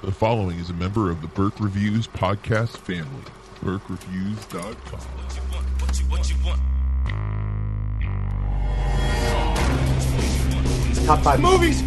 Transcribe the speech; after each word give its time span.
The 0.00 0.12
following 0.12 0.60
is 0.60 0.70
a 0.70 0.74
member 0.74 1.10
of 1.10 1.22
the 1.22 1.26
Burke 1.28 1.58
Reviews 1.58 2.06
podcast 2.06 2.76
family. 2.76 3.24
BurkeReviews.com. 3.64 5.00
Top 11.04 11.18
five. 11.24 11.40
Movies! 11.40 11.82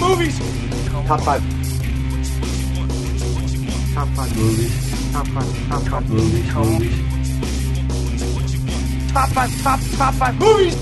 Movies! 0.00 0.38
Top 1.06 1.20
five. 1.20 1.42
Top 3.94 4.08
five 4.08 4.36
movies. 4.36 5.12
Top 5.12 5.26
five. 5.28 5.68
Top 5.68 5.82
five 5.82 6.10
movies. 6.10 6.54
Movies. 6.54 7.12
Top 9.12 9.28
five, 9.28 9.62
top, 9.62 9.80
top 9.96 10.14
five 10.14 10.34
movies! 10.40 10.74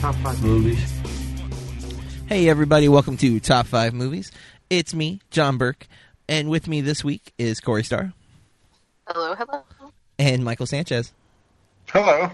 Top 0.00 0.14
five 0.16 0.42
movies. 0.42 0.94
Hey, 2.26 2.48
everybody, 2.48 2.88
welcome 2.88 3.18
to 3.18 3.38
Top 3.38 3.66
5 3.66 3.92
Movies. 3.92 4.32
It's 4.70 4.94
me, 4.94 5.20
John 5.30 5.58
Burke, 5.58 5.86
and 6.28 6.48
with 6.48 6.66
me 6.68 6.80
this 6.80 7.04
week 7.04 7.32
is 7.38 7.60
Corey 7.60 7.84
Starr 7.84 8.12
Hello, 9.06 9.34
hello. 9.34 9.62
and 10.18 10.44
Michael 10.44 10.66
Sanchez. 10.66 11.12
Hello. 11.88 12.30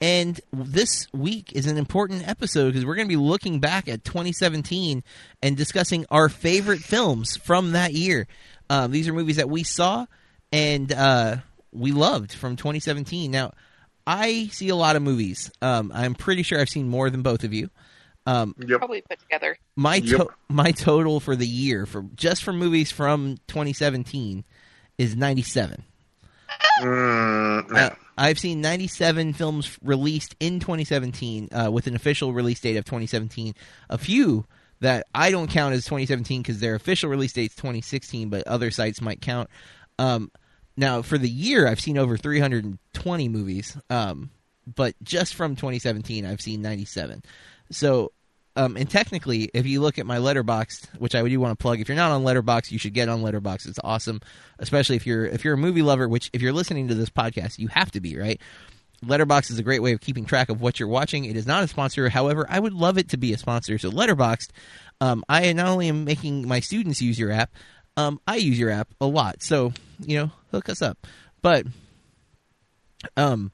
And 0.00 0.40
this 0.52 1.06
week 1.12 1.52
is 1.52 1.66
an 1.66 1.76
important 1.76 2.28
episode 2.28 2.66
because 2.68 2.84
we're 2.84 2.94
going 2.94 3.06
to 3.08 3.12
be 3.12 3.16
looking 3.16 3.58
back 3.60 3.88
at 3.88 4.04
2017 4.04 5.02
and 5.42 5.56
discussing 5.56 6.04
our 6.10 6.28
favorite 6.28 6.80
films 6.80 7.36
from 7.36 7.72
that 7.72 7.92
year. 7.92 8.26
Um, 8.70 8.92
these 8.92 9.08
are 9.08 9.12
movies 9.12 9.36
that 9.36 9.48
we 9.48 9.62
saw 9.64 10.06
and 10.52 10.92
uh, 10.92 11.36
we 11.72 11.92
loved 11.92 12.32
from 12.32 12.56
2017. 12.56 13.30
Now, 13.30 13.52
I 14.06 14.48
see 14.52 14.68
a 14.68 14.76
lot 14.76 14.96
of 14.96 15.02
movies. 15.02 15.50
Um, 15.62 15.90
I'm 15.94 16.14
pretty 16.14 16.42
sure 16.42 16.60
I've 16.60 16.68
seen 16.68 16.88
more 16.88 17.08
than 17.10 17.22
both 17.22 17.42
of 17.42 17.52
you. 17.52 17.70
Um, 18.26 18.54
Yep. 18.58 18.78
Probably 18.78 19.02
put 19.02 19.18
together. 19.20 19.56
my 19.76 20.00
to- 20.00 20.06
Yep. 20.06 20.26
my 20.48 20.70
total 20.72 21.20
for 21.20 21.36
the 21.36 21.46
year 21.46 21.84
for 21.86 22.02
just 22.14 22.42
for 22.42 22.52
movies 22.52 22.90
from 22.90 23.36
2017 23.48 24.44
is 24.96 25.14
97. 25.16 25.84
Mm, 26.82 27.70
Uh, 27.74 27.90
I've 28.16 28.38
seen 28.38 28.60
97 28.60 29.32
films 29.32 29.76
released 29.82 30.34
in 30.40 30.60
2017 30.60 31.48
uh, 31.52 31.70
with 31.70 31.86
an 31.86 31.94
official 31.96 32.32
release 32.32 32.60
date 32.60 32.76
of 32.76 32.84
2017. 32.84 33.54
A 33.90 33.98
few 33.98 34.46
that 34.80 35.06
I 35.14 35.30
don't 35.30 35.50
count 35.50 35.74
as 35.74 35.84
2017 35.84 36.42
because 36.42 36.60
their 36.60 36.74
official 36.74 37.10
release 37.10 37.32
date's 37.32 37.54
2016, 37.56 38.28
but 38.28 38.46
other 38.46 38.70
sites 38.70 39.00
might 39.00 39.20
count. 39.20 39.48
Um, 39.98 40.30
now, 40.76 41.02
for 41.02 41.18
the 41.18 41.28
year, 41.28 41.66
I've 41.68 41.80
seen 41.80 41.96
over 41.98 42.16
320 42.16 43.28
movies, 43.28 43.76
um, 43.90 44.30
but 44.74 44.94
just 45.02 45.34
from 45.34 45.54
2017, 45.56 46.26
I've 46.26 46.40
seen 46.40 46.62
97. 46.62 47.22
So, 47.70 48.12
um, 48.56 48.76
and 48.76 48.88
technically, 48.88 49.50
if 49.52 49.66
you 49.66 49.80
look 49.80 49.98
at 49.98 50.06
my 50.06 50.18
Letterboxd, 50.18 50.98
which 50.98 51.14
I 51.14 51.26
do 51.26 51.40
want 51.40 51.58
to 51.58 51.62
plug, 51.62 51.80
if 51.80 51.88
you're 51.88 51.96
not 51.96 52.12
on 52.12 52.22
Letterboxd, 52.22 52.70
you 52.70 52.78
should 52.78 52.94
get 52.94 53.08
on 53.08 53.22
Letterboxd. 53.22 53.66
It's 53.68 53.80
awesome, 53.82 54.20
especially 54.58 54.96
if 54.96 55.06
you're 55.06 55.26
if 55.26 55.44
you're 55.44 55.54
a 55.54 55.58
movie 55.58 55.82
lover. 55.82 56.08
Which, 56.08 56.30
if 56.32 56.40
you're 56.40 56.52
listening 56.52 56.88
to 56.88 56.94
this 56.94 57.10
podcast, 57.10 57.58
you 57.58 57.68
have 57.68 57.90
to 57.92 58.00
be 58.00 58.16
right. 58.16 58.40
Letterboxd 59.04 59.50
is 59.50 59.58
a 59.58 59.62
great 59.62 59.82
way 59.82 59.92
of 59.92 60.00
keeping 60.00 60.24
track 60.24 60.48
of 60.48 60.60
what 60.60 60.78
you're 60.78 60.88
watching. 60.88 61.24
It 61.24 61.36
is 61.36 61.46
not 61.46 61.62
a 61.62 61.68
sponsor, 61.68 62.08
however, 62.08 62.46
I 62.48 62.58
would 62.58 62.72
love 62.72 62.96
it 62.96 63.10
to 63.10 63.16
be 63.16 63.32
a 63.32 63.38
sponsor. 63.38 63.76
So, 63.78 63.90
Letterboxd, 63.90 64.50
um, 65.00 65.24
I 65.28 65.52
not 65.52 65.66
only 65.66 65.88
am 65.88 66.04
making 66.04 66.46
my 66.46 66.60
students 66.60 67.02
use 67.02 67.18
your 67.18 67.32
app, 67.32 67.50
um, 67.96 68.20
I 68.26 68.36
use 68.36 68.58
your 68.58 68.70
app 68.70 68.88
a 69.00 69.06
lot. 69.06 69.42
So, 69.42 69.72
you 69.98 70.18
know, 70.18 70.30
hook 70.50 70.68
us 70.68 70.80
up. 70.80 71.06
But, 71.42 71.66
um, 73.16 73.52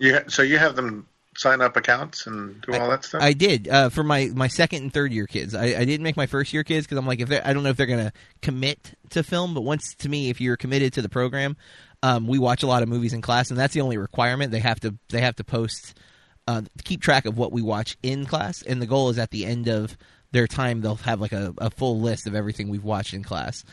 ha- 0.00 0.28
so 0.28 0.42
you 0.42 0.58
have 0.58 0.76
them 0.76 1.08
sign 1.36 1.60
up 1.60 1.76
accounts 1.76 2.26
and 2.26 2.60
do 2.62 2.74
all 2.74 2.88
that 2.90 3.04
stuff. 3.04 3.22
I 3.22 3.32
did 3.32 3.68
uh, 3.68 3.88
for 3.88 4.02
my, 4.02 4.30
my 4.34 4.48
second 4.48 4.82
and 4.82 4.92
third 4.92 5.12
year 5.12 5.26
kids. 5.26 5.54
I, 5.54 5.64
I 5.64 5.84
didn't 5.84 6.02
make 6.02 6.16
my 6.16 6.26
first 6.26 6.52
year 6.52 6.64
kids 6.64 6.86
because 6.86 6.98
I'm 6.98 7.06
like, 7.06 7.20
if 7.20 7.30
I 7.30 7.52
don't 7.52 7.62
know 7.62 7.70
if 7.70 7.76
they're 7.76 7.86
gonna 7.86 8.12
commit 8.42 8.94
to 9.10 9.22
film, 9.22 9.54
but 9.54 9.62
once 9.62 9.94
to 9.96 10.08
me, 10.08 10.30
if 10.30 10.40
you're 10.40 10.56
committed 10.56 10.92
to 10.94 11.02
the 11.02 11.08
program, 11.08 11.56
um, 12.02 12.26
we 12.26 12.38
watch 12.38 12.62
a 12.62 12.66
lot 12.66 12.82
of 12.82 12.88
movies 12.88 13.12
in 13.12 13.22
class, 13.22 13.50
and 13.50 13.58
that's 13.58 13.74
the 13.74 13.80
only 13.80 13.96
requirement. 13.96 14.52
They 14.52 14.60
have 14.60 14.80
to 14.80 14.94
they 15.08 15.20
have 15.20 15.36
to 15.36 15.44
post 15.44 15.98
uh, 16.46 16.62
keep 16.84 17.00
track 17.00 17.24
of 17.24 17.38
what 17.38 17.52
we 17.52 17.62
watch 17.62 17.96
in 18.02 18.26
class, 18.26 18.62
and 18.62 18.80
the 18.80 18.86
goal 18.86 19.08
is 19.08 19.18
at 19.18 19.30
the 19.30 19.46
end 19.46 19.68
of 19.68 19.96
their 20.30 20.46
time 20.46 20.80
they'll 20.80 20.96
have 20.96 21.20
like 21.20 21.32
a, 21.32 21.54
a 21.58 21.70
full 21.70 22.00
list 22.00 22.26
of 22.26 22.34
everything 22.34 22.68
we've 22.68 22.84
watched 22.84 23.14
in 23.14 23.22
class, 23.22 23.64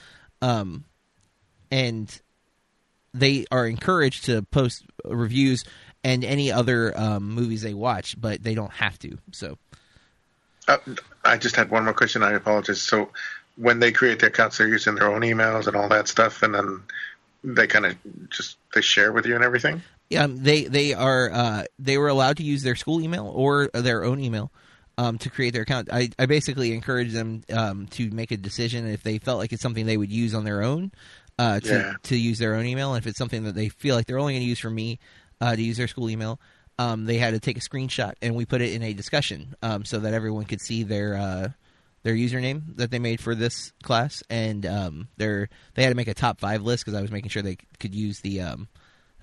um, 0.42 0.86
and 1.70 2.22
they 3.14 3.46
are 3.52 3.68
encouraged 3.68 4.26
to 4.26 4.42
post 4.44 4.86
reviews 5.04 5.66
and 6.04 6.24
any 6.24 6.52
other 6.52 6.98
um, 6.98 7.30
movies 7.30 7.62
they 7.62 7.74
watch, 7.74 8.20
but 8.20 8.42
they 8.44 8.56
don't 8.56 8.72
have 8.72 8.98
to. 9.00 9.18
So 9.32 9.58
Uh, 10.68 10.78
I 11.24 11.38
just 11.38 11.56
had 11.56 11.70
one 11.70 11.84
more 11.86 11.94
question. 11.94 12.24
I 12.24 12.34
apologize. 12.34 12.82
So 12.82 13.10
when 13.58 13.80
they 13.80 13.92
create 13.92 14.20
their 14.20 14.30
accounts, 14.30 14.58
they're 14.58 14.68
using 14.68 14.96
their 14.96 15.08
own 15.12 15.22
emails 15.22 15.68
and 15.68 15.76
all 15.76 15.90
that 15.90 16.08
stuff, 16.08 16.44
and 16.44 16.54
then 16.56 16.82
they 17.44 17.68
kind 17.68 17.86
of 17.86 17.96
just 18.30 18.58
they 18.74 18.82
share 18.82 19.12
with 19.12 19.26
you 19.26 19.36
and 19.36 19.44
everything. 19.44 19.82
yeah, 20.10 20.24
um, 20.24 20.42
they 20.44 20.66
they 20.66 20.94
are 20.94 21.32
uh, 21.32 21.64
they 21.80 21.98
were 21.98 22.08
allowed 22.08 22.38
to 22.38 22.44
use 22.44 22.64
their 22.64 22.76
school 22.76 23.02
email 23.02 23.28
or 23.28 23.70
their 23.74 24.04
own 24.04 24.20
email 24.20 24.52
um, 24.98 25.18
to 25.20 25.30
create 25.30 25.54
their 25.54 25.64
account. 25.64 25.90
I, 25.92 26.10
I 26.20 26.26
basically 26.28 26.74
encouraged 26.74 27.14
them 27.14 27.44
um, 27.52 27.88
to 27.92 28.10
make 28.12 28.32
a 28.32 28.38
decision 28.38 28.88
if 28.88 29.04
they 29.04 29.18
felt 29.18 29.40
like 29.40 29.52
it's 29.54 29.62
something 29.64 29.86
they 29.86 29.98
would 29.98 30.12
use 30.12 30.34
on 30.36 30.44
their 30.44 30.62
own 30.64 30.92
uh, 31.40 31.60
to 31.62 31.68
Yeah. 31.76 31.94
to 32.04 32.16
use 32.16 32.38
their 32.40 32.56
own 32.56 32.66
email, 32.66 32.94
and 32.94 33.02
if 33.04 33.08
it's 33.08 33.18
something 33.18 33.44
that 33.44 33.56
they 33.56 33.70
feel 33.70 33.96
like 33.96 34.06
they're 34.06 34.20
only 34.20 34.34
going 34.34 34.44
to 34.44 34.50
use 34.50 34.60
for 34.60 34.70
me 34.70 35.00
uh, 35.42 35.56
to 35.56 35.62
use 35.62 35.76
their 35.78 35.88
school 35.88 36.10
email. 36.10 36.40
Um, 36.80 37.06
they 37.06 37.18
had 37.18 37.34
to 37.34 37.40
take 37.40 37.58
a 37.58 37.60
screenshot 37.60 38.14
and 38.22 38.34
we 38.36 38.46
put 38.46 38.62
it 38.62 38.74
in 38.74 38.82
a 38.82 38.94
discussion 38.94 39.56
um, 39.62 39.84
so 39.86 40.00
that 40.00 40.14
everyone 40.14 40.46
could 40.46 40.62
see 40.62 40.84
their 40.84 41.16
uh, 41.16 41.50
their 42.04 42.16
username 42.16 42.76
that 42.78 42.90
they 42.90 42.98
made 43.00 43.22
for 43.22 43.36
this 43.36 43.74
class, 43.84 44.24
and 44.30 44.66
um, 44.66 45.08
their 45.18 45.50
they 45.76 45.84
had 45.84 45.90
to 45.90 45.96
make 45.96 46.08
a 46.08 46.14
top 46.16 46.40
five 46.40 46.64
list 46.64 46.86
because 46.86 46.98
I 46.98 47.02
was 47.02 47.12
making 47.12 47.30
sure 47.30 47.44
they 47.44 47.58
could 47.80 47.94
use 47.94 48.22
the 48.22 48.42
um, 48.42 48.68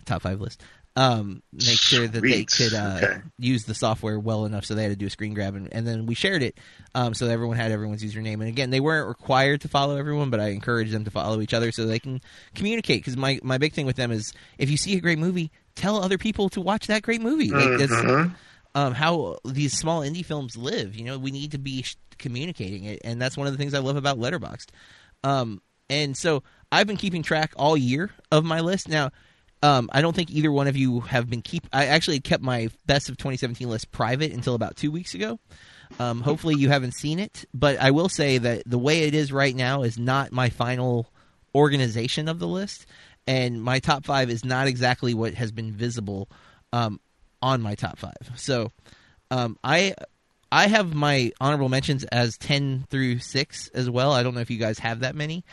top 0.05 0.23
five 0.23 0.41
list. 0.41 0.63
Um, 0.95 1.43
make 1.53 1.79
sure 1.79 2.09
that 2.09 2.21
they 2.23 2.45
could 2.45 2.75
uh, 2.75 2.99
Okay. 3.03 3.21
use 3.39 3.65
the 3.65 3.75
software 3.75 4.19
well 4.19 4.45
enough, 4.47 4.65
so 4.65 4.75
they 4.75 4.83
had 4.83 4.91
to 4.91 4.97
do 4.97 5.07
a 5.07 5.11
screen 5.11 5.33
grab, 5.33 5.55
and, 5.55 5.73
and 5.73 5.87
then 5.87 6.07
we 6.07 6.15
shared 6.17 6.43
it, 6.43 6.59
um, 6.95 7.15
so 7.15 7.29
everyone 7.29 7.57
had 7.57 7.71
everyone's 7.71 8.03
username. 8.03 8.35
And 8.35 8.49
again, 8.49 8.71
they 8.71 8.81
weren't 8.81 9.07
required 9.07 9.61
to 9.61 9.69
follow 9.69 9.97
everyone, 9.97 10.31
but 10.31 10.41
I 10.41 10.49
encouraged 10.49 10.91
them 10.93 11.05
to 11.05 11.11
follow 11.13 11.41
each 11.41 11.55
other 11.55 11.71
so 11.71 11.87
they 11.87 12.01
can 12.01 12.21
communicate. 12.57 13.01
Because 13.01 13.17
my 13.17 13.39
my 13.45 13.59
big 13.59 13.75
thing 13.75 13.87
with 13.87 13.95
them 13.97 14.11
is 14.11 14.33
if 14.59 14.71
you 14.71 14.77
see 14.77 14.97
a 14.97 15.01
great 15.01 15.21
movie, 15.21 15.53
tell 15.79 16.03
other 16.03 16.19
people 16.19 16.49
to 16.51 16.61
watch 16.61 16.87
that 16.89 17.03
great 17.03 17.21
movie. 17.23 17.51
Like 17.51 17.79
that's 17.79 17.93
Mhm. 17.93 18.35
um, 18.75 18.95
how 18.95 19.39
these 19.45 19.73
small 19.77 20.03
indie 20.03 20.25
films 20.25 20.57
live. 20.57 20.95
You 20.95 21.05
know, 21.05 21.19
we 21.19 21.31
need 21.31 21.53
to 21.53 21.59
be 21.59 21.83
sh- 21.83 21.97
communicating 22.19 22.85
it, 22.85 23.01
and 23.05 23.21
that's 23.21 23.37
one 23.37 23.47
of 23.47 23.53
the 23.53 23.59
things 23.59 23.73
I 23.75 23.79
love 23.79 23.97
about 23.97 24.19
Letterboxd. 24.19 24.67
Um, 25.25 25.63
and 25.89 26.17
so 26.17 26.43
I've 26.71 26.87
been 26.87 26.97
keeping 26.99 27.23
track 27.23 27.53
all 27.57 27.77
year 27.77 28.11
of 28.31 28.45
my 28.45 28.61
list. 28.61 28.89
Now, 28.89 29.11
um, 29.63 29.89
I 29.93 30.03
don't 30.03 30.15
think 30.15 30.31
either 30.31 30.53
one 30.53 30.69
of 30.69 30.77
you 30.77 31.01
have 31.01 31.29
been 31.31 31.43
keep. 31.43 31.67
I 31.73 31.87
actually 31.87 32.21
kept 32.21 32.43
my 32.43 32.69
best 32.87 33.09
of 33.09 33.17
2017 33.17 33.69
list 33.69 33.91
private 33.91 34.33
until 34.33 34.55
about 34.55 34.77
two 34.77 34.91
weeks 34.93 35.15
ago. 35.15 35.41
Um, 35.99 36.21
hopefully, 36.21 36.55
you 36.57 36.69
haven't 36.69 36.93
seen 36.93 37.19
it, 37.19 37.47
but 37.55 37.79
I 37.79 37.91
will 37.91 38.09
say 38.11 38.37
that 38.39 38.63
the 38.67 38.79
way 38.79 39.01
it 39.05 39.15
is 39.15 39.33
right 39.33 39.57
now 39.57 39.83
is 39.83 39.99
not 39.99 40.31
my 40.31 40.51
final 40.51 41.11
organization 41.55 42.29
of 42.29 42.39
the 42.39 42.47
list, 42.47 42.87
and 43.29 43.63
my 43.63 43.79
top 43.79 44.07
five 44.07 44.31
is 44.31 44.43
not 44.43 44.67
exactly 44.67 45.13
what 45.13 45.35
has 45.35 45.53
been 45.53 45.71
visible 45.71 46.29
um, 46.73 46.99
on 47.43 47.61
my 47.61 47.75
top 47.75 47.99
five. 47.99 48.17
So, 48.37 48.73
um, 49.31 49.59
I 49.63 49.95
I 50.51 50.67
have 50.67 50.95
my 50.95 51.33
honorable 51.39 51.69
mentions 51.69 52.05
as 52.05 52.39
ten 52.39 52.87
through 52.89 53.19
six 53.19 53.69
as 53.69 53.89
well. 53.89 54.13
I 54.13 54.23
don't 54.23 54.35
know 54.35 54.41
if 54.41 54.51
you 54.51 54.59
guys 54.59 54.79
have 54.79 55.01
that 55.01 55.15
many, 55.15 55.45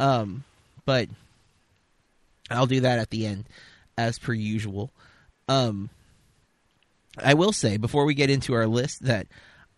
um, 0.00 0.42
but 0.84 1.08
I'll 2.50 2.66
do 2.66 2.80
that 2.80 2.98
at 2.98 3.10
the 3.10 3.24
end 3.24 3.48
as 3.96 4.18
per 4.18 4.32
usual. 4.32 4.90
Um, 5.48 5.90
I 7.22 7.34
will 7.34 7.52
say 7.52 7.76
before 7.76 8.04
we 8.04 8.14
get 8.14 8.30
into 8.30 8.54
our 8.54 8.66
list 8.66 9.04
that 9.04 9.28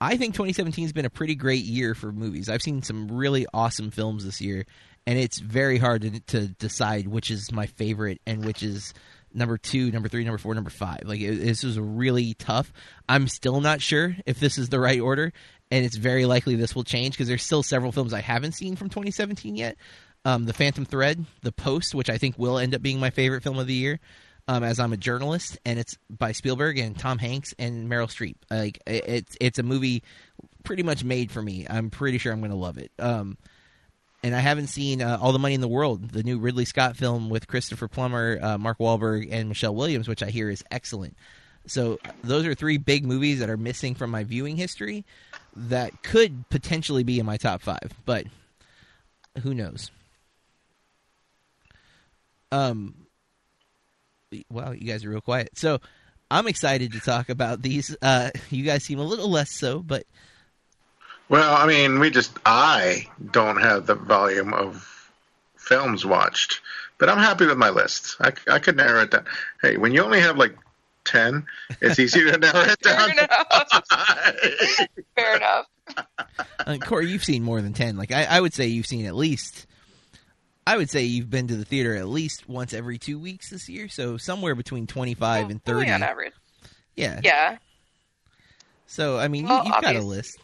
I 0.00 0.16
think 0.16 0.34
2017 0.34 0.84
has 0.84 0.92
been 0.92 1.04
a 1.04 1.10
pretty 1.10 1.34
great 1.34 1.64
year 1.64 1.94
for 1.94 2.10
movies. 2.10 2.48
I've 2.48 2.62
seen 2.62 2.82
some 2.82 3.10
really 3.10 3.46
awesome 3.52 3.90
films 3.90 4.24
this 4.24 4.40
year, 4.40 4.64
and 5.06 5.18
it's 5.18 5.38
very 5.38 5.78
hard 5.78 6.02
to, 6.02 6.20
to 6.20 6.48
decide 6.48 7.08
which 7.08 7.30
is 7.30 7.52
my 7.52 7.66
favorite 7.66 8.20
and 8.26 8.44
which 8.44 8.62
is 8.62 8.94
number 9.34 9.58
two, 9.58 9.90
number 9.90 10.08
three, 10.08 10.24
number 10.24 10.38
four, 10.38 10.54
number 10.54 10.70
five. 10.70 11.02
Like 11.04 11.20
it, 11.20 11.40
this 11.40 11.62
was 11.64 11.78
really 11.78 12.34
tough. 12.34 12.72
I'm 13.08 13.28
still 13.28 13.60
not 13.60 13.82
sure 13.82 14.16
if 14.26 14.40
this 14.40 14.56
is 14.56 14.68
the 14.68 14.80
right 14.80 15.00
order, 15.00 15.32
and 15.70 15.84
it's 15.84 15.96
very 15.96 16.24
likely 16.24 16.54
this 16.54 16.74
will 16.74 16.84
change 16.84 17.14
because 17.14 17.28
there's 17.28 17.42
still 17.42 17.62
several 17.62 17.92
films 17.92 18.14
I 18.14 18.20
haven't 18.20 18.52
seen 18.52 18.76
from 18.76 18.88
2017 18.88 19.56
yet. 19.56 19.76
Um, 20.24 20.46
the 20.46 20.54
Phantom 20.54 20.86
Thread, 20.86 21.22
The 21.42 21.52
Post, 21.52 21.94
which 21.94 22.08
I 22.08 22.16
think 22.16 22.38
will 22.38 22.58
end 22.58 22.74
up 22.74 22.80
being 22.80 22.98
my 22.98 23.10
favorite 23.10 23.42
film 23.42 23.58
of 23.58 23.66
the 23.66 23.74
year, 23.74 24.00
um, 24.48 24.62
as 24.64 24.80
I'm 24.80 24.94
a 24.94 24.96
journalist, 24.96 25.58
and 25.66 25.78
it's 25.78 25.98
by 26.08 26.32
Spielberg 26.32 26.78
and 26.78 26.98
Tom 26.98 27.18
Hanks 27.18 27.54
and 27.58 27.90
Meryl 27.90 28.08
Streep. 28.08 28.36
Like 28.50 28.78
it, 28.86 29.04
it's 29.06 29.36
it's 29.40 29.58
a 29.58 29.62
movie 29.62 30.02
pretty 30.64 30.82
much 30.82 31.04
made 31.04 31.30
for 31.30 31.42
me. 31.42 31.66
I'm 31.68 31.90
pretty 31.90 32.16
sure 32.16 32.32
I'm 32.32 32.40
going 32.40 32.50
to 32.50 32.56
love 32.56 32.78
it. 32.78 32.90
Um, 32.98 33.36
and 34.24 34.34
I 34.34 34.40
haven't 34.40 34.68
seen 34.68 35.02
uh, 35.02 35.18
All 35.20 35.32
the 35.32 35.38
Money 35.38 35.52
in 35.52 35.60
the 35.60 35.68
World, 35.68 36.08
the 36.08 36.22
new 36.22 36.38
Ridley 36.38 36.64
Scott 36.64 36.96
film 36.96 37.28
with 37.28 37.46
Christopher 37.46 37.88
Plummer, 37.88 38.38
uh, 38.40 38.56
Mark 38.56 38.78
Wahlberg, 38.78 39.28
and 39.30 39.50
Michelle 39.50 39.74
Williams, 39.74 40.08
which 40.08 40.22
I 40.22 40.30
hear 40.30 40.48
is 40.48 40.64
excellent. 40.70 41.14
So 41.66 41.98
those 42.22 42.46
are 42.46 42.54
three 42.54 42.78
big 42.78 43.04
movies 43.04 43.40
that 43.40 43.50
are 43.50 43.58
missing 43.58 43.94
from 43.94 44.10
my 44.10 44.24
viewing 44.24 44.56
history 44.56 45.04
that 45.54 46.02
could 46.02 46.48
potentially 46.48 47.02
be 47.02 47.18
in 47.18 47.26
my 47.26 47.36
top 47.36 47.60
five. 47.60 47.92
But 48.06 48.24
who 49.42 49.52
knows? 49.52 49.90
Um, 52.50 52.94
wow, 54.48 54.70
you 54.70 54.86
guys 54.86 55.04
are 55.04 55.10
real 55.10 55.20
quiet. 55.20 55.50
So 55.58 55.80
I'm 56.30 56.46
excited 56.46 56.92
to 56.92 57.00
talk 57.00 57.28
about 57.28 57.60
these. 57.60 57.94
Uh, 58.00 58.30
you 58.50 58.64
guys 58.64 58.84
seem 58.84 59.00
a 59.00 59.04
little 59.04 59.28
less 59.28 59.50
so, 59.50 59.80
but 59.80 60.04
Well, 61.28 61.54
I 61.56 61.66
mean, 61.66 61.98
we 62.00 62.10
just 62.10 62.32
I 62.44 63.06
don't 63.32 63.60
have 63.60 63.86
the 63.86 63.94
volume 63.94 64.52
of 64.52 65.10
films 65.56 66.04
watched, 66.04 66.60
but 66.98 67.08
I'm 67.08 67.18
happy 67.18 67.46
with 67.46 67.56
my 67.56 67.70
list. 67.70 68.16
I, 68.20 68.32
I 68.48 68.58
could 68.58 68.76
narrow 68.76 69.02
it 69.02 69.10
down. 69.10 69.24
Hey, 69.62 69.76
when 69.78 69.92
you 69.92 70.02
only 70.02 70.20
have 70.20 70.36
like 70.36 70.54
ten, 71.04 71.46
it's 71.80 71.98
easier 71.98 72.30
to 72.30 72.38
narrow 72.38 72.60
it 72.60 72.78
Fair 72.82 72.96
down. 72.96 73.10
enough. 73.12 73.88
Fair 75.16 75.36
enough. 75.36 75.66
uh, 76.66 76.76
Corey, 76.82 77.08
you've 77.10 77.24
seen 77.24 77.42
more 77.42 77.60
than 77.62 77.72
ten. 77.72 77.96
Like 77.96 78.12
I, 78.12 78.24
I 78.24 78.40
would 78.40 78.52
say 78.54 78.66
you've 78.66 78.86
seen 78.86 79.06
at 79.06 79.14
least. 79.14 79.66
I 80.66 80.78
would 80.78 80.88
say 80.88 81.02
you've 81.04 81.28
been 81.28 81.46
to 81.48 81.56
the 81.56 81.64
theater 81.66 81.94
at 81.94 82.08
least 82.08 82.48
once 82.48 82.72
every 82.72 82.96
two 82.96 83.18
weeks 83.18 83.50
this 83.50 83.68
year, 83.68 83.88
so 83.88 84.16
somewhere 84.16 84.54
between 84.54 84.86
twenty-five 84.86 85.50
and 85.50 85.62
thirty. 85.62 85.90
on 85.90 86.02
average. 86.02 86.32
Yeah. 86.96 87.20
Yeah. 87.22 87.56
So 88.86 89.18
I 89.18 89.28
mean, 89.28 89.46
Well, 89.46 89.64
you, 89.64 89.72
you've 89.72 89.82
got 89.82 89.96
a 89.96 90.00
list. 90.00 90.38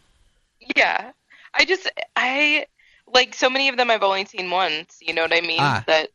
Yeah. 0.77 1.13
I 1.55 1.65
just 1.65 1.91
I 2.17 2.67
like 3.13 3.35
so 3.35 3.51
many 3.51 3.69
of 3.69 3.77
them 3.77 3.91
I've 3.91 4.03
only 4.03 4.25
seen 4.25 4.51
once, 4.51 4.99
you 5.01 5.15
know 5.15 5.23
what 5.23 5.33
I 5.35 5.41
mean? 5.41 5.59
Ah, 5.61 5.85
that 5.87 6.11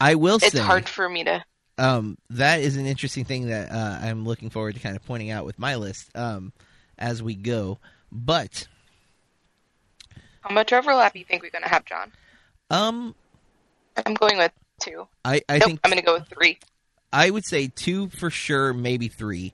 I 0.00 0.16
will 0.16 0.36
it's 0.36 0.52
say, 0.52 0.58
hard 0.58 0.88
for 0.88 1.08
me 1.08 1.24
to 1.24 1.44
um, 1.78 2.18
that 2.30 2.60
is 2.60 2.76
an 2.76 2.86
interesting 2.86 3.24
thing 3.24 3.48
that 3.48 3.70
uh, 3.70 3.98
I'm 4.00 4.24
looking 4.24 4.50
forward 4.50 4.74
to 4.74 4.80
kind 4.80 4.96
of 4.96 5.04
pointing 5.04 5.30
out 5.30 5.44
with 5.44 5.58
my 5.58 5.76
list 5.76 6.10
um, 6.16 6.52
as 6.98 7.22
we 7.22 7.34
go. 7.34 7.78
But 8.12 8.68
how 10.42 10.54
much 10.54 10.72
overlap 10.72 11.12
do 11.14 11.18
you 11.18 11.24
think 11.24 11.42
we're 11.42 11.50
gonna 11.50 11.68
have, 11.68 11.84
John? 11.84 12.12
um, 12.70 13.14
I'm 14.04 14.14
going 14.14 14.38
with 14.38 14.52
two. 14.80 15.06
I, 15.24 15.42
I 15.48 15.58
nope, 15.58 15.66
think 15.66 15.80
I'm 15.84 15.90
gonna 15.90 16.02
go 16.02 16.14
with 16.14 16.28
three. 16.28 16.58
I 17.12 17.30
would 17.30 17.44
say 17.44 17.68
two 17.68 18.08
for 18.08 18.30
sure, 18.30 18.72
maybe 18.72 19.08
three. 19.08 19.52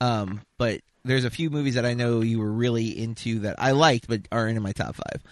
Um, 0.00 0.40
but 0.58 0.80
there's 1.04 1.24
a 1.24 1.30
few 1.30 1.50
movies 1.50 1.74
that 1.74 1.86
I 1.86 1.94
know 1.94 2.20
you 2.20 2.38
were 2.38 2.50
really 2.50 2.88
into 2.88 3.40
that 3.40 3.56
I 3.58 3.72
liked, 3.72 4.08
but 4.08 4.22
aren't 4.30 4.56
in 4.56 4.62
my 4.62 4.72
top 4.72 4.96
five. 4.96 5.22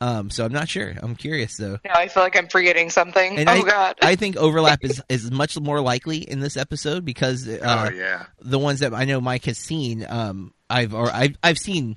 Um, 0.00 0.28
so 0.28 0.44
I'm 0.44 0.52
not 0.52 0.68
sure. 0.68 0.92
I'm 1.00 1.16
curious 1.16 1.56
though. 1.56 1.78
Now 1.84 1.94
I 1.94 2.08
feel 2.08 2.22
like 2.22 2.36
I'm 2.36 2.48
forgetting 2.48 2.90
something. 2.90 3.38
And 3.38 3.48
oh 3.48 3.52
I, 3.52 3.62
god. 3.62 3.96
I 4.02 4.16
think 4.16 4.36
overlap 4.36 4.80
is, 4.84 5.02
is 5.08 5.30
much 5.30 5.58
more 5.58 5.80
likely 5.80 6.18
in 6.18 6.40
this 6.40 6.56
episode 6.56 7.04
because 7.04 7.48
uh, 7.48 7.58
oh 7.62 7.94
yeah. 7.94 8.26
the 8.40 8.58
ones 8.58 8.80
that 8.80 8.92
I 8.92 9.04
know 9.04 9.20
Mike 9.20 9.46
has 9.46 9.58
seen, 9.58 10.06
um, 10.08 10.52
I've 10.68 10.94
or 10.94 11.10
I've 11.10 11.36
I've 11.42 11.58
seen 11.58 11.96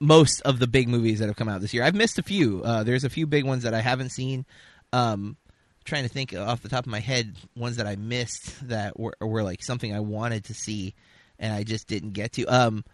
most 0.00 0.40
of 0.42 0.58
the 0.58 0.66
big 0.66 0.88
movies 0.88 1.20
that 1.20 1.26
have 1.26 1.36
come 1.36 1.48
out 1.48 1.60
this 1.60 1.72
year. 1.72 1.84
I've 1.84 1.94
missed 1.94 2.18
a 2.18 2.22
few. 2.22 2.62
Uh, 2.64 2.82
there's 2.82 3.04
a 3.04 3.10
few 3.10 3.26
big 3.26 3.44
ones 3.44 3.62
that 3.62 3.74
I 3.74 3.80
haven't 3.80 4.10
seen. 4.10 4.44
Um, 4.92 5.36
trying 5.84 6.02
to 6.02 6.08
think 6.08 6.34
off 6.34 6.62
the 6.62 6.68
top 6.68 6.86
of 6.86 6.90
my 6.90 7.00
head, 7.00 7.36
ones 7.56 7.76
that 7.76 7.86
I 7.86 7.94
missed 7.94 8.68
that 8.68 8.98
were 8.98 9.14
were 9.20 9.44
like 9.44 9.62
something 9.62 9.94
I 9.94 10.00
wanted 10.00 10.46
to 10.46 10.54
see 10.54 10.94
and 11.38 11.52
I 11.52 11.62
just 11.64 11.88
didn't 11.88 12.12
get 12.12 12.32
to. 12.32 12.44
Um, 12.46 12.84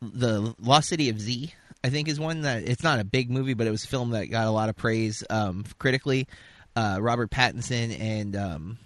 the 0.00 0.54
Lost 0.60 0.88
City 0.88 1.08
of 1.08 1.20
Z, 1.20 1.52
I 1.84 1.90
think, 1.90 2.08
is 2.08 2.18
one 2.18 2.42
that 2.42 2.64
it's 2.64 2.82
not 2.82 3.00
a 3.00 3.04
big 3.04 3.30
movie, 3.30 3.54
but 3.54 3.66
it 3.66 3.70
was 3.70 3.84
a 3.84 3.88
film 3.88 4.10
that 4.10 4.26
got 4.26 4.46
a 4.46 4.50
lot 4.50 4.68
of 4.68 4.76
praise 4.76 5.22
um, 5.30 5.64
critically. 5.78 6.26
Uh, 6.74 6.98
Robert 7.00 7.30
Pattinson 7.30 7.98
and 8.00 8.34
um, 8.34 8.78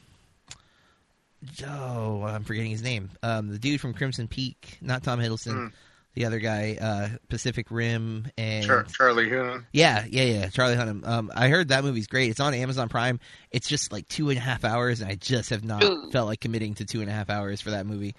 oh, 1.67 2.23
I'm 2.23 2.45
forgetting 2.45 2.71
his 2.71 2.83
name. 2.83 3.11
Um, 3.23 3.49
the 3.49 3.59
dude 3.59 3.81
from 3.81 3.95
Crimson 3.95 4.29
Peak, 4.29 4.79
not 4.81 5.03
Tom 5.03 5.21
Hiddleston. 5.21 5.55
Mm. 5.55 5.73
The 6.15 6.25
other 6.25 6.39
guy, 6.39 6.79
uh, 6.81 7.09
Pacific 7.29 7.67
Rim, 7.71 8.27
and 8.39 8.65
Char- 8.65 8.85
Charlie 8.85 9.29
Hunnam. 9.29 9.67
yeah, 9.71 10.03
yeah, 10.09 10.23
yeah, 10.23 10.49
Charlie 10.49 10.75
Hunnam. 10.75 11.07
Um, 11.07 11.31
I 11.35 11.49
heard 11.49 11.69
that 11.69 11.85
movie's 11.85 12.07
great. 12.07 12.31
It's 12.31 12.41
on 12.41 12.55
Amazon 12.55 12.89
Prime. 12.89 13.21
It's 13.51 13.69
just 13.69 13.93
like 13.93 14.09
two 14.09 14.31
and 14.31 14.39
a 14.39 14.41
half 14.41 14.65
hours, 14.65 15.03
and 15.03 15.11
I 15.11 15.17
just 15.17 15.51
have 15.51 15.63
not 15.63 15.85
Ooh. 15.85 16.11
felt 16.13 16.27
like 16.27 16.41
committing 16.41 16.73
to 16.77 16.87
two 16.87 17.03
and 17.03 17.11
a 17.11 17.13
half 17.13 17.29
hours 17.29 17.61
for 17.61 17.73
that 17.73 17.85
movie. 17.85 18.15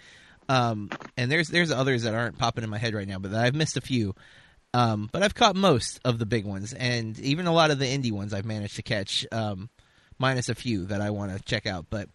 Um, 0.50 0.90
and 1.18 1.32
there's 1.32 1.50
there's 1.50 1.72
others 1.72 2.04
that 2.04 2.14
aren't 2.14 2.38
popping 2.38 2.64
in 2.64 2.70
my 2.70 2.78
head 2.78 2.94
right 2.94 3.08
now, 3.08 3.20
but 3.20 3.34
I've 3.34 3.56
missed 3.56 3.78
a 3.78 3.82
few. 3.82 4.16
Um, 4.74 5.10
but 5.12 5.24
I've 5.24 5.36
caught 5.36 5.56
most 5.56 6.00
of 6.06 6.20
the 6.20 6.26
big 6.26 6.46
ones, 6.46 6.74
and 6.74 7.18
even 7.20 7.48
a 7.48 7.54
lot 7.54 7.72
of 7.72 7.80
the 7.80 7.86
indie 7.86 8.12
ones 8.12 8.34
I've 8.34 8.46
managed 8.46 8.76
to 8.76 8.84
catch, 8.84 9.26
um, 9.32 9.70
minus 10.20 10.50
a 10.50 10.56
few 10.56 10.86
that 10.86 11.02
I 11.02 11.10
want 11.10 11.36
to 11.36 11.44
check 11.44 11.66
out. 11.66 11.88
But 11.90 12.10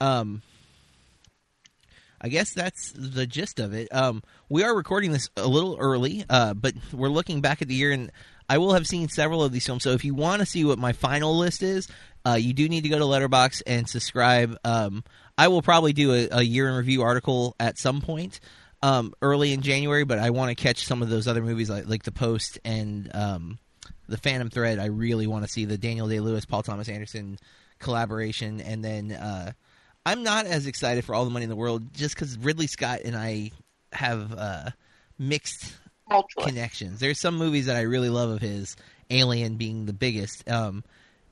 um, 0.00 0.42
I 2.20 2.28
guess 2.28 2.52
that's 2.54 2.92
the 2.92 3.26
gist 3.26 3.60
of 3.60 3.74
it. 3.74 3.92
Um, 3.94 4.22
we 4.48 4.62
are 4.62 4.74
recording 4.74 5.12
this 5.12 5.28
a 5.36 5.46
little 5.46 5.76
early, 5.78 6.24
uh, 6.30 6.54
but 6.54 6.74
we're 6.92 7.08
looking 7.08 7.40
back 7.40 7.60
at 7.60 7.68
the 7.68 7.74
year, 7.74 7.92
and 7.92 8.10
I 8.48 8.58
will 8.58 8.72
have 8.72 8.86
seen 8.86 9.08
several 9.08 9.42
of 9.42 9.52
these 9.52 9.66
films. 9.66 9.82
So 9.82 9.90
if 9.90 10.04
you 10.04 10.14
want 10.14 10.40
to 10.40 10.46
see 10.46 10.64
what 10.64 10.78
my 10.78 10.92
final 10.92 11.36
list 11.36 11.62
is, 11.62 11.88
uh, 12.24 12.34
you 12.34 12.52
do 12.52 12.68
need 12.68 12.82
to 12.82 12.88
go 12.88 12.98
to 12.98 13.04
Letterboxd 13.04 13.62
and 13.66 13.88
subscribe. 13.88 14.56
Um, 14.64 15.04
I 15.38 15.48
will 15.48 15.62
probably 15.62 15.92
do 15.92 16.12
a, 16.12 16.28
a 16.38 16.42
year 16.42 16.68
in 16.68 16.74
review 16.74 17.02
article 17.02 17.54
at 17.60 17.78
some 17.78 18.00
point 18.00 18.40
um, 18.82 19.12
early 19.20 19.52
in 19.52 19.62
January, 19.62 20.04
but 20.04 20.18
I 20.18 20.30
want 20.30 20.56
to 20.56 20.62
catch 20.62 20.84
some 20.84 21.02
of 21.02 21.08
those 21.08 21.28
other 21.28 21.42
movies 21.42 21.70
like 21.70 21.86
like 21.86 22.02
The 22.02 22.12
Post 22.12 22.58
and 22.64 23.10
um, 23.14 23.58
The 24.08 24.18
Phantom 24.18 24.50
Thread. 24.50 24.78
I 24.78 24.86
really 24.86 25.26
want 25.26 25.44
to 25.44 25.50
see 25.50 25.64
the 25.64 25.78
Daniel 25.78 26.08
Day 26.08 26.20
Lewis, 26.20 26.44
Paul 26.44 26.62
Thomas 26.62 26.88
Anderson 26.88 27.38
collaboration, 27.78 28.60
and 28.60 28.84
then. 28.84 29.12
Uh, 29.12 29.52
I'm 30.06 30.22
not 30.22 30.46
as 30.46 30.68
excited 30.68 31.04
for 31.04 31.16
all 31.16 31.24
the 31.24 31.32
money 31.32 31.42
in 31.42 31.50
the 31.50 31.56
world 31.56 31.92
just 31.92 32.14
because 32.14 32.38
Ridley 32.38 32.68
Scott 32.68 33.00
and 33.04 33.16
I 33.16 33.50
have 33.90 34.32
uh, 34.32 34.70
mixed 35.18 35.74
connections. 36.38 37.00
There's 37.00 37.20
some 37.20 37.36
movies 37.36 37.66
that 37.66 37.74
I 37.74 37.80
really 37.80 38.08
love 38.08 38.30
of 38.30 38.40
his, 38.40 38.76
Alien 39.10 39.56
being 39.56 39.84
the 39.84 39.92
biggest, 39.92 40.48
um, 40.48 40.84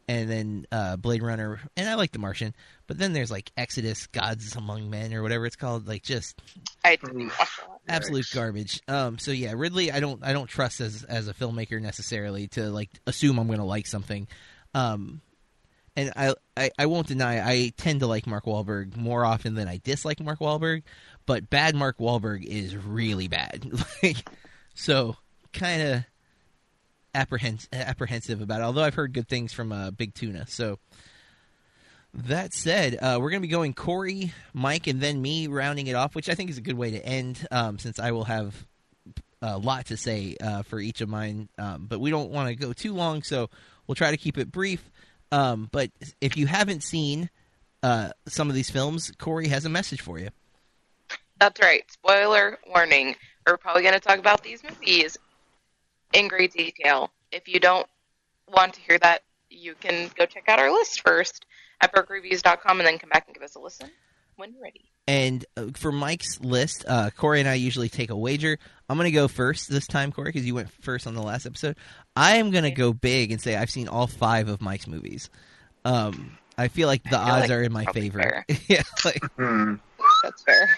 and 0.08 0.30
then 0.30 0.66
uh, 0.72 0.96
Blade 0.96 1.22
Runner, 1.22 1.60
and 1.76 1.88
I 1.88 1.94
like 1.94 2.12
The 2.12 2.18
Martian. 2.18 2.54
But 2.86 2.98
then 2.98 3.12
there's 3.12 3.30
like 3.30 3.50
Exodus, 3.56 4.06
Gods 4.08 4.54
Among 4.56 4.90
Men, 4.90 5.14
or 5.14 5.22
whatever 5.22 5.46
it's 5.46 5.56
called, 5.56 5.88
like 5.88 6.02
just 6.02 6.40
I 6.84 6.96
didn't 6.96 7.28
watch 7.28 7.38
that. 7.38 7.80
absolute 7.88 8.26
Yikes. 8.26 8.34
garbage. 8.34 8.80
Um, 8.88 9.18
so 9.18 9.30
yeah, 9.30 9.52
Ridley, 9.56 9.90
I 9.90 10.00
don't 10.00 10.22
I 10.24 10.32
don't 10.32 10.46
trust 10.48 10.80
as 10.80 11.04
as 11.04 11.28
a 11.28 11.34
filmmaker 11.34 11.80
necessarily 11.80 12.48
to 12.48 12.70
like 12.70 12.90
assume 13.06 13.38
I'm 13.38 13.46
going 13.46 13.58
to 13.58 13.64
like 13.64 13.86
something. 13.86 14.28
Um, 14.74 15.20
and 15.96 16.12
I, 16.16 16.34
I 16.56 16.70
I 16.78 16.86
won't 16.86 17.06
deny 17.06 17.40
I 17.46 17.72
tend 17.76 18.00
to 18.00 18.06
like 18.06 18.26
Mark 18.26 18.44
Wahlberg 18.44 18.96
more 18.96 19.24
often 19.24 19.54
than 19.54 19.68
I 19.68 19.80
dislike 19.82 20.20
Mark 20.20 20.40
Wahlberg, 20.40 20.82
but 21.24 21.48
bad 21.48 21.74
Mark 21.74 21.98
Wahlberg 21.98 22.44
is 22.44 22.76
really 22.76 23.28
bad. 23.28 23.66
like, 24.02 24.28
so 24.74 25.16
kind 25.52 25.82
of 25.82 26.04
apprehens- 27.14 27.68
apprehensive 27.72 28.40
about 28.40 28.60
it. 28.60 28.64
Although 28.64 28.82
I've 28.82 28.94
heard 28.94 29.12
good 29.12 29.28
things 29.28 29.52
from 29.52 29.72
uh, 29.72 29.90
Big 29.90 30.14
Tuna, 30.14 30.46
so. 30.46 30.78
That 32.28 32.54
said, 32.54 32.96
uh, 33.02 33.18
we're 33.20 33.30
going 33.30 33.42
to 33.42 33.48
be 33.48 33.50
going 33.50 33.74
Corey, 33.74 34.32
Mike, 34.52 34.86
and 34.86 35.00
then 35.00 35.20
me 35.20 35.48
rounding 35.48 35.88
it 35.88 35.96
off, 35.96 36.14
which 36.14 36.28
I 36.28 36.36
think 36.36 36.48
is 36.48 36.58
a 36.58 36.60
good 36.60 36.78
way 36.78 36.92
to 36.92 37.04
end, 37.04 37.44
um, 37.50 37.76
since 37.80 37.98
I 37.98 38.12
will 38.12 38.22
have 38.22 38.54
a 39.42 39.58
lot 39.58 39.86
to 39.86 39.96
say 39.96 40.36
uh, 40.40 40.62
for 40.62 40.78
each 40.78 41.00
of 41.00 41.08
mine. 41.08 41.48
Um, 41.58 41.86
but 41.88 41.98
we 41.98 42.10
don't 42.10 42.30
want 42.30 42.50
to 42.50 42.54
go 42.54 42.72
too 42.72 42.94
long, 42.94 43.24
so 43.24 43.50
we'll 43.86 43.96
try 43.96 44.12
to 44.12 44.16
keep 44.16 44.38
it 44.38 44.52
brief. 44.52 44.88
Um, 45.32 45.68
but 45.72 45.90
if 46.20 46.36
you 46.36 46.46
haven't 46.46 46.84
seen 46.84 47.30
uh, 47.82 48.10
some 48.28 48.48
of 48.48 48.54
these 48.54 48.70
films, 48.70 49.12
Corey 49.18 49.48
has 49.48 49.64
a 49.64 49.68
message 49.68 50.00
for 50.00 50.20
you. 50.20 50.28
That's 51.40 51.60
right. 51.60 51.82
Spoiler 51.90 52.58
warning. 52.68 53.16
We're 53.44 53.56
probably 53.56 53.82
going 53.82 53.94
to 53.94 54.00
talk 54.00 54.18
about 54.18 54.44
these 54.44 54.62
movies 54.62 55.18
in 56.14 56.28
great 56.28 56.52
detail. 56.52 57.10
If 57.30 57.48
you 57.48 57.60
don't 57.60 57.86
want 58.48 58.74
to 58.74 58.80
hear 58.80 58.98
that, 58.98 59.22
you 59.50 59.74
can 59.74 60.10
go 60.16 60.26
check 60.26 60.44
out 60.48 60.58
our 60.58 60.72
list 60.72 61.02
first 61.02 61.44
at 61.80 61.92
BurkeReviews.com 61.92 62.80
and 62.80 62.86
then 62.86 62.98
come 62.98 63.10
back 63.10 63.24
and 63.26 63.34
give 63.34 63.42
us 63.42 63.54
a 63.54 63.60
listen 63.60 63.90
when 64.36 64.52
you're 64.52 64.62
ready. 64.62 64.90
And 65.06 65.44
uh, 65.56 65.66
for 65.74 65.92
Mike's 65.92 66.40
list, 66.40 66.84
uh, 66.88 67.10
Corey 67.10 67.40
and 67.40 67.48
I 67.48 67.54
usually 67.54 67.88
take 67.88 68.10
a 68.10 68.16
wager. 68.16 68.58
I'm 68.88 68.96
going 68.96 69.10
to 69.10 69.12
go 69.12 69.28
first 69.28 69.68
this 69.68 69.86
time, 69.86 70.12
Corey, 70.12 70.30
because 70.30 70.46
you 70.46 70.54
went 70.54 70.70
first 70.82 71.06
on 71.06 71.14
the 71.14 71.22
last 71.22 71.44
episode. 71.46 71.76
I 72.16 72.36
am 72.36 72.50
going 72.50 72.64
to 72.64 72.70
go 72.70 72.92
big 72.92 73.30
and 73.30 73.40
say 73.40 73.56
I've 73.56 73.70
seen 73.70 73.88
all 73.88 74.06
five 74.06 74.48
of 74.48 74.62
Mike's 74.62 74.86
movies. 74.86 75.28
Um, 75.84 76.38
I 76.56 76.68
feel 76.68 76.88
like 76.88 77.02
the 77.02 77.10
feel 77.10 77.18
odds 77.18 77.42
like 77.42 77.50
are 77.50 77.62
in 77.62 77.72
my 77.72 77.84
favor. 77.86 78.44
yeah, 78.68 78.82
like 79.04 79.22
Hmm. 79.36 79.74
That's 80.22 80.42
fair. 80.42 80.70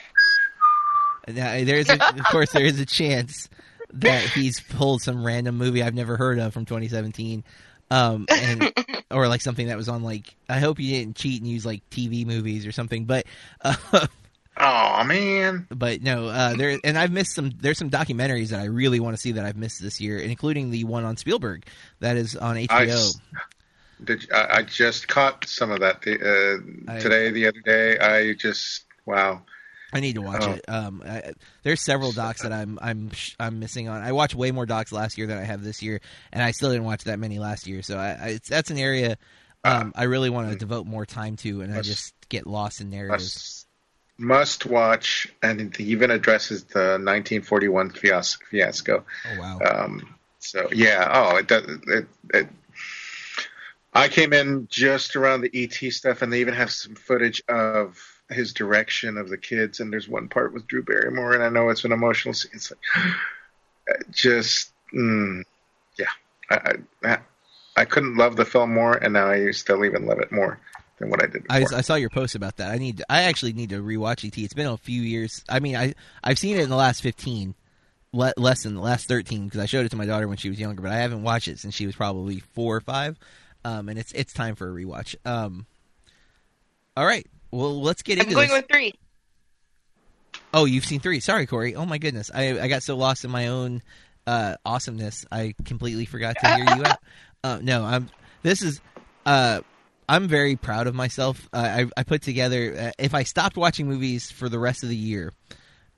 now, 1.29 1.65
there's 1.65 1.89
a, 1.89 1.95
of 1.95 2.25
course 2.31 2.51
there 2.53 2.65
is 2.65 2.81
a 2.81 2.87
chance 2.87 3.49
that 3.95 4.23
he's 4.23 4.61
pulled 4.61 5.03
some 5.03 5.25
random 5.25 5.57
movie 5.57 5.83
I've 5.83 5.95
never 5.95 6.17
heard 6.17 6.39
of 6.39 6.53
from 6.53 6.65
2017, 6.65 7.45
um, 7.91 8.27
and 8.29 8.73
or 9.11 9.29
like 9.29 9.41
something 9.41 9.69
that 9.69 9.77
was 9.77 9.89
on 9.89 10.03
like 10.03 10.35
I 10.49 10.59
hope 10.61 10.79
you 10.81 10.91
didn't 10.93 11.17
cheat 11.17 11.41
and 11.43 11.51
use 11.51 11.65
like 11.67 11.89
TV 11.91 12.27
movies 12.27 12.67
or 12.67 12.73
something, 12.73 13.05
but. 13.05 13.27
Uh, 13.63 14.07
Oh 14.59 15.05
man. 15.05 15.67
but 15.69 16.01
no, 16.01 16.29
uh, 16.29 16.55
there 16.55 16.79
and 16.83 16.97
I've 16.97 17.13
missed 17.13 17.35
some. 17.35 17.51
There's 17.61 17.77
some 17.77 17.91
documentaries 17.91 18.49
that 18.49 18.61
I 18.61 18.65
really 18.65 19.01
want 19.01 19.15
to 19.15 19.21
see 19.21 19.33
that 19.33 19.45
I've 19.45 19.59
missed 19.59 19.83
this 19.83 20.01
year, 20.01 20.17
including 20.19 20.71
the 20.71 20.85
one 20.85 21.05
on 21.05 21.19
Spielberg 21.19 21.67
that 22.01 22.17
is 22.17 22.35
on 22.37 22.57
HBO. 22.57 22.71
I, 22.71 22.87
s- 22.87 23.21
did 24.03 24.23
you- 24.23 24.29
I, 24.35 24.57
I 24.57 24.63
just 24.63 25.09
caught 25.09 25.47
some 25.47 25.71
of 25.71 25.81
that 25.81 26.01
the, 26.01 26.15
uh, 26.89 26.91
I- 26.91 27.01
today, 27.01 27.31
the 27.33 27.49
other 27.49 27.61
day. 27.61 27.99
I 27.99 28.33
just 28.33 28.87
wow. 29.05 29.43
I 29.97 30.01
need 30.01 30.15
to 30.15 30.23
watch 30.23 30.43
Oh. 30.45 30.53
it. 30.53 30.65
Um, 30.69 31.03
I, 31.05 31.33
there's 31.63 31.83
several 31.83 32.13
docs 32.13 32.43
that 32.43 32.53
I'm 32.53 32.79
I'm 32.81 33.11
I'm 33.41 33.59
missing 33.59 33.89
on. 33.89 34.03
I 34.03 34.13
watched 34.13 34.35
way 34.35 34.51
more 34.53 34.67
docs 34.67 34.93
last 34.93 35.19
year 35.19 35.27
than 35.27 35.39
I 35.39 35.45
have 35.45 35.63
this 35.63 35.83
year, 35.83 36.01
and 36.33 36.43
I 36.43 36.51
still 36.53 36.71
didn't 36.71 36.85
watch 36.85 37.05
that 37.05 37.19
many 37.19 37.39
last 37.39 37.67
year. 37.67 37.83
So 37.83 37.99
I, 37.99 38.09
I 38.09 38.27
it's, 38.29 38.49
that's 38.49 38.71
an 38.71 38.79
area 38.79 39.17
um, 39.65 39.93
I 39.97 40.05
really 40.05 40.31
want 40.31 40.51
to 40.53 40.57
devote 40.57 40.87
more 40.87 41.05
time 41.05 41.35
to, 41.39 41.61
and 41.63 41.75
I 41.75 41.81
just 41.81 42.15
get 42.29 42.47
lost 42.47 42.81
in 42.81 42.91
narratives. 42.91 43.67
Must, 44.19 44.29
must 44.39 44.67
watch, 44.67 45.27
and 45.43 45.61
it 45.61 45.81
even 45.81 46.11
addresses 46.13 46.63
the 46.65 46.99
1941 47.01 47.91
fias- 47.91 48.39
fiasco. 48.49 49.05
Oh 49.29 49.41
wow! 49.41 49.59
Um, 49.69 50.15
so 50.39 50.69
yeah, 50.73 51.11
oh, 51.13 51.37
it 51.39 51.49
does. 51.49 51.65
It, 51.89 52.07
it, 52.33 52.49
I 53.93 54.09
came 54.09 54.33
in 54.33 54.69
just 54.71 55.17
around 55.17 55.41
the 55.41 55.51
ET 55.53 55.93
stuff, 55.93 56.23
and 56.23 56.33
they 56.33 56.41
even 56.41 56.55
have 56.55 56.71
some 56.71 56.95
footage 56.95 57.43
of 57.49 57.99
his 58.29 58.53
direction 58.53 59.17
of 59.17 59.29
the 59.29 59.39
kids. 59.39 59.81
And 59.81 59.93
there's 59.93 60.09
one 60.09 60.29
part 60.29 60.53
with 60.53 60.67
Drew 60.67 60.83
Barrymore, 60.83 61.35
and 61.35 61.43
I 61.43 61.49
know 61.49 61.69
it's 61.69 61.85
an 61.85 61.93
emotional 61.93 62.35
scene. 62.35 62.53
It's 62.55 62.71
like, 62.71 63.17
just, 64.11 64.73
mm, 64.95 65.43
yeah, 65.99 66.07
I, 66.51 66.75
I, 67.05 67.19
I 67.77 67.85
couldn't 67.85 68.17
love 68.17 68.37
the 68.37 68.45
film 68.45 68.73
more, 68.73 68.95
and 68.95 69.13
now 69.13 69.31
I 69.31 69.51
still 69.51 69.85
even 69.85 70.07
love 70.07 70.19
it 70.21 70.33
more 70.33 70.59
than 70.99 71.11
what 71.11 71.23
I 71.23 71.27
did 71.27 71.45
I. 71.51 71.65
I 71.75 71.81
saw 71.83 71.95
your 71.95 72.11
post 72.11 72.35
about 72.35 72.57
that. 72.57 72.71
I 72.71 72.79
need. 72.79 73.03
I 73.09 73.25
actually 73.25 73.53
need 73.53 73.71
to 73.71 73.83
rewatch 73.83 74.25
ET. 74.25 74.37
It's 74.39 74.55
been 74.55 74.67
a 74.67 74.77
few 74.77 75.03
years. 75.03 75.45
I 75.49 75.61
mean, 75.61 75.77
I 75.77 75.95
I've 76.25 76.39
seen 76.39 76.57
it 76.57 76.63
in 76.63 76.71
the 76.71 76.77
last 76.77 77.03
fifteen, 77.03 77.55
le- 78.13 78.33
less 78.37 78.63
than 78.63 78.75
the 78.75 78.81
last 78.81 79.07
thirteen 79.07 79.45
because 79.45 79.61
I 79.61 79.67
showed 79.67 79.85
it 79.87 79.91
to 79.91 79.97
my 79.97 80.07
daughter 80.07 80.27
when 80.27 80.39
she 80.39 80.49
was 80.49 80.59
younger. 80.59 80.83
But 80.83 80.93
I 80.93 80.97
haven't 80.97 81.23
watched 81.23 81.49
it 81.49 81.59
since 81.59 81.75
she 81.75 81.87
was 81.87 81.95
probably 81.95 82.41
four 82.55 82.77
or 82.77 82.81
five. 82.81 83.19
Um, 83.65 83.89
and 83.89 83.99
it's 83.99 84.13
it's 84.13 84.33
time 84.33 84.55
for 84.55 84.69
a 84.69 84.73
rewatch. 84.73 85.17
Um, 85.25 85.67
all 86.97 87.05
right. 87.05 87.27
Well, 87.57 87.81
let's 87.83 88.03
get 88.03 88.19
into 88.19 88.31
I'm 88.31 88.35
going 88.35 88.49
this. 88.49 88.59
with 88.59 88.69
three. 88.71 88.95
Oh, 90.53 90.65
you've 90.65 90.85
seen 90.85 91.01
three. 91.01 91.21
Sorry, 91.21 91.47
Corey. 91.47 91.75
Oh 91.75 91.87
my 91.87 91.99
goodness, 91.99 92.31
I 92.35 92.61
I 92.61 92.69
got 92.69 92.83
so 92.83 92.97
lost 92.97 93.25
in 93.25 93.31
my 93.31 93.49
own 93.49 93.83
uh, 94.27 94.57
awesomeness, 94.65 95.25
I 95.31 95.55
completely 95.65 96.05
forgot 96.05 96.37
to 96.41 96.55
hear 96.55 96.65
you 96.77 96.85
out. 96.85 96.99
Uh, 97.45 97.61
no, 97.63 97.85
I'm. 97.85 98.11
This 98.43 98.61
is. 98.61 98.81
Uh, 99.25 99.61
I'm 100.09 100.27
very 100.27 100.57
proud 100.57 100.89
of 100.89 100.97
myself. 100.97 101.49
Uh, 101.53 101.59
I 101.59 102.01
I 102.01 102.03
put 102.03 102.23
together. 102.23 102.75
Uh, 102.77 102.91
if 102.99 103.15
I 103.15 103.23
stopped 103.23 103.57
watching 103.57 103.87
movies 103.87 104.33
for 104.33 104.49
the 104.49 104.59
rest 104.59 104.83
of 104.83 104.89
the 104.89 104.97
year, 104.97 105.33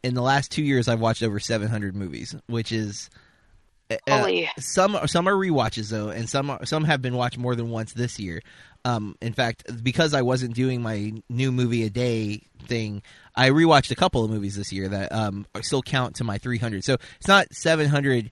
in 0.03 0.13
the 0.13 0.21
last 0.21 0.51
two 0.51 0.63
years, 0.63 0.89
I've 0.89 1.01
watched 1.01 1.23
over 1.23 1.41
700 1.41 1.97
movies, 1.97 2.35
which 2.49 2.71
is. 2.71 3.09
uh, 3.91 4.29
some 4.59 4.99
some 5.07 5.27
are 5.27 5.33
rewatches 5.33 5.89
though, 5.91 6.11
and 6.11 6.29
some 6.29 6.51
are, 6.51 6.67
some 6.67 6.85
have 6.85 7.01
been 7.01 7.15
watched 7.15 7.39
more 7.39 7.55
than 7.55 7.71
once 7.71 7.95
this 7.95 8.19
year. 8.19 8.43
Um, 8.85 9.17
in 9.21 9.33
fact, 9.33 9.83
because 9.83 10.15
I 10.15 10.23
wasn't 10.23 10.55
doing 10.55 10.81
my 10.81 11.13
new 11.29 11.53
movie 11.53 11.85
a 11.85 11.91
day 11.91 12.43
thing, 12.67 13.03
I 13.35 13.51
rewatched 13.51 13.91
a 13.91 13.97
couple 13.97 14.25
of 14.25 14.31
movies 14.31 14.57
this 14.57 14.73
year 14.73 14.89
that 14.89 15.13
um, 15.13 15.47
still 15.61 15.83
count 15.83 16.17
to 16.17 16.25
my 16.25 16.39
300. 16.39 16.85
So 16.85 16.97
it's 17.19 17.29
not 17.29 17.53
700 17.53 18.31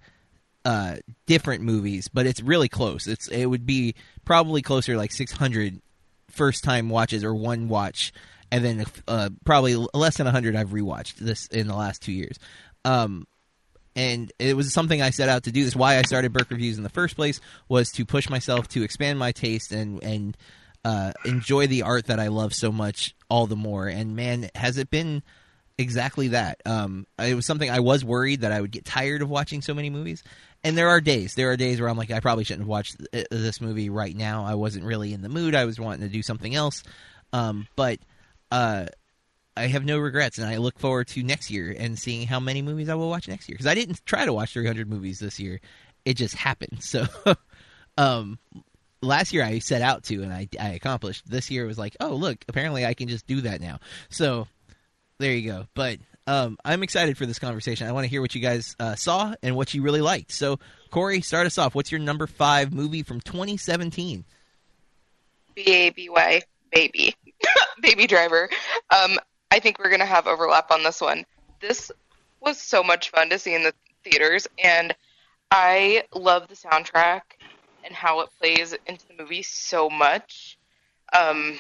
uh, 0.64 0.96
different 1.26 1.62
movies, 1.62 2.08
but 2.08 2.26
it's 2.26 2.42
really 2.42 2.68
close. 2.68 3.06
It's 3.06 3.28
it 3.28 3.46
would 3.46 3.66
be 3.66 3.94
probably 4.24 4.62
closer 4.62 4.96
like 4.96 5.12
600 5.12 5.80
first 6.30 6.64
time 6.64 6.88
watches 6.88 7.22
or 7.22 7.34
one 7.34 7.68
watch, 7.68 8.12
and 8.50 8.64
then 8.64 8.84
uh, 9.06 9.30
probably 9.44 9.76
less 9.94 10.16
than 10.16 10.24
100 10.24 10.56
I've 10.56 10.70
rewatched 10.70 11.16
this 11.16 11.46
in 11.48 11.68
the 11.68 11.76
last 11.76 12.02
two 12.02 12.12
years. 12.12 12.38
Um, 12.84 13.26
and 13.96 14.30
it 14.38 14.54
was 14.54 14.72
something 14.72 15.00
I 15.00 15.10
set 15.10 15.28
out 15.28 15.44
to 15.44 15.52
do. 15.52 15.64
This 15.64 15.74
why 15.74 15.96
I 15.96 16.02
started 16.02 16.32
Burke 16.32 16.50
Reviews 16.50 16.76
in 16.76 16.84
the 16.84 16.90
first 16.90 17.16
place 17.16 17.40
was 17.68 17.90
to 17.92 18.04
push 18.04 18.28
myself 18.28 18.68
to 18.68 18.82
expand 18.82 19.18
my 19.18 19.32
taste 19.32 19.72
and 19.72 20.02
and 20.04 20.36
uh, 20.84 21.12
enjoy 21.24 21.66
the 21.66 21.82
art 21.82 22.06
that 22.06 22.20
I 22.20 22.28
love 22.28 22.54
so 22.54 22.70
much 22.70 23.16
all 23.28 23.48
the 23.48 23.56
more. 23.56 23.88
And 23.88 24.14
man, 24.14 24.50
has 24.54 24.78
it 24.78 24.88
been 24.90 25.24
exactly 25.78 26.28
that? 26.28 26.60
Um, 26.64 27.08
it 27.18 27.34
was 27.34 27.44
something 27.46 27.68
I 27.68 27.80
was 27.80 28.04
worried 28.04 28.42
that 28.42 28.52
I 28.52 28.60
would 28.60 28.70
get 28.70 28.84
tired 28.84 29.22
of 29.22 29.28
watching 29.28 29.62
so 29.62 29.74
many 29.74 29.90
movies. 29.90 30.22
And 30.62 30.78
there 30.78 30.90
are 30.90 31.00
days, 31.00 31.34
there 31.34 31.50
are 31.50 31.56
days 31.56 31.80
where 31.80 31.88
I'm 31.88 31.96
like, 31.96 32.12
I 32.12 32.20
probably 32.20 32.44
shouldn't 32.44 32.62
have 32.62 32.68
watched 32.68 32.96
this 33.30 33.60
movie 33.60 33.90
right 33.90 34.14
now. 34.14 34.44
I 34.44 34.54
wasn't 34.54 34.84
really 34.84 35.12
in 35.12 35.22
the 35.22 35.28
mood. 35.28 35.56
I 35.56 35.64
was 35.64 35.80
wanting 35.80 36.02
to 36.02 36.12
do 36.12 36.22
something 36.22 36.54
else. 36.54 36.84
Um, 37.32 37.66
but 37.74 37.98
uh, 38.52 38.86
I 39.56 39.66
have 39.66 39.84
no 39.84 39.98
regrets, 39.98 40.38
and 40.38 40.46
I 40.46 40.58
look 40.58 40.78
forward 40.78 41.08
to 41.08 41.22
next 41.22 41.50
year 41.50 41.74
and 41.76 41.98
seeing 41.98 42.26
how 42.26 42.40
many 42.40 42.62
movies 42.62 42.88
I 42.88 42.94
will 42.94 43.08
watch 43.08 43.28
next 43.28 43.48
year. 43.48 43.54
Because 43.54 43.66
I 43.66 43.74
didn't 43.74 44.04
try 44.04 44.24
to 44.24 44.32
watch 44.32 44.52
300 44.52 44.88
movies 44.88 45.18
this 45.18 45.40
year; 45.40 45.60
it 46.04 46.14
just 46.14 46.34
happened. 46.34 46.78
So, 46.82 47.06
um, 47.98 48.38
last 49.02 49.32
year 49.32 49.42
I 49.42 49.58
set 49.58 49.82
out 49.82 50.04
to, 50.04 50.22
and 50.22 50.32
I, 50.32 50.48
I 50.60 50.70
accomplished. 50.70 51.28
This 51.28 51.50
year 51.50 51.66
was 51.66 51.78
like, 51.78 51.96
oh 52.00 52.14
look, 52.14 52.44
apparently 52.48 52.84
I 52.84 52.94
can 52.94 53.08
just 53.08 53.26
do 53.26 53.42
that 53.42 53.60
now. 53.60 53.78
So, 54.10 54.46
there 55.18 55.32
you 55.32 55.50
go. 55.50 55.66
But 55.74 55.98
um, 56.26 56.58
I'm 56.64 56.82
excited 56.82 57.16
for 57.16 57.24
this 57.26 57.38
conversation. 57.38 57.86
I 57.86 57.92
want 57.92 58.04
to 58.04 58.10
hear 58.10 58.20
what 58.20 58.34
you 58.34 58.40
guys 58.40 58.76
uh, 58.78 58.94
saw 58.96 59.34
and 59.42 59.56
what 59.56 59.72
you 59.72 59.82
really 59.82 60.02
liked. 60.02 60.32
So, 60.32 60.58
Corey, 60.90 61.20
start 61.22 61.46
us 61.46 61.58
off. 61.58 61.74
What's 61.74 61.90
your 61.90 62.00
number 62.00 62.26
five 62.26 62.72
movie 62.72 63.02
from 63.02 63.20
2017? 63.20 64.24
B 65.54 65.62
A 65.66 65.90
B 65.90 66.08
Y 66.10 66.42
baby, 66.76 67.14
baby 67.80 68.06
driver. 68.06 68.48
Um, 68.90 69.18
I 69.50 69.60
think 69.60 69.78
we're 69.78 69.90
gonna 69.90 70.06
have 70.06 70.26
overlap 70.26 70.70
on 70.70 70.82
this 70.82 71.00
one. 71.00 71.24
This 71.60 71.90
was 72.40 72.58
so 72.58 72.82
much 72.82 73.10
fun 73.10 73.30
to 73.30 73.38
see 73.38 73.54
in 73.54 73.62
the 73.62 73.72
theaters, 74.04 74.46
and 74.62 74.94
I 75.50 76.04
love 76.14 76.48
the 76.48 76.54
soundtrack 76.54 77.22
and 77.84 77.94
how 77.94 78.20
it 78.20 78.28
plays 78.38 78.74
into 78.86 79.06
the 79.08 79.14
movie 79.22 79.42
so 79.42 79.88
much. 79.88 80.58
Um, 81.12 81.58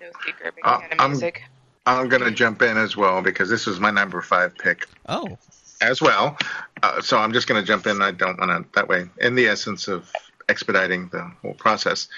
no 0.00 0.06
secret, 0.24 0.54
big 0.54 0.66
Uh, 0.66 0.78
fan 0.80 0.92
of 0.92 1.00
I'm- 1.00 1.10
music. 1.10 1.42
I'm 1.86 2.08
gonna 2.10 2.30
jump 2.30 2.60
in 2.60 2.76
as 2.76 2.96
well 2.96 3.22
because 3.22 3.48
this 3.48 3.66
is 3.66 3.80
my 3.80 3.90
number 3.90 4.20
five 4.20 4.54
pick 4.58 4.86
Oh, 5.08 5.38
as 5.80 6.02
well. 6.02 6.36
Uh, 6.82 7.00
so 7.00 7.16
I'm 7.16 7.32
just 7.32 7.46
gonna 7.48 7.62
jump 7.62 7.86
in. 7.86 8.02
I 8.02 8.10
don't 8.10 8.38
want 8.38 8.50
to 8.66 8.70
that 8.74 8.88
way. 8.88 9.08
In 9.18 9.34
the 9.34 9.48
essence 9.48 9.88
of 9.88 10.12
expediting 10.50 11.08
the 11.08 11.22
whole 11.40 11.54
process, 11.54 12.08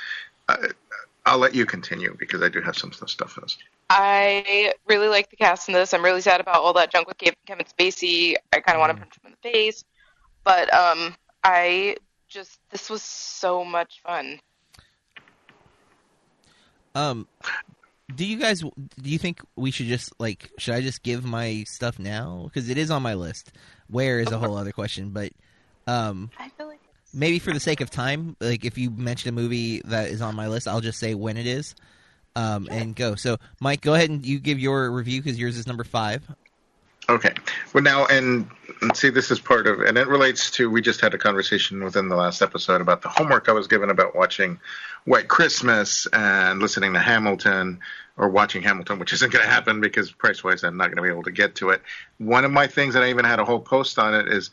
uh, 0.48 0.56
I'll 1.26 1.38
let 1.38 1.54
you 1.54 1.66
continue 1.66 2.16
because 2.18 2.42
I 2.42 2.48
do 2.48 2.60
have 2.60 2.76
some 2.76 2.92
stuff 2.92 3.36
in 3.36 3.42
this. 3.42 3.58
I 3.90 4.72
really 4.86 5.08
like 5.08 5.30
the 5.30 5.36
cast 5.36 5.68
in 5.68 5.74
this. 5.74 5.92
I'm 5.92 6.04
really 6.04 6.20
sad 6.20 6.40
about 6.40 6.56
all 6.56 6.72
that 6.74 6.92
junk 6.92 7.08
with 7.08 7.18
Kevin 7.18 7.66
Spacey. 7.66 8.34
I 8.52 8.60
kind 8.60 8.76
of 8.76 8.80
want 8.80 8.92
to 8.92 8.98
punch 8.98 9.14
him 9.16 9.26
in 9.26 9.36
the 9.42 9.50
face, 9.50 9.84
but 10.44 10.72
um, 10.72 11.14
I 11.44 11.96
just 12.28 12.58
this 12.70 12.88
was 12.88 13.02
so 13.02 13.64
much 13.64 14.00
fun. 14.02 14.40
Um, 16.94 17.26
do 18.14 18.24
you 18.24 18.38
guys 18.38 18.60
do 18.60 19.10
you 19.10 19.18
think 19.18 19.40
we 19.56 19.70
should 19.70 19.86
just 19.86 20.12
like 20.18 20.50
should 20.58 20.74
I 20.74 20.80
just 20.80 21.02
give 21.02 21.24
my 21.24 21.64
stuff 21.66 21.98
now 21.98 22.44
because 22.44 22.68
it 22.70 22.78
is 22.78 22.90
on 22.90 23.02
my 23.02 23.14
list? 23.14 23.52
Where 23.88 24.20
is 24.20 24.30
a 24.30 24.38
whole 24.38 24.56
other 24.56 24.72
question, 24.72 25.10
but 25.10 25.32
um, 25.86 26.30
I 26.38 26.48
feel 26.50 26.68
like 26.68 26.76
it's 26.76 26.79
maybe 27.12 27.38
for 27.38 27.52
the 27.52 27.60
sake 27.60 27.80
of 27.80 27.90
time, 27.90 28.36
like 28.40 28.64
if 28.64 28.78
you 28.78 28.90
mention 28.90 29.28
a 29.28 29.32
movie 29.32 29.82
that 29.86 30.08
is 30.08 30.20
on 30.20 30.34
my 30.34 30.48
list, 30.48 30.68
I'll 30.68 30.80
just 30.80 30.98
say 30.98 31.14
when 31.14 31.36
it 31.36 31.46
is, 31.46 31.74
um, 32.36 32.68
and 32.70 32.94
go. 32.94 33.14
So, 33.14 33.38
Mike, 33.60 33.80
go 33.80 33.94
ahead 33.94 34.10
and 34.10 34.24
you 34.24 34.38
give 34.38 34.58
your 34.58 34.90
review 34.90 35.22
because 35.22 35.38
yours 35.38 35.56
is 35.56 35.66
number 35.66 35.84
five. 35.84 36.22
Okay. 37.08 37.32
Well, 37.72 37.82
now, 37.82 38.06
and, 38.06 38.48
and 38.82 38.96
see, 38.96 39.10
this 39.10 39.32
is 39.32 39.40
part 39.40 39.66
of, 39.66 39.80
and 39.80 39.98
it 39.98 40.06
relates 40.06 40.50
to, 40.52 40.70
we 40.70 40.80
just 40.80 41.00
had 41.00 41.12
a 41.12 41.18
conversation 41.18 41.82
within 41.82 42.08
the 42.08 42.14
last 42.14 42.40
episode 42.40 42.80
about 42.80 43.02
the 43.02 43.08
homework 43.08 43.48
I 43.48 43.52
was 43.52 43.66
given 43.66 43.90
about 43.90 44.14
watching 44.14 44.60
White 45.06 45.26
Christmas 45.26 46.06
and 46.12 46.60
listening 46.60 46.92
to 46.92 47.00
Hamilton 47.00 47.80
or 48.16 48.28
watching 48.28 48.62
Hamilton, 48.62 49.00
which 49.00 49.12
isn't 49.12 49.32
going 49.32 49.44
to 49.44 49.50
happen 49.50 49.80
because 49.80 50.12
price 50.12 50.44
wise, 50.44 50.62
I'm 50.62 50.76
not 50.76 50.84
going 50.84 50.96
to 50.96 51.02
be 51.02 51.08
able 51.08 51.24
to 51.24 51.32
get 51.32 51.56
to 51.56 51.70
it. 51.70 51.82
One 52.18 52.44
of 52.44 52.52
my 52.52 52.68
things, 52.68 52.94
and 52.94 53.02
I 53.02 53.10
even 53.10 53.24
had 53.24 53.40
a 53.40 53.44
whole 53.44 53.60
post 53.60 53.98
on 53.98 54.14
it, 54.14 54.28
is 54.28 54.50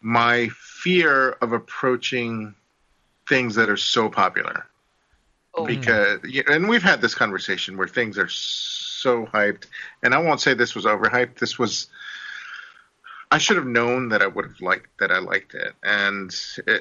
my 0.00 0.48
fear 0.54 1.30
of 1.40 1.52
approaching 1.52 2.54
things 3.28 3.56
that 3.56 3.68
are 3.68 3.76
so 3.76 4.08
popular. 4.08 4.66
Oh, 5.54 5.64
because 5.66 6.20
and 6.46 6.68
we've 6.68 6.82
had 6.82 7.00
this 7.00 7.14
conversation 7.14 7.76
where 7.76 7.88
things 7.88 8.16
are 8.18 8.28
so 8.28 9.26
hyped 9.26 9.64
and 10.02 10.14
i 10.14 10.18
won't 10.18 10.40
say 10.40 10.54
this 10.54 10.74
was 10.74 10.84
overhyped. 10.84 11.38
This 11.38 11.58
was 11.58 11.88
i 13.30 13.38
should 13.38 13.56
have 13.56 13.66
known 13.66 14.10
that 14.10 14.22
i 14.22 14.26
would 14.26 14.44
have 14.44 14.60
liked 14.60 14.88
that 15.00 15.10
i 15.10 15.18
liked 15.18 15.54
it. 15.54 15.72
And 15.82 16.34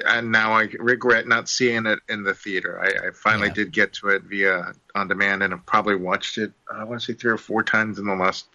and 0.06 0.32
now 0.32 0.54
i 0.54 0.70
regret 0.80 1.28
not 1.28 1.50
seeing 1.50 1.86
it 1.86 2.00
in 2.10 2.24
the 2.24 2.34
theater. 2.34 2.80
I, 2.80 3.08
I 3.08 3.12
finally 3.12 3.48
Yeah. 3.48 3.54
did 3.54 3.72
get 3.72 3.94
to 3.94 4.10
it 4.10 4.24
via 4.24 4.74
on 4.94 5.08
demand 5.08 5.44
and 5.44 5.54
i've 5.54 5.66
probably 5.66 5.96
watched 5.96 6.38
it 6.38 6.52
i 6.72 6.84
want 6.84 7.02
to 7.02 7.06
say 7.06 7.18
three 7.18 7.32
or 7.32 7.38
four 7.38 7.64
times 7.64 8.00
in 8.00 8.06
the 8.06 8.16
last 8.16 8.48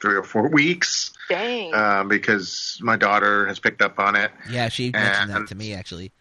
three 0.00 0.14
or 0.14 0.22
four 0.22 0.48
weeks 0.48 1.12
dang. 1.28 1.74
uh, 1.74 2.04
because 2.04 2.78
my 2.82 2.96
daughter 2.96 3.46
has 3.46 3.58
picked 3.58 3.82
up 3.82 3.98
on 3.98 4.14
it 4.16 4.30
Yeah, 4.48 4.68
she 4.68 4.90
mentioned 4.90 5.30
that 5.30 5.48
to 5.48 5.54
me 5.54 5.74
actually. 5.74 6.12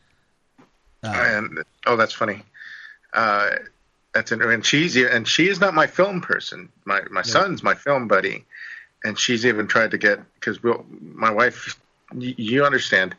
Uh, 1.04 1.14
and 1.16 1.64
oh, 1.86 1.96
that's 1.96 2.14
funny. 2.14 2.42
Uh, 3.14 3.52
that's 4.14 4.32
inter- 4.32 4.52
and 4.52 4.66
she's 4.66 4.98
and 4.98 5.28
she 5.28 5.48
is 5.48 5.60
not 5.60 5.74
my 5.74 5.88
film 5.88 6.22
person. 6.22 6.70
My 6.86 7.02
my 7.12 7.22
son's 7.22 7.62
my 7.64 7.76
film 7.76 8.08
buddy, 8.08 8.46
and 9.04 9.18
she's 9.18 9.46
even 9.46 9.68
tried 9.68 9.92
to 9.92 9.98
get 9.98 10.20
because 10.36 10.62
we'll, 10.64 10.86
my 10.90 11.30
wife, 11.30 11.80
y- 12.12 12.34
you 12.38 12.66
understand, 12.66 13.16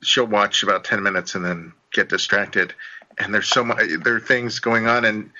she'll 0.00 0.26
watch 0.26 0.62
about 0.62 0.84
ten 0.84 1.02
minutes 1.02 1.34
and 1.34 1.44
then 1.44 1.72
get 1.92 2.08
distracted, 2.08 2.72
and 3.18 3.34
there's 3.34 3.48
so 3.48 3.64
much 3.64 3.78
there 4.04 4.16
are 4.16 4.20
things 4.20 4.60
going 4.60 4.86
on, 4.86 5.04
and 5.04 5.30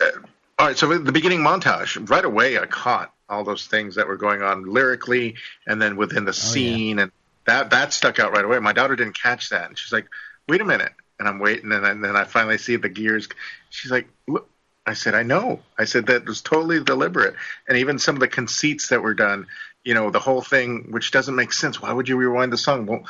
uh, 0.00 0.10
All 0.58 0.68
right, 0.68 0.78
so 0.78 0.96
the 0.96 1.12
beginning 1.12 1.40
montage, 1.40 2.08
right 2.08 2.24
away, 2.24 2.58
I 2.58 2.66
caught 2.66 3.12
all 3.28 3.44
those 3.44 3.66
things 3.66 3.96
that 3.96 4.06
were 4.06 4.16
going 4.16 4.42
on 4.42 4.64
lyrically, 4.64 5.36
and 5.66 5.80
then 5.80 5.96
within 5.96 6.24
the 6.24 6.30
oh, 6.30 6.32
scene, 6.32 6.98
and 6.98 7.12
that 7.46 7.70
that 7.70 7.92
stuck 7.92 8.18
out 8.18 8.32
right 8.32 8.44
away. 8.44 8.58
My 8.58 8.72
daughter 8.72 8.96
didn't 8.96 9.20
catch 9.20 9.50
that, 9.50 9.68
and 9.68 9.78
she's 9.78 9.92
like, 9.92 10.06
"Wait 10.48 10.60
a 10.60 10.64
minute," 10.64 10.92
and 11.18 11.28
I'm 11.28 11.38
waiting, 11.38 11.72
and, 11.72 11.84
then- 11.84 11.90
and 11.92 12.04
then 12.04 12.16
I 12.16 12.24
finally 12.24 12.58
see 12.58 12.76
the 12.76 12.88
gears. 12.88 13.28
She's 13.70 13.90
like, 13.90 14.08
"Look," 14.26 14.48
I 14.84 14.94
said, 14.94 15.14
"I 15.14 15.22
know." 15.22 15.60
I 15.78 15.84
said 15.84 16.06
that 16.06 16.26
was 16.26 16.40
totally 16.40 16.82
deliberate, 16.82 17.34
and 17.68 17.78
even 17.78 17.98
some 17.98 18.16
of 18.16 18.20
the 18.20 18.28
conceits 18.28 18.88
that 18.88 19.02
were 19.02 19.14
done. 19.14 19.46
You 19.84 19.94
know, 19.94 20.10
the 20.10 20.18
whole 20.18 20.42
thing, 20.42 20.88
which 20.90 21.12
doesn't 21.12 21.36
make 21.36 21.52
sense. 21.52 21.80
Why 21.80 21.92
would 21.92 22.08
you 22.08 22.16
rewind 22.16 22.52
the 22.52 22.58
song? 22.58 22.86
Well, 22.86 23.04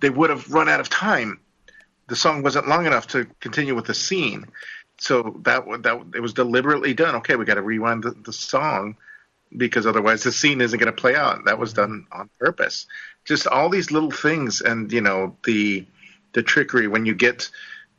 they 0.00 0.10
would 0.10 0.30
have 0.30 0.50
run 0.50 0.68
out 0.68 0.80
of 0.80 0.88
time. 0.88 1.38
The 2.08 2.16
song 2.16 2.42
wasn't 2.42 2.66
long 2.66 2.86
enough 2.86 3.06
to 3.08 3.26
continue 3.40 3.76
with 3.76 3.86
the 3.86 3.94
scene 3.94 4.46
so 4.98 5.40
that 5.44 5.64
that 5.82 6.02
it 6.14 6.20
was 6.20 6.32
deliberately 6.32 6.94
done. 6.94 7.16
Okay, 7.16 7.36
we 7.36 7.44
got 7.44 7.54
to 7.54 7.62
rewind 7.62 8.02
the, 8.02 8.10
the 8.10 8.32
song 8.32 8.96
because 9.54 9.86
otherwise 9.86 10.22
the 10.22 10.32
scene 10.32 10.60
isn't 10.60 10.78
going 10.78 10.92
to 10.92 11.00
play 11.00 11.14
out. 11.14 11.44
That 11.44 11.58
was 11.58 11.72
done 11.72 12.06
on 12.12 12.30
purpose. 12.38 12.86
Just 13.24 13.46
all 13.46 13.68
these 13.68 13.90
little 13.90 14.10
things, 14.10 14.60
and 14.60 14.92
you 14.92 15.00
know 15.00 15.36
the 15.44 15.86
the 16.32 16.42
trickery 16.42 16.88
when 16.88 17.06
you 17.06 17.14
get 17.14 17.50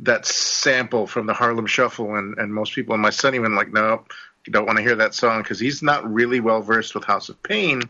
that 0.02 0.26
sample 0.26 1.08
from 1.08 1.26
the 1.26 1.34
Harlem 1.34 1.66
Shuffle, 1.66 2.16
and 2.16 2.38
and 2.38 2.54
most 2.54 2.74
people, 2.74 2.94
and 2.94 3.02
my 3.02 3.10
son 3.10 3.36
even 3.36 3.56
like, 3.56 3.72
no, 3.72 4.04
you 4.46 4.54
don't 4.54 4.66
want 4.66 4.78
to 4.78 4.84
hear 4.84 4.96
that 4.96 5.14
song 5.14 5.42
because 5.42 5.60
he's 5.60 5.82
not 5.82 6.12
really 6.12 6.40
well 6.40 6.62
versed 6.62 6.96
with 6.96 7.04
House 7.04 7.30
of 7.30 7.42
Pain. 7.44 7.82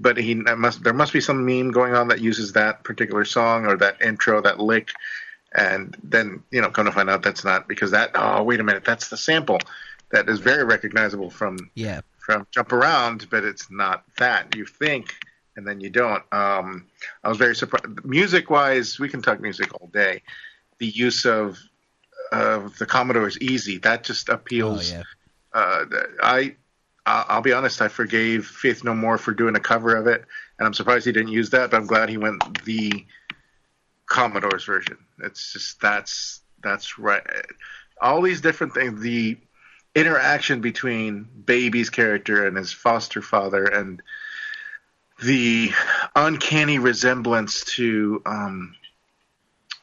But 0.00 0.16
he 0.16 0.34
must 0.36 0.84
there 0.84 0.92
must 0.92 1.12
be 1.12 1.20
some 1.20 1.44
meme 1.44 1.72
going 1.72 1.94
on 1.94 2.08
that 2.08 2.20
uses 2.20 2.52
that 2.52 2.84
particular 2.84 3.24
song 3.24 3.66
or 3.66 3.76
that 3.78 4.00
intro, 4.00 4.40
that 4.40 4.60
lick, 4.60 4.90
and 5.52 5.96
then 6.04 6.44
you 6.50 6.60
know 6.60 6.70
come 6.70 6.86
to 6.86 6.92
find 6.92 7.10
out 7.10 7.22
that's 7.22 7.44
not 7.44 7.66
because 7.66 7.90
that 7.90 8.12
oh 8.14 8.42
wait 8.44 8.60
a 8.60 8.62
minute 8.62 8.84
that's 8.84 9.08
the 9.08 9.16
sample 9.16 9.58
that 10.10 10.28
is 10.28 10.38
very 10.38 10.64
recognizable 10.64 11.30
from 11.30 11.70
Yeah. 11.74 12.02
From 12.28 12.46
jump 12.50 12.72
around 12.72 13.26
but 13.30 13.42
it's 13.42 13.70
not 13.70 14.04
that 14.18 14.54
you 14.54 14.66
think 14.66 15.14
and 15.56 15.66
then 15.66 15.80
you 15.80 15.88
don't 15.88 16.22
um 16.30 16.86
i 17.24 17.28
was 17.28 17.38
very 17.38 17.56
surprised 17.56 18.04
music 18.04 18.50
wise 18.50 18.98
we 18.98 19.08
can 19.08 19.22
talk 19.22 19.40
music 19.40 19.72
all 19.80 19.88
day 19.88 20.20
the 20.78 20.86
use 20.86 21.24
of 21.24 21.58
of 22.30 22.76
the 22.76 22.84
commodore 22.84 23.26
is 23.26 23.38
easy 23.40 23.78
that 23.78 24.04
just 24.04 24.28
Oh 24.28 24.34
appeals 24.34 24.92
yeah. 24.92 25.02
uh, 25.54 25.86
I, 26.22 26.54
I- 27.06 27.24
I'll 27.28 27.40
be 27.40 27.54
honest. 27.54 27.80
I 27.80 27.88
forgave 27.88 28.46
Faith 28.46 28.84
No 28.84 28.94
More 28.94 29.16
for 29.16 29.32
doing 29.32 29.56
a 29.56 29.60
cover 29.60 29.96
of 29.96 30.06
it, 30.06 30.26
and 30.58 30.66
I'm 30.66 30.74
surprised 30.74 31.06
he 31.06 31.12
didn't 31.12 31.32
use 31.32 31.48
that. 31.50 31.70
But 31.70 31.78
I'm 31.78 31.86
glad 31.86 32.10
he 32.10 32.18
went 32.18 32.62
the 32.66 33.06
Commodore's 34.06 34.64
version. 34.66 34.98
It's 35.22 35.54
just 35.54 35.80
that's 35.80 36.42
that's 36.62 36.98
right. 36.98 37.22
All 38.02 38.20
these 38.20 38.42
different 38.42 38.74
things. 38.74 39.00
The 39.00 39.38
interaction 39.94 40.60
between 40.60 41.28
Baby's 41.44 41.90
character 41.90 42.46
and 42.46 42.56
his 42.56 42.72
foster 42.72 43.22
father, 43.22 43.64
and 43.64 44.02
the 45.22 45.72
uncanny 46.14 46.78
resemblance 46.78 47.64
to 47.76 48.22
um, 48.26 48.74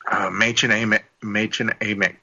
uh, 0.10 0.30
Mädchen 0.30 0.70
Amick, 0.70 1.04
Mädchen 1.22 1.78
Amick 1.80 2.18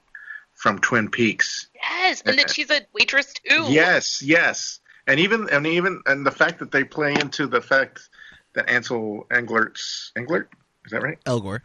from 0.55 0.79
Twin 0.79 1.11
Peaks. 1.11 1.69
Yes, 1.75 2.23
and 2.25 2.39
that 2.39 2.51
she's 2.51 2.71
a 2.71 2.81
waitress 2.93 3.33
too. 3.33 3.67
Yes, 3.69 4.23
yes, 4.23 4.81
and 5.07 5.21
even 5.21 5.49
and 5.51 5.67
even 5.67 6.01
and 6.07 6.25
the 6.25 6.31
fact 6.31 6.61
that 6.61 6.71
they 6.71 6.85
play 6.85 7.15
into 7.15 7.47
the 7.47 7.61
fact 7.61 8.09
that 8.55 8.69
Ansel 8.69 9.27
Englert's 9.31 10.12
Englert 10.17 10.47
is 10.85 10.93
that 10.93 11.03
right? 11.03 11.19
Elgort. 11.25 11.61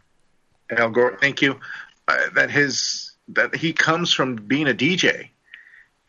Al 0.70 0.90
Gore, 0.90 1.16
thank 1.20 1.42
you. 1.42 1.58
Uh, 2.06 2.18
that 2.34 2.50
his 2.50 3.12
that 3.28 3.54
he 3.54 3.72
comes 3.72 4.12
from 4.12 4.36
being 4.36 4.68
a 4.68 4.74
DJ, 4.74 5.28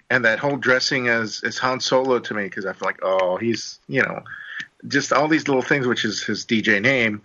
and 0.10 0.26
that 0.26 0.40
whole 0.40 0.58
dressing 0.58 1.08
as 1.08 1.42
as 1.44 1.58
Han 1.60 1.80
Solo 1.80 2.20
to 2.20 2.34
me 2.34 2.44
because 2.44 2.66
I 2.66 2.74
feel 2.74 2.88
like 2.88 3.00
oh 3.04 3.38
he's 3.38 3.80
you 3.88 4.02
know 4.02 4.24
just 4.88 5.12
all 5.12 5.28
these 5.28 5.48
little 5.48 5.62
things 5.62 5.88
which 5.88 6.06
is 6.06 6.24
his 6.24 6.46
DJ 6.46 6.82
name. 6.82 7.22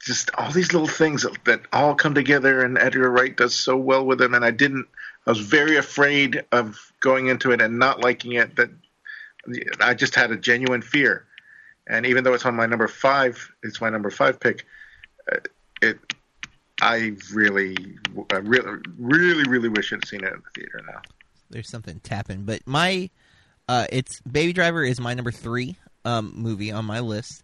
Just 0.00 0.30
all 0.34 0.50
these 0.50 0.72
little 0.72 0.88
things 0.88 1.24
that, 1.44 1.60
all 1.72 1.94
come 1.94 2.14
together, 2.14 2.64
and 2.64 2.76
Edgar 2.76 3.08
Wright 3.10 3.36
does 3.36 3.54
so 3.54 3.76
well 3.76 4.04
with 4.04 4.18
them. 4.18 4.34
And 4.34 4.44
I 4.44 4.50
didn't, 4.50 4.88
I 5.26 5.30
was 5.30 5.38
very 5.38 5.76
afraid 5.76 6.44
of 6.50 6.92
going 7.00 7.28
into 7.28 7.52
it 7.52 7.60
and 7.60 7.78
not 7.78 8.00
liking 8.00 8.32
it. 8.32 8.56
That 8.56 8.70
I 9.80 9.94
just 9.94 10.16
had 10.16 10.32
a 10.32 10.36
genuine 10.36 10.82
fear. 10.82 11.26
And 11.86 12.06
even 12.06 12.24
though 12.24 12.34
it's 12.34 12.46
on 12.46 12.56
my 12.56 12.66
number 12.66 12.88
five, 12.88 13.52
it's 13.62 13.80
my 13.80 13.90
number 13.90 14.10
five 14.10 14.40
pick. 14.40 14.66
Uh, 15.30 15.38
it, 15.80 15.98
I 16.80 17.14
really, 17.32 17.76
really, 18.30 18.82
really, 18.98 19.44
really 19.44 19.68
wish 19.68 19.92
I'd 19.92 20.06
seen 20.06 20.24
it 20.24 20.32
in 20.32 20.42
the 20.42 20.60
theater 20.60 20.80
now. 20.84 21.00
There's 21.52 21.70
something 21.70 22.00
tapping, 22.00 22.44
but 22.44 22.66
my 22.66 23.10
uh, 23.68 23.86
it's 23.90 24.20
Baby 24.22 24.52
Driver 24.52 24.84
is 24.84 25.00
my 25.00 25.14
number 25.14 25.30
three 25.30 25.76
um, 26.04 26.32
movie 26.34 26.72
on 26.72 26.84
my 26.84 27.00
list. 27.00 27.42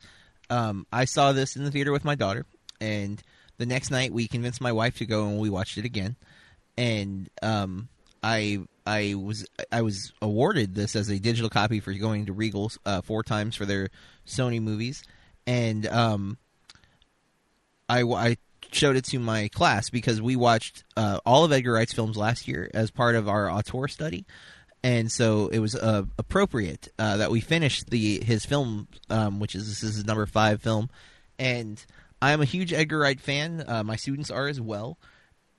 Um, 0.51 0.87
I 0.93 1.05
saw 1.05 1.33
this 1.33 1.57
in 1.57 1.65
the 1.65 1.71
theater 1.71 1.93
with 1.93 2.05
my 2.05 2.15
daughter, 2.15 2.47
and 2.81 3.23
the 3.59 3.67
next 3.67 3.91
night 3.91 4.13
we 4.13 4.27
convinced 4.27 4.61
my 4.61 4.73
wife 4.73 4.97
to 4.99 5.07
go 5.07 5.27
and 5.27 5.39
we 5.39 5.51
watched 5.51 5.79
it 5.79 5.85
again. 5.85 6.17
And 6.77 7.29
um, 7.43 7.89
I 8.23 8.61
I 8.87 9.15
was 9.15 9.47
I 9.71 9.83
was 9.83 10.13
awarded 10.23 10.75
this 10.75 10.97
as 10.97 11.09
a 11.09 11.19
digital 11.19 11.51
copy 11.51 11.81
for 11.81 11.93
going 11.93 12.27
to 12.27 12.33
Regal 12.33 12.73
uh, 12.87 13.03
four 13.03 13.23
times 13.23 13.55
for 13.55 13.67
their 13.67 13.91
Sony 14.27 14.61
movies, 14.61 15.03
and 15.47 15.87
um, 15.87 16.39
I, 17.89 18.03
I 18.03 18.37
showed 18.73 18.97
it 18.97 19.05
to 19.07 19.19
my 19.19 19.49
class 19.49 19.91
because 19.91 20.21
we 20.21 20.37
watched 20.37 20.85
uh, 20.97 21.21
all 21.25 21.45
of 21.45 21.53
Edgar 21.53 21.73
Wright's 21.73 21.93
films 21.93 22.17
last 22.17 22.49
year 22.49 22.71
as 22.75 22.91
part 22.91 23.15
of 23.15 23.29
our 23.29 23.51
auteur 23.51 23.89
study, 23.89 24.27
and 24.83 25.11
so 25.11 25.49
it 25.49 25.59
was 25.59 25.75
uh, 25.75 26.05
appropriate 26.19 26.89
uh, 26.99 27.19
that 27.19 27.31
we 27.31 27.41
finished 27.41 27.91
the 27.91 28.23
his 28.25 28.45
film, 28.45 28.89
um, 29.11 29.41
which 29.41 29.55
is 29.55 29.67
this 29.69 29.83
is 29.83 29.97
his 29.97 30.05
number 30.05 30.27
five 30.27 30.63
film, 30.63 30.91
and 31.39 31.85
I'm 32.21 32.41
a 32.41 32.47
huge 32.47 32.73
Edgar 32.73 32.99
Wright 33.01 33.21
fan. 33.21 33.65
Uh, 33.67 33.83
my 33.85 33.97
students 33.97 34.31
are 34.31 34.49
as 34.49 34.61
well, 34.61 34.99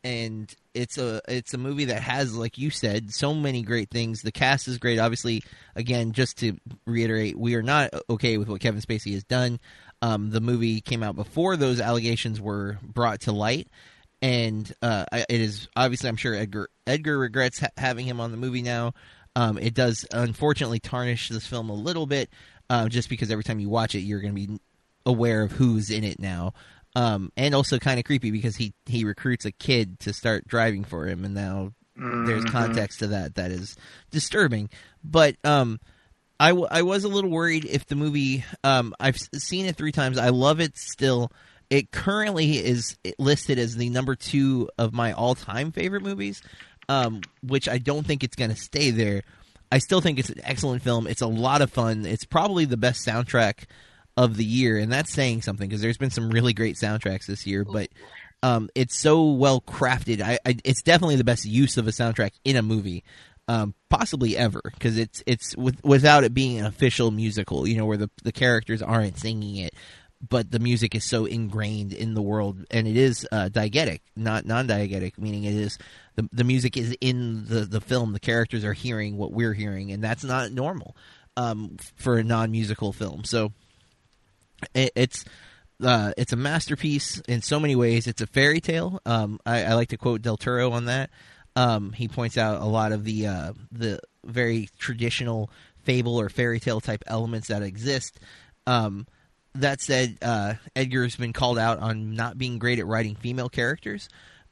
and 0.03 0.53
it's 0.73 0.97
a 0.97 1.21
it's 1.27 1.53
a 1.53 1.57
movie 1.57 1.85
that 1.85 2.01
has, 2.01 2.35
like 2.35 2.57
you 2.57 2.69
said, 2.69 3.13
so 3.13 3.33
many 3.33 3.61
great 3.61 3.89
things. 3.89 4.21
The 4.21 4.31
cast 4.31 4.67
is 4.67 4.77
great. 4.77 4.99
Obviously, 4.99 5.43
again, 5.75 6.11
just 6.11 6.37
to 6.39 6.57
reiterate, 6.85 7.37
we 7.37 7.55
are 7.55 7.63
not 7.63 7.93
okay 8.09 8.37
with 8.37 8.47
what 8.47 8.61
Kevin 8.61 8.81
Spacey 8.81 9.13
has 9.13 9.23
done. 9.23 9.59
Um, 10.01 10.29
the 10.29 10.41
movie 10.41 10.81
came 10.81 11.03
out 11.03 11.15
before 11.15 11.57
those 11.57 11.81
allegations 11.81 12.39
were 12.39 12.77
brought 12.81 13.21
to 13.21 13.31
light, 13.31 13.67
and 14.21 14.71
uh, 14.81 15.05
it 15.11 15.41
is 15.41 15.67
obviously 15.75 16.09
I'm 16.09 16.15
sure 16.15 16.33
Edgar 16.35 16.69
Edgar 16.87 17.17
regrets 17.17 17.59
ha- 17.59 17.69
having 17.77 18.05
him 18.05 18.19
on 18.19 18.31
the 18.31 18.37
movie 18.37 18.61
now. 18.61 18.93
Um, 19.35 19.57
it 19.57 19.73
does 19.73 20.05
unfortunately 20.11 20.79
tarnish 20.79 21.29
this 21.29 21.45
film 21.45 21.69
a 21.69 21.73
little 21.73 22.05
bit, 22.05 22.29
uh, 22.69 22.87
just 22.89 23.09
because 23.09 23.31
every 23.31 23.43
time 23.43 23.59
you 23.59 23.69
watch 23.69 23.95
it, 23.95 23.99
you're 23.99 24.21
going 24.21 24.35
to 24.35 24.47
be 24.47 24.59
aware 25.05 25.43
of 25.43 25.51
who's 25.51 25.89
in 25.89 26.03
it 26.03 26.19
now, 26.19 26.53
um, 26.95 27.31
and 27.37 27.53
also 27.53 27.77
kind 27.77 27.99
of 27.99 28.05
creepy 28.05 28.31
because 28.31 28.55
he 28.55 28.73
he 28.85 29.03
recruits 29.03 29.45
a 29.45 29.51
kid 29.51 29.99
to 30.01 30.13
start 30.13 30.47
driving 30.47 30.83
for 30.83 31.05
him, 31.05 31.25
and 31.25 31.33
now 31.33 31.73
there's 32.25 32.45
context 32.45 32.99
to 32.99 33.07
that 33.07 33.35
that 33.35 33.51
is 33.51 33.75
disturbing. 34.11 34.69
But 35.03 35.35
um, 35.43 35.79
I, 36.39 36.49
w- 36.49 36.67
I 36.69 36.83
was 36.83 37.03
a 37.03 37.09
little 37.09 37.29
worried 37.29 37.65
if 37.65 37.85
the 37.85 37.95
movie 37.95 38.45
um, 38.63 38.93
I've 38.99 39.17
seen 39.17 39.65
it 39.65 39.75
three 39.75 39.91
times. 39.91 40.17
I 40.17 40.29
love 40.29 40.59
it 40.59 40.77
still. 40.77 41.31
It 41.69 41.91
currently 41.91 42.57
is 42.57 42.97
listed 43.19 43.59
as 43.59 43.75
the 43.75 43.89
number 43.89 44.15
two 44.15 44.69
of 44.77 44.93
my 44.93 45.11
all 45.11 45.35
time 45.35 45.71
favorite 45.71 46.01
movies, 46.01 46.41
um, 46.87 47.21
which 47.43 47.67
I 47.69 47.77
don't 47.77 48.05
think 48.05 48.23
it's 48.23 48.35
going 48.35 48.49
to 48.49 48.55
stay 48.55 48.91
there. 48.91 49.23
I 49.71 49.77
still 49.77 50.01
think 50.01 50.17
it's 50.17 50.29
an 50.29 50.41
excellent 50.43 50.81
film. 50.81 51.05
It's 51.05 51.21
a 51.21 51.27
lot 51.27 51.61
of 51.61 51.71
fun. 51.71 52.05
It's 52.05 52.25
probably 52.25 52.65
the 52.65 52.77
best 52.77 53.05
soundtrack 53.05 53.65
of 54.17 54.35
the 54.35 54.45
year, 54.45 54.77
and 54.77 54.91
that's 54.91 55.13
saying 55.13 55.43
something 55.43 55.69
because 55.69 55.81
there's 55.81 55.97
been 55.97 56.09
some 56.09 56.29
really 56.29 56.53
great 56.53 56.75
soundtracks 56.75 57.27
this 57.27 57.45
year. 57.45 57.63
But 57.63 57.89
um, 58.41 58.69
it's 58.73 58.97
so 58.97 59.31
well 59.31 59.61
crafted. 59.61 60.21
I, 60.21 60.39
I, 60.45 60.57
it's 60.63 60.81
definitely 60.81 61.17
the 61.17 61.23
best 61.23 61.45
use 61.45 61.77
of 61.77 61.87
a 61.87 61.91
soundtrack 61.91 62.31
in 62.43 62.55
a 62.55 62.61
movie, 62.61 63.03
um, 63.49 63.73
possibly 63.89 64.37
ever, 64.37 64.61
because 64.63 64.99
it's 64.99 65.23
it's 65.25 65.57
with, 65.57 65.83
without 65.83 66.23
it 66.23 66.35
being 66.35 66.59
an 66.59 66.67
official 66.67 67.09
musical. 67.09 67.67
You 67.67 67.77
know, 67.77 67.85
where 67.87 67.97
the 67.97 68.09
the 68.23 68.31
characters 68.31 68.83
aren't 68.83 69.17
singing 69.17 69.55
it, 69.55 69.73
but 70.21 70.51
the 70.51 70.59
music 70.59 70.93
is 70.93 71.03
so 71.03 71.25
ingrained 71.25 71.91
in 71.91 72.13
the 72.13 72.21
world, 72.21 72.63
and 72.69 72.87
it 72.87 72.95
is 72.95 73.27
uh, 73.31 73.49
diegetic, 73.51 74.01
not 74.15 74.45
non-diegetic, 74.45 75.17
meaning 75.17 75.45
it 75.45 75.55
is 75.55 75.79
the 76.15 76.29
the 76.31 76.43
music 76.43 76.77
is 76.77 76.95
in 77.01 77.45
the 77.45 77.61
the 77.61 77.81
film. 77.81 78.13
The 78.13 78.19
characters 78.19 78.63
are 78.63 78.73
hearing 78.73 79.17
what 79.17 79.31
we're 79.31 79.53
hearing, 79.53 79.91
and 79.91 80.03
that's 80.03 80.23
not 80.23 80.51
normal 80.51 80.95
um, 81.35 81.77
for 81.95 82.19
a 82.19 82.23
non-musical 82.23 82.93
film. 82.93 83.23
So 83.23 83.51
it, 84.75 84.91
it's 84.95 85.25
uh, 85.83 86.13
it's 86.17 86.33
a 86.33 86.35
masterpiece 86.37 87.19
in 87.27 87.41
so 87.41 87.59
many 87.59 87.75
ways. 87.75 88.05
It's 88.05 88.21
a 88.21 88.27
fairy 88.27 88.61
tale. 88.61 89.01
Um, 89.07 89.39
I, 89.43 89.63
I 89.63 89.73
like 89.73 89.89
to 89.89 89.97
quote 89.97 90.21
Del 90.21 90.37
Toro 90.37 90.69
on 90.71 90.85
that. 90.85 91.09
Um, 91.55 91.91
he 91.91 92.07
points 92.07 92.37
out 92.37 92.61
a 92.61 92.65
lot 92.65 92.91
of 92.91 93.03
the 93.03 93.27
uh, 93.27 93.53
the 93.71 93.99
very 94.23 94.69
traditional 94.77 95.49
fable 95.83 96.19
or 96.19 96.29
fairy 96.29 96.59
tale 96.59 96.79
type 96.79 97.03
elements 97.07 97.47
that 97.47 97.63
exist. 97.63 98.19
Um, 98.67 99.07
that 99.55 99.81
said, 99.81 100.17
uh, 100.21 100.53
Edgar's 100.75 101.15
been 101.15 101.33
called 101.33 101.57
out 101.57 101.79
on 101.79 102.13
not 102.13 102.37
being 102.37 102.59
great 102.59 102.79
at 102.79 102.85
writing 102.85 103.15
female 103.15 103.49
characters. 103.49 104.09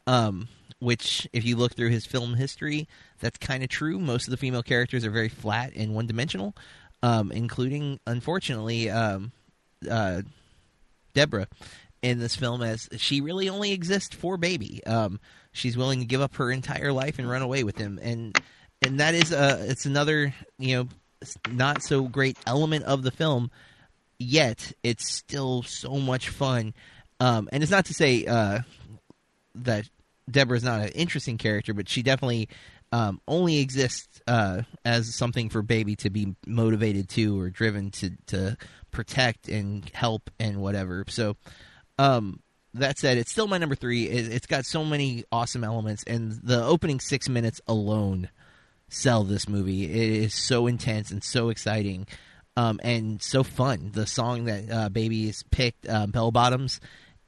Um, 0.08 0.48
which, 0.80 1.28
if 1.34 1.44
you 1.44 1.56
look 1.56 1.76
through 1.76 1.90
his 1.90 2.06
film 2.06 2.36
history, 2.36 2.88
that's 3.20 3.38
kind 3.38 3.64
of 3.64 3.70
true. 3.70 4.00
Most 4.00 4.28
of 4.28 4.32
the 4.32 4.38
female 4.38 4.64
characters 4.64 5.06
are 5.06 5.10
very 5.12 5.30
flat 5.30 5.74
and 5.76 5.96
one 5.96 6.06
dimensional, 6.06 6.56
um, 7.02 7.32
including, 7.32 8.00
unfortunately, 8.06 8.90
um, 8.90 9.32
uh, 9.90 10.22
Deborah 11.14 11.48
in 12.02 12.20
this 12.20 12.36
film, 12.36 12.62
as 12.62 12.88
she 12.98 13.22
really 13.22 13.50
only 13.50 13.72
exists 13.72 14.16
for 14.16 14.38
baby. 14.38 14.86
She's 15.58 15.78
willing 15.78 16.00
to 16.00 16.06
give 16.06 16.22
up 16.22 16.36
her 16.36 16.52
entire 16.52 16.92
life 16.92 17.20
and 17.20 17.30
run 17.30 17.42
away 17.42 17.64
with 17.64 17.78
him, 17.78 18.00
and 18.02 18.40
and 18.82 19.00
that 19.00 19.14
is 19.14 19.32
a 19.32 19.70
it's 19.70 19.86
another 19.86 20.34
you 20.58 20.78
know 20.78 20.88
not 21.52 21.82
so 21.84 22.04
great 22.04 22.38
element 22.46 22.86
of 22.86 23.04
the 23.04 23.12
film. 23.12 23.52
Yet 24.20 24.72
it's 24.84 25.08
still 25.08 25.64
so 25.64 25.98
much 25.98 26.30
fun, 26.30 26.74
um, 27.20 27.50
and 27.52 27.62
it's 27.62 27.72
not 27.72 27.86
to 27.86 27.94
say 27.94 28.26
uh, 28.26 28.60
that 29.56 29.88
Deborah's 30.30 30.64
not 30.64 30.82
an 30.82 30.90
interesting 30.90 31.38
character, 31.38 31.74
but 31.74 31.88
she 31.88 32.02
definitely 32.02 32.50
um, 32.92 33.22
only 33.28 33.60
exists 33.60 34.22
uh, 34.28 34.64
as 34.86 35.16
something 35.16 35.50
for 35.50 35.62
baby 35.62 35.96
to 35.98 36.10
be 36.10 36.36
motivated 36.46 37.10
to 37.10 37.40
or 37.40 37.50
driven 37.50 37.92
to 37.92 38.12
to 38.28 38.58
protect 38.92 39.50
and 39.50 39.90
help 39.94 40.30
and 40.40 40.62
whatever. 40.62 41.06
So, 41.08 41.36
um, 42.00 42.40
that 42.80 42.98
said, 42.98 43.18
it's 43.18 43.32
still 43.32 43.48
my 43.48 43.58
number 43.58 43.76
three. 43.76 44.08
It, 44.08 44.32
it's 44.32 44.46
got 44.46 44.66
so 44.66 44.84
many 44.84 45.24
awesome 45.32 45.64
elements, 45.64 46.04
and 46.06 46.32
the 46.44 46.64
opening 46.64 47.00
six 47.00 47.30
minutes 47.30 47.62
alone 47.68 48.30
sell 48.90 49.24
this 49.24 49.48
movie. 49.48 49.86
It 49.86 50.24
is 50.24 50.34
so 50.34 50.68
intense 50.68 51.12
and 51.12 51.24
so 51.24 51.50
exciting. 51.50 52.08
Um, 52.56 52.80
and 52.84 53.22
so 53.22 53.44
fun. 53.44 53.92
The 53.94 54.08
song 54.08 54.46
that 54.46 54.72
uh, 54.72 54.90
Baby 54.90 55.28
has 55.28 55.44
picked, 55.52 55.88
uh, 55.88 56.08
Bell 56.08 56.32
Bottoms, 56.32 56.82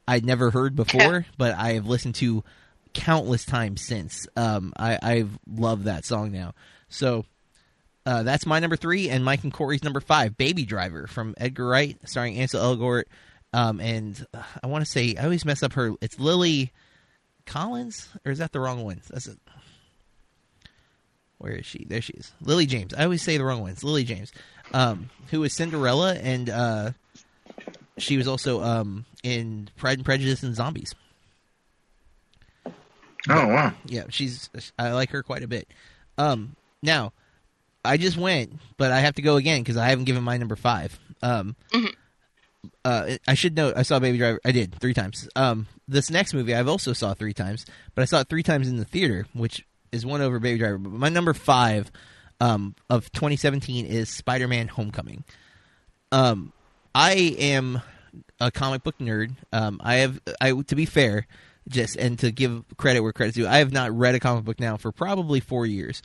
I'd 0.07 0.25
never 0.25 0.49
heard 0.49 0.75
before, 0.75 1.27
but 1.37 1.53
I 1.53 1.73
have 1.73 1.85
listened 1.85 2.15
to 2.15 2.43
countless 2.93 3.45
times 3.45 3.85
since. 3.85 4.25
Um, 4.35 4.73
I, 4.75 4.97
I've 4.99 5.37
loved 5.47 5.83
that 5.83 6.03
song 6.03 6.31
now. 6.31 6.53
So 6.87 7.25
uh, 8.07 8.23
that's 8.23 8.47
my 8.47 8.59
number 8.59 8.75
three, 8.75 9.09
and 9.09 9.23
Mike 9.23 9.43
and 9.43 9.53
Corey's 9.53 9.83
number 9.83 9.99
five, 9.99 10.35
Baby 10.35 10.65
Driver 10.65 11.05
from 11.05 11.35
Edgar 11.37 11.67
Wright, 11.67 11.95
starring 12.05 12.37
Ansel 12.37 12.61
Elgort. 12.61 13.03
Um, 13.53 13.79
and 13.79 14.25
uh, 14.33 14.43
I 14.63 14.67
want 14.67 14.85
to 14.85 14.89
say, 14.91 15.15
I 15.19 15.23
always 15.23 15.45
mess 15.45 15.63
up 15.63 15.73
her. 15.73 15.93
It's 16.01 16.19
Lily 16.19 16.71
Collins, 17.45 18.09
or 18.25 18.31
is 18.31 18.39
that 18.39 18.51
the 18.51 18.59
wrong 18.59 18.83
one? 18.83 19.01
That's 19.09 19.27
it. 19.27 19.39
Where 21.39 21.53
is 21.53 21.65
she? 21.65 21.85
There 21.85 22.01
she 22.01 22.13
is. 22.13 22.31
Lily 22.41 22.65
James. 22.65 22.93
I 22.93 23.05
always 23.05 23.21
say 23.21 23.37
the 23.37 23.45
wrong 23.45 23.61
ones. 23.61 23.83
Lily 23.83 24.03
James, 24.03 24.31
um, 24.73 25.09
who 25.31 25.39
was 25.39 25.53
Cinderella, 25.53 26.13
and 26.15 26.49
uh, 26.49 26.91
she 27.97 28.17
was 28.17 28.27
also 28.27 28.61
um, 28.61 29.05
in 29.23 29.69
Pride 29.77 29.97
and 29.97 30.05
Prejudice 30.05 30.43
and 30.43 30.53
Zombies. 30.53 30.93
Oh 33.27 33.47
wow! 33.47 33.73
Yeah, 33.85 34.03
she's. 34.09 34.49
I 34.77 34.91
like 34.91 35.09
her 35.11 35.23
quite 35.23 35.43
a 35.43 35.47
bit. 35.47 35.67
Um, 36.17 36.55
now, 36.81 37.13
I 37.83 37.97
just 37.97 38.17
went, 38.17 38.53
but 38.77 38.91
I 38.91 38.99
have 38.99 39.15
to 39.15 39.21
go 39.21 39.35
again 39.37 39.61
because 39.61 39.77
I 39.77 39.87
haven't 39.89 40.05
given 40.05 40.23
my 40.23 40.37
number 40.37 40.55
five. 40.55 40.97
Um, 41.21 41.55
uh, 42.83 43.17
I 43.27 43.33
should 43.33 43.55
note 43.55 43.75
I 43.77 43.83
saw 43.83 43.99
Baby 43.99 44.17
Driver. 44.17 44.39
I 44.43 44.51
did 44.51 44.75
three 44.75 44.93
times. 44.93 45.29
Um, 45.35 45.67
this 45.87 46.09
next 46.09 46.33
movie 46.33 46.53
I've 46.53 46.67
also 46.67 46.93
saw 46.93 47.13
three 47.13 47.33
times, 47.33 47.65
but 47.95 48.01
I 48.01 48.05
saw 48.05 48.21
it 48.21 48.29
three 48.29 48.43
times 48.43 48.67
in 48.67 48.77
the 48.77 48.85
theater, 48.85 49.25
which 49.33 49.65
is 49.91 50.05
one 50.05 50.21
over 50.21 50.39
Baby 50.39 50.59
Driver. 50.59 50.77
But 50.77 50.91
my 50.91 51.09
number 51.09 51.33
five 51.33 51.91
um, 52.39 52.75
of 52.89 53.11
2017 53.11 53.85
is 53.85 54.09
Spider-Man: 54.09 54.67
Homecoming. 54.67 55.23
Um, 56.11 56.53
I 56.93 57.13
am 57.39 57.81
a 58.39 58.51
comic 58.51 58.83
book 58.83 58.97
nerd. 58.99 59.35
Um, 59.53 59.79
I 59.83 59.95
have, 59.95 60.19
I 60.41 60.51
to 60.53 60.75
be 60.75 60.85
fair, 60.85 61.27
just 61.67 61.95
and 61.97 62.17
to 62.19 62.31
give 62.31 62.63
credit 62.77 63.01
where 63.01 63.13
credit's 63.13 63.37
due, 63.37 63.47
I 63.47 63.57
have 63.57 63.71
not 63.71 63.91
read 63.91 64.15
a 64.15 64.19
comic 64.19 64.45
book 64.45 64.59
now 64.59 64.77
for 64.77 64.91
probably 64.91 65.39
four 65.39 65.65
years. 65.65 66.01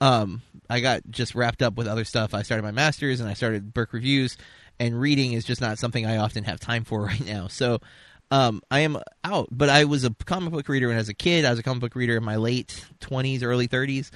Um, 0.00 0.42
I 0.70 0.80
got 0.80 1.02
just 1.10 1.34
wrapped 1.34 1.62
up 1.62 1.76
with 1.76 1.88
other 1.88 2.04
stuff. 2.04 2.34
I 2.34 2.42
started 2.42 2.62
my 2.62 2.70
master's 2.70 3.20
and 3.20 3.28
I 3.28 3.34
started 3.34 3.74
Burke 3.74 3.92
reviews, 3.92 4.36
and 4.80 5.00
reading 5.00 5.32
is 5.32 5.44
just 5.44 5.60
not 5.60 5.78
something 5.78 6.06
I 6.06 6.18
often 6.18 6.44
have 6.44 6.60
time 6.60 6.84
for 6.84 7.02
right 7.06 7.24
now. 7.24 7.48
So. 7.48 7.80
Um, 8.30 8.60
I 8.70 8.80
am 8.80 8.98
out, 9.24 9.48
but 9.50 9.70
I 9.70 9.86
was 9.86 10.04
a 10.04 10.10
comic 10.26 10.52
book 10.52 10.68
reader 10.68 10.88
when 10.88 10.96
I 10.96 11.00
was 11.00 11.08
a 11.08 11.14
kid. 11.14 11.46
I 11.46 11.50
was 11.50 11.58
a 11.58 11.62
comic 11.62 11.80
book 11.80 11.94
reader 11.94 12.14
in 12.14 12.22
my 12.22 12.36
late 12.36 12.84
twenties, 13.00 13.42
early 13.42 13.68
thirties, 13.68 14.10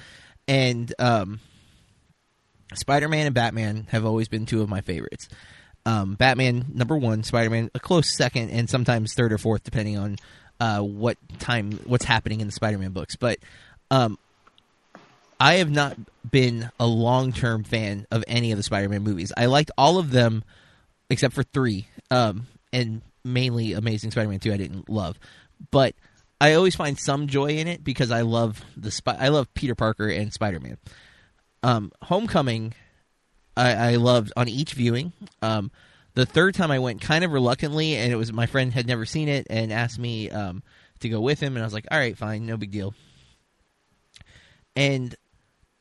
and 0.47 0.93
um, 0.99 1.39
Spider 2.75 3.07
Man 3.09 3.25
and 3.25 3.35
Batman 3.35 3.87
have 3.89 4.05
always 4.05 4.27
been 4.27 4.45
two 4.45 4.61
of 4.61 4.69
my 4.69 4.81
favorites. 4.81 5.29
Um, 5.85 6.15
Batman 6.15 6.65
number 6.73 6.97
one, 6.97 7.23
Spider 7.23 7.49
Man 7.49 7.69
a 7.73 7.79
close 7.79 8.15
second, 8.15 8.51
and 8.51 8.69
sometimes 8.69 9.13
third 9.13 9.33
or 9.33 9.37
fourth, 9.37 9.63
depending 9.63 9.97
on 9.97 10.17
uh, 10.59 10.81
what 10.81 11.17
time, 11.39 11.79
what's 11.85 12.05
happening 12.05 12.39
in 12.39 12.47
the 12.47 12.53
Spider 12.53 12.77
Man 12.77 12.91
books. 12.91 13.15
But 13.15 13.39
um, 13.91 14.17
I 15.43 15.55
have 15.55 15.69
not 15.69 15.97
been 16.31 16.71
a 16.79 16.87
long 16.87 17.33
term 17.33 17.65
fan 17.65 18.07
of 18.09 18.23
any 18.29 18.53
of 18.53 18.57
the 18.57 18.63
Spider 18.63 18.87
Man 18.87 19.03
movies. 19.03 19.33
I 19.35 19.47
liked 19.47 19.71
all 19.77 19.97
of 19.97 20.09
them 20.09 20.41
except 21.09 21.33
for 21.33 21.43
three, 21.43 21.85
um, 22.09 22.47
and 22.71 23.01
mainly 23.25 23.73
Amazing 23.73 24.11
Spider 24.11 24.29
Man 24.29 24.39
two. 24.39 24.53
I 24.53 24.57
didn't 24.57 24.87
love, 24.87 25.19
but 25.69 25.95
I 26.39 26.53
always 26.53 26.75
find 26.75 26.97
some 26.97 27.27
joy 27.27 27.57
in 27.57 27.67
it 27.67 27.83
because 27.83 28.09
I 28.09 28.21
love 28.21 28.63
the 28.77 28.89
Sp- 28.89 29.19
I 29.19 29.27
love 29.27 29.53
Peter 29.53 29.75
Parker 29.75 30.07
and 30.07 30.31
Spider 30.31 30.61
Man. 30.61 30.77
Um, 31.61 31.91
Homecoming, 32.03 32.73
I, 33.57 33.73
I 33.73 33.95
loved 33.97 34.31
on 34.37 34.47
each 34.47 34.71
viewing. 34.71 35.11
Um, 35.41 35.71
the 36.13 36.25
third 36.25 36.55
time 36.55 36.71
I 36.71 36.79
went 36.79 37.01
kind 37.01 37.25
of 37.25 37.33
reluctantly, 37.33 37.97
and 37.97 38.13
it 38.13 38.15
was 38.15 38.31
my 38.31 38.45
friend 38.45 38.71
had 38.71 38.87
never 38.87 39.05
seen 39.05 39.27
it 39.27 39.47
and 39.49 39.73
asked 39.73 39.99
me 39.99 40.29
um, 40.29 40.63
to 41.01 41.09
go 41.09 41.19
with 41.19 41.41
him, 41.41 41.57
and 41.57 41.63
I 41.63 41.67
was 41.67 41.73
like, 41.73 41.87
"All 41.91 41.99
right, 41.99 42.17
fine, 42.17 42.45
no 42.45 42.55
big 42.55 42.71
deal." 42.71 42.93
And 44.73 45.13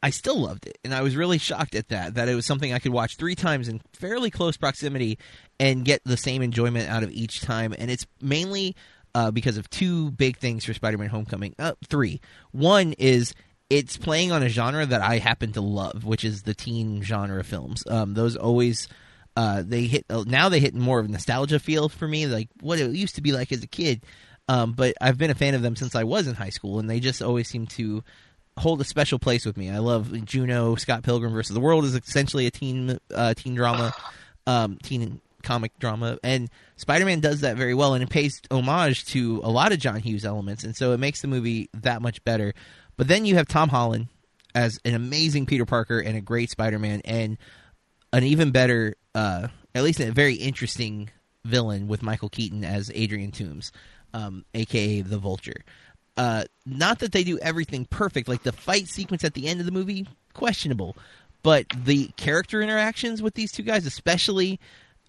I 0.03 0.11
still 0.11 0.41
loved 0.41 0.67
it, 0.67 0.79
and 0.85 0.93
I 0.95 1.03
was 1.03 1.17
really 1.17 1.39
shocked 1.39 1.75
at 1.75 1.89
that. 1.89 2.15
That 2.15 2.29
it 2.29 2.35
was 2.35 2.45
something 2.45 2.73
I 2.73 2.81
could 2.81 2.93
watch 2.93 3.17
three 3.17 3.35
times 3.35 3.69
in 3.69 3.81
fairly 3.93 4.31
close 4.31 4.57
proximity 4.57 5.19
and 5.61 5.85
get 5.85 6.03
the 6.05 6.17
same 6.17 6.43
enjoyment 6.43 6.89
out 6.89 7.03
of 7.03 7.13
each 7.13 7.41
time. 7.41 7.75
And 7.79 7.91
it's 7.91 8.07
mainly 8.21 8.75
uh, 9.15 9.31
because 9.31 9.59
of 9.59 9.71
two 9.71 10.11
big 10.11 10.39
things 10.39 10.65
for 10.65 10.75
Spider-Man: 10.75 11.09
Homecoming. 11.09 11.55
Uh, 11.59 11.75
three. 11.89 12.21
One 12.51 12.95
is 12.95 13.33
it's 13.71 13.97
playing 13.97 14.33
on 14.33 14.43
a 14.43 14.49
genre 14.49 14.85
that 14.85 15.03
I 15.03 15.19
happen 15.19 15.53
to 15.53 15.61
love, 15.61 16.05
which 16.05 16.25
is 16.25 16.43
the 16.43 16.55
teen 16.55 17.03
genre 17.03 17.45
films. 17.45 17.85
Um, 17.89 18.15
those 18.15 18.37
always 18.37 18.89
uh, 19.37 19.63
they 19.65 19.85
hit 19.85 20.05
now 20.11 20.49
they 20.49 20.61
hit 20.61 20.75
more 20.75 20.99
of 20.99 21.07
a 21.07 21.09
nostalgia 21.09 21.59
feel 21.59 21.89
for 21.89 22.07
me, 22.07 22.27
like 22.27 22.49
what 22.61 22.79
it 22.79 22.91
used 22.91 23.15
to 23.15 23.23
be 23.23 23.33
like 23.33 23.53
as 23.53 23.63
a 23.63 23.69
kid. 23.69 24.05
Um, 24.49 24.73
but 24.73 24.95
I've 25.01 25.19
been 25.19 25.31
a 25.31 25.37
fan 25.37 25.55
of 25.55 25.63
them 25.63 25.77
since 25.77 25.95
I 25.95 26.05
was 26.05 26.27
in 26.27 26.35
high 26.35 26.51
school, 26.51 26.79
and 26.79 26.91
they 26.91 27.01
just 27.01 27.23
always 27.23 27.49
seem 27.49 27.67
to 27.69 28.03
hold 28.59 28.81
a 28.81 28.85
special 28.85 29.19
place 29.19 29.45
with 29.47 29.57
me. 29.57 29.71
I 29.71 29.79
love 29.79 30.25
Juno, 30.25 30.75
Scott 30.77 31.03
Pilgrim 31.03 31.33
versus 31.33 31.55
the 31.55 31.61
World 31.61 31.85
is 31.85 31.95
essentially 31.95 32.47
a 32.47 32.51
teen 32.51 32.99
uh, 33.15 33.35
teen 33.35 33.55
drama, 33.55 33.95
um, 34.47 34.79
teen 34.83 35.21
comic 35.43 35.77
drama, 35.79 36.19
and 36.23 36.49
Spider 36.77 37.05
Man 37.05 37.21
does 37.21 37.41
that 37.41 37.57
very 37.57 37.75
well, 37.75 37.95
and 37.95 38.03
it 38.03 38.11
pays 38.11 38.41
homage 38.51 39.05
to 39.07 39.41
a 39.43 39.51
lot 39.51 39.73
of 39.73 39.79
John 39.79 40.01
Hughes 40.01 40.25
elements, 40.25 40.65
and 40.65 40.77
so 40.77 40.93
it 40.93 40.99
makes 40.99 41.21
the 41.23 41.29
movie 41.29 41.69
that 41.75 42.03
much 42.03 42.23
better. 42.25 42.55
But 42.97 43.09
then 43.09 43.25
you 43.25 43.37
have 43.37 43.49
Tom 43.49 43.69
Holland 43.69 44.09
as 44.55 44.79
an 44.85 44.95
amazing 44.95 45.47
Peter 45.47 45.65
Parker 45.65 45.99
and 45.99 46.17
a 46.17 46.21
great 46.21 46.51
Spider 46.51 46.79
Man, 46.79 47.01
and 47.05 47.39
an 48.13 48.25
even 48.25 48.51
better, 48.51 48.95
uh, 49.15 49.49
at 49.75 49.83
least 49.83 50.01
a 50.01 50.13
very 50.13 50.35
interesting 50.35 51.11
villain 51.45 51.89
with 51.89 52.03
Michael 52.03 52.29
Keaton 52.29 52.65
as 52.65 52.91
Adrian 52.95 53.33
Toomes, 53.33 53.71
um, 54.15 54.45
aka 54.55 55.01
the 55.01 55.19
Vulture. 55.19 55.65
Uh, 56.17 56.45
not 56.67 56.99
that 56.99 57.13
they 57.13 57.25
do 57.25 57.39
everything 57.39 57.87
perfect, 57.87 58.29
like 58.29 58.43
the 58.43 58.53
fight 58.53 58.87
sequence 58.87 59.25
at 59.25 59.35
the 59.35 59.49
end 59.49 59.61
of 59.61 59.67
the 59.67 59.73
movie, 59.73 60.07
questionable, 60.35 60.97
but 61.43 61.67
the 61.85 62.09
character 62.17 62.61
interactions 62.61 63.23
with 63.23 63.35
these 63.35 63.51
two 63.51 63.63
guys, 63.63 63.87
especially 63.87 64.61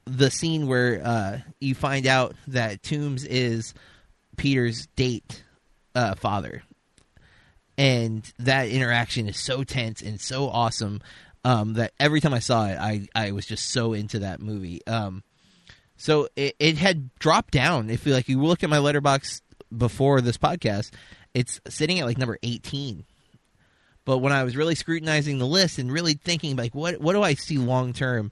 the 0.05 0.31
scene 0.31 0.67
where 0.67 1.01
uh, 1.03 1.39
you 1.59 1.75
find 1.75 2.07
out 2.07 2.35
that 2.47 2.81
Toomes 2.81 3.25
is 3.25 3.73
Peter's 4.37 4.87
date 4.95 5.43
uh, 5.93 6.15
father, 6.15 6.63
and 7.77 8.31
that 8.39 8.69
interaction 8.69 9.27
is 9.27 9.37
so 9.37 9.63
tense 9.63 10.01
and 10.01 10.19
so 10.19 10.47
awesome 10.47 11.01
um, 11.45 11.73
that 11.73 11.93
every 11.99 12.21
time 12.21 12.33
I 12.33 12.39
saw 12.39 12.67
it, 12.67 12.77
I 12.79 13.07
I 13.13 13.31
was 13.31 13.45
just 13.45 13.69
so 13.71 13.93
into 13.93 14.19
that 14.19 14.39
movie. 14.39 14.85
Um, 14.87 15.23
so 15.97 16.27
it, 16.35 16.55
it 16.59 16.77
had 16.77 17.13
dropped 17.19 17.51
down. 17.51 17.89
If 17.89 18.05
you 18.05 18.13
like, 18.13 18.27
you 18.27 18.41
look 18.41 18.63
at 18.63 18.69
my 18.69 18.77
Letterboxd 18.77 19.41
before 19.77 20.21
this 20.21 20.37
podcast, 20.37 20.91
it's 21.33 21.59
sitting 21.67 21.99
at 21.99 22.05
like 22.05 22.17
number 22.17 22.37
eighteen. 22.43 23.05
But 24.05 24.17
when 24.17 24.33
I 24.33 24.43
was 24.43 24.57
really 24.57 24.75
scrutinizing 24.75 25.37
the 25.37 25.47
list 25.47 25.79
and 25.79 25.91
really 25.91 26.13
thinking 26.13 26.55
like, 26.55 26.75
what 26.75 26.99
what 26.99 27.13
do 27.13 27.23
I 27.23 27.33
see 27.35 27.57
long 27.57 27.93
term? 27.93 28.31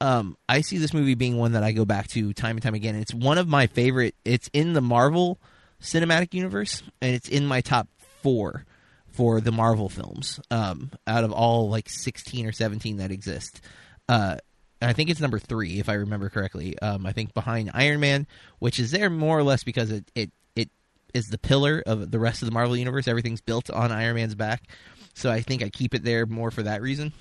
Um, 0.00 0.36
I 0.46 0.60
see 0.60 0.76
this 0.76 0.92
movie 0.92 1.14
being 1.14 1.38
one 1.38 1.52
that 1.52 1.62
I 1.62 1.72
go 1.72 1.86
back 1.86 2.08
to 2.08 2.34
time 2.34 2.56
and 2.56 2.62
time 2.62 2.74
again. 2.74 2.96
It's 2.96 3.14
one 3.14 3.38
of 3.38 3.48
my 3.48 3.66
favorite. 3.66 4.14
It's 4.24 4.50
in 4.52 4.74
the 4.74 4.82
Marvel 4.82 5.38
Cinematic 5.80 6.34
Universe, 6.34 6.82
and 7.00 7.14
it's 7.14 7.28
in 7.28 7.46
my 7.46 7.62
top 7.62 7.88
four 8.22 8.66
for 9.16 9.40
the 9.40 9.52
Marvel 9.52 9.88
films 9.88 10.38
um, 10.50 10.90
out 11.06 11.24
of 11.24 11.32
all 11.32 11.70
like 11.70 11.88
16 11.88 12.46
or 12.46 12.52
17 12.52 12.98
that 12.98 13.10
exist. 13.10 13.62
Uh, 14.08 14.36
I 14.82 14.92
think 14.92 15.08
it's 15.08 15.20
number 15.20 15.38
three, 15.38 15.78
if 15.78 15.88
I 15.88 15.94
remember 15.94 16.28
correctly. 16.28 16.78
Um, 16.78 17.06
I 17.06 17.12
think 17.12 17.32
behind 17.32 17.70
Iron 17.72 18.00
Man, 18.00 18.26
which 18.58 18.78
is 18.78 18.90
there 18.90 19.08
more 19.08 19.38
or 19.38 19.42
less 19.42 19.64
because 19.64 19.90
it 19.90 20.10
it 20.14 20.30
is 21.16 21.28
the 21.28 21.38
pillar 21.38 21.82
of 21.86 22.10
the 22.10 22.18
rest 22.18 22.42
of 22.42 22.46
the 22.46 22.52
Marvel 22.52 22.76
universe. 22.76 23.08
Everything's 23.08 23.40
built 23.40 23.70
on 23.70 23.90
Iron 23.90 24.16
Man's 24.16 24.34
back, 24.34 24.62
so 25.14 25.30
I 25.30 25.40
think 25.40 25.62
I 25.62 25.70
keep 25.70 25.94
it 25.94 26.04
there 26.04 26.26
more 26.26 26.50
for 26.50 26.62
that 26.62 26.82
reason. 26.82 27.12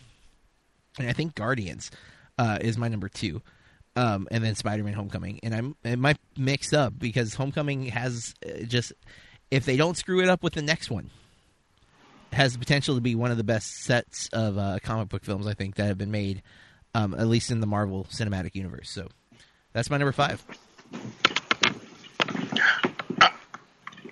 And 1.00 1.08
I 1.08 1.14
think 1.14 1.34
Guardians 1.34 1.92
uh, 2.38 2.60
is 2.60 2.78
my 2.78 2.90
number 2.90 3.08
two, 3.08 3.42
um, 3.96 4.28
and 4.32 4.44
then 4.44 4.56
Spider 4.56 4.84
Man 4.84 4.94
Homecoming. 4.94 5.40
And 5.44 5.56
I'm 5.56 5.76
it 5.84 5.98
might 5.98 6.18
mix 6.38 6.74
up 6.74 7.00
because 7.00 7.34
Homecoming 7.34 7.86
has 7.86 8.34
uh, 8.46 8.64
just 8.66 8.92
if 9.50 9.66
they 9.66 9.78
don't 9.78 9.98
screw 9.98 10.22
it 10.22 10.28
up 10.28 10.44
with 10.44 10.54
the 10.54 10.62
next 10.62 10.92
one, 10.92 11.10
has 12.34 12.54
the 12.54 12.60
potential 12.60 12.96
to 12.96 13.02
be 13.02 13.16
one 13.16 13.32
of 13.32 13.38
the 13.38 13.44
best 13.44 13.84
sets 13.84 14.28
of 14.34 14.58
uh, 14.58 14.80
comic 14.84 15.08
book 15.08 15.24
films 15.24 15.48
I 15.48 15.54
think 15.54 15.76
that 15.76 15.86
have 15.86 15.98
been 15.98 16.12
made, 16.12 16.44
um, 16.94 17.14
at 17.14 17.28
least 17.28 17.50
in 17.50 17.62
the 17.62 17.68
Marvel 17.68 18.06
Cinematic 18.12 18.56
Universe. 18.56 18.90
So 18.90 19.08
that's 19.72 19.90
my 19.90 19.98
number 19.98 20.12
five. 20.12 20.44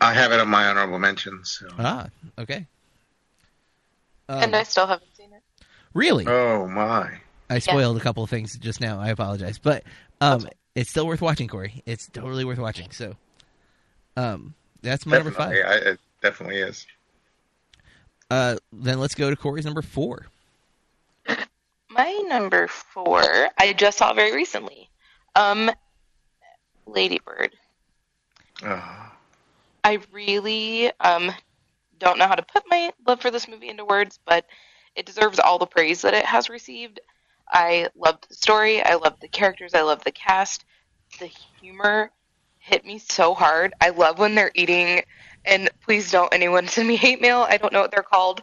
I 0.03 0.13
have 0.13 0.31
it 0.31 0.39
on 0.39 0.49
my 0.49 0.67
honorable 0.67 0.99
mentions. 0.99 1.51
So. 1.59 1.67
Ah, 1.79 2.07
okay. 2.37 2.67
Um, 4.29 4.43
and 4.43 4.55
I 4.55 4.63
still 4.63 4.87
haven't 4.87 5.15
seen 5.15 5.29
it. 5.33 5.41
really, 5.93 6.25
Oh 6.27 6.67
my! 6.67 7.19
I 7.49 7.59
spoiled 7.59 7.97
a 7.97 7.99
couple 7.99 8.23
of 8.23 8.29
things 8.29 8.57
just 8.57 8.79
now. 8.81 8.99
I 8.99 9.09
apologize, 9.09 9.59
but 9.59 9.83
um, 10.21 10.47
it's 10.75 10.89
still 10.89 11.05
worth 11.05 11.21
watching, 11.21 11.47
Corey. 11.47 11.83
It's 11.85 12.07
totally 12.07 12.45
worth 12.45 12.57
watching. 12.57 12.89
So, 12.91 13.15
um, 14.15 14.53
that's 14.81 15.05
my 15.05 15.17
number 15.17 15.31
five. 15.31 15.53
Definitely, 15.53 15.87
I, 15.87 15.91
it 15.91 15.99
definitely 16.21 16.57
is. 16.57 16.87
Uh, 18.31 18.55
then 18.71 18.99
let's 18.99 19.15
go 19.15 19.29
to 19.29 19.35
Corey's 19.35 19.65
number 19.65 19.81
four. 19.81 20.27
My 21.89 22.23
number 22.27 22.67
four, 22.67 23.21
I 23.59 23.73
just 23.73 23.99
saw 23.99 24.13
very 24.13 24.33
recently. 24.33 24.89
Um, 25.35 25.69
Ladybird. 26.87 27.51
Oh, 28.63 29.11
I 29.83 29.99
really 30.11 30.91
um 30.99 31.31
don't 31.97 32.17
know 32.17 32.27
how 32.27 32.35
to 32.35 32.43
put 32.43 32.63
my 32.69 32.91
love 33.07 33.21
for 33.21 33.31
this 33.31 33.47
movie 33.47 33.69
into 33.69 33.85
words, 33.85 34.19
but 34.25 34.45
it 34.95 35.05
deserves 35.05 35.39
all 35.39 35.59
the 35.59 35.65
praise 35.65 36.01
that 36.01 36.13
it 36.13 36.25
has 36.25 36.49
received. 36.49 36.99
I 37.49 37.89
loved 37.95 38.27
the 38.29 38.35
story. 38.35 38.81
I 38.81 38.95
loved 38.95 39.21
the 39.21 39.27
characters. 39.27 39.73
I 39.73 39.81
loved 39.81 40.03
the 40.05 40.11
cast. 40.11 40.65
The 41.19 41.27
humor 41.27 42.11
hit 42.57 42.85
me 42.85 42.97
so 42.99 43.33
hard. 43.33 43.73
I 43.81 43.89
love 43.89 44.19
when 44.19 44.35
they're 44.35 44.51
eating, 44.55 45.03
and 45.45 45.69
please 45.81 46.11
don't 46.11 46.33
anyone 46.33 46.67
send 46.69 46.87
me 46.87 46.95
hate 46.95 47.21
mail. 47.21 47.45
I 47.47 47.57
don't 47.57 47.73
know 47.73 47.81
what 47.81 47.91
they're 47.91 48.03
called, 48.03 48.41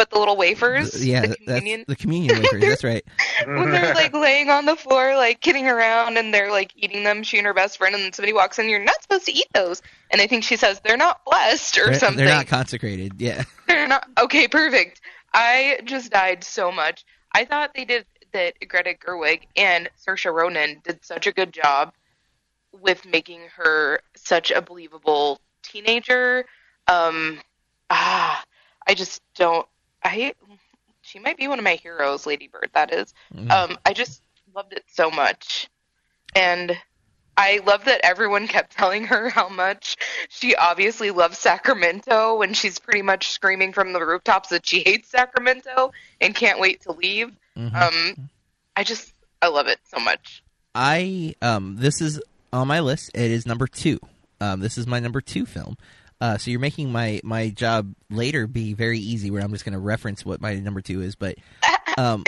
but 0.00 0.08
the 0.08 0.18
little 0.18 0.38
wafers, 0.38 1.06
yeah, 1.06 1.26
the 1.26 1.36
communion, 1.36 1.84
the 1.86 1.94
communion 1.94 2.38
wafers. 2.38 2.60
that's 2.62 2.84
right. 2.84 3.04
when 3.44 3.70
they're 3.70 3.92
like 3.92 4.14
laying 4.14 4.48
on 4.48 4.64
the 4.64 4.74
floor, 4.74 5.14
like 5.14 5.42
kidding 5.42 5.68
around, 5.68 6.16
and 6.16 6.32
they're 6.32 6.50
like 6.50 6.72
eating 6.74 7.04
them. 7.04 7.22
She 7.22 7.36
and 7.36 7.46
her 7.46 7.52
best 7.52 7.76
friend, 7.76 7.94
and 7.94 8.02
then 8.02 8.12
somebody 8.14 8.32
walks 8.32 8.58
in. 8.58 8.70
You're 8.70 8.82
not 8.82 9.02
supposed 9.02 9.26
to 9.26 9.32
eat 9.32 9.48
those, 9.52 9.82
and 10.10 10.22
I 10.22 10.26
think 10.26 10.42
she 10.42 10.56
says 10.56 10.80
they're 10.82 10.96
not 10.96 11.22
blessed 11.26 11.76
or 11.76 11.84
They're, 11.84 11.94
something. 11.96 12.16
they're 12.16 12.34
not 12.34 12.46
consecrated. 12.46 13.20
Yeah. 13.20 13.44
They're 13.68 13.86
not 13.86 14.08
okay. 14.18 14.48
Perfect. 14.48 15.02
I 15.34 15.80
just 15.84 16.10
died 16.10 16.42
so 16.44 16.72
much. 16.72 17.04
I 17.34 17.44
thought 17.44 17.72
they 17.74 17.84
did 17.84 18.06
that. 18.32 18.54
Greta 18.66 18.94
Gerwig 18.94 19.42
and 19.54 19.90
Saoirse 20.02 20.32
Ronan 20.32 20.80
did 20.82 21.04
such 21.04 21.26
a 21.26 21.32
good 21.32 21.52
job 21.52 21.92
with 22.72 23.04
making 23.04 23.42
her 23.54 24.00
such 24.16 24.50
a 24.50 24.62
believable 24.62 25.42
teenager. 25.62 26.46
Um, 26.88 27.38
ah, 27.90 28.42
I 28.86 28.94
just 28.94 29.20
don't. 29.34 29.66
I 30.02 30.34
she 31.02 31.18
might 31.18 31.36
be 31.36 31.48
one 31.48 31.58
of 31.58 31.64
my 31.64 31.74
heroes, 31.76 32.26
Lady 32.26 32.48
Bird. 32.48 32.70
That 32.74 32.92
is. 32.92 33.12
Mhm. 33.34 33.50
Um, 33.50 33.78
I 33.84 33.92
just 33.92 34.22
loved 34.54 34.72
it 34.72 34.84
so 34.92 35.10
much, 35.10 35.68
and 36.34 36.76
I 37.36 37.60
love 37.66 37.84
that 37.86 38.00
everyone 38.04 38.46
kept 38.56 38.72
telling 38.76 39.04
her 39.04 39.28
how 39.30 39.48
much 39.48 39.96
she 40.28 40.54
obviously 40.56 41.10
loves 41.10 41.38
Sacramento 41.38 42.36
when 42.36 42.52
she's 42.54 42.78
pretty 42.78 43.02
much 43.02 43.30
screaming 43.30 43.72
from 43.72 43.92
the 43.92 44.04
rooftops 44.04 44.50
that 44.50 44.66
she 44.66 44.80
hates 44.80 45.08
Sacramento 45.08 45.92
and 46.20 46.34
can't 46.34 46.60
wait 46.60 46.82
to 46.82 46.92
leave. 46.92 47.32
Mhm. 47.56 47.74
Um, 47.74 48.30
I 48.76 48.84
just 48.84 49.12
I 49.42 49.48
love 49.48 49.66
it 49.68 49.78
so 49.84 49.98
much. 50.00 50.42
I 50.74 51.34
um 51.42 51.76
this 51.78 52.00
is 52.00 52.20
on 52.52 52.68
my 52.68 52.80
list. 52.80 53.10
It 53.14 53.30
is 53.30 53.46
number 53.46 53.66
two. 53.66 53.98
Um, 54.40 54.60
this 54.60 54.78
is 54.78 54.86
my 54.86 55.00
number 55.00 55.20
two 55.20 55.44
film. 55.46 55.76
Uh, 56.20 56.36
so 56.36 56.50
you're 56.50 56.60
making 56.60 56.92
my 56.92 57.20
my 57.24 57.48
job 57.48 57.94
later 58.10 58.46
be 58.46 58.74
very 58.74 58.98
easy, 58.98 59.30
where 59.30 59.42
I'm 59.42 59.52
just 59.52 59.64
going 59.64 59.72
to 59.72 59.78
reference 59.78 60.24
what 60.24 60.40
my 60.40 60.54
number 60.54 60.80
two 60.80 61.00
is. 61.00 61.14
But 61.14 61.36
um, 61.98 62.24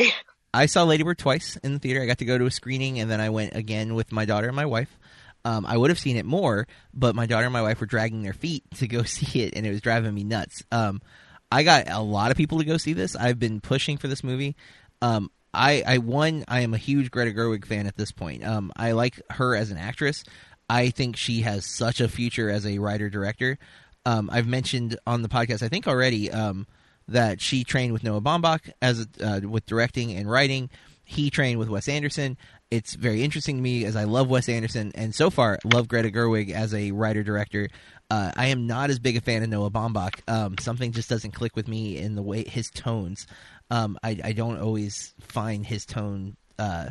I 0.55 0.67
saw 0.67 0.85
Ladybird 0.85 1.19
twice 1.19 1.57
in 1.57 1.75
the 1.75 1.79
theater. 1.79 2.03
I 2.03 2.07
got 2.07 2.19
to 2.19 2.25
go 2.25 2.39
to 2.39 2.47
a 2.47 2.51
screening, 2.51 3.01
and 3.01 3.11
then 3.11 3.21
I 3.21 3.31
went 3.31 3.55
again 3.55 3.95
with 3.95 4.13
my 4.13 4.25
daughter 4.25 4.47
and 4.47 4.57
my 4.57 4.67
wife. 4.67 4.99
Um, 5.45 5.67
I 5.67 5.77
would 5.77 5.91
have 5.91 5.99
seen 5.99 6.17
it 6.17 6.25
more, 6.25 6.69
but 6.95 7.15
my 7.15 7.27
daughter 7.27 7.45
and 7.47 7.53
my 7.53 7.63
wife 7.63 7.81
were 7.81 7.87
dragging 7.87 8.23
their 8.23 8.33
feet 8.33 8.65
to 8.77 8.89
go 8.89 9.03
see 9.05 9.43
it, 9.43 9.55
and 9.57 9.67
it 9.67 9.71
was 9.71 9.81
driving 9.81 10.15
me 10.15 10.25
nuts. 10.25 10.63
Um, 10.73 11.03
I 11.51 11.65
got 11.65 11.91
a 11.91 12.01
lot 12.01 12.31
of 12.31 12.37
people 12.37 12.59
to 12.59 12.65
go 12.65 12.79
see 12.79 12.95
this. 12.95 13.15
I've 13.15 13.39
been 13.39 13.61
pushing 13.61 13.99
for 13.99 14.09
this 14.09 14.25
movie. 14.25 14.57
Um, 15.03 15.31
I, 15.53 15.83
I 15.87 15.99
one, 15.99 16.45
I 16.49 16.61
am 16.61 16.73
a 16.73 16.79
huge 16.79 17.11
Greta 17.11 17.33
Gerwig 17.33 17.67
fan 17.67 17.87
at 17.87 17.97
this 17.97 18.11
point. 18.11 18.43
Um, 18.43 18.73
I 18.75 18.93
like 18.93 19.21
her 19.31 19.55
as 19.55 19.71
an 19.71 19.77
actress. 19.77 20.25
I 20.71 20.89
think 20.89 21.17
she 21.17 21.43
has 21.43 21.67
such 21.67 22.01
a 22.01 22.09
future 22.09 22.49
as 22.49 22.67
a 22.67 22.79
writer 22.79 23.11
director. 23.11 23.59
Um, 24.05 24.31
I've 24.33 24.47
mentioned 24.47 24.99
on 25.07 25.23
the 25.23 25.29
podcast, 25.29 25.62
I 25.62 25.69
think 25.69 25.87
already, 25.87 26.31
um, 26.31 26.67
that 27.09 27.41
she 27.41 27.65
trained 27.65 27.93
with 27.93 28.05
Noah 28.05 28.21
Baumbach 28.21 28.71
as 28.81 29.07
uh, 29.23 29.41
with 29.43 29.67
directing 29.67 30.12
and 30.12 30.31
writing. 30.31 30.71
He 31.05 31.31
trained 31.31 31.59
with 31.59 31.69
Wes 31.69 31.88
Anderson. 31.88 32.37
It's 32.71 32.95
very 32.95 33.23
interesting 33.23 33.57
to 33.57 33.62
me 33.62 33.85
as 33.85 33.97
I 33.97 34.05
love 34.05 34.31
Wes 34.31 34.49
Anderson 34.49 34.93
and 34.95 35.15
so 35.15 35.31
far 35.31 35.59
love 35.65 35.88
Greta 35.88 36.11
Gerwig 36.11 36.51
as 36.51 36.73
a 36.73 36.93
writer 36.93 37.23
director. 37.23 37.69
Uh, 38.11 38.31
I 38.37 38.47
am 38.47 38.67
not 38.67 38.91
as 38.91 38.99
big 38.99 39.17
a 39.17 39.21
fan 39.21 39.43
of 39.43 39.49
Noah 39.49 39.71
Baumbach. 39.71 40.21
Um, 40.29 40.57
something 40.59 40.93
just 40.93 41.09
doesn't 41.09 41.33
click 41.33 41.57
with 41.57 41.69
me 41.69 41.99
in 41.99 42.15
the 42.15 42.23
way 42.23 42.45
his 42.45 42.71
tones. 42.71 43.27
Um, 43.71 43.99
I, 44.03 44.21
I 44.23 44.33
don't 44.33 44.61
always 44.61 45.15
find 45.21 45.67
his 45.67 45.85
tone 45.85 46.37
uh, 46.59 46.91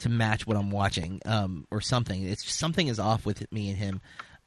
to 0.00 0.08
match 0.08 0.46
what 0.46 0.56
I'm 0.56 0.70
watching 0.70 1.20
um, 1.24 1.66
or 1.70 1.80
something. 1.80 2.22
It's 2.22 2.50
something 2.52 2.88
is 2.88 2.98
off 2.98 3.24
with 3.24 3.50
me 3.52 3.68
and 3.70 3.78
him 3.78 4.00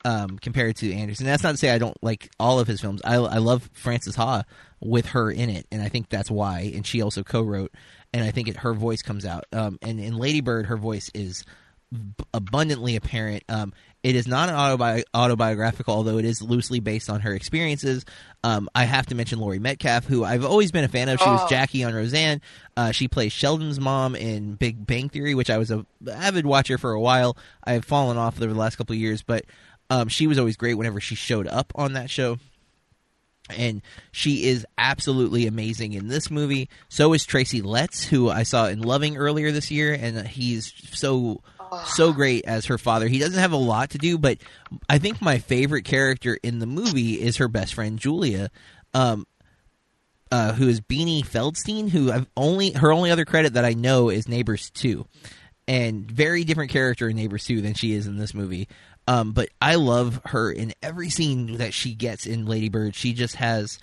um, 0.06 0.38
compared 0.40 0.78
to 0.78 0.94
Anderson. 0.94 1.26
That's 1.26 1.44
not 1.44 1.52
to 1.52 1.58
say 1.58 1.72
I 1.72 1.78
don't 1.80 2.02
like 2.02 2.30
all 2.40 2.60
of 2.60 2.68
his 2.68 2.80
films. 2.80 3.02
I, 3.04 3.16
I 3.16 3.38
love 3.40 3.70
Frances 3.74 4.16
Ha 4.16 4.44
with 4.80 5.08
her 5.08 5.30
in 5.32 5.50
it, 5.50 5.66
and 5.72 5.82
I 5.82 5.90
think 5.90 6.08
that's 6.10 6.32
why. 6.32 6.72
And 6.74 6.86
she 6.86 7.02
also 7.02 7.24
co-wrote, 7.24 7.74
and 8.14 8.24
I 8.24 8.32
think 8.32 8.48
it, 8.48 8.58
her 8.58 8.74
voice 8.74 9.02
comes 9.02 9.26
out. 9.26 9.44
Um, 9.52 9.78
and 9.82 10.00
in 10.00 10.16
Lady 10.18 10.40
Bird, 10.42 10.68
her 10.68 10.78
voice 10.78 11.10
is 11.14 11.44
b- 11.92 12.00
abundantly 12.34 12.96
apparent. 12.96 13.44
Um, 13.50 13.74
it 14.04 14.16
is 14.16 14.28
not 14.28 14.50
an 14.50 14.56
autobi- 14.56 15.04
autobiographical, 15.16 15.96
although 15.96 16.20
it 16.20 16.26
is 16.26 16.40
loosely 16.40 16.80
based 16.80 17.10
on 17.10 17.22
her 17.22 17.34
experiences. 17.34 18.06
Um, 18.44 18.70
I 18.76 18.84
have 18.84 19.08
to 19.08 19.16
mention 19.16 19.40
Laurie 19.40 19.58
Metcalf, 19.58 20.06
who 20.06 20.24
I've 20.24 20.46
always 20.46 20.72
been 20.72 20.84
a 20.84 20.88
fan 20.88 21.10
of. 21.10 21.20
She 21.20 21.28
was 21.28 21.42
Oh. 21.44 21.48
Jackie 21.50 21.84
on 21.84 21.96
Roseanne. 21.96 22.42
Uh, 22.78 22.92
she 22.92 23.08
plays 23.08 23.34
Sheldon's 23.34 23.80
mom 23.80 24.16
in 24.16 24.54
Big 24.54 24.86
Bang 24.86 25.10
Theory, 25.10 25.34
which 25.34 25.50
I 25.50 25.58
was 25.58 25.72
a 25.72 25.84
avid 26.12 26.46
watcher 26.46 26.78
for 26.78 26.92
a 26.92 27.02
while. 27.02 27.36
I 27.64 27.74
have 27.74 27.86
fallen 27.86 28.18
off 28.18 28.40
over 28.40 28.54
the 28.54 28.60
last 28.60 28.76
couple 28.76 28.94
of 28.94 29.00
years, 29.00 29.24
but 29.24 29.46
um, 29.90 30.08
she 30.08 30.28
was 30.28 30.40
always 30.40 30.58
great 30.58 30.76
whenever 30.76 31.00
she 31.00 31.16
showed 31.16 31.48
up 31.48 31.72
on 31.76 31.94
that 31.94 32.10
show 32.10 32.38
and 33.50 33.82
she 34.12 34.46
is 34.46 34.66
absolutely 34.78 35.48
amazing 35.48 35.94
in 35.94 36.08
this 36.08 36.32
movie. 36.32 36.70
So 36.90 37.14
is 37.14 37.26
Tracy 37.26 37.62
Letts, 37.62 38.04
who 38.04 38.30
I 38.30 38.44
saw 38.44 38.68
in 38.68 38.82
Loving 38.82 39.18
earlier 39.18 39.52
this 39.52 39.72
year, 39.72 39.94
and 39.94 40.28
he's 40.28 40.74
so 40.92 41.42
so 41.88 42.14
great 42.14 42.46
as 42.46 42.68
her 42.68 42.78
father. 42.78 43.08
He 43.08 43.20
doesn't 43.20 43.40
have 43.40 43.52
a 43.52 43.58
lot 43.58 43.92
to 43.92 43.98
do, 43.98 44.18
but 44.18 44.38
I 44.88 44.98
think 44.98 45.22
my 45.22 45.40
favorite 45.40 45.84
character 45.84 46.38
in 46.42 46.60
the 46.60 46.66
movie 46.66 47.22
is 47.22 47.38
her 47.38 47.48
best 47.48 47.74
friend 47.74 48.00
Julia, 48.00 48.50
um, 48.94 49.26
uh, 50.32 50.54
who 50.54 50.68
is 50.68 50.80
Beanie 50.80 51.26
Feldstein. 51.26 51.90
Who 51.90 52.12
I've 52.12 52.28
only 52.38 52.72
her 52.72 52.92
only 52.92 53.12
other 53.12 53.26
credit 53.26 53.54
that 53.54 53.66
I 53.66 53.74
know 53.74 54.10
is 54.10 54.28
Neighbors 54.28 54.70
Two, 54.70 55.06
and 55.68 56.10
very 56.10 56.44
different 56.44 56.72
character 56.72 57.10
in 57.10 57.16
Neighbors 57.16 57.46
Two 57.46 57.62
than 57.62 57.74
she 57.74 57.94
is 57.94 58.08
in 58.08 58.18
this 58.18 58.34
movie. 58.34 58.68
Um, 59.08 59.34
but 59.34 59.50
I 59.62 59.76
love 59.76 60.22
her 60.26 60.52
in 60.52 60.74
every 60.82 61.10
scene 61.10 61.58
that 61.58 61.74
she 61.74 61.94
gets 61.94 62.26
in 62.26 62.46
Lady 62.46 62.70
Bird. 62.70 62.96
She 62.96 63.14
just 63.14 63.36
has 63.36 63.80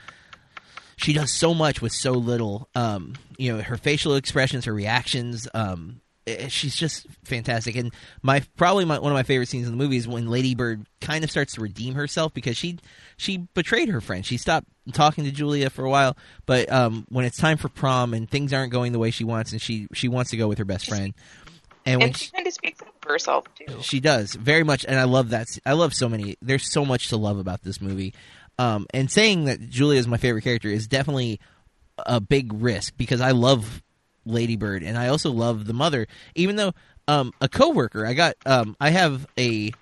she 0.97 1.13
does 1.13 1.33
so 1.33 1.55
much 1.55 1.83
with 1.83 1.93
so 1.93 2.13
little. 2.13 2.69
Um, 2.75 3.15
you 3.37 3.53
know, 3.53 3.63
her 3.63 3.77
facial 3.77 4.15
expressions, 4.15 4.65
her 4.67 4.73
reactions. 4.73 5.49
Um, 5.55 6.01
eh, 6.27 6.49
she's 6.49 6.77
just 6.77 7.07
fantastic. 7.25 7.77
And 7.77 7.93
my 8.23 8.43
probably 8.57 8.85
my, 8.85 8.99
one 8.99 9.11
of 9.13 9.17
my 9.17 9.23
favorite 9.23 9.49
scenes 9.49 9.67
in 9.67 9.73
the 9.73 9.83
movie 9.83 9.97
is 9.97 10.07
when 10.07 10.29
Lady 10.29 10.55
Bird 10.55 10.87
kind 11.01 11.25
of 11.25 11.31
starts 11.31 11.55
to 11.55 11.61
redeem 11.61 11.95
herself 11.95 12.33
because 12.35 12.57
she 12.57 12.79
she 13.17 13.39
betrayed 13.55 13.89
her 13.89 14.01
friend. 14.01 14.25
She 14.25 14.37
stopped 14.37 14.69
talking 14.93 15.25
to 15.25 15.31
Julia 15.31 15.71
for 15.71 15.85
a 15.85 15.91
while, 15.91 16.17
but 16.47 16.71
um, 16.73 17.07
when 17.09 17.25
it's 17.25 17.37
time 17.37 17.59
for 17.59 17.69
prom 17.69 18.15
and 18.15 18.31
things 18.31 18.53
aren't 18.53 18.73
going 18.73 18.93
the 18.93 18.99
way 18.99 19.11
she 19.11 19.25
wants, 19.25 19.53
and 19.53 19.61
she 19.61 19.89
she 19.93 20.09
wants 20.09 20.31
to 20.31 20.37
go 20.37 20.49
with 20.49 20.59
her 20.59 20.65
best 20.65 20.89
friend. 20.89 21.15
And 21.85 22.01
when 22.01 22.09
And 22.09 22.17
she 22.17 22.31
kind 22.31 22.47
of 22.47 22.53
speaks 22.53 22.81
up 22.81 22.91
herself 23.07 23.45
too. 23.55 23.81
she 23.83 24.01
does 24.01 24.35
very 24.35 24.65
much, 24.65 24.85
and 24.85 24.99
I 24.99 25.05
love 25.05 25.31
that. 25.31 25.49
I 25.65 25.73
love 25.73 25.95
so 25.95 26.09
many. 26.09 26.37
There's 26.43 26.71
so 26.71 26.85
much 26.85 27.09
to 27.09 27.17
love 27.17 27.38
about 27.38 27.62
this 27.62 27.81
movie. 27.81 28.15
Um, 28.59 28.87
and 28.93 29.11
saying 29.11 29.47
that 29.47 29.71
Julia 29.71 29.99
is 29.99 30.07
my 30.07 30.19
favorite 30.19 30.43
character 30.43 30.69
is 30.69 30.87
definitely 30.87 31.41
a 31.99 32.21
big 32.21 32.53
risk 32.53 32.95
because 32.97 33.21
I 33.21 33.31
love 33.33 33.83
Lady 34.25 34.57
Bird 34.57 34.83
and 34.83 34.97
I 34.97 35.09
also 35.09 35.31
love 35.33 35.67
the 35.67 35.73
mother. 35.73 36.07
Even 36.35 36.57
though 36.57 36.73
um, 37.09 37.33
a 37.41 37.49
coworker, 37.49 38.07
I 38.07 38.15
got, 38.15 38.35
um, 38.47 38.77
I 38.81 38.91
have 38.91 39.27
a 39.38 39.73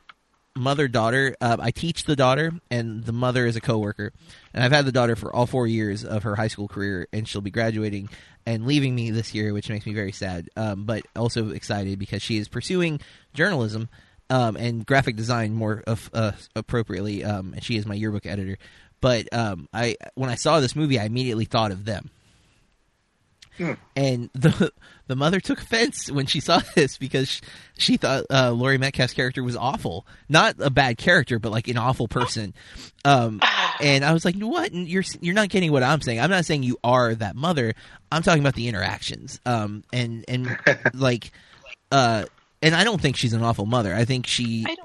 mother 0.56 0.88
daughter. 0.88 1.36
Uh, 1.40 1.56
I 1.60 1.70
teach 1.70 2.04
the 2.04 2.16
daughter, 2.16 2.52
and 2.70 3.04
the 3.04 3.12
mother 3.12 3.46
is 3.46 3.56
a 3.56 3.60
coworker. 3.60 4.12
And 4.52 4.62
I've 4.62 4.72
had 4.72 4.84
the 4.84 4.92
daughter 4.92 5.16
for 5.16 5.34
all 5.34 5.46
four 5.46 5.66
years 5.66 6.04
of 6.04 6.22
her 6.24 6.36
high 6.36 6.48
school 6.48 6.68
career, 6.68 7.08
and 7.12 7.26
she'll 7.26 7.40
be 7.40 7.50
graduating 7.50 8.08
and 8.46 8.66
leaving 8.66 8.94
me 8.94 9.10
this 9.10 9.34
year, 9.34 9.52
which 9.52 9.68
makes 9.68 9.86
me 9.86 9.94
very 9.94 10.12
sad, 10.12 10.48
um, 10.56 10.84
but 10.84 11.04
also 11.14 11.50
excited 11.50 11.98
because 11.98 12.22
she 12.22 12.38
is 12.38 12.48
pursuing 12.48 13.00
journalism. 13.34 13.88
Um, 14.28 14.56
and 14.56 14.86
graphic 14.86 15.16
design 15.16 15.54
more 15.54 15.82
of, 15.88 16.08
uh, 16.14 16.30
appropriately, 16.54 17.24
um, 17.24 17.52
and 17.52 17.64
she 17.64 17.76
is 17.76 17.84
my 17.84 17.94
yearbook 17.94 18.26
editor. 18.26 18.58
But 19.00 19.26
um, 19.34 19.68
I, 19.74 19.96
when 20.14 20.30
I 20.30 20.36
saw 20.36 20.60
this 20.60 20.76
movie, 20.76 21.00
I 21.00 21.04
immediately 21.04 21.46
thought 21.46 21.72
of 21.72 21.84
them 21.84 22.10
and 23.96 24.30
the 24.34 24.72
the 25.10 25.16
mother 25.16 25.40
took 25.40 25.60
offense 25.60 26.10
when 26.10 26.26
she 26.26 26.38
saw 26.38 26.60
this 26.74 26.96
because 26.96 27.40
she 27.76 27.96
thought 27.96 28.24
uh, 28.30 28.52
Laurie 28.52 28.78
Metcalf's 28.78 29.12
character 29.12 29.42
was 29.42 29.56
awful, 29.56 30.06
not 30.28 30.54
a 30.60 30.70
bad 30.70 30.98
character, 30.98 31.38
but 31.40 31.50
like 31.50 31.66
an 31.66 31.76
awful 31.76 32.06
person. 32.06 32.54
Um, 33.04 33.40
and 33.80 34.04
I 34.04 34.12
was 34.12 34.24
like, 34.24 34.36
"What? 34.36 34.72
You're 34.72 35.02
you're 35.20 35.34
not 35.34 35.48
getting 35.48 35.72
what 35.72 35.82
I'm 35.82 36.00
saying. 36.00 36.20
I'm 36.20 36.30
not 36.30 36.44
saying 36.44 36.62
you 36.62 36.78
are 36.84 37.14
that 37.16 37.34
mother. 37.34 37.74
I'm 38.12 38.22
talking 38.22 38.40
about 38.40 38.54
the 38.54 38.68
interactions. 38.68 39.40
Um, 39.44 39.82
and 39.92 40.24
and 40.28 40.56
like, 40.94 41.32
uh, 41.90 42.24
and 42.62 42.74
I 42.74 42.84
don't 42.84 43.00
think 43.00 43.16
she's 43.16 43.32
an 43.32 43.42
awful 43.42 43.66
mother. 43.66 43.92
I 43.94 44.04
think 44.04 44.26
she 44.26 44.64
I 44.68 44.76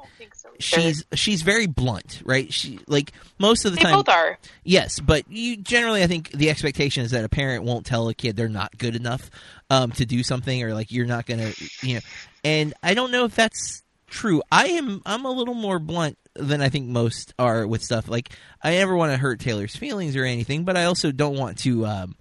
she's 0.60 1.06
she's 1.14 1.42
very 1.42 1.68
blunt, 1.68 2.22
right? 2.26 2.52
She 2.52 2.80
like 2.88 3.12
most 3.40 3.66
of 3.66 3.72
the 3.72 3.78
time 3.78 3.84
they 3.84 3.90
time 3.92 4.00
both 4.00 4.10
are. 4.10 4.40
Yes, 4.64 5.00
but 5.00 5.30
you 5.30 5.58
generally, 5.58 6.04
I 6.04 6.08
think 6.08 6.32
the 6.32 6.50
expectation 6.50 7.04
is 7.04 7.12
that 7.12 7.26
a 7.26 7.30
parent 7.30 7.64
won't 7.64 7.86
tell 7.86 8.08
a 8.08 8.14
kid 8.14 8.36
they're 8.36 8.48
not 8.50 8.78
good 8.78 8.96
enough 8.96 9.30
um, 9.70 9.92
to 9.94 10.06
do 10.06 10.24
something, 10.24 10.64
or 10.64 10.74
like 10.74 10.92
you're 10.92 11.06
not 11.06 11.26
gonna, 11.26 11.52
you 11.82 11.96
know. 11.96 12.00
And 12.44 12.74
I 12.84 12.94
don't 12.94 13.12
know 13.12 13.26
if 13.26 13.36
that's 13.36 13.84
true. 14.08 14.42
I 14.52 14.68
am. 14.68 15.02
I'm 15.06 15.26
a 15.26 15.32
little 15.32 15.54
more 15.54 15.80
blunt 15.80 16.18
than 16.36 16.62
I 16.62 16.70
think 16.70 16.88
most 16.88 17.34
are 17.40 17.66
with 17.66 17.84
stuff. 17.84 18.08
Like 18.08 18.30
I 18.64 18.72
never 18.72 18.96
want 18.96 19.12
to 19.12 19.18
hurt 19.18 19.40
Taylor's 19.40 19.76
feelings 19.76 20.16
or 20.16 20.24
anything, 20.24 20.64
but 20.64 20.78
I 20.78 20.86
also 20.86 21.12
don't 21.12 21.38
want 21.38 21.60
to, 21.60 21.86
um, 21.86 22.16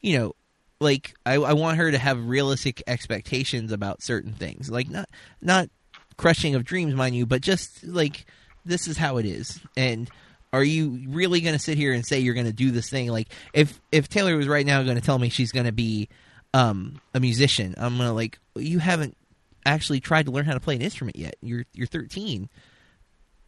you 0.00 0.18
know. 0.18 0.34
Like 0.78 1.14
I, 1.24 1.36
I 1.36 1.54
want 1.54 1.78
her 1.78 1.90
to 1.90 1.96
have 1.96 2.28
realistic 2.28 2.82
expectations 2.86 3.72
about 3.72 4.02
certain 4.02 4.34
things, 4.34 4.70
like 4.70 4.90
not 4.90 5.08
not 5.40 5.70
crushing 6.16 6.54
of 6.54 6.64
dreams, 6.64 6.94
mind 6.94 7.14
you, 7.14 7.26
but 7.26 7.42
just 7.42 7.84
like 7.84 8.26
this 8.64 8.88
is 8.88 8.96
how 8.96 9.16
it 9.18 9.26
is. 9.26 9.60
And 9.76 10.10
are 10.52 10.64
you 10.64 11.02
really 11.08 11.40
going 11.40 11.54
to 11.54 11.58
sit 11.62 11.76
here 11.76 11.92
and 11.92 12.06
say 12.06 12.20
you're 12.20 12.34
going 12.34 12.46
to 12.46 12.52
do 12.52 12.70
this 12.70 12.88
thing? 12.88 13.08
Like 13.08 13.28
if 13.52 13.80
if 13.92 14.08
Taylor 14.08 14.36
was 14.36 14.48
right 14.48 14.66
now 14.66 14.82
going 14.82 14.96
to 14.96 15.02
tell 15.02 15.18
me 15.18 15.28
she's 15.28 15.52
going 15.52 15.66
to 15.66 15.72
be 15.72 16.08
um, 16.54 17.00
a 17.14 17.20
musician, 17.20 17.74
I'm 17.76 17.96
going 17.96 18.08
to 18.08 18.14
like 18.14 18.38
you 18.54 18.78
haven't 18.78 19.16
actually 19.64 20.00
tried 20.00 20.26
to 20.26 20.32
learn 20.32 20.44
how 20.44 20.54
to 20.54 20.60
play 20.60 20.76
an 20.76 20.82
instrument 20.82 21.16
yet. 21.16 21.36
You're 21.42 21.64
you're 21.74 21.86
13. 21.86 22.48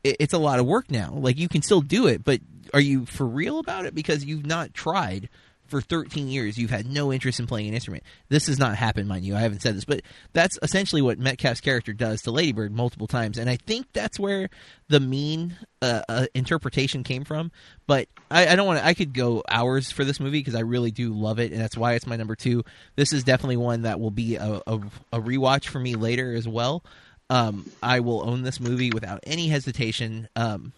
It, 0.05 0.17
it's 0.21 0.35
a 0.35 0.39
lot 0.39 0.59
of 0.59 0.67
work 0.67 0.91
now. 0.91 1.13
Like 1.15 1.39
you 1.39 1.49
can 1.49 1.63
still 1.63 1.81
do 1.81 2.07
it, 2.07 2.25
but 2.25 2.41
are 2.75 2.81
you 2.81 3.07
for 3.07 3.27
real 3.27 3.59
about 3.59 3.87
it? 3.87 3.95
Because 3.95 4.25
you've 4.25 4.47
not 4.47 4.75
tried 4.75 5.29
for 5.69 5.81
13 5.81 6.29
years. 6.29 6.59
You've 6.59 6.71
had 6.71 6.87
no 6.87 7.13
interest 7.13 7.39
in 7.39 7.47
playing 7.47 7.69
an 7.69 7.75
instrument. 7.75 8.03
This 8.29 8.47
has 8.47 8.59
not 8.59 8.77
happened, 8.77 9.09
mind 9.09 9.25
you. 9.25 9.37
I 9.37 9.41
haven't 9.41 9.63
said 9.63 9.77
this, 9.77 9.85
but 9.85 10.03
that's 10.33 10.59
essentially 10.63 11.03
what 11.03 11.19
Metcalf's 11.19 11.61
character 11.61 11.93
does 11.93 12.23
to 12.23 12.31
Lady 12.31 12.53
Bird 12.53 12.73
multiple 12.73 13.07
times, 13.07 13.39
and 13.39 13.49
I 13.49 13.57
think 13.57 13.87
that's 13.93 14.19
where 14.19 14.49
the 14.89 15.01
mean 15.01 15.57
uh, 15.83 16.03
uh, 16.09 16.27
interpretation 16.35 17.05
came 17.05 17.25
from. 17.25 17.53
But 17.87 18.09
I, 18.31 18.49
I 18.49 18.57
don't 18.57 18.67
want 18.67 18.81
to. 18.81 18.87
I 18.87 18.95
could 18.95 19.13
go 19.13 19.43
hours 19.49 19.91
for 19.91 20.05
this 20.05 20.19
movie 20.21 20.41
because 20.41 20.55
I 20.55 20.61
really 20.61 20.91
do 20.91 21.13
love 21.13 21.39
it, 21.39 21.53
and 21.53 21.61
that's 21.61 21.77
why 21.77 21.95
it's 21.95 22.07
my 22.07 22.17
number 22.17 22.35
two. 22.35 22.65
This 22.97 23.13
is 23.13 23.25
definitely 23.25 23.59
one 23.59 23.83
that 23.83 24.01
will 24.01 24.11
be 24.11 24.37
a, 24.37 24.63
a, 24.67 24.81
a 25.13 25.21
rewatch 25.21 25.69
for 25.69 25.79
me 25.79 25.95
later 25.95 26.35
as 26.35 26.49
well. 26.49 26.83
Um, 27.31 27.71
I 27.83 28.01
will 28.01 28.27
own 28.29 28.43
this 28.43 28.59
movie 28.59 28.91
without 28.91 29.21
any 29.25 29.49
hesitation. 29.49 30.29
Um, 30.35 30.73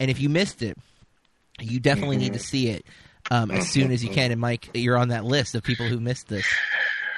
and 0.00 0.10
if 0.10 0.20
you 0.20 0.28
missed 0.28 0.62
it, 0.62 0.76
you 1.60 1.78
definitely 1.78 2.16
need 2.16 2.32
to 2.32 2.38
see 2.38 2.68
it 2.68 2.84
um, 3.30 3.50
as 3.50 3.70
soon 3.70 3.90
as 3.92 4.02
you 4.04 4.10
can. 4.10 4.30
And 4.32 4.40
Mike, 4.40 4.70
you're 4.74 4.96
on 4.96 5.08
that 5.08 5.24
list 5.24 5.54
of 5.54 5.62
people 5.62 5.86
who 5.86 6.00
missed 6.00 6.28
this. 6.28 6.46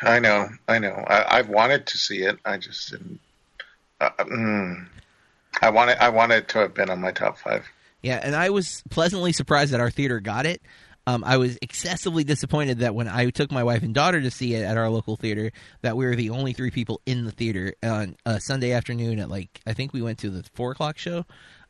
I 0.02 0.18
know, 0.18 0.48
I 0.68 0.78
know. 0.78 0.92
I, 1.06 1.20
I 1.38 1.42
wanted 1.42 1.86
to 1.86 1.98
see 1.98 2.22
it. 2.22 2.38
I 2.44 2.58
just 2.58 2.90
didn't. 2.90 3.20
Uh, 4.00 4.10
mm, 4.20 4.86
I 5.60 5.70
wanted, 5.70 5.98
I 6.02 6.08
wanted 6.08 6.48
to 6.48 6.58
have 6.58 6.74
been 6.74 6.90
on 6.90 7.00
my 7.00 7.12
top 7.12 7.38
five. 7.38 7.64
Yeah, 8.02 8.20
and 8.22 8.34
I 8.34 8.50
was 8.50 8.82
pleasantly 8.90 9.32
surprised 9.32 9.72
that 9.72 9.80
our 9.80 9.90
theater 9.90 10.18
got 10.18 10.44
it. 10.44 10.60
Um, 11.06 11.24
I 11.24 11.36
was 11.36 11.58
excessively 11.62 12.22
disappointed 12.24 12.80
that 12.80 12.94
when 12.94 13.08
I 13.08 13.30
took 13.30 13.50
my 13.50 13.64
wife 13.64 13.82
and 13.82 13.92
daughter 13.94 14.20
to 14.20 14.30
see 14.30 14.54
it 14.54 14.62
at 14.64 14.76
our 14.76 14.88
local 14.88 15.16
theater, 15.16 15.50
that 15.82 15.96
we 15.96 16.04
were 16.04 16.14
the 16.14 16.30
only 16.30 16.52
three 16.52 16.70
people 16.70 17.00
in 17.06 17.24
the 17.24 17.32
theater 17.32 17.74
on 17.82 18.16
a 18.24 18.40
Sunday 18.40 18.72
afternoon 18.72 19.18
at 19.18 19.28
like 19.28 19.60
I 19.66 19.72
think 19.72 19.92
we 19.92 20.02
went 20.02 20.18
to 20.20 20.30
the 20.30 20.44
four 20.54 20.70
o'clock 20.72 20.98
show, 20.98 21.24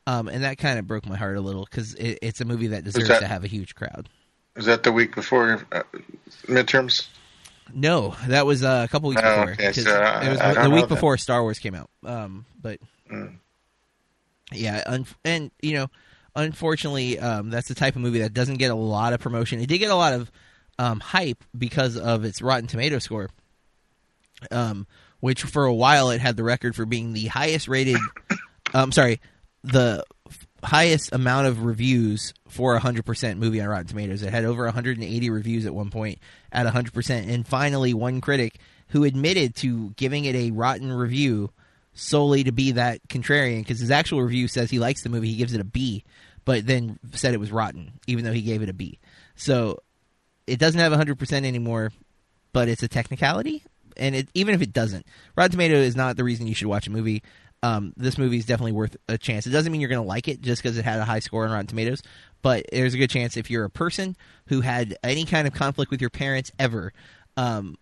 um, 0.07 0.29
and 0.29 0.45
that 0.45 0.59
kind 0.59 0.79
of 0.79 0.87
broke 0.87 1.07
my 1.07 1.17
heart 1.17 1.37
a 1.37 1.41
little 1.41 1.65
because 1.71 1.95
it, 1.95 2.19
it's 2.21 2.41
a 2.43 2.45
movie 2.45 2.69
that 2.69 2.85
deserves 2.85 3.09
that- 3.09 3.21
to 3.21 3.27
have 3.27 3.45
a 3.45 3.49
huge 3.49 3.75
crowd. 3.75 4.09
Was 4.57 4.67
that 4.67 4.83
the 4.83 4.93
week 4.93 5.15
before 5.15 5.65
uh, 5.73 5.83
midterms? 6.47 7.09
No, 7.75 8.15
that 8.27 8.45
was 8.45 8.63
uh, 8.63 8.83
a 8.87 8.89
couple 8.91 9.09
weeks 9.09 9.23
Oh, 9.25 9.47
before. 9.47 9.53
okay, 9.53 9.73
so 9.73 9.91
I- 9.91 10.27
it 10.27 10.29
was 10.31 10.41
I 10.41 10.63
the 10.65 10.71
week 10.71 10.89
before 10.89 11.17
Star 11.17 11.43
Wars 11.43 11.59
came 11.59 11.75
out. 11.75 11.89
Um, 12.05 12.45
but 12.61 12.79
Mm. 13.11 13.37
yeah, 14.53 14.83
un- 14.87 15.07
and 15.25 15.51
you 15.63 15.75
know, 15.75 15.87
unfortunately, 16.37 17.19
um, 17.19 17.51
that's 17.51 17.69
the 17.69 17.75
type 17.75 17.97
of 17.97 18.03
movie 18.03 18.21
that 18.21 18.35
doesn't 18.35 18.57
get 18.59 18.71
a 18.71 18.75
lot 18.75 19.13
of 19.13 19.21
promotion. 19.21 19.61
It 19.61 19.67
did 19.69 19.79
get 19.79 19.91
a 19.91 19.95
lot 19.97 20.13
of 20.15 20.31
um, 20.79 21.01
hype 21.01 21.45
because 21.57 21.97
of 21.97 22.25
its 22.25 22.41
Rotten 22.43 22.67
Tomato 22.67 22.99
score, 22.99 23.31
um, 24.51 24.87
which 25.21 25.43
for 25.43 25.65
a 25.65 25.75
while 25.75 26.11
it 26.11 26.21
had 26.21 26.37
the 26.37 26.45
record 26.45 26.75
for 26.77 26.85
being 26.87 27.13
the 27.13 27.27
highest 27.27 27.69
rated. 27.69 27.97
um, 28.75 28.93
sorry, 28.93 29.21
the 29.65 30.05
highest 30.63 31.13
amount 31.13 31.47
of 31.49 31.65
reviews 31.65 32.35
for 32.49 32.75
a 32.75 32.81
hundred 32.81 33.05
percent 33.05 33.39
movie 33.39 33.61
on 33.61 33.69
Rotten 33.69 33.87
Tomatoes. 33.87 34.23
It 34.23 34.31
had 34.31 34.45
over 34.45 34.65
180 34.65 35.31
reviews 35.31 35.67
at 35.67 35.75
one 35.75 35.91
point 35.91 36.19
at 36.53 36.67
hundred 36.67 36.95
percent, 36.95 37.29
and 37.29 37.47
finally, 37.47 37.95
one 37.95 38.21
critic 38.21 38.59
who 38.89 39.05
admitted 39.05 39.57
to 39.57 39.91
giving 39.91 40.27
it 40.27 40.35
a 40.35 40.51
rotten 40.51 40.93
review 40.93 41.51
solely 41.95 42.45
to 42.45 42.53
be 42.53 42.73
that 42.73 43.07
contrarian 43.09 43.61
because 43.61 43.81
his 43.81 43.91
actual 43.91 44.23
review 44.23 44.49
says 44.49 44.71
he 44.71 44.79
likes 44.79 45.03
the 45.03 45.09
movie, 45.09 45.29
he 45.29 45.37
gives 45.37 45.55
it 45.55 45.61
a 45.61 45.65
B, 45.65 46.05
but 46.45 46.67
then 46.67 46.99
said 47.13 47.35
it 47.35 47.41
was 47.41 47.53
rotten, 47.53 47.93
even 48.07 48.25
though 48.25 48.33
he 48.33 48.43
gave 48.43 48.63
it 48.63 48.69
a 48.69 48.75
B. 48.75 48.99
So 49.35 49.81
it 50.47 50.59
doesn't 50.59 50.81
have 50.81 50.93
100% 50.93 51.33
anymore, 51.45 51.93
but 52.53 52.69
it's 52.69 52.83
a 52.83 52.89
technicality. 52.89 53.63
And 53.97 54.15
it, 54.15 54.29
even 54.35 54.55
if 54.55 54.63
it 54.63 54.73
doesn't, 54.73 55.07
Rotten 55.37 55.53
Tomato 55.53 55.75
is 55.75 55.95
not 55.95 56.17
the 56.17 56.25
reason 56.25 56.47
you 56.47 56.55
should 56.55 56.67
watch 56.67 56.87
a 56.87 56.91
movie. 56.91 57.23
Um, 57.63 57.93
this 57.97 58.19
movie 58.19 58.39
is 58.39 58.47
definitely 58.47 58.73
worth 58.73 58.97
a 59.09 59.17
chance. 59.17 59.47
It 59.47 59.51
doesn't 59.51 59.71
mean 59.71 59.81
you're 59.81 59.91
going 59.91 60.03
to 60.03 60.09
like 60.09 60.27
it 60.27 60.41
just 60.41 60.63
because 60.63 60.77
it 60.79 60.85
had 60.85 60.99
a 60.99 61.05
high 61.05 61.21
score 61.21 61.45
on 61.45 61.53
Rotten 61.53 61.69
Tomatoes, 61.69 62.03
but 62.43 62.67
there's 62.73 62.95
a 62.95 62.99
good 62.99 63.11
chance 63.11 63.37
if 63.37 63.51
you're 63.51 63.65
a 63.65 63.71
person 63.71 64.17
who 64.47 64.63
had 64.63 64.97
any 65.05 65.25
kind 65.25 65.47
of 65.47 65.55
conflict 65.55 65.91
with 65.91 66.01
your 66.01 66.11
parents 66.11 66.51
ever, 66.59 66.93
um, 67.37 67.77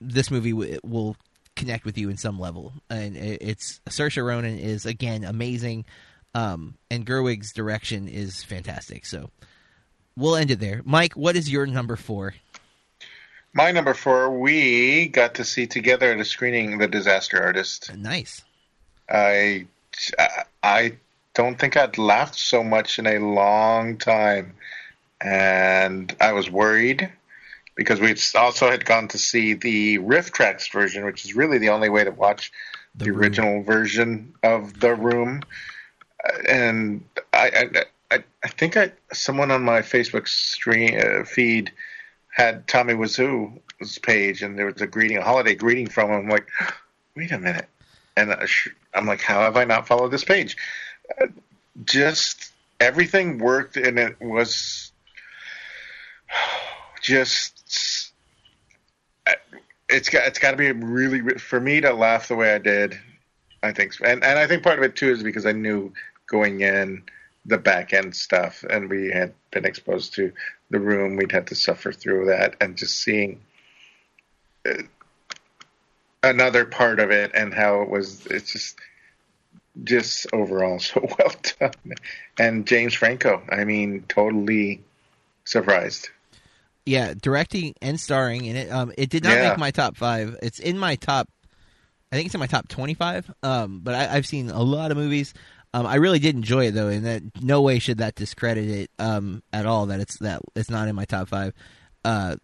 this 0.00 0.30
movie 0.30 0.52
w- 0.52 0.78
will 0.84 1.16
connect 1.56 1.84
with 1.84 1.98
you 1.98 2.08
in 2.08 2.16
some 2.16 2.38
level. 2.38 2.72
And 2.88 3.16
it, 3.16 3.42
it's 3.42 3.80
Saoirse 3.88 4.24
Ronan 4.24 4.58
is 4.58 4.86
again 4.86 5.24
amazing, 5.24 5.86
um, 6.34 6.76
and 6.90 7.04
Gerwig's 7.04 7.52
direction 7.52 8.08
is 8.08 8.44
fantastic. 8.44 9.06
So 9.06 9.30
we'll 10.16 10.36
end 10.36 10.52
it 10.52 10.60
there. 10.60 10.82
Mike, 10.84 11.14
what 11.14 11.34
is 11.34 11.50
your 11.50 11.66
number 11.66 11.96
four? 11.96 12.34
My 13.54 13.72
number 13.72 13.94
four, 13.94 14.38
we 14.38 15.08
got 15.08 15.34
to 15.36 15.44
see 15.44 15.66
together 15.66 16.12
at 16.12 16.20
a 16.20 16.24
screening 16.26 16.76
The 16.76 16.86
Disaster 16.86 17.42
Artist. 17.42 17.90
Nice. 17.96 18.44
I 19.08 19.66
I 20.62 20.96
don't 21.34 21.58
think 21.58 21.76
I'd 21.76 21.98
laughed 21.98 22.38
so 22.38 22.64
much 22.64 22.98
in 22.98 23.06
a 23.06 23.18
long 23.18 23.98
time, 23.98 24.54
and 25.20 26.14
I 26.20 26.32
was 26.32 26.50
worried 26.50 27.10
because 27.74 28.00
we 28.00 28.14
also 28.34 28.70
had 28.70 28.84
gone 28.84 29.08
to 29.08 29.18
see 29.18 29.52
the 29.52 29.98
RiffTrax 29.98 30.72
version, 30.72 31.04
which 31.04 31.24
is 31.24 31.36
really 31.36 31.58
the 31.58 31.68
only 31.68 31.90
way 31.90 32.04
to 32.04 32.10
watch 32.10 32.50
The 32.96 33.06
the, 33.06 33.10
original 33.10 33.62
version 33.62 34.34
of 34.42 34.80
the 34.80 34.94
room. 34.94 35.42
And 36.48 37.04
I 37.32 37.68
I, 38.10 38.16
I, 38.16 38.24
I 38.42 38.48
think 38.48 38.76
I 38.76 38.92
someone 39.12 39.50
on 39.50 39.62
my 39.62 39.82
Facebook 39.82 40.26
stream 40.26 40.98
uh, 40.98 41.24
feed 41.24 41.72
had 42.30 42.66
Tommy 42.66 42.94
Wiseau's 42.94 43.98
page, 44.02 44.42
and 44.42 44.58
there 44.58 44.66
was 44.66 44.80
a 44.80 44.86
greeting, 44.86 45.18
a 45.18 45.22
holiday 45.22 45.54
greeting 45.54 45.86
from 45.86 46.10
him. 46.10 46.20
I'm 46.20 46.28
like, 46.28 46.48
wait 47.16 47.32
a 47.32 47.38
minute, 47.38 47.68
and 48.16 48.34
I'm 48.94 49.06
like, 49.06 49.20
how 49.20 49.40
have 49.42 49.56
I 49.56 49.64
not 49.64 49.86
followed 49.86 50.10
this 50.10 50.24
page? 50.24 50.56
Just 51.84 52.52
everything 52.80 53.38
worked, 53.38 53.76
and 53.76 53.98
it 53.98 54.20
was 54.20 54.92
just. 57.02 58.12
It's 59.88 60.08
got 60.08 60.26
it's 60.26 60.40
got 60.40 60.50
to 60.50 60.56
be 60.56 60.72
really 60.72 61.38
for 61.38 61.60
me 61.60 61.80
to 61.80 61.92
laugh 61.92 62.28
the 62.28 62.34
way 62.34 62.52
I 62.52 62.58
did. 62.58 62.98
I 63.62 63.72
think, 63.72 63.94
and 64.02 64.24
and 64.24 64.38
I 64.38 64.46
think 64.46 64.62
part 64.62 64.78
of 64.78 64.84
it 64.84 64.96
too 64.96 65.10
is 65.10 65.22
because 65.22 65.46
I 65.46 65.52
knew 65.52 65.92
going 66.26 66.60
in 66.60 67.04
the 67.44 67.58
back 67.58 67.92
end 67.92 68.16
stuff, 68.16 68.64
and 68.68 68.90
we 68.90 69.10
had 69.10 69.32
been 69.52 69.64
exposed 69.64 70.14
to 70.14 70.32
the 70.70 70.80
room. 70.80 71.16
We'd 71.16 71.30
had 71.30 71.46
to 71.48 71.54
suffer 71.54 71.92
through 71.92 72.26
that, 72.26 72.56
and 72.60 72.76
just 72.76 72.98
seeing 72.98 73.40
uh, 74.68 74.82
another 76.26 76.64
part 76.64 77.00
of 77.00 77.10
it 77.10 77.32
and 77.34 77.54
how 77.54 77.82
it 77.82 77.88
was. 77.90 78.26
It's 78.26 78.52
just 78.52 78.78
just 79.84 80.26
overall 80.32 80.78
so 80.80 81.00
well 81.18 81.34
done. 81.60 81.94
And 82.38 82.66
James 82.66 82.94
Franco, 82.94 83.42
I 83.50 83.64
mean, 83.64 84.04
totally 84.08 84.82
surprised. 85.44 86.08
Yeah, 86.84 87.14
directing 87.20 87.74
and 87.82 87.98
starring 87.98 88.44
in 88.44 88.56
it. 88.56 88.70
Um, 88.70 88.92
it 88.96 89.10
did 89.10 89.24
not 89.24 89.32
Yeah. 89.34 89.48
make 89.50 89.58
my 89.58 89.70
top 89.72 89.96
five. 89.96 90.36
It's 90.42 90.60
in 90.60 90.78
my 90.78 90.94
top. 90.96 91.28
I 92.12 92.16
think 92.16 92.26
it's 92.26 92.34
in 92.34 92.38
my 92.38 92.46
top 92.46 92.68
twenty-five. 92.68 93.28
Um, 93.42 93.80
but 93.82 93.94
I, 93.94 94.14
I've 94.16 94.26
seen 94.26 94.50
a 94.50 94.62
lot 94.62 94.90
of 94.92 94.96
movies. 94.96 95.34
Um, 95.74 95.84
I 95.84 95.96
really 95.96 96.20
did 96.20 96.36
enjoy 96.36 96.66
it 96.68 96.70
though, 96.72 96.88
and 96.88 97.04
that 97.04 97.22
no 97.42 97.60
way 97.60 97.80
should 97.80 97.98
that 97.98 98.14
discredit 98.14 98.68
it 98.68 98.90
um 99.00 99.42
at 99.52 99.66
all. 99.66 99.86
That 99.86 99.98
it's 100.00 100.16
that 100.20 100.40
it's 100.54 100.70
not 100.70 100.86
in 100.86 100.94
my 100.94 101.04
top 101.04 101.28
five. 101.28 101.52
Uh, 102.04 102.36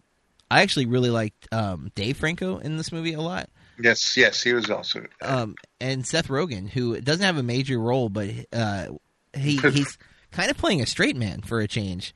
I 0.51 0.61
actually 0.61 0.87
really 0.87 1.09
liked 1.09 1.47
um 1.53 1.89
Dave 1.95 2.17
Franco 2.17 2.57
in 2.57 2.75
this 2.75 2.91
movie 2.91 3.13
a 3.13 3.21
lot. 3.21 3.49
Yes, 3.79 4.15
yes, 4.15 4.41
he 4.43 4.53
was 4.53 4.69
also. 4.69 5.05
um, 5.21 5.55
and 5.81 6.05
Seth 6.05 6.27
Rogen, 6.27 6.69
who 6.69 6.99
doesn't 7.01 7.25
have 7.25 7.37
a 7.37 7.43
major 7.43 7.79
role, 7.79 8.09
but 8.09 8.29
uh, 8.51 8.87
he 9.35 9.57
he's 9.71 9.97
kind 10.31 10.51
of 10.51 10.57
playing 10.57 10.81
a 10.81 10.85
straight 10.85 11.15
man 11.15 11.41
for 11.41 11.59
a 11.59 11.67
change. 11.67 12.13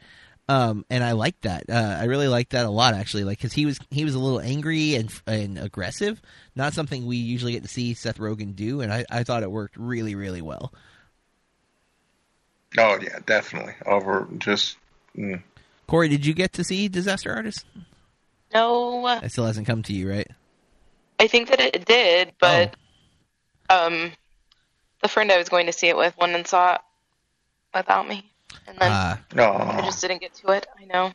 Um, 0.49 0.85
and 0.89 1.03
I 1.03 1.11
like 1.11 1.41
that. 1.41 1.65
Uh, 1.69 1.97
I 1.99 2.05
really 2.05 2.29
like 2.29 2.49
that 2.49 2.65
a 2.65 2.69
lot, 2.69 2.93
actually. 2.93 3.25
Like, 3.25 3.37
because 3.37 3.51
he 3.51 3.65
was 3.65 3.79
he 3.91 4.05
was 4.05 4.15
a 4.15 4.19
little 4.19 4.39
angry 4.39 4.95
and 4.95 5.11
and 5.25 5.57
aggressive, 5.57 6.21
not 6.55 6.73
something 6.73 7.05
we 7.05 7.17
usually 7.17 7.51
get 7.51 7.63
to 7.63 7.69
see 7.69 7.93
Seth 7.93 8.17
Rogen 8.17 8.55
do, 8.55 8.79
and 8.81 8.93
I, 8.93 9.05
I 9.09 9.23
thought 9.23 9.43
it 9.43 9.51
worked 9.51 9.75
really 9.75 10.15
really 10.15 10.41
well. 10.41 10.71
Oh 12.77 12.97
yeah, 13.01 13.19
definitely. 13.25 13.73
Over 13.85 14.27
just. 14.37 14.77
Mm. 15.17 15.41
Corey, 15.87 16.09
did 16.09 16.25
you 16.25 16.33
get 16.33 16.53
to 16.53 16.63
see 16.63 16.87
Disaster 16.87 17.33
Artist? 17.33 17.65
No, 18.53 19.05
It 19.07 19.31
still 19.31 19.45
hasn't 19.45 19.67
come 19.67 19.83
to 19.83 19.93
you, 19.93 20.09
right? 20.09 20.27
I 21.19 21.27
think 21.27 21.49
that 21.49 21.59
it 21.59 21.85
did, 21.85 22.33
but 22.39 22.75
Oh. 23.69 23.87
um, 23.87 24.11
the 25.01 25.07
friend 25.07 25.31
I 25.31 25.37
was 25.37 25.49
going 25.49 25.65
to 25.65 25.71
see 25.73 25.87
it 25.87 25.97
with 25.97 26.15
went 26.17 26.35
and 26.35 26.45
saw 26.47 26.75
it 26.75 26.81
without 27.73 28.07
me, 28.07 28.31
and 28.67 28.77
then 28.77 28.91
Ah, 28.91 29.19
I 29.35 29.81
just 29.85 30.01
didn't 30.01 30.21
get 30.21 30.33
to 30.35 30.51
it. 30.51 30.65
I 30.79 30.85
know. 30.85 31.13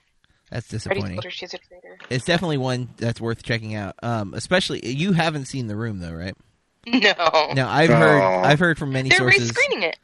that's 0.51 0.69
disappointing. 0.69 1.13
told 1.15 1.25
her 1.25 1.31
she's 1.31 1.55
a 1.55 1.59
traitor. 1.59 1.99
It's 2.11 2.25
definitely 2.25 2.59
one 2.59 2.91
that's 2.99 3.21
worth 3.21 3.43
checking 3.43 3.75
out. 3.75 3.95
Um, 4.03 4.35
especially 4.35 4.87
you 4.87 5.13
haven't 5.13 5.47
seen 5.47 5.67
The 5.67 5.77
Room 5.77 5.99
though, 6.01 6.13
right? 6.13 6.35
No, 6.85 7.53
Now 7.55 7.71
I've 7.71 7.91
heard. 7.91 8.21
I've 8.45 8.59
heard 8.59 8.77
from 8.79 8.93
many 8.93 9.09
they're 9.09 9.19
sources. 9.19 9.53
rescreening 9.53 9.83
it. 9.83 9.99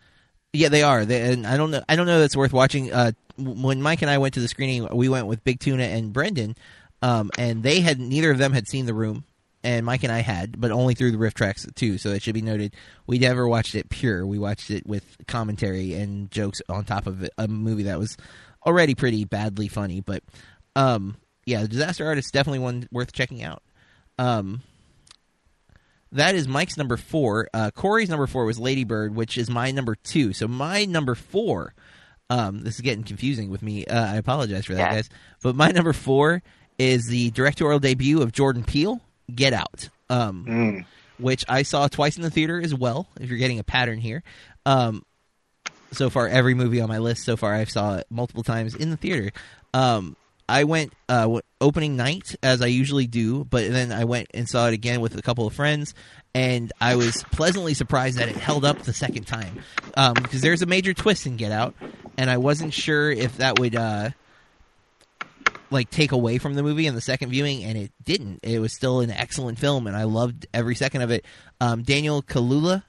Yeah, 0.53 0.69
they 0.69 0.83
are. 0.85 1.05
They, 1.05 1.33
and 1.33 1.45
I 1.47 1.57
don't 1.57 1.71
know. 1.73 1.83
I 1.89 1.97
don't 1.97 2.07
know. 2.07 2.21
That's 2.21 2.37
worth 2.37 2.53
watching. 2.53 2.93
Uh, 2.93 3.13
when 3.37 3.83
Mike 3.83 4.01
and 4.03 4.11
I 4.11 4.19
went 4.19 4.35
to 4.35 4.41
the 4.41 4.49
screening, 4.49 4.87
we 4.97 5.09
went 5.09 5.27
with 5.27 5.43
Big 5.45 5.59
Tuna 5.61 5.83
and 5.85 6.13
Brendan, 6.13 6.57
um, 7.03 7.31
and 7.37 7.63
they 7.63 7.81
had 7.81 7.99
neither 8.01 8.31
of 8.31 8.39
them 8.39 8.53
had 8.53 8.67
seen 8.69 8.87
the 8.87 8.95
room, 8.95 9.25
and 9.65 9.85
Mike 9.85 10.05
and 10.05 10.13
I 10.13 10.21
had, 10.21 10.61
but 10.61 10.71
only 10.71 10.95
through 10.95 11.11
the 11.13 11.19
RiffTrax 11.19 11.75
too. 11.75 11.99
So 11.99 12.11
it 12.11 12.23
should 12.23 12.35
be 12.35 12.43
noted. 12.43 12.75
We 13.07 13.19
never 13.19 13.47
watched 13.49 13.75
it 13.75 13.89
pure. 13.89 14.27
We 14.27 14.39
watched 14.39 14.71
it 14.71 14.87
with 14.87 15.05
commentary 15.27 15.95
and 15.95 16.31
jokes 16.31 16.61
on 16.69 16.85
top 16.85 17.07
of 17.07 17.23
it. 17.23 17.33
A 17.39 17.49
movie 17.49 17.85
that 17.85 17.99
was 17.99 18.17
already 18.67 18.95
pretty 18.95 19.25
badly 19.25 19.69
funny, 19.69 20.01
but 20.01 20.23
um, 20.77 21.17
yeah, 21.47 21.63
the 21.63 21.69
Disaster 21.69 22.07
Artist 22.07 22.27
is 22.29 22.33
definitely 22.33 22.61
one 22.61 22.89
worth 22.93 23.13
checking 23.13 23.43
out. 23.43 23.63
Um, 24.19 24.63
that 26.13 26.35
is 26.35 26.49
Mike's 26.49 26.77
number 26.77 26.97
four. 26.97 27.49
Uh, 27.53 27.71
Corey's 27.71 28.09
number 28.09 28.27
four 28.27 28.45
was 28.45 28.59
Lady 28.59 28.85
Bird, 28.85 29.15
which 29.15 29.37
is 29.37 29.51
my 29.51 29.71
number 29.71 29.95
two. 29.95 30.33
So 30.33 30.49
my 30.49 30.85
number 30.85 31.15
four. 31.15 31.75
Um, 32.31 32.61
this 32.63 32.75
is 32.75 32.81
getting 32.83 33.05
confusing 33.05 33.49
with 33.51 33.63
me. 33.63 33.87
Uh, 33.87 34.13
I 34.13 34.17
apologize 34.17 34.67
for 34.67 34.75
that, 34.75 34.91
Yeah. 34.91 34.95
guys. 34.97 35.09
But 35.43 35.57
my 35.57 35.71
number 35.71 35.93
four 35.95 36.43
is 36.79 37.07
the 37.07 37.31
directorial 37.31 37.79
debut 37.79 38.21
of 38.21 38.33
Jordan 38.33 38.65
Peele, 38.65 39.01
Get 39.35 39.53
Out, 39.53 39.89
um, 40.11 40.45
mm. 40.49 40.85
which 41.19 41.45
I 41.49 41.63
saw 41.63 41.89
twice 41.89 42.17
in 42.17 42.23
the 42.23 42.31
theater 42.31 42.61
as 42.61 42.75
well. 42.75 43.07
If 43.21 43.29
you're 43.31 43.39
getting 43.39 43.59
a 43.59 43.65
pattern 43.65 43.99
here, 43.99 44.23
um, 44.67 45.05
so 45.93 46.11
far 46.11 46.29
every 46.29 46.55
movie 46.55 46.81
on 46.81 46.89
my 46.89 46.99
list 46.99 47.25
so 47.25 47.37
far 47.37 47.55
I've 47.55 47.71
saw 47.71 47.97
it 47.97 48.07
multiple 48.11 48.43
times 48.43 48.75
in 48.75 48.91
the 48.91 48.97
theater. 48.97 49.31
Um, 49.75 50.17
I 50.49 50.65
went 50.65 50.95
uh, 51.11 51.41
opening 51.61 51.97
night 51.97 52.35
as 52.43 52.63
I 52.63 52.67
usually 52.67 53.07
do, 53.07 53.45
but 53.45 53.71
then 53.71 53.93
I 53.93 54.05
went 54.05 54.29
and 54.33 54.49
saw 54.49 54.69
it 54.69 54.75
again 54.75 55.03
with 55.03 55.15
a 55.17 55.21
couple 55.21 55.47
of 55.47 55.53
friends, 55.53 55.93
and 56.35 56.73
I 56.81 56.97
was 56.97 57.23
pleasantly 57.33 57.75
surprised 57.75 58.19
that 58.19 58.31
it 58.31 58.37
held 58.37 58.65
up 58.65 58.79
the 58.81 58.95
second 58.95 59.27
time 59.27 59.63
because 60.15 60.41
there's 60.41 60.63
a 60.63 60.67
major 60.67 60.95
twist 60.95 61.27
in 61.27 61.37
Get 61.37 61.53
Out, 61.53 61.75
and 62.17 62.31
I 62.31 62.39
wasn't 62.39 62.73
sure 62.73 63.11
if 63.11 63.37
that 63.39 63.59
would. 63.59 63.77
Uh, 63.77 64.11
like 65.71 65.91
take 65.91 66.13
away 66.13 66.39
from 66.39 66.55
the 66.55 66.63
movie 66.63 66.87
in 66.87 66.95
the 66.95 67.01
second 67.01 67.31
viewing, 67.31 67.65
and 67.65 67.77
it 67.79 67.93
didn't. 68.03 68.41
It 68.43 68.59
was 68.61 68.75
still 68.75 69.01
an 69.01 69.11
excellent 69.11 69.59
film, 69.59 69.87
and 69.87 69.97
I 69.97 70.05
loved 70.05 70.47
every 70.55 70.75
second 70.75 71.03
of 71.03 71.11
it. 71.11 71.25
Um, 71.61 71.83
Daniel 71.83 72.23
Kaluuya 72.23 72.83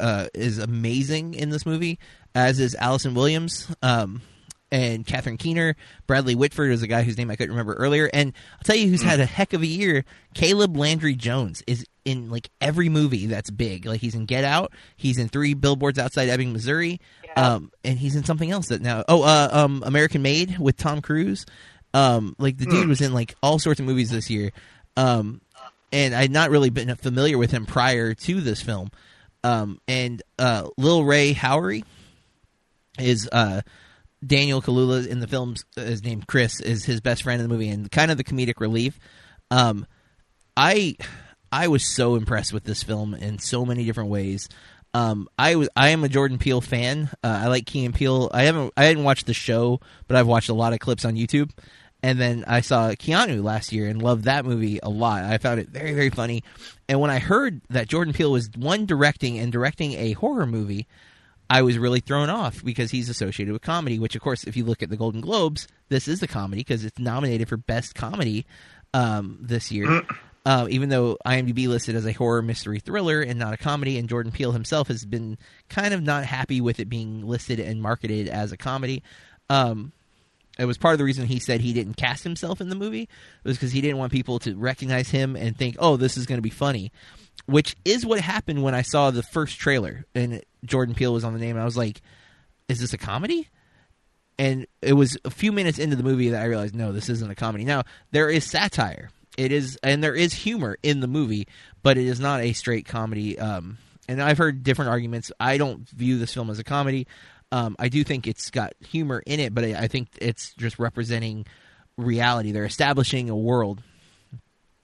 uh, 0.00 0.28
is 0.34 0.58
amazing 0.58 1.34
in 1.34 1.50
this 1.50 1.66
movie, 1.66 1.98
as 2.34 2.58
is 2.60 2.74
Allison 2.74 3.14
Williams. 3.14 3.68
Um, 3.82 4.22
and 4.70 5.06
Catherine 5.06 5.36
Keener, 5.36 5.76
Bradley 6.06 6.34
Whitford 6.34 6.72
is 6.72 6.82
a 6.82 6.86
guy 6.86 7.02
whose 7.02 7.18
name 7.18 7.30
I 7.30 7.36
couldn't 7.36 7.50
remember 7.52 7.74
earlier, 7.74 8.08
and 8.10 8.32
I'll 8.54 8.64
tell 8.64 8.74
you 8.76 8.88
who's 8.88 9.02
had 9.02 9.20
a 9.20 9.26
heck 9.26 9.52
of 9.52 9.60
a 9.60 9.66
year. 9.66 10.02
Caleb 10.32 10.78
Landry 10.78 11.14
Jones 11.14 11.62
is 11.66 11.84
in 12.06 12.30
like 12.30 12.48
every 12.58 12.88
movie 12.88 13.26
that's 13.26 13.50
big. 13.50 13.84
Like 13.84 14.00
he's 14.00 14.14
in 14.14 14.24
Get 14.24 14.44
Out, 14.44 14.72
he's 14.96 15.18
in 15.18 15.28
Three 15.28 15.52
Billboards 15.52 15.98
Outside 15.98 16.30
Ebbing, 16.30 16.54
Missouri, 16.54 17.00
Yeah. 17.22 17.32
um, 17.54 17.70
and 17.84 17.98
he's 17.98 18.16
in 18.16 18.24
something 18.24 18.50
else 18.50 18.68
that 18.68 18.80
now. 18.80 19.04
Oh, 19.08 19.22
uh, 19.22 19.50
um, 19.52 19.82
American 19.84 20.22
Made 20.22 20.58
with 20.58 20.78
Tom 20.78 21.02
Cruise. 21.02 21.44
Um, 21.94 22.34
like 22.38 22.56
the 22.56 22.66
dude 22.66 22.88
was 22.88 23.00
in 23.00 23.12
like 23.12 23.34
all 23.42 23.58
sorts 23.58 23.80
of 23.80 23.86
movies 23.86 24.10
this 24.10 24.30
year, 24.30 24.52
um, 24.96 25.40
and 25.92 26.14
I'd 26.14 26.30
not 26.30 26.50
really 26.50 26.70
been 26.70 26.94
familiar 26.96 27.36
with 27.36 27.50
him 27.50 27.66
prior 27.66 28.14
to 28.14 28.40
this 28.40 28.62
film. 28.62 28.90
Um, 29.44 29.80
and 29.88 30.22
uh, 30.38 30.68
Lil 30.78 31.04
Rel 31.04 31.34
Howery 31.34 31.84
is 32.98 33.28
uh, 33.30 33.62
Daniel 34.24 34.62
Kaluuya 34.62 35.06
in 35.06 35.20
the 35.20 35.26
film's 35.26 35.64
Is 35.76 36.02
named 36.02 36.26
Chris 36.26 36.60
is 36.60 36.84
his 36.84 37.00
best 37.00 37.22
friend 37.22 37.40
in 37.40 37.48
the 37.48 37.52
movie 37.52 37.68
and 37.68 37.90
kind 37.90 38.10
of 38.10 38.16
the 38.16 38.24
comedic 38.24 38.60
relief. 38.60 38.98
Um, 39.50 39.86
I 40.56 40.96
I 41.50 41.68
was 41.68 41.84
so 41.84 42.14
impressed 42.14 42.52
with 42.52 42.64
this 42.64 42.82
film 42.82 43.14
in 43.14 43.38
so 43.38 43.64
many 43.64 43.84
different 43.84 44.10
ways. 44.10 44.48
Um, 44.94 45.28
I 45.38 45.56
was 45.56 45.68
I 45.74 45.88
am 45.88 46.04
a 46.04 46.08
Jordan 46.08 46.38
Peele 46.38 46.60
fan. 46.60 47.10
Uh, 47.24 47.40
I 47.44 47.48
like 47.48 47.66
Key 47.66 47.84
and 47.84 47.94
Peele. 47.94 48.30
I 48.32 48.44
haven't 48.44 48.72
I 48.76 48.84
hadn't 48.84 49.04
watched 49.04 49.26
the 49.26 49.34
show, 49.34 49.80
but 50.06 50.16
I've 50.16 50.26
watched 50.26 50.50
a 50.50 50.54
lot 50.54 50.72
of 50.72 50.78
clips 50.78 51.04
on 51.04 51.14
YouTube. 51.14 51.50
And 52.02 52.20
then 52.20 52.44
I 52.48 52.62
saw 52.62 52.90
Keanu 52.90 53.44
last 53.44 53.72
year 53.72 53.88
and 53.88 54.02
loved 54.02 54.24
that 54.24 54.44
movie 54.44 54.80
a 54.82 54.90
lot. 54.90 55.22
I 55.24 55.38
found 55.38 55.60
it 55.60 55.68
very 55.68 55.92
very 55.92 56.10
funny. 56.10 56.42
And 56.88 57.00
when 57.00 57.10
I 57.10 57.18
heard 57.18 57.60
that 57.70 57.88
Jordan 57.88 58.12
Peele 58.12 58.32
was 58.32 58.50
one 58.56 58.86
directing 58.86 59.38
and 59.38 59.52
directing 59.52 59.92
a 59.92 60.12
horror 60.12 60.46
movie, 60.46 60.86
I 61.48 61.62
was 61.62 61.78
really 61.78 62.00
thrown 62.00 62.30
off 62.30 62.64
because 62.64 62.90
he's 62.90 63.08
associated 63.08 63.52
with 63.52 63.62
comedy. 63.62 63.98
Which, 63.98 64.16
of 64.16 64.22
course, 64.22 64.44
if 64.44 64.56
you 64.56 64.64
look 64.64 64.82
at 64.82 64.90
the 64.90 64.96
Golden 64.96 65.20
Globes, 65.20 65.68
this 65.90 66.08
is 66.08 66.20
the 66.20 66.28
comedy 66.28 66.60
because 66.60 66.84
it's 66.84 66.98
nominated 66.98 67.48
for 67.48 67.56
best 67.56 67.94
comedy 67.94 68.46
um, 68.94 69.38
this 69.40 69.70
year. 69.70 70.02
Uh, 70.44 70.66
even 70.70 70.88
though 70.88 71.16
IMDb 71.24 71.68
listed 71.68 71.94
as 71.94 72.04
a 72.04 72.12
horror 72.12 72.42
mystery 72.42 72.80
thriller 72.80 73.20
and 73.20 73.38
not 73.38 73.54
a 73.54 73.56
comedy, 73.56 73.96
and 73.96 74.08
Jordan 74.08 74.32
Peele 74.32 74.50
himself 74.50 74.88
has 74.88 75.04
been 75.04 75.38
kind 75.68 75.94
of 75.94 76.02
not 76.02 76.24
happy 76.24 76.60
with 76.60 76.80
it 76.80 76.88
being 76.88 77.24
listed 77.24 77.60
and 77.60 77.80
marketed 77.80 78.28
as 78.28 78.50
a 78.50 78.56
comedy. 78.56 79.04
Um, 79.48 79.92
it 80.62 80.66
was 80.66 80.78
part 80.78 80.94
of 80.94 80.98
the 80.98 81.04
reason 81.04 81.26
he 81.26 81.40
said 81.40 81.60
he 81.60 81.72
didn't 81.72 81.94
cast 81.94 82.22
himself 82.22 82.60
in 82.60 82.68
the 82.68 82.76
movie 82.76 83.08
was 83.44 83.56
because 83.56 83.72
he 83.72 83.80
didn't 83.80 83.98
want 83.98 84.12
people 84.12 84.38
to 84.40 84.56
recognize 84.56 85.10
him 85.10 85.34
and 85.34 85.56
think, 85.56 85.76
"Oh, 85.78 85.96
this 85.96 86.16
is 86.16 86.26
going 86.26 86.38
to 86.38 86.42
be 86.42 86.50
funny," 86.50 86.92
which 87.46 87.76
is 87.84 88.06
what 88.06 88.20
happened 88.20 88.62
when 88.62 88.74
I 88.74 88.82
saw 88.82 89.10
the 89.10 89.22
first 89.22 89.58
trailer 89.58 90.04
and 90.14 90.42
Jordan 90.64 90.94
Peele 90.94 91.12
was 91.12 91.24
on 91.24 91.32
the 91.32 91.40
name. 91.40 91.56
And 91.56 91.62
I 91.62 91.64
was 91.64 91.76
like, 91.76 92.00
"Is 92.68 92.80
this 92.80 92.92
a 92.92 92.98
comedy?" 92.98 93.48
And 94.38 94.66
it 94.80 94.94
was 94.94 95.18
a 95.24 95.30
few 95.30 95.52
minutes 95.52 95.78
into 95.78 95.96
the 95.96 96.02
movie 96.02 96.30
that 96.30 96.42
I 96.42 96.46
realized, 96.46 96.74
no, 96.74 96.90
this 96.90 97.08
isn't 97.08 97.30
a 97.30 97.34
comedy. 97.34 97.64
Now 97.64 97.82
there 98.12 98.30
is 98.30 98.44
satire, 98.44 99.10
it 99.36 99.52
is, 99.52 99.78
and 99.82 100.02
there 100.02 100.14
is 100.14 100.32
humor 100.32 100.78
in 100.82 101.00
the 101.00 101.06
movie, 101.06 101.46
but 101.82 101.98
it 101.98 102.06
is 102.06 102.18
not 102.18 102.40
a 102.40 102.52
straight 102.52 102.86
comedy. 102.86 103.38
Um, 103.38 103.78
and 104.08 104.22
I've 104.22 104.38
heard 104.38 104.62
different 104.62 104.90
arguments. 104.90 105.32
I 105.38 105.58
don't 105.58 105.88
view 105.88 106.18
this 106.18 106.34
film 106.34 106.50
as 106.50 106.58
a 106.58 106.64
comedy. 106.64 107.06
Um, 107.52 107.76
I 107.78 107.88
do 107.88 108.02
think 108.02 108.26
it's 108.26 108.50
got 108.50 108.72
humor 108.80 109.22
in 109.26 109.38
it, 109.38 109.54
but 109.54 109.62
I 109.62 109.74
I 109.74 109.88
think 109.88 110.08
it's 110.20 110.54
just 110.54 110.78
representing 110.78 111.46
reality. 111.98 112.50
They're 112.50 112.64
establishing 112.64 113.28
a 113.28 113.36
world 113.36 113.82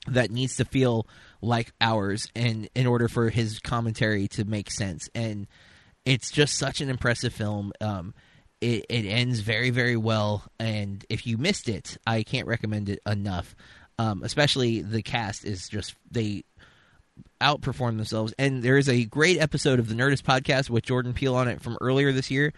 that 0.07 0.31
needs 0.31 0.57
to 0.57 0.65
feel 0.67 1.07
like 1.41 1.73
ours, 1.81 2.29
and 2.37 2.69
in 2.75 2.87
order 2.87 3.09
for 3.09 3.31
his 3.31 3.59
commentary 3.59 4.29
to 4.29 4.45
make 4.45 4.71
sense, 4.71 5.09
and 5.15 5.47
it's 6.05 6.31
just 6.31 6.57
such 6.59 6.81
an 6.83 6.91
impressive 6.91 7.33
film. 7.33 7.73
Um, 7.81 8.15
it, 8.61 8.85
it 8.91 9.07
ends 9.07 9.41
very 9.41 9.71
very 9.71 9.97
well, 9.97 10.45
and 10.61 11.05
if 11.09 11.27
you 11.27 11.39
missed 11.39 11.71
it, 11.71 11.97
I 12.07 12.23
can't 12.23 12.47
recommend 12.47 12.91
it 12.91 13.01
enough. 13.07 13.57
Um, 14.01 14.23
especially 14.23 14.83
the 14.83 15.03
cast 15.03 15.45
is 15.45 15.69
just 15.69 15.95
they 16.11 16.45
outperform 17.41 17.97
themselves. 17.97 18.35
And 18.39 18.63
there 18.63 18.79
is 18.79 18.89
a 18.89 19.05
great 19.05 19.39
episode 19.39 19.79
of 19.79 19.89
the 19.89 19.95
Nerdist 19.95 20.23
podcast 20.23 20.71
with 20.71 20.85
Jordan 20.85 21.13
Peele 21.15 21.35
on 21.35 21.49
it 21.49 21.61
from 21.61 21.79
earlier 21.81 22.13
this 22.13 22.31
year, 22.31 22.53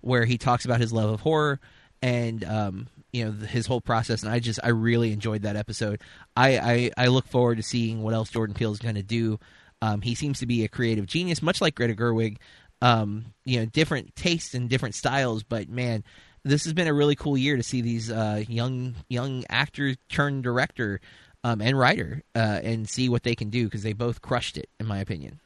where 0.00 0.24
he 0.24 0.38
talks 0.38 0.64
about 0.64 0.80
his 0.80 0.92
love 0.92 1.10
of 1.10 1.20
horror 1.20 1.60
and 2.02 2.44
um, 2.44 2.88
you 3.12 3.24
know 3.24 3.32
his 3.46 3.66
whole 3.66 3.80
process. 3.80 4.22
And 4.22 4.32
I 4.32 4.38
just 4.40 4.60
I 4.62 4.68
really 4.68 5.12
enjoyed 5.12 5.42
that 5.42 5.56
episode. 5.56 6.00
I 6.36 6.58
I, 6.58 6.90
I 7.04 7.06
look 7.08 7.26
forward 7.28 7.56
to 7.56 7.62
seeing 7.62 8.02
what 8.02 8.14
else 8.14 8.30
Jordan 8.30 8.54
Peele 8.54 8.72
is 8.72 8.78
going 8.78 8.96
to 8.96 9.02
do. 9.02 9.38
Um, 9.82 10.00
he 10.02 10.14
seems 10.14 10.38
to 10.40 10.46
be 10.46 10.64
a 10.64 10.68
creative 10.68 11.06
genius, 11.06 11.42
much 11.42 11.60
like 11.60 11.74
Greta 11.74 11.94
Gerwig. 11.94 12.38
um, 12.82 13.26
you 13.44 13.60
know, 13.60 13.66
different 13.66 14.14
tastes 14.14 14.54
and 14.54 14.68
different 14.68 14.94
styles. 14.94 15.42
But 15.42 15.68
man, 15.68 16.04
this 16.44 16.64
has 16.64 16.74
been 16.74 16.88
a 16.88 16.92
really 16.92 17.14
cool 17.16 17.36
year 17.36 17.56
to 17.56 17.62
see 17.62 17.80
these 17.80 18.10
uh, 18.10 18.44
young 18.46 18.94
young 19.08 19.44
actor 19.48 19.94
turned 20.10 20.42
director 20.42 21.00
um, 21.44 21.60
and 21.60 21.78
writer 21.78 22.22
uh, 22.34 22.60
and 22.62 22.88
see 22.88 23.08
what 23.08 23.22
they 23.22 23.34
can 23.34 23.50
do 23.50 23.64
because 23.64 23.82
they 23.82 23.92
both 23.92 24.22
crushed 24.22 24.56
it, 24.56 24.68
in 24.80 24.86
my 24.86 24.98
opinion. 24.98 25.38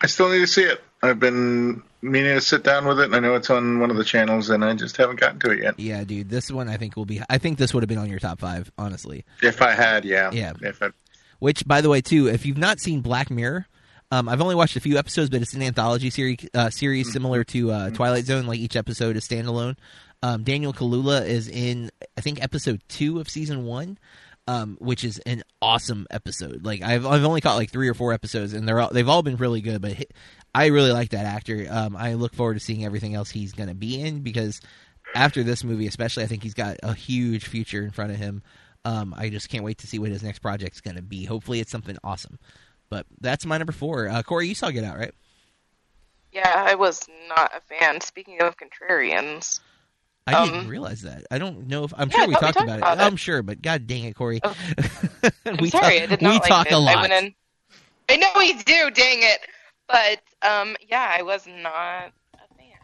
I 0.00 0.06
still 0.06 0.30
need 0.30 0.40
to 0.40 0.46
see 0.46 0.62
it. 0.62 0.82
I've 1.02 1.18
been 1.18 1.82
meaning 2.02 2.34
to 2.34 2.40
sit 2.40 2.62
down 2.62 2.86
with 2.86 3.00
it. 3.00 3.06
and 3.06 3.16
I 3.16 3.18
know 3.18 3.34
it's 3.34 3.50
on 3.50 3.80
one 3.80 3.90
of 3.90 3.96
the 3.96 4.04
channels, 4.04 4.48
and 4.50 4.64
I 4.64 4.74
just 4.74 4.96
haven't 4.96 5.20
gotten 5.20 5.40
to 5.40 5.50
it 5.50 5.62
yet. 5.62 5.78
Yeah, 5.78 6.04
dude, 6.04 6.30
this 6.30 6.50
one 6.50 6.68
I 6.68 6.76
think 6.76 6.96
will 6.96 7.04
be. 7.04 7.20
I 7.28 7.38
think 7.38 7.58
this 7.58 7.74
would 7.74 7.82
have 7.82 7.88
been 7.88 7.98
on 7.98 8.08
your 8.08 8.18
top 8.18 8.38
five, 8.38 8.70
honestly. 8.78 9.24
If 9.42 9.60
I 9.60 9.72
had, 9.72 10.04
yeah, 10.04 10.30
Yeah. 10.32 10.52
If 10.62 10.82
I, 10.82 10.90
Which, 11.40 11.66
by 11.66 11.80
the 11.80 11.88
way, 11.88 12.00
too, 12.00 12.28
if 12.28 12.46
you've 12.46 12.58
not 12.58 12.78
seen 12.78 13.00
Black 13.00 13.30
Mirror, 13.30 13.66
um, 14.12 14.28
I've 14.28 14.40
only 14.40 14.54
watched 14.54 14.76
a 14.76 14.80
few 14.80 14.98
episodes, 14.98 15.30
but 15.30 15.42
it's 15.42 15.54
an 15.54 15.62
anthology 15.62 16.10
series, 16.10 16.46
uh, 16.54 16.70
series 16.70 17.12
similar 17.12 17.42
to 17.44 17.72
uh, 17.72 17.90
Twilight 17.90 18.24
Zone. 18.24 18.46
Like 18.46 18.60
each 18.60 18.76
episode 18.76 19.16
is 19.16 19.26
standalone. 19.26 19.76
Um, 20.22 20.42
Daniel 20.42 20.72
Kaluuya 20.72 21.26
is 21.26 21.48
in, 21.48 21.90
I 22.16 22.20
think, 22.20 22.42
episode 22.42 22.82
two 22.88 23.20
of 23.20 23.28
season 23.28 23.64
one, 23.64 23.98
um, 24.48 24.76
which 24.80 25.04
is 25.04 25.18
an 25.20 25.42
awesome 25.60 26.06
episode. 26.10 26.64
Like 26.64 26.82
I've 26.82 27.06
I've 27.06 27.24
only 27.24 27.40
caught 27.40 27.56
like 27.56 27.70
three 27.70 27.88
or 27.88 27.94
four 27.94 28.12
episodes, 28.12 28.52
and 28.52 28.66
they're 28.66 28.80
all, 28.80 28.90
they've 28.90 29.08
all 29.08 29.22
been 29.22 29.36
really 29.36 29.60
good. 29.60 29.82
But 29.82 30.06
I 30.54 30.66
really 30.66 30.92
like 30.92 31.10
that 31.10 31.26
actor. 31.26 31.66
Um, 31.70 31.96
I 31.96 32.14
look 32.14 32.34
forward 32.34 32.54
to 32.54 32.60
seeing 32.60 32.84
everything 32.84 33.14
else 33.14 33.30
he's 33.30 33.52
going 33.52 33.68
to 33.68 33.74
be 33.74 34.00
in 34.00 34.20
because 34.20 34.60
after 35.14 35.42
this 35.42 35.64
movie, 35.64 35.86
especially, 35.86 36.24
I 36.24 36.26
think 36.26 36.42
he's 36.42 36.54
got 36.54 36.78
a 36.82 36.94
huge 36.94 37.46
future 37.46 37.82
in 37.82 37.90
front 37.90 38.12
of 38.12 38.16
him. 38.16 38.42
Um, 38.84 39.14
I 39.16 39.30
just 39.30 39.48
can't 39.48 39.64
wait 39.64 39.78
to 39.78 39.86
see 39.86 39.98
what 39.98 40.10
his 40.10 40.22
next 40.22 40.38
project's 40.38 40.80
going 40.80 40.96
to 40.96 41.02
be. 41.02 41.24
Hopefully, 41.24 41.60
it's 41.60 41.72
something 41.72 41.98
awesome. 42.04 42.38
But 42.88 43.06
that's 43.20 43.44
my 43.44 43.58
number 43.58 43.72
four. 43.72 44.08
Uh, 44.08 44.22
Corey, 44.22 44.46
you 44.48 44.54
saw 44.54 44.70
Get 44.70 44.84
Out, 44.84 44.96
right? 44.96 45.12
Yeah, 46.32 46.64
I 46.66 46.74
was 46.74 47.02
not 47.28 47.52
a 47.56 47.60
fan. 47.60 48.00
Speaking 48.00 48.42
of 48.42 48.56
contrarians, 48.56 49.60
I 50.26 50.34
Um, 50.34 50.48
didn't 50.50 50.68
realize 50.68 51.02
that. 51.02 51.24
I 51.30 51.38
don't 51.38 51.68
know 51.68 51.84
if 51.84 51.92
I'm 51.96 52.08
Yeah, 52.08 52.16
sure 52.16 52.24
we 52.24 52.28
we 52.28 52.34
talked 52.34 52.54
talked 52.54 52.62
about, 52.64 52.78
about 52.78 52.98
it. 52.98 53.02
it. 53.02 53.04
I'm 53.04 53.16
sure, 53.16 53.42
but 53.42 53.62
god 53.62 53.86
dang 53.86 54.04
it, 54.04 54.14
Corey. 54.16 54.40
Oh. 54.42 54.54
We 55.60 55.70
sorry, 55.70 56.00
talk, 56.00 56.02
I 56.02 56.06
did 56.06 56.22
not 56.22 56.30
we 56.30 56.38
like 56.40 56.48
talk 56.48 56.70
a 56.70 56.76
lot. 56.78 56.96
I 56.96 57.00
went 57.00 57.12
in. 57.12 57.34
I 58.08 58.16
know 58.16 58.28
we 58.36 58.52
do. 58.54 58.90
Dang 58.90 59.22
it! 59.22 59.38
But 59.88 60.20
um, 60.48 60.76
yeah, 60.88 61.14
I 61.16 61.22
was 61.22 61.46
not 61.46 62.12
a 62.34 62.54
fan. 62.56 62.78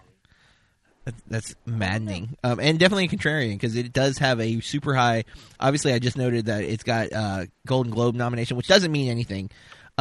That's, 1.05 1.23
that's 1.29 1.55
maddening, 1.67 2.37
um, 2.45 2.61
and 2.61 2.79
definitely 2.79 3.05
a 3.07 3.09
contrarian 3.09 3.55
because 3.55 3.75
it 3.77 3.93
does 3.93 4.19
have 4.19 4.41
a 4.41 4.61
super 4.61 4.95
high. 4.95 5.25
Obviously, 5.59 5.93
I 5.93 5.99
just 5.99 6.17
noted 6.17 6.47
that 6.47 6.63
it's 6.63 6.85
got 6.85 7.13
uh, 7.13 7.47
Golden 7.67 7.93
Globe 7.93 8.15
nomination, 8.15 8.57
which 8.57 8.69
doesn't 8.69 8.93
mean 8.93 9.11
anything. 9.11 9.51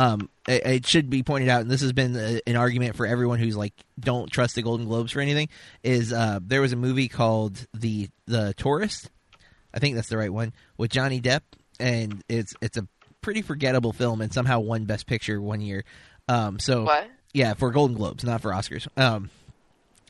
Um, 0.01 0.29
it, 0.47 0.65
it 0.65 0.87
should 0.87 1.09
be 1.09 1.21
pointed 1.21 1.49
out, 1.49 1.61
and 1.61 1.69
this 1.69 1.81
has 1.81 1.93
been 1.93 2.15
a, 2.15 2.39
an 2.47 2.55
argument 2.55 2.95
for 2.95 3.05
everyone 3.05 3.37
who's 3.39 3.55
like, 3.55 3.73
don't 3.99 4.31
trust 4.31 4.55
the 4.55 4.61
Golden 4.63 4.87
Globes 4.87 5.11
for 5.11 5.19
anything. 5.19 5.49
Is 5.83 6.11
uh, 6.11 6.39
there 6.41 6.61
was 6.61 6.73
a 6.73 6.75
movie 6.77 7.07
called 7.07 7.67
the 7.73 8.09
the 8.25 8.53
Tourist? 8.57 9.11
I 9.73 9.79
think 9.79 9.95
that's 9.95 10.09
the 10.09 10.17
right 10.17 10.33
one 10.33 10.53
with 10.77 10.91
Johnny 10.91 11.21
Depp, 11.21 11.41
and 11.79 12.23
it's 12.27 12.53
it's 12.61 12.77
a 12.77 12.87
pretty 13.21 13.41
forgettable 13.43 13.93
film, 13.93 14.21
and 14.21 14.33
somehow 14.33 14.59
won 14.59 14.85
Best 14.85 15.05
Picture 15.05 15.39
one 15.39 15.61
year. 15.61 15.83
Um, 16.27 16.57
so 16.59 16.85
What? 16.85 17.07
yeah, 17.33 17.53
for 17.53 17.69
Golden 17.71 17.95
Globes, 17.95 18.23
not 18.23 18.41
for 18.41 18.51
Oscars. 18.51 18.87
Um, 18.97 19.29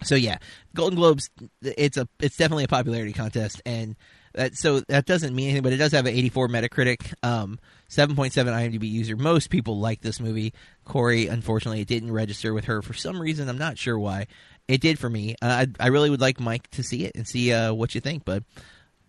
so 0.04 0.16
yeah, 0.16 0.38
Golden 0.74 0.96
Globes. 0.98 1.30
It's 1.62 1.98
a 1.98 2.08
it's 2.20 2.38
definitely 2.38 2.64
a 2.64 2.70
popularity 2.70 3.14
contest, 3.14 3.62
and 3.66 3.96
that 4.34 4.56
so 4.56 4.80
that 4.88 5.06
doesn't 5.06 5.36
mean 5.36 5.48
anything, 5.50 5.64
but 5.64 5.74
it 5.74 5.78
does 5.78 5.92
have 5.92 6.06
an 6.06 6.16
84 6.16 6.48
Metacritic, 6.48 7.14
um, 7.24 7.60
7.7 7.92 8.32
IMDb 8.32 8.89
user. 8.89 9.18
Most 9.18 9.50
people 9.50 9.78
like 9.78 10.00
this 10.00 10.22
movie. 10.22 10.54
Corey, 10.86 11.28
unfortunately, 11.28 11.82
it 11.82 11.89
didn't 11.89 12.14
register 12.14 12.54
with 12.54 12.66
her 12.66 12.82
for 12.82 12.94
some 12.94 13.22
reason. 13.22 13.50
I'm 13.50 13.58
not 13.58 13.78
sure 13.78 14.00
why. 14.00 14.28
It 14.70 14.80
did 14.80 14.98
for 14.98 15.10
me. 15.10 15.36
Uh, 15.42 15.66
I 15.66 15.68
I 15.78 15.88
really 15.88 16.10
would 16.10 16.22
like 16.22 16.39
Mike 16.39 16.70
to 16.72 16.84
see 16.84 17.04
it 17.04 17.12
and 17.16 17.28
see 17.28 17.52
uh, 17.52 17.74
what 17.74 17.94
you 17.94 18.00
think, 18.00 18.24
bud. 18.24 18.46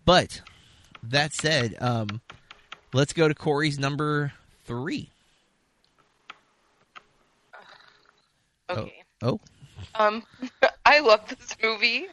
But 0.03 0.41
that 1.01 1.33
said, 1.33 1.75
um, 1.79 2.19
let's 2.91 3.13
go 3.13 3.29
to 3.29 3.33
Corey's 3.33 3.79
number 3.79 4.33
three. 4.65 5.09
Okay. 8.69 9.03
Oh, 9.21 9.39
Um, 9.95 10.23
I 10.85 10.99
love 10.99 11.21
this 11.29 11.55
movie, 11.63 12.07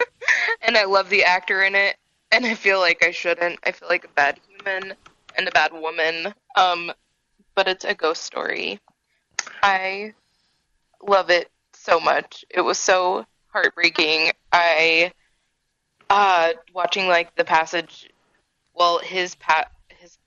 and 0.62 0.78
I 0.78 0.84
love 0.84 1.10
the 1.10 1.24
actor 1.24 1.62
in 1.62 1.74
it, 1.74 1.96
and 2.32 2.46
I 2.46 2.54
feel 2.54 2.78
like 2.78 3.04
I 3.04 3.10
shouldn't. 3.10 3.58
I 3.64 3.72
feel 3.72 3.88
like 3.88 4.04
a 4.06 4.08
bad 4.08 4.40
human 4.48 4.94
and 5.36 5.48
a 5.48 5.52
bad 5.52 5.72
woman. 5.72 6.34
Um, 6.56 6.92
but 7.54 7.68
it's 7.68 7.84
a 7.84 7.94
ghost 7.94 8.22
story. 8.22 8.80
I 9.62 10.14
love 11.06 11.30
it 11.30 11.50
so 11.72 12.00
much. 12.00 12.44
It 12.50 12.60
was 12.60 12.78
so 12.78 13.26
heartbreaking. 13.52 14.32
I 14.52 15.12
uh 16.10 16.52
watching 16.72 17.06
like 17.08 17.34
the 17.36 17.44
passage. 17.44 18.10
Well, 18.74 18.98
his 18.98 19.34
pat 19.36 19.70
his 19.88 20.18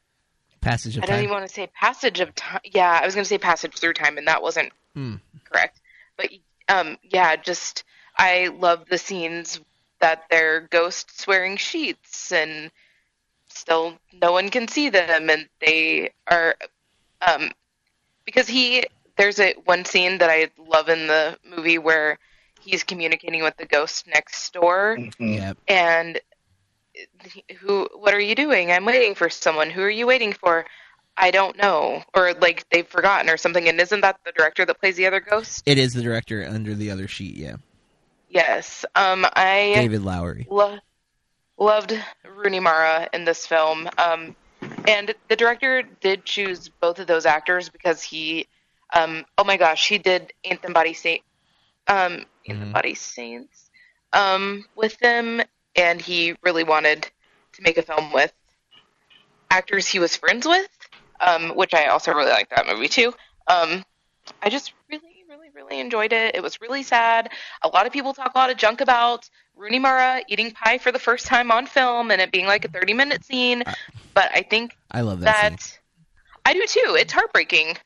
passage 0.62 0.97
of 0.97 1.03
I 1.03 1.08
don't 1.08 1.20
even 1.20 1.32
want 1.32 1.47
to 1.47 1.53
say 1.53 1.68
passage 1.68 2.20
of 2.20 2.34
time. 2.36 2.62
Yeah, 2.64 2.99
I 3.01 3.05
was 3.05 3.14
going 3.14 3.24
to 3.26 3.30
say 3.30 3.38
passage 3.38 3.78
through 3.78 3.93
time, 3.93 4.18
and 4.18 4.28
that 4.28 4.41
wasn't 4.41 4.72
Hmm. 4.93 5.16
correct. 5.43 5.80
But 6.18 6.30
um, 6.70 6.97
yeah, 7.03 7.36
just 7.36 7.84
I 8.18 8.47
love 8.47 8.86
the 8.89 8.97
scenes 8.97 9.60
that 9.99 10.24
they're 10.30 10.62
ghosts 10.62 11.28
wearing 11.28 11.58
sheets, 11.58 12.32
and 12.32 12.72
still 13.58 13.93
no 14.22 14.32
one 14.32 14.49
can 14.49 14.68
see 14.68 14.89
them, 14.89 15.30
and 15.30 15.47
they 15.60 16.12
are 16.30 16.55
um, 17.22 17.51
because 18.26 18.47
he 18.47 18.84
there's 19.18 19.39
a 19.39 19.53
one 19.66 19.86
scene 19.86 20.20
that 20.20 20.30
I 20.30 20.49
love 20.58 20.89
in 20.89 21.08
the 21.08 21.38
movie 21.43 21.78
where 21.80 22.20
he's 22.62 22.84
communicating 22.84 23.43
with 23.43 23.58
the 23.58 23.66
ghost 23.66 24.08
next 24.08 24.53
door. 24.53 24.97
Yeah, 25.20 25.53
and 25.68 26.20
who 27.60 27.88
what 27.95 28.14
are 28.14 28.20
you 28.20 28.36
doing? 28.36 28.72
I'm 28.72 28.86
waiting 28.86 29.16
for 29.16 29.30
someone. 29.30 29.70
Who 29.70 29.82
are 29.82 29.89
you 29.89 30.08
waiting 30.08 30.34
for? 30.34 30.66
I 31.18 31.32
don't 31.32 31.58
know. 31.58 32.03
Or 32.14 32.34
like 32.34 32.70
they've 32.70 32.88
forgotten 32.88 33.30
or 33.30 33.38
something. 33.38 33.68
And 33.68 33.80
isn't 33.80 34.01
that 34.01 34.20
the 34.24 34.32
director 34.32 34.66
that 34.66 34.80
plays 34.80 34.95
the 34.95 35.08
other 35.08 35.20
ghost? 35.20 35.64
It 35.66 35.78
is 35.78 35.93
the 35.93 36.03
director 36.03 36.45
under 36.47 36.76
the 36.76 36.91
other 36.91 37.08
sheet. 37.08 37.36
Yeah, 37.36 37.55
yes. 38.30 38.86
Um 38.95 39.26
i 39.36 39.72
David 39.74 40.03
Lowery. 40.03 40.47
lo- 40.49 40.78
loved 41.58 41.93
rooney 42.26 42.60
mara 42.60 43.10
in 43.14 43.26
this 43.26 43.45
film 43.45 43.89
um 43.97 44.36
and 44.88 45.14
the 45.30 45.36
director 45.36 45.84
did 46.01 46.26
choose 46.26 46.70
both 46.82 46.99
of 46.99 47.08
those 47.08 47.26
actors 47.26 47.70
because 47.70 48.01
he 48.03 48.47
um 48.93 49.26
oh 49.38 49.43
my 49.43 49.58
gosh 49.58 49.88
he 49.88 49.97
did 49.97 50.34
anthem 50.45 50.74
body 50.74 50.93
saint 50.93 51.22
um 51.88 52.26
anthem 52.47 52.70
Mhm. 52.70 52.74
body 52.74 52.95
saints 52.95 53.70
um 54.14 54.66
with 54.76 54.97
them 54.99 55.41
and 55.76 56.01
he 56.01 56.36
really 56.43 56.64
wanted 56.64 57.03
to 57.53 57.62
make 57.64 57.78
a 57.78 57.82
film 57.84 58.12
with 58.14 58.34
actors 59.49 59.88
he 59.88 59.99
was 59.99 60.16
friends 60.16 60.45
with 60.47 60.70
um 61.22 61.49
which 61.55 61.74
i 61.74 61.86
also 61.88 62.14
really 62.14 62.32
like 62.32 62.49
that 62.49 62.68
movie 62.68 62.88
too 62.88 63.14
um 63.47 63.84
i 64.41 64.49
just 64.49 64.74
really 64.89 65.16
really 65.58 65.80
enjoyed 65.82 66.14
it 66.14 66.36
it 66.36 66.43
was 66.43 66.62
really 66.62 66.84
sad 66.84 67.30
a 67.64 67.68
lot 67.68 67.88
of 67.88 67.91
people 67.91 68.14
talk 68.14 68.32
a 68.36 68.38
lot 68.38 68.51
of 68.51 68.58
junk 68.58 68.80
about 68.80 69.28
rooney 69.55 69.80
mara 69.80 70.22
eating 70.28 70.51
pie 70.51 70.78
for 70.78 70.91
the 70.91 70.99
first 70.99 71.26
time 71.26 71.51
on 71.51 71.66
film 71.66 72.12
and 72.12 72.22
it 72.22 72.32
being 72.32 72.45
like 72.45 72.64
a 72.64 72.68
30 72.68 72.93
minute 72.93 73.26
scene 73.26 73.64
but 74.14 74.30
i 74.34 74.41
think 74.41 74.78
I 74.91 75.01
love 75.01 75.22
that. 75.22 75.62
scene. 75.62 75.80
I 76.45 76.53
do 76.53 76.64
too. 76.68 76.95
It's 76.97 77.12
heartbreaking. 77.12 77.78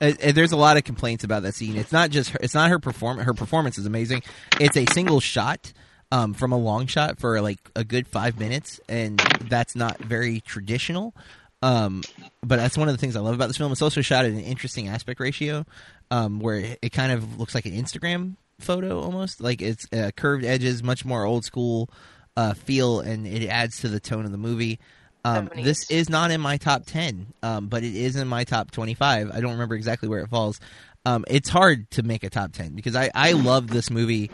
Uh, 0.00 0.12
uh, 0.22 0.32
there's 0.32 0.52
a 0.52 0.56
lot 0.56 0.76
of 0.76 0.84
complaints 0.84 1.24
about 1.24 1.42
that 1.44 1.54
scene. 1.54 1.76
It's 1.76 1.92
not 1.92 2.10
just 2.10 2.30
her, 2.30 2.38
it's 2.42 2.54
not 2.54 2.70
her 2.70 2.78
perform. 2.78 3.18
Her 3.18 3.34
performance 3.34 3.78
is 3.78 3.86
amazing. 3.86 4.22
It's 4.60 4.76
a 4.76 4.84
single 4.92 5.20
shot 5.20 5.72
um, 6.10 6.34
from 6.34 6.52
a 6.52 6.58
long 6.58 6.86
shot 6.86 7.18
for 7.18 7.40
like 7.40 7.58
a 7.74 7.84
good 7.84 8.06
five 8.06 8.38
minutes, 8.38 8.80
and 8.88 9.18
that's 9.48 9.74
not 9.74 9.98
very 9.98 10.40
traditional. 10.40 11.14
Um, 11.62 12.02
but 12.42 12.56
that's 12.56 12.76
one 12.76 12.88
of 12.88 12.94
the 12.94 12.98
things 12.98 13.14
I 13.14 13.20
love 13.20 13.34
about 13.34 13.46
this 13.46 13.56
film. 13.56 13.70
It's 13.72 13.82
also 13.82 14.02
shot 14.02 14.24
at 14.24 14.32
an 14.32 14.40
interesting 14.40 14.88
aspect 14.88 15.20
ratio, 15.20 15.64
um, 16.12 16.40
where 16.40 16.56
it, 16.56 16.78
it 16.82 16.92
kind 16.92 17.10
of 17.10 17.40
looks 17.40 17.54
like 17.54 17.64
an 17.64 17.72
Instagram 17.72 18.36
photo 18.60 19.00
almost. 19.00 19.40
Like 19.40 19.62
it's 19.62 19.86
uh, 19.92 20.10
curved 20.14 20.44
edges, 20.44 20.82
much 20.82 21.06
more 21.06 21.24
old 21.24 21.44
school 21.44 21.88
uh, 22.36 22.52
feel, 22.52 23.00
and 23.00 23.26
it 23.26 23.48
adds 23.48 23.80
to 23.80 23.88
the 23.88 23.98
tone 23.98 24.26
of 24.26 24.30
the 24.30 24.38
movie. 24.38 24.78
Um, 25.24 25.50
this 25.54 25.90
is 25.90 26.10
not 26.10 26.30
in 26.30 26.40
my 26.40 26.58
top 26.58 26.82
10, 26.84 27.32
um, 27.42 27.68
but 27.68 27.82
it 27.82 27.96
is 27.96 28.16
in 28.16 28.28
my 28.28 28.44
top 28.44 28.72
25. 28.72 29.30
I 29.30 29.40
don't 29.40 29.52
remember 29.52 29.74
exactly 29.74 30.08
where 30.08 30.20
it 30.20 30.28
falls. 30.28 30.60
Um, 31.06 31.24
it's 31.28 31.48
hard 31.48 31.90
to 31.92 32.02
make 32.02 32.24
a 32.24 32.30
top 32.30 32.52
10 32.52 32.74
because 32.74 32.94
I, 32.94 33.10
I 33.14 33.32
love 33.32 33.68
this 33.68 33.90
movie. 33.90 34.30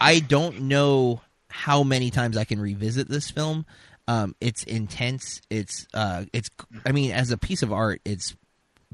I 0.00 0.20
don't 0.20 0.62
know 0.62 1.20
how 1.50 1.82
many 1.82 2.10
times 2.10 2.36
I 2.36 2.44
can 2.44 2.60
revisit 2.60 3.08
this 3.08 3.30
film. 3.30 3.66
Um, 4.06 4.36
it's 4.40 4.62
intense. 4.64 5.40
It's, 5.50 5.86
uh, 5.94 6.26
it's, 6.32 6.48
I 6.86 6.92
mean, 6.92 7.10
as 7.10 7.32
a 7.32 7.38
piece 7.38 7.62
of 7.62 7.72
art, 7.72 8.00
it's 8.04 8.36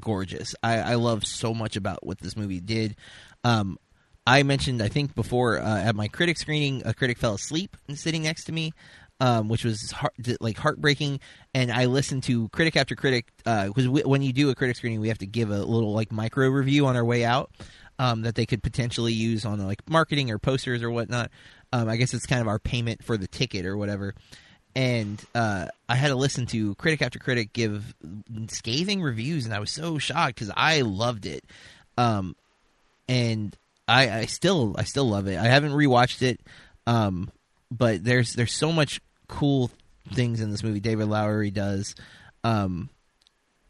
gorgeous. 0.01 0.55
I, 0.61 0.77
I 0.79 0.95
love 0.95 1.25
so 1.25 1.53
much 1.53 1.75
about 1.75 2.05
what 2.05 2.19
this 2.19 2.35
movie 2.35 2.59
did. 2.61 2.95
Um, 3.43 3.77
I 4.27 4.43
mentioned, 4.43 4.81
I 4.81 4.87
think 4.89 5.15
before 5.15 5.59
uh, 5.59 5.81
at 5.81 5.95
my 5.95 6.07
critic 6.07 6.37
screening, 6.37 6.81
a 6.85 6.93
critic 6.93 7.17
fell 7.17 7.35
asleep 7.35 7.77
sitting 7.93 8.23
next 8.23 8.45
to 8.45 8.51
me. 8.51 8.73
um, 9.19 9.47
which 9.47 9.63
was 9.63 9.91
heart, 9.91 10.13
like 10.39 10.57
heartbreaking. 10.57 11.19
And 11.53 11.71
I 11.71 11.85
listened 11.85 12.23
to 12.23 12.49
critic 12.49 12.75
after 12.75 12.95
critic 12.95 13.31
because 13.43 13.87
we 13.87 14.01
when 14.01 14.21
you 14.21 14.33
do 14.33 14.49
a 14.49 14.55
critic 14.55 14.75
screening, 14.75 14.99
we 14.99 15.07
have 15.09 15.19
to 15.19 15.25
give 15.25 15.51
a 15.51 15.63
little 15.63 15.93
like 15.93 16.11
micro 16.11 16.49
review 16.49 16.85
on 16.87 16.95
our 16.95 17.05
way 17.05 17.23
out 17.23 17.51
um, 17.97 18.23
that 18.23 18.35
they 18.35 18.45
could 18.45 18.61
potentially 18.61 19.13
use 19.13 19.45
on 19.45 19.65
like 19.65 19.87
marketing 19.89 20.31
or 20.31 20.39
posters 20.39 20.83
or 20.83 20.91
whatnot. 20.91 21.31
Um, 21.71 21.89
I 21.89 21.95
guess 21.97 22.13
it's 22.13 22.25
kind 22.25 22.41
of 22.41 22.47
our 22.47 22.59
payment 22.59 23.03
for 23.03 23.17
the 23.17 23.27
ticket 23.27 23.65
or 23.65 23.77
whatever. 23.77 24.13
And 24.75 25.23
uh, 25.33 25.67
I 25.87 25.95
had 25.95 26.09
to 26.09 26.15
listen 26.15 26.45
to 26.47 26.75
critic 26.75 27.01
after 27.01 27.17
critic 27.17 27.53
give 27.53 27.95
scathing 28.49 29.01
reviews, 29.01 29.45
and 29.45 29.53
I 29.53 29.59
was 29.59 29.71
so 29.71 29.97
shocked 29.97 30.35
because 30.35 30.51
I 30.55 30.81
loved 30.81 31.25
it. 31.25 31.45
Um, 31.97 32.35
and 33.07 33.55
I, 33.87 34.09
I 34.09 34.25
still 34.25 34.75
I 34.77 34.83
still 34.83 35.07
love 35.07 35.27
it. 35.27 35.37
I 35.37 35.45
haven't 35.45 35.71
rewatched 35.71 36.21
it, 36.21 36.41
um, 36.87 37.29
but 37.71 38.03
there's 38.03 38.33
there's 38.33 38.53
so 38.53 38.71
much 38.73 38.99
cool 39.27 39.71
things 40.13 40.41
in 40.41 40.51
this 40.51 40.61
movie 40.63 40.79
David 40.81 41.07
Lowery 41.07 41.51
does 41.51 41.95
um, 42.43 42.89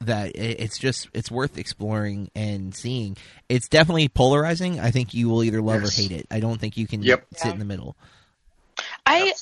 that 0.01 0.35
it, 0.35 0.59
it's 0.59 0.79
just 0.79 1.07
it's 1.13 1.29
worth 1.29 1.57
exploring 1.59 2.31
and 2.35 2.73
seeing. 2.75 3.15
It's 3.47 3.67
definitely 3.67 4.07
polarizing. 4.07 4.79
I 4.79 4.89
think 4.89 5.13
you 5.13 5.29
will 5.29 5.43
either 5.43 5.61
love 5.61 5.81
Yes. 5.83 5.99
or 5.99 6.01
hate 6.01 6.11
it. 6.11 6.25
I 6.31 6.39
don't 6.39 6.59
think 6.59 6.77
you 6.77 6.87
can 6.87 7.03
Yep. 7.03 7.27
sit 7.35 7.53
in 7.53 7.59
the 7.59 7.65
middle. 7.65 7.95
I 9.05 9.33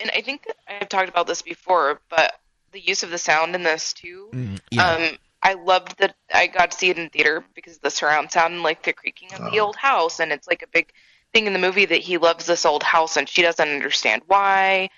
and 0.00 0.10
I 0.14 0.20
think 0.20 0.44
that 0.46 0.56
I've 0.68 0.88
talked 0.88 1.08
about 1.08 1.26
this 1.26 1.42
before, 1.42 2.00
but 2.10 2.34
the 2.72 2.80
use 2.80 3.02
of 3.02 3.10
the 3.10 3.18
sound 3.18 3.54
in 3.54 3.62
this 3.62 3.92
too. 3.92 4.28
Mm, 4.32 4.60
yeah. 4.70 4.94
Um, 4.94 5.18
I 5.42 5.54
loved 5.54 5.98
that 5.98 6.16
I 6.34 6.46
got 6.48 6.72
to 6.72 6.76
see 6.76 6.90
it 6.90 6.98
in 6.98 7.08
theater 7.08 7.44
because 7.54 7.78
the 7.78 7.90
surround 7.90 8.32
sound 8.32 8.54
and 8.54 8.62
like 8.62 8.82
the 8.82 8.92
creaking 8.92 9.32
of 9.32 9.44
the 9.52 9.60
Oh. 9.60 9.66
old 9.66 9.76
house, 9.76 10.20
and 10.20 10.32
it's 10.32 10.48
like 10.48 10.62
a 10.62 10.66
big 10.68 10.92
thing 11.32 11.46
in 11.46 11.52
the 11.52 11.58
movie 11.58 11.86
that 11.86 12.00
he 12.00 12.18
loves 12.18 12.46
this 12.46 12.64
old 12.66 12.82
house 12.82 13.16
and 13.16 13.28
she 13.28 13.42
doesn't 13.42 13.68
understand 13.68 14.22
why. 14.26 14.88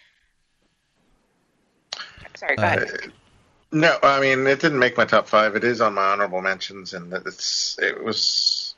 Sorry, 2.37 2.57
go 2.57 2.63
Uh, 2.63 2.67
ahead. 2.67 3.13
No, 3.71 3.99
I 4.03 4.21
mean 4.21 4.47
it 4.47 4.61
didn't 4.61 4.79
make 4.79 4.97
my 4.97 5.05
top 5.05 5.29
five. 5.29 5.55
It 5.55 5.65
is 5.65 5.81
on 5.81 5.95
my 5.95 6.05
honorable 6.13 6.41
mentions, 6.41 6.95
and 6.95 7.13
it's 7.13 7.79
it 7.79 8.03
was 8.03 8.75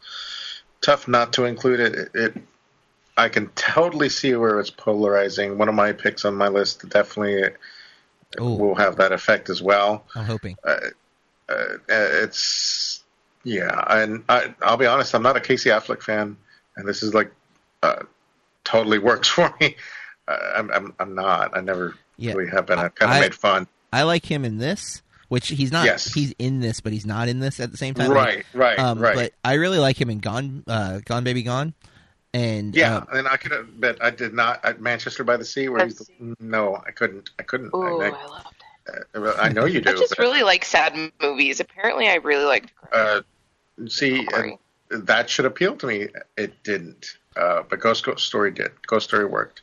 tough 0.81 1.07
not 1.07 1.33
to 1.35 1.45
include 1.45 1.81
it. 1.81 1.95
It, 1.95 2.11
it 2.15 2.37
I 3.17 3.29
can 3.29 3.49
totally 3.51 4.09
see 4.09 4.35
where 4.35 4.59
it's 4.61 4.71
polarizing. 4.71 5.59
One 5.59 5.69
of 5.69 5.75
my 5.75 5.93
picks 5.93 6.25
on 6.25 6.35
my 6.37 6.49
list 6.49 6.89
definitely 6.89 7.55
Ooh. 8.41 8.55
will 8.55 8.75
have 8.77 8.97
that 8.97 9.13
effect 9.13 9.51
as 9.51 9.61
well. 9.63 10.05
I'm 10.15 10.25
hoping. 10.25 10.57
Uh, 10.65 10.77
it's 11.89 13.03
yeah, 13.45 13.85
and 13.89 14.23
I, 14.29 14.55
I'll 14.63 14.77
be 14.77 14.87
honest, 14.87 15.15
I'm 15.15 15.23
not 15.23 15.37
a 15.37 15.41
Casey 15.41 15.71
Affleck 15.71 16.03
fan, 16.03 16.37
and 16.77 16.87
this 16.89 17.03
is 17.03 17.15
like 17.15 17.33
uh, 17.83 18.03
totally 18.65 18.99
works 18.99 19.29
for 19.37 19.53
me. 19.61 19.77
Uh, 20.29 20.39
I'm, 20.57 20.71
I'm 20.71 20.95
I'm 20.99 21.15
not. 21.15 21.57
I 21.57 21.61
never 21.61 21.95
Yeah. 22.17 22.35
really 22.35 22.51
have 22.51 22.67
been. 22.67 22.79
I 22.79 22.89
kind 22.89 23.11
of 23.13 23.17
I- 23.17 23.21
made 23.21 23.35
fun. 23.35 23.67
I 23.93 24.05
like 24.05 24.25
him 24.25 24.45
in 24.45 24.59
this, 24.59 25.03
which 25.29 25.49
he's 25.49 25.73
not. 25.73 25.85
Yes. 25.85 26.15
He's 26.15 26.33
in 26.39 26.61
this, 26.61 26.81
but 26.81 26.93
he's 26.93 27.05
not 27.07 27.27
in 27.29 27.41
this 27.41 27.59
at 27.59 27.73
the 27.73 27.77
same 27.77 27.95
time. 27.95 28.11
Like, 28.11 28.17
Right, 28.17 28.45
right, 28.55 28.79
um, 28.79 29.01
right. 29.01 29.17
But 29.17 29.33
I 29.45 29.55
really 29.55 29.79
like 29.81 30.01
him 30.01 30.11
in 30.11 30.21
Gone, 30.21 30.63
uh, 30.69 31.01
Gone 31.05 31.25
Baby 31.25 31.43
Gone, 31.43 31.75
and 32.33 32.75
Yeah, 32.75 32.99
uh, 32.99 33.05
and 33.13 33.29
I 33.29 33.37
could 33.37 33.53
have, 33.53 33.81
but 33.81 34.03
I 34.03 34.11
did 34.11 34.35
not 34.35 34.65
at 34.65 34.81
Manchester 34.81 35.25
by 35.25 35.37
the 35.37 35.45
Sea. 35.45 35.69
Where 35.69 35.85
he's 35.85 35.99
the 35.99 36.37
no, 36.41 36.77
I 36.77 36.91
couldn't. 36.91 37.31
I 37.39 37.43
couldn't. 37.43 37.75
Ooh, 37.75 38.01
I, 38.01 38.09
I 38.09 38.27
loved 38.27 38.47
it. 39.15 39.19
I, 39.39 39.47
I 39.47 39.49
know 39.51 39.67
you 39.67 39.81
do. 39.81 39.91
I 39.91 39.93
just 39.93 40.17
but, 40.17 40.19
really 40.19 40.43
like 40.43 40.65
sad 40.65 40.97
movies. 41.21 41.61
Apparently, 41.61 42.09
I 42.09 42.17
really 42.17 42.45
liked. 42.45 42.73
uh, 42.93 43.21
see, 43.87 44.25
Corey. 44.27 44.59
and 44.91 45.07
that 45.07 45.31
should 45.31 45.45
appeal 45.45 45.77
to 45.77 45.87
me. 45.87 46.09
It 46.37 46.63
didn't, 46.63 47.17
uh, 47.37 47.63
but 47.69 47.81
Ghost 47.81 48.05
Ghost 48.05 48.27
Story 48.27 48.51
did. 48.51 48.71
Ghost 48.87 49.09
Story 49.09 49.27
worked. 49.27 49.63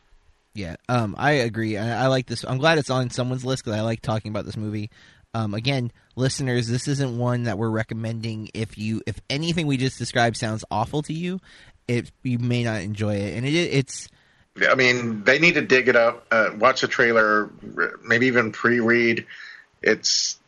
yeah, 0.54 0.76
um, 0.90 1.16
I 1.18 1.32
agree. 1.32 1.78
I, 1.78 2.04
I 2.04 2.08
like 2.08 2.28
this. 2.28 2.44
I'm 2.44 2.58
glad 2.58 2.78
it's 2.78 2.90
on 2.90 3.10
someone's 3.10 3.46
list 3.46 3.64
because 3.64 3.78
I 3.78 3.82
like 3.82 4.02
talking 4.02 4.32
about 4.32 4.46
this 4.46 4.58
movie. 4.58 4.90
Um, 5.34 5.54
again, 5.54 5.92
listeners, 6.16 6.68
this 6.68 6.88
isn't 6.88 7.18
one 7.18 7.44
that 7.44 7.58
we're 7.58 7.70
recommending. 7.70 8.50
If 8.54 8.78
you, 8.78 9.02
if 9.06 9.20
anything 9.30 9.68
we 9.68 9.78
just 9.78 10.00
described 10.00 10.38
sounds 10.38 10.66
awful 10.72 11.04
to 11.04 11.14
you, 11.14 11.40
it 11.88 12.12
you 12.24 12.40
may 12.40 12.64
not 12.64 12.82
enjoy 12.82 13.16
it, 13.16 13.38
and 13.38 13.46
it 13.46 13.54
it's 13.54 14.10
I 14.70 14.76
mean, 14.76 15.24
they 15.24 15.40
need 15.40 15.54
to 15.56 15.62
dig 15.62 15.88
it 15.88 15.96
up, 15.96 16.26
uh, 16.32 16.50
watch 16.58 16.82
the 16.82 16.88
trailer, 16.88 17.52
maybe 18.04 18.28
even 18.28 18.52
pre-read. 18.52 19.26
It's 19.82 20.40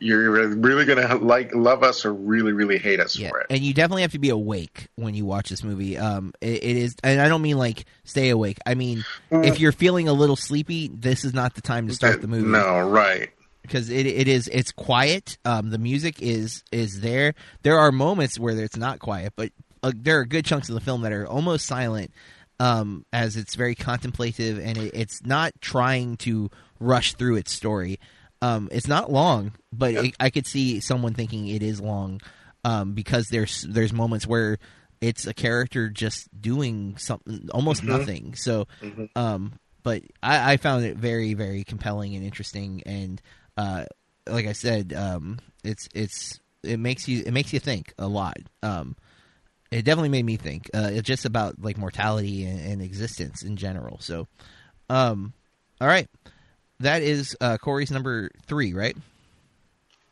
you're 0.00 0.48
really 0.48 0.84
gonna 0.84 1.16
like 1.16 1.54
love 1.54 1.84
us 1.84 2.04
or 2.04 2.12
really 2.12 2.52
really 2.52 2.78
hate 2.78 2.98
us 2.98 3.16
yeah, 3.16 3.28
for 3.28 3.40
it. 3.40 3.46
and 3.50 3.60
you 3.60 3.72
definitely 3.72 4.02
have 4.02 4.10
to 4.10 4.18
be 4.18 4.30
awake 4.30 4.88
when 4.96 5.14
you 5.14 5.24
watch 5.24 5.48
this 5.48 5.62
movie. 5.62 5.96
Um, 5.96 6.32
it, 6.40 6.64
it 6.64 6.76
is, 6.76 6.96
and 7.04 7.20
I 7.20 7.28
don't 7.28 7.42
mean 7.42 7.56
like 7.56 7.84
stay 8.04 8.30
awake. 8.30 8.58
I 8.66 8.74
mean 8.74 9.04
if 9.30 9.60
you're 9.60 9.72
feeling 9.72 10.08
a 10.08 10.12
little 10.12 10.36
sleepy, 10.36 10.88
this 10.88 11.24
is 11.24 11.34
not 11.34 11.54
the 11.54 11.60
time 11.60 11.86
to 11.86 11.94
start 11.94 12.20
the 12.20 12.26
movie. 12.26 12.48
No, 12.48 12.80
right. 12.80 13.30
because 13.62 13.90
it 13.90 14.06
it 14.06 14.26
is 14.26 14.48
it's 14.48 14.72
quiet. 14.72 15.38
Um, 15.44 15.70
the 15.70 15.78
music 15.78 16.20
is 16.20 16.64
is 16.72 17.00
there. 17.00 17.34
There 17.62 17.78
are 17.78 17.92
moments 17.92 18.38
where 18.40 18.58
it's 18.58 18.76
not 18.76 18.98
quiet, 18.98 19.34
but 19.36 19.52
uh, 19.82 19.92
there 19.94 20.18
are 20.20 20.24
good 20.24 20.44
chunks 20.44 20.68
of 20.68 20.74
the 20.74 20.80
film 20.80 21.02
that 21.02 21.12
are 21.12 21.26
almost 21.26 21.66
silent. 21.66 22.12
Um, 22.58 23.06
as 23.10 23.36
it's 23.36 23.54
very 23.54 23.74
contemplative 23.74 24.58
and 24.58 24.76
it, 24.76 24.90
it's 24.94 25.24
not 25.24 25.52
trying 25.62 26.18
to 26.18 26.50
rush 26.78 27.14
through 27.14 27.36
its 27.36 27.52
story. 27.52 27.98
Um, 28.42 28.68
it's 28.70 28.86
not 28.86 29.10
long, 29.10 29.52
but 29.72 29.94
it, 29.94 30.14
I 30.20 30.28
could 30.28 30.46
see 30.46 30.80
someone 30.80 31.14
thinking 31.14 31.48
it 31.48 31.62
is 31.62 31.80
long 31.80 32.20
um, 32.64 32.92
because 32.92 33.28
there's 33.28 33.62
there's 33.62 33.92
moments 33.94 34.26
where 34.26 34.58
it's 35.00 35.26
a 35.26 35.32
character 35.32 35.88
just 35.88 36.28
doing 36.38 36.96
something 36.98 37.48
almost 37.52 37.82
nothing. 37.82 38.34
So, 38.34 38.66
um, 39.16 39.52
but 39.82 40.02
I, 40.22 40.52
I 40.52 40.56
found 40.58 40.84
it 40.84 40.96
very 40.96 41.34
very 41.34 41.64
compelling 41.64 42.14
and 42.14 42.24
interesting, 42.24 42.82
and 42.84 43.22
uh, 43.56 43.84
like 44.26 44.46
I 44.46 44.52
said, 44.52 44.92
um, 44.92 45.38
it's 45.64 45.88
it's 45.94 46.40
it 46.62 46.78
makes 46.78 47.08
you 47.08 47.22
it 47.24 47.32
makes 47.32 47.52
you 47.52 47.58
think 47.60 47.94
a 47.98 48.06
lot. 48.06 48.36
Um, 48.62 48.96
it 49.70 49.84
definitely 49.84 50.08
made 50.08 50.24
me 50.24 50.36
think. 50.36 50.70
Uh, 50.74 50.90
it's 50.92 51.06
just 51.06 51.24
about 51.24 51.56
like 51.60 51.78
mortality 51.78 52.44
and, 52.44 52.60
and 52.60 52.82
existence 52.82 53.42
in 53.42 53.56
general. 53.56 53.98
So, 54.00 54.26
um, 54.88 55.32
all 55.80 55.88
right, 55.88 56.08
that 56.80 57.02
is 57.02 57.36
uh, 57.40 57.58
Corey's 57.58 57.90
number 57.90 58.30
three, 58.46 58.72
right? 58.72 58.96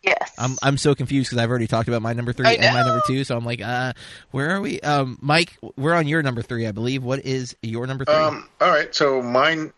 Yes. 0.03 0.33
I'm 0.39 0.57
I'm 0.63 0.79
so 0.79 0.95
confused 0.95 1.29
because 1.29 1.43
I've 1.43 1.51
already 1.51 1.67
talked 1.67 1.89
about 1.89 2.03
my 2.03 2.13
number 2.13 2.33
three 2.33 2.47
and 2.47 2.75
my 2.75 2.83
number 2.83 3.03
two. 3.07 3.25
So 3.25 3.37
I'm 3.37 3.45
like, 3.45 3.61
uh, 3.61 3.95
where 4.31 4.51
are 4.51 4.61
we? 4.61 4.81
Um, 4.81 5.19
Mike, 5.21 5.59
we're 5.77 5.95
on 5.95 6.07
your 6.07 6.23
number 6.23 6.41
three, 6.41 6.67
I 6.67 6.73
believe. 6.73 7.03
What 7.03 7.25
is 7.25 7.57
your 7.63 7.87
number 7.87 8.05
three? 8.05 8.15
Um, 8.15 8.49
all 8.61 8.71
right, 8.71 8.95
so 8.95 9.21
mine, 9.21 9.73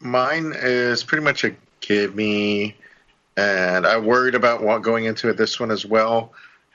mine 0.00 0.54
is 0.56 1.02
pretty 1.02 1.24
much 1.24 1.42
a 1.44 1.56
give 1.80 2.14
me, 2.14 2.76
and 3.36 3.84
I 3.86 3.98
worried 3.98 4.36
about 4.36 4.62
what 4.62 4.82
going 4.82 5.04
into 5.04 5.28
it, 5.28 5.36
this 5.36 5.58
one 5.58 5.72
as 5.72 5.84
well, 5.84 6.32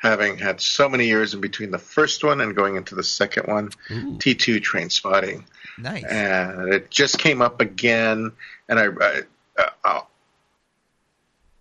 having 0.08 0.38
had 0.38 0.62
so 0.62 0.88
many 0.88 1.06
years 1.06 1.34
in 1.34 1.42
between 1.42 1.72
the 1.72 1.78
first 1.78 2.24
one 2.24 2.42
and 2.42 2.56
going 2.56 2.76
into 2.78 2.96
the 2.96 3.04
second 3.04 3.48
one. 3.48 3.70
Ooh, 3.92 4.18
T 4.18 4.36
two 4.36 4.60
Trainspotting, 4.62 5.44
nice. 5.78 6.06
and 6.06 6.74
it 6.74 6.90
just 6.90 7.20
came 7.20 7.42
up 7.42 7.60
again, 7.62 8.32
and 8.70 8.80
I, 8.80 8.88
I, 8.88 9.22
uh, 9.84 10.02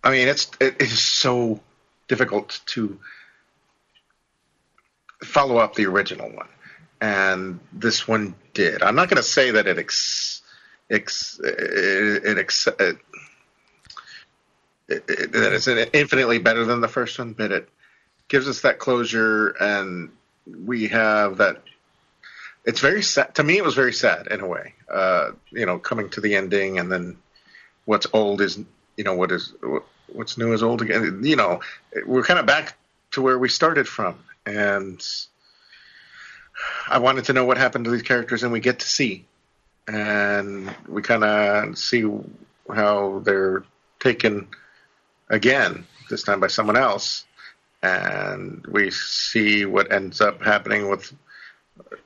I 0.03 0.11
mean, 0.11 0.27
it's 0.27 0.49
it 0.61 0.81
is 0.81 1.01
so 1.01 1.59
difficult 2.07 2.61
to 2.67 2.97
follow 5.23 5.57
up 5.57 5.75
the 5.75 5.85
original 5.85 6.29
one, 6.29 6.49
and 7.01 7.59
this 7.73 8.07
one 8.07 8.33
did. 8.53 8.81
I'm 8.81 8.95
not 8.95 9.09
going 9.09 9.17
to 9.17 9.23
say 9.23 9.51
that 9.51 9.67
it 9.67 9.77
ex, 9.77 10.41
ex 10.89 11.39
it, 11.43 12.25
it, 12.25 12.37
ex, 12.37 12.67
it, 12.67 12.97
it, 14.87 15.03
it 15.09 15.31
that 15.33 15.53
it's 15.53 15.67
infinitely 15.67 16.39
better 16.39 16.63
than 16.63 16.79
the 16.79 16.87
first 16.87 17.19
one, 17.19 17.33
but 17.33 17.51
it 17.51 17.69
gives 18.27 18.47
us 18.47 18.61
that 18.61 18.79
closure, 18.79 19.49
and 19.49 20.11
we 20.45 20.87
have 20.87 21.37
that. 21.37 21.61
It's 22.65 22.81
very 22.81 23.01
sad 23.01 23.35
to 23.35 23.43
me. 23.43 23.57
It 23.57 23.63
was 23.63 23.75
very 23.75 23.93
sad 23.93 24.27
in 24.27 24.41
a 24.41 24.47
way. 24.47 24.73
Uh, 24.91 25.31
you 25.51 25.65
know, 25.65 25.79
coming 25.79 26.09
to 26.11 26.21
the 26.21 26.35
ending, 26.35 26.79
and 26.79 26.91
then 26.91 27.17
what's 27.85 28.07
old 28.13 28.41
is 28.41 28.59
you 28.97 29.03
know 29.03 29.15
what 29.15 29.31
is 29.31 29.53
what's 30.07 30.37
new 30.37 30.53
is 30.53 30.63
old 30.63 30.81
again. 30.81 31.21
You 31.23 31.35
know, 31.35 31.61
we're 32.05 32.23
kind 32.23 32.39
of 32.39 32.45
back 32.45 32.77
to 33.11 33.21
where 33.21 33.39
we 33.39 33.49
started 33.49 33.87
from, 33.87 34.19
and 34.45 35.01
I 36.87 36.99
wanted 36.99 37.25
to 37.25 37.33
know 37.33 37.45
what 37.45 37.57
happened 37.57 37.85
to 37.85 37.91
these 37.91 38.01
characters, 38.01 38.43
and 38.43 38.51
we 38.51 38.59
get 38.59 38.79
to 38.79 38.87
see, 38.87 39.25
and 39.87 40.73
we 40.87 41.01
kind 41.01 41.23
of 41.23 41.77
see 41.77 42.03
how 42.73 43.19
they're 43.23 43.63
taken 43.99 44.47
again 45.29 45.85
this 46.09 46.23
time 46.23 46.39
by 46.39 46.47
someone 46.47 46.77
else, 46.77 47.25
and 47.81 48.65
we 48.67 48.91
see 48.91 49.65
what 49.65 49.91
ends 49.91 50.21
up 50.21 50.43
happening 50.43 50.89
with 50.89 51.13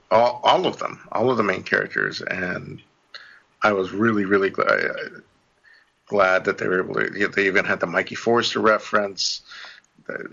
all, 0.09 0.41
all 0.43 0.67
of 0.67 0.77
them, 0.77 1.07
all 1.11 1.31
of 1.31 1.37
the 1.37 1.43
main 1.43 1.63
characters, 1.63 2.21
and 2.21 2.81
I 3.61 3.73
was 3.73 3.91
really, 3.91 4.25
really 4.25 4.49
glad 4.49 5.23
glad 6.07 6.43
that 6.45 6.57
they 6.57 6.67
were 6.67 6.83
able 6.83 6.95
to. 6.95 7.27
They 7.29 7.45
even 7.47 7.63
had 7.63 7.79
the 7.79 7.87
Mikey 7.87 8.15
Forrester 8.15 8.59
reference. 8.59 9.41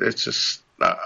It's 0.00 0.24
just, 0.24 0.62
uh, 0.80 0.96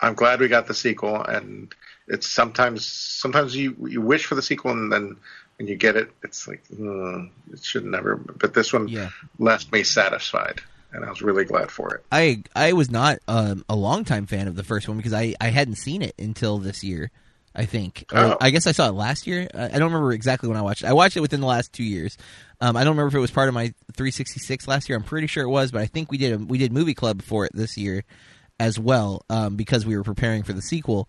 I'm 0.00 0.14
glad 0.14 0.40
we 0.40 0.48
got 0.48 0.66
the 0.66 0.74
sequel, 0.74 1.22
and 1.22 1.74
it's 2.06 2.28
sometimes 2.28 2.86
sometimes 2.86 3.56
you 3.56 3.74
you 3.88 4.00
wish 4.00 4.26
for 4.26 4.34
the 4.34 4.42
sequel 4.42 4.72
and 4.72 4.92
then 4.92 5.16
when 5.56 5.66
you 5.66 5.76
get 5.76 5.96
it, 5.96 6.10
it's 6.22 6.46
like 6.46 6.62
mm, 6.68 7.30
it 7.52 7.64
should 7.64 7.84
never. 7.84 8.16
But 8.16 8.54
this 8.54 8.72
one 8.72 8.88
Yeah. 8.88 9.08
left 9.38 9.72
me 9.72 9.82
satisfied, 9.82 10.60
and 10.92 11.04
I 11.04 11.10
was 11.10 11.22
really 11.22 11.44
glad 11.44 11.70
for 11.70 11.94
it. 11.94 12.04
I 12.10 12.42
I 12.54 12.72
was 12.72 12.90
not 12.90 13.18
um, 13.28 13.64
a 13.68 13.76
longtime 13.76 14.26
fan 14.26 14.48
of 14.48 14.56
the 14.56 14.64
first 14.64 14.88
one 14.88 14.96
because 14.96 15.12
I, 15.12 15.34
I 15.40 15.48
hadn't 15.48 15.76
seen 15.76 16.02
it 16.02 16.14
until 16.18 16.58
this 16.58 16.82
year. 16.82 17.10
I 17.54 17.64
think. 17.64 18.04
Oh. 18.12 18.36
I 18.40 18.50
guess 18.50 18.68
I 18.68 18.72
saw 18.72 18.88
it 18.88 18.92
last 18.92 19.26
year. 19.26 19.48
I 19.52 19.68
don't 19.70 19.90
remember 19.90 20.12
exactly 20.12 20.48
when 20.48 20.56
I 20.56 20.62
watched 20.62 20.84
it. 20.84 20.86
I 20.86 20.92
watched 20.92 21.16
it 21.16 21.20
within 21.20 21.40
the 21.40 21.46
last 21.46 21.72
two 21.72 21.82
years. 21.82 22.16
Um, 22.60 22.76
I 22.76 22.84
don't 22.84 22.92
remember 22.92 23.08
if 23.08 23.14
it 23.14 23.20
was 23.20 23.32
part 23.32 23.48
of 23.48 23.54
my 23.54 23.72
366 23.94 24.68
last 24.68 24.88
year. 24.88 24.96
I'm 24.96 25.02
pretty 25.02 25.26
sure 25.26 25.42
it 25.42 25.48
was, 25.48 25.72
but 25.72 25.80
I 25.80 25.86
think 25.86 26.12
we 26.12 26.18
did 26.18 26.34
a, 26.34 26.38
we 26.38 26.58
did 26.58 26.72
movie 26.72 26.94
club 26.94 27.22
for 27.22 27.46
it 27.46 27.52
this 27.54 27.76
year 27.76 28.04
as 28.60 28.78
well 28.78 29.24
um, 29.28 29.56
because 29.56 29.84
we 29.84 29.96
were 29.96 30.04
preparing 30.04 30.44
for 30.44 30.52
the 30.52 30.62
sequel, 30.62 31.08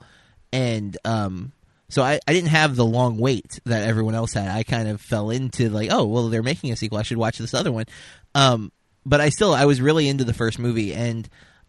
and 0.51 0.97
um, 1.05 1.51
so 1.89 2.01
I, 2.01 2.19
I 2.27 2.33
didn't 2.33 2.49
have 2.49 2.75
the 2.75 2.85
long 2.85 3.17
wait 3.17 3.59
that 3.65 3.87
everyone 3.87 4.15
else 4.15 4.33
had. 4.33 4.47
I 4.47 4.63
kind 4.63 4.87
of 4.87 5.01
fell 5.01 5.29
into 5.29 5.69
like, 5.69 5.89
oh 5.91 6.05
well, 6.05 6.29
they're 6.29 6.41
making 6.41 6.71
a 6.71 6.75
sequel. 6.75 6.97
I 6.97 7.03
should 7.03 7.17
watch 7.17 7.37
this 7.37 7.53
other 7.53 7.71
one. 7.71 7.85
Um, 8.33 8.71
but 9.05 9.21
I 9.21 9.29
still 9.29 9.53
I 9.53 9.65
was 9.65 9.81
really 9.81 10.07
into 10.07 10.23
the 10.23 10.33
first 10.33 10.59
movie, 10.59 10.93
and 10.93 11.27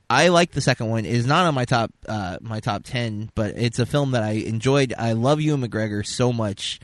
I 0.09 0.29
like 0.29 0.53
the 0.53 0.61
second 0.61 0.91
one. 0.91 1.05
It 1.05 1.15
is 1.15 1.27
not 1.27 1.47
on 1.47 1.55
my 1.55 1.65
top 1.65 1.91
uh, 2.07 2.39
my 2.41 2.61
top 2.61 2.83
ten, 2.85 3.31
but 3.35 3.57
it's 3.57 3.79
a 3.79 3.87
film 3.87 4.13
that 4.13 4.23
I 4.23 4.33
enjoyed. 4.33 4.95
I 4.97 5.13
love 5.13 5.41
Ewan 5.41 5.63
McGregor 5.63 6.07
so 6.07 6.33
much. 6.33 6.81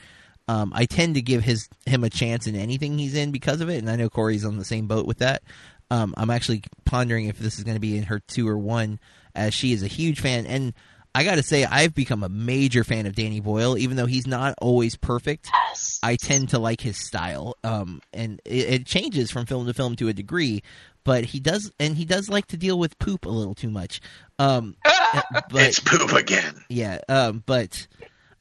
Um, 0.49 0.72
I 0.74 0.84
tend 0.86 1.16
to 1.16 1.22
give 1.22 1.42
his 1.42 1.68
him 1.86 2.05
a 2.05 2.11
chance 2.11 2.47
in 2.47 2.55
anything 2.55 2.99
he's 2.99 3.14
in 3.14 3.32
because 3.32 3.61
of 3.61 3.68
it, 3.68 3.78
and 3.78 3.90
I 3.90 3.97
know 3.97 4.09
Corey's 4.09 4.44
on 4.44 4.59
the 4.59 4.64
same 4.64 4.86
boat 4.86 5.07
with 5.07 5.18
that. 5.18 5.42
Um, 5.90 6.14
I'm 6.16 6.30
actually 6.30 6.62
pondering 6.84 7.26
if 7.26 7.38
this 7.38 7.59
is 7.59 7.64
going 7.64 7.76
to 7.76 7.80
be 7.80 7.97
in 7.97 8.05
her 8.05 8.20
two 8.20 8.49
or 8.49 8.59
one, 8.59 8.99
as 9.34 9.55
she 9.55 9.72
is 9.72 9.82
a 9.82 9.88
huge 9.88 10.20
fan. 10.20 10.47
And 10.47 10.72
I 11.16 11.24
got 11.24 11.36
to 11.36 11.42
say, 11.42 11.64
I've 11.64 11.94
become 11.94 12.22
a 12.22 12.28
major 12.28 12.84
fan 12.84 13.06
of 13.06 13.14
Danny 13.14 13.40
Boyle, 13.40 13.78
even 13.78 13.96
though 13.96 14.04
he's 14.04 14.26
not 14.26 14.54
always 14.60 14.96
perfect. 14.96 15.48
Yes. 15.68 15.98
I 16.02 16.16
tend 16.16 16.50
to 16.50 16.58
like 16.58 16.82
his 16.82 16.98
style, 16.98 17.56
um, 17.64 18.02
and 18.12 18.42
it, 18.44 18.68
it 18.68 18.86
changes 18.86 19.30
from 19.30 19.46
film 19.46 19.64
to 19.66 19.72
film 19.72 19.96
to 19.96 20.08
a 20.08 20.12
degree. 20.12 20.62
But 21.04 21.24
he 21.24 21.40
does, 21.40 21.72
and 21.80 21.96
he 21.96 22.04
does 22.04 22.28
like 22.28 22.48
to 22.48 22.58
deal 22.58 22.78
with 22.78 22.98
poop 22.98 23.24
a 23.24 23.30
little 23.30 23.54
too 23.54 23.70
much. 23.70 24.02
Um, 24.38 24.76
but 24.84 25.62
it's 25.62 25.80
poop 25.80 26.12
again. 26.12 26.54
yeah, 26.68 26.98
um, 27.08 27.42
but 27.46 27.86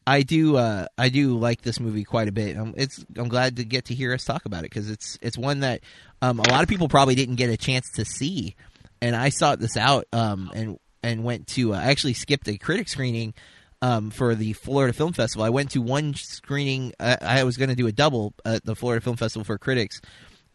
I 0.06 0.24
do 0.24 0.58
uh, 0.58 0.88
I 0.98 1.08
do 1.08 1.38
like 1.38 1.62
this 1.62 1.80
movie 1.80 2.04
quite 2.04 2.28
a 2.28 2.34
bit. 2.34 2.58
Um, 2.58 2.74
it's 2.76 3.06
I'm 3.16 3.30
glad 3.30 3.56
to 3.56 3.64
get 3.64 3.86
to 3.86 3.96
hear 3.96 4.14
us 4.14 4.26
talk 4.26 4.44
about 4.44 4.66
it 4.66 4.72
because 4.72 4.90
it's 4.90 5.18
it's 5.22 5.38
one 5.38 5.62
that 5.62 5.80
um, 6.22 6.42
a 6.42 6.50
lot 6.50 6.62
of 6.62 6.68
people 6.68 6.90
probably 6.90 7.16
didn't 7.16 7.36
get 7.36 7.50
a 7.50 7.56
chance 7.56 7.90
to 7.96 8.04
see, 8.04 8.56
and 9.02 9.16
I 9.16 9.30
sought 9.30 9.60
this 9.60 9.78
out 9.78 10.08
um, 10.12 10.52
and 10.54 10.78
and 11.06 11.24
went 11.24 11.46
to 11.46 11.74
uh, 11.74 11.78
I 11.78 11.92
actually 11.92 12.14
skipped 12.14 12.48
a 12.48 12.58
critic 12.58 12.90
screening 12.90 13.36
um, 13.82 14.10
for 14.10 14.34
the 14.34 14.54
Florida 14.54 14.92
Film 14.92 15.14
Festival. 15.14 15.46
I 15.46 15.50
went 15.50 15.72
to 15.72 15.82
one 15.82 16.16
screening. 16.16 16.94
I, 17.00 17.18
I 17.22 17.44
was 17.44 17.58
going 17.58 17.70
to 17.70 17.76
do 17.76 17.86
a 17.86 17.92
double 17.92 18.34
at 18.44 18.66
the 18.66 18.76
Florida 18.76 19.04
Film 19.04 19.16
Festival 19.16 19.44
for 19.44 19.58
critics. 19.60 20.02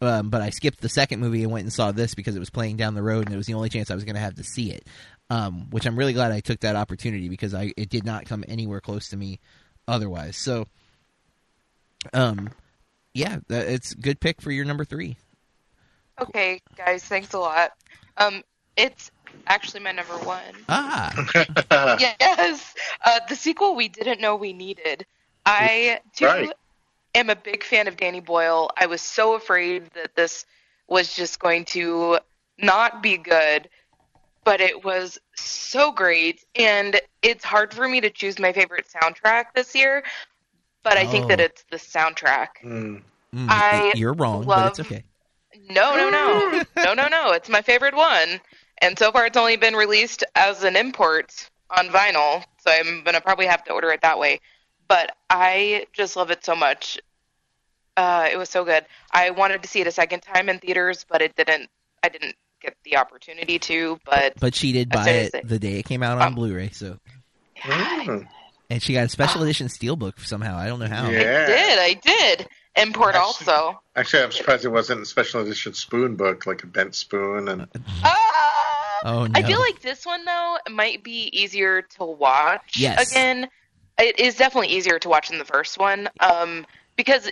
Um, 0.02 0.30
but 0.30 0.40
I 0.40 0.50
skipped 0.50 0.80
the 0.80 0.88
second 0.88 1.20
movie 1.20 1.42
and 1.42 1.52
went 1.52 1.64
and 1.64 1.72
saw 1.72 1.92
this 1.92 2.14
because 2.14 2.34
it 2.34 2.38
was 2.40 2.50
playing 2.50 2.78
down 2.78 2.94
the 2.94 3.02
road 3.02 3.26
and 3.26 3.34
it 3.34 3.36
was 3.36 3.46
the 3.46 3.54
only 3.54 3.68
chance 3.68 3.90
I 3.90 3.94
was 3.94 4.04
going 4.04 4.14
to 4.14 4.20
have 4.20 4.36
to 4.36 4.44
see 4.44 4.72
it. 4.72 4.86
Um, 5.28 5.68
which 5.70 5.86
I'm 5.86 5.96
really 5.96 6.14
glad 6.14 6.32
I 6.32 6.40
took 6.40 6.60
that 6.60 6.74
opportunity 6.74 7.28
because 7.28 7.54
I 7.54 7.72
it 7.76 7.88
did 7.88 8.04
not 8.04 8.26
come 8.26 8.42
anywhere 8.48 8.80
close 8.80 9.10
to 9.10 9.16
me 9.16 9.38
otherwise. 9.86 10.36
So, 10.36 10.66
um, 12.12 12.48
yeah, 13.14 13.38
that, 13.48 13.68
it's 13.68 13.94
good 13.94 14.18
pick 14.18 14.40
for 14.40 14.50
your 14.50 14.64
number 14.64 14.84
three. 14.84 15.16
Okay, 16.20 16.60
guys, 16.76 17.04
thanks 17.04 17.32
a 17.34 17.38
lot. 17.38 17.70
Um, 18.16 18.42
it's 18.76 19.12
actually 19.46 19.80
my 19.80 19.92
number 19.92 20.18
one. 20.18 20.54
Ah, 20.68 21.12
Yes, 21.98 22.74
uh, 23.04 23.20
the 23.28 23.36
sequel 23.36 23.74
we 23.74 23.88
didn't 23.88 24.20
know 24.20 24.36
we 24.36 24.52
needed. 24.52 25.06
I 25.46 26.00
too 26.14 26.26
Right. 26.26 26.52
am 27.14 27.30
a 27.30 27.36
big 27.36 27.64
fan 27.64 27.88
of 27.88 27.96
Danny 27.96 28.20
Boyle. 28.20 28.70
I 28.76 28.86
was 28.86 29.00
so 29.00 29.34
afraid 29.34 29.90
that 29.94 30.14
this 30.16 30.44
was 30.88 31.14
just 31.14 31.38
going 31.40 31.64
to 31.66 32.18
not 32.58 33.02
be 33.02 33.16
good, 33.16 33.68
but 34.44 34.60
it 34.60 34.84
was 34.84 35.18
so 35.36 35.92
great. 35.92 36.44
And 36.54 37.00
it's 37.22 37.44
hard 37.44 37.72
for 37.74 37.88
me 37.88 38.00
to 38.00 38.10
choose 38.10 38.38
my 38.38 38.52
favorite 38.52 38.86
soundtrack 38.88 39.46
this 39.54 39.74
year, 39.74 40.04
but 40.82 40.96
I 40.96 41.04
think 41.06 41.24
Oh. 41.24 41.28
that 41.28 41.40
it's 41.40 41.64
the 41.70 41.76
soundtrack. 41.76 42.48
Mm. 42.64 43.02
Mm, 43.34 43.46
I 43.48 43.92
you're 43.94 44.14
wrong, 44.14 44.44
but 44.44 44.66
it's 44.66 44.80
okay. 44.80 45.04
No, 45.68 45.96
no, 45.96 46.10
no. 46.10 46.62
no, 46.84 46.94
no, 46.94 47.08
no. 47.08 47.32
It's 47.32 47.48
my 47.48 47.62
favorite 47.62 47.94
one. 47.94 48.40
And 48.80 48.98
so 48.98 49.12
far, 49.12 49.26
it's 49.26 49.36
only 49.36 49.56
been 49.56 49.74
released 49.74 50.24
as 50.34 50.62
an 50.64 50.76
import 50.76 51.50
on 51.70 51.88
vinyl. 51.88 52.42
So 52.64 52.70
I'm 52.70 53.02
going 53.04 53.14
to 53.14 53.20
probably 53.20 53.46
have 53.46 53.62
to 53.64 53.72
order 53.72 53.90
it 53.90 54.00
that 54.02 54.18
way. 54.18 54.40
But 54.88 55.14
I 55.28 55.86
just 55.92 56.16
love 56.16 56.30
it 56.30 56.44
so 56.44 56.54
much. 56.56 56.98
Uh, 57.96 58.28
it 58.32 58.36
was 58.38 58.48
so 58.48 58.64
good. 58.64 58.84
I 59.12 59.30
wanted 59.30 59.62
to 59.62 59.68
see 59.68 59.80
it 59.80 59.86
a 59.86 59.92
second 59.92 60.20
time 60.20 60.48
in 60.48 60.58
theaters, 60.58 61.04
but 61.08 61.20
it 61.22 61.36
didn't. 61.36 61.68
I 62.02 62.08
didn't 62.08 62.34
get 62.62 62.74
the 62.84 62.96
opportunity 62.96 63.58
to. 63.58 63.98
But 64.06 64.34
But 64.40 64.54
she 64.54 64.72
did 64.72 64.88
buy 64.88 65.08
it 65.10 65.34
it- 65.34 65.48
the 65.48 65.58
day 65.58 65.78
it 65.78 65.84
came 65.84 66.02
out 66.02 66.16
on 66.18 66.28
Um, 66.28 66.34
Blu-ray. 66.34 66.70
So, 66.70 66.98
Mm. 67.58 68.26
and 68.70 68.82
she 68.82 68.94
got 68.94 69.04
a 69.04 69.08
special 69.10 69.42
edition 69.42 69.66
steelbook 69.68 70.18
somehow. 70.26 70.56
I 70.56 70.66
don't 70.68 70.78
know 70.78 70.86
how. 70.88 71.10
Yeah. 71.10 71.18
I 71.46 71.46
did. 71.46 71.78
I 71.78 71.94
did. 71.94 72.48
Import 72.76 73.14
Actually- 73.16 73.52
also. 73.52 73.82
Actually, 73.96 74.22
I'm 74.22 74.32
surprised 74.32 74.64
it 74.64 74.68
wasn't 74.68 75.02
a 75.02 75.06
special 75.06 75.42
edition 75.42 75.74
spoon 75.74 76.16
book, 76.16 76.46
like 76.46 76.62
a 76.62 76.66
bent 76.66 76.94
spoon. 76.94 77.48
And 77.48 77.66
Ah! 78.02 78.59
Oh 79.04 79.26
no! 79.26 79.32
I 79.34 79.42
feel 79.42 79.60
like 79.60 79.80
this 79.80 80.04
one 80.04 80.24
though 80.24 80.56
might 80.70 81.02
be 81.02 81.30
easier 81.32 81.82
to 81.82 82.04
watch 82.04 82.74
Yes. 82.76 83.10
again. 83.10 83.48
It 83.98 84.18
is 84.18 84.36
definitely 84.36 84.68
easier 84.68 84.98
to 84.98 85.08
watch 85.08 85.28
than 85.28 85.38
the 85.38 85.44
first 85.44 85.78
one, 85.78 86.08
um, 86.20 86.66
because 86.96 87.30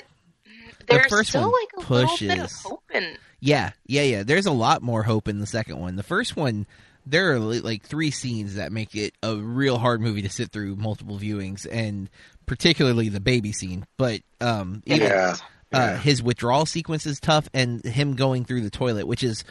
there's 0.86 1.06
first 1.06 1.30
still 1.30 1.50
one 1.50 1.52
like 1.52 1.86
a 1.88 1.92
little 1.92 2.16
bit 2.18 2.38
of 2.38 2.52
hope 2.52 2.82
in. 2.92 3.16
Yeah, 3.40 3.70
yeah, 3.86 4.02
yeah. 4.02 4.22
There's 4.22 4.46
a 4.46 4.52
lot 4.52 4.82
more 4.82 5.02
hope 5.02 5.28
in 5.28 5.38
the 5.38 5.46
second 5.46 5.78
one. 5.78 5.96
The 5.96 6.02
first 6.02 6.36
one, 6.36 6.66
there 7.06 7.32
are 7.32 7.38
like 7.38 7.82
three 7.82 8.10
scenes 8.10 8.56
that 8.56 8.72
make 8.72 8.94
it 8.94 9.14
a 9.22 9.36
real 9.36 9.78
hard 9.78 10.00
movie 10.00 10.22
to 10.22 10.28
sit 10.28 10.50
through 10.50 10.76
multiple 10.76 11.18
viewings, 11.18 11.66
and 11.70 12.10
particularly 12.46 13.08
the 13.08 13.20
baby 13.20 13.52
scene. 13.52 13.86
But 13.96 14.20
um, 14.40 14.82
even 14.86 15.08
yeah, 15.08 15.36
uh, 15.72 15.78
yeah. 15.78 15.96
his 15.98 16.22
withdrawal 16.22 16.66
sequence 16.66 17.06
is 17.06 17.20
tough, 17.20 17.48
and 17.54 17.82
him 17.84 18.14
going 18.14 18.44
through 18.44 18.62
the 18.62 18.70
toilet, 18.70 19.06
which 19.06 19.22
is 19.22 19.44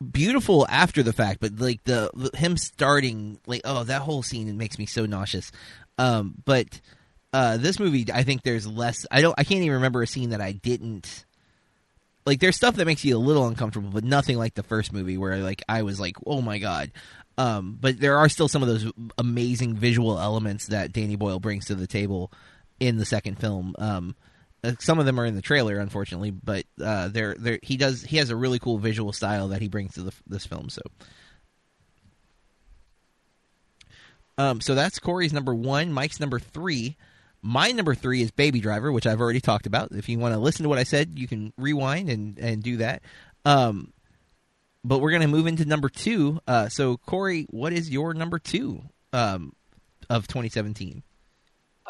beautiful 0.00 0.66
after 0.68 1.02
the 1.02 1.12
fact. 1.12 1.40
But 1.40 1.58
like 1.58 1.82
the 1.84 2.30
him 2.34 2.56
starting, 2.56 3.38
like 3.46 3.62
oh, 3.64 3.84
that 3.84 4.02
whole 4.02 4.22
scene 4.22 4.56
makes 4.56 4.78
me 4.78 4.86
so 4.86 5.06
nauseous. 5.06 5.50
Um, 5.98 6.34
but 6.44 6.80
uh, 7.32 7.56
this 7.56 7.78
movie, 7.78 8.06
I 8.12 8.22
think 8.22 8.42
there's 8.42 8.66
less. 8.66 9.06
I 9.10 9.20
don't. 9.20 9.34
I 9.38 9.44
can't 9.44 9.60
even 9.60 9.74
remember 9.74 10.02
a 10.02 10.06
scene 10.06 10.30
that 10.30 10.40
I 10.40 10.52
didn't. 10.52 11.24
Like 12.24 12.40
there's 12.40 12.56
stuff 12.56 12.76
that 12.76 12.86
makes 12.86 13.04
you 13.04 13.16
a 13.16 13.18
little 13.18 13.46
uncomfortable, 13.46 13.90
but 13.90 14.04
nothing 14.04 14.36
like 14.36 14.54
the 14.54 14.62
first 14.62 14.92
movie 14.92 15.16
where 15.16 15.38
like 15.38 15.62
I 15.68 15.82
was 15.82 15.98
like, 15.98 16.16
oh 16.26 16.40
my 16.40 16.58
god. 16.58 16.92
Um, 17.38 17.78
but 17.80 18.00
there 18.00 18.18
are 18.18 18.28
still 18.28 18.48
some 18.48 18.62
of 18.62 18.68
those 18.68 18.90
amazing 19.16 19.76
visual 19.76 20.18
elements 20.18 20.66
that 20.66 20.92
Danny 20.92 21.14
Boyle 21.14 21.38
brings 21.38 21.66
to 21.66 21.76
the 21.76 21.86
table 21.86 22.32
in 22.80 22.98
the 22.98 23.04
second 23.04 23.38
film. 23.38 23.76
Um, 23.78 24.16
some 24.78 24.98
of 24.98 25.06
them 25.06 25.20
are 25.20 25.24
in 25.24 25.36
the 25.36 25.42
trailer, 25.42 25.78
unfortunately, 25.78 26.30
but 26.30 26.64
uh, 26.82 27.08
they're, 27.08 27.34
they're, 27.38 27.58
he 27.62 27.76
does 27.76 28.02
he 28.02 28.16
has 28.16 28.30
a 28.30 28.36
really 28.36 28.58
cool 28.58 28.78
visual 28.78 29.12
style 29.12 29.48
that 29.48 29.62
he 29.62 29.68
brings 29.68 29.94
to 29.94 30.02
the, 30.02 30.12
this 30.26 30.46
film. 30.46 30.68
So, 30.68 30.82
um, 34.36 34.60
so 34.60 34.74
that's 34.74 34.98
Corey's 34.98 35.32
number 35.32 35.54
one. 35.54 35.92
Mike's 35.92 36.20
number 36.20 36.38
three. 36.38 36.96
My 37.40 37.70
number 37.70 37.94
three 37.94 38.20
is 38.20 38.32
Baby 38.32 38.60
Driver, 38.60 38.90
which 38.90 39.06
I've 39.06 39.20
already 39.20 39.40
talked 39.40 39.66
about. 39.66 39.92
If 39.92 40.08
you 40.08 40.18
want 40.18 40.34
to 40.34 40.40
listen 40.40 40.64
to 40.64 40.68
what 40.68 40.78
I 40.78 40.84
said, 40.84 41.18
you 41.18 41.28
can 41.28 41.52
rewind 41.56 42.10
and 42.10 42.38
and 42.38 42.62
do 42.62 42.78
that. 42.78 43.02
Um, 43.44 43.92
but 44.84 44.98
we're 44.98 45.12
gonna 45.12 45.28
move 45.28 45.46
into 45.46 45.64
number 45.64 45.88
two. 45.88 46.40
Uh, 46.48 46.68
so 46.68 46.96
Corey, 46.96 47.46
what 47.50 47.72
is 47.72 47.90
your 47.90 48.12
number 48.12 48.38
two 48.38 48.82
um, 49.12 49.52
of 50.10 50.26
2017? 50.26 51.02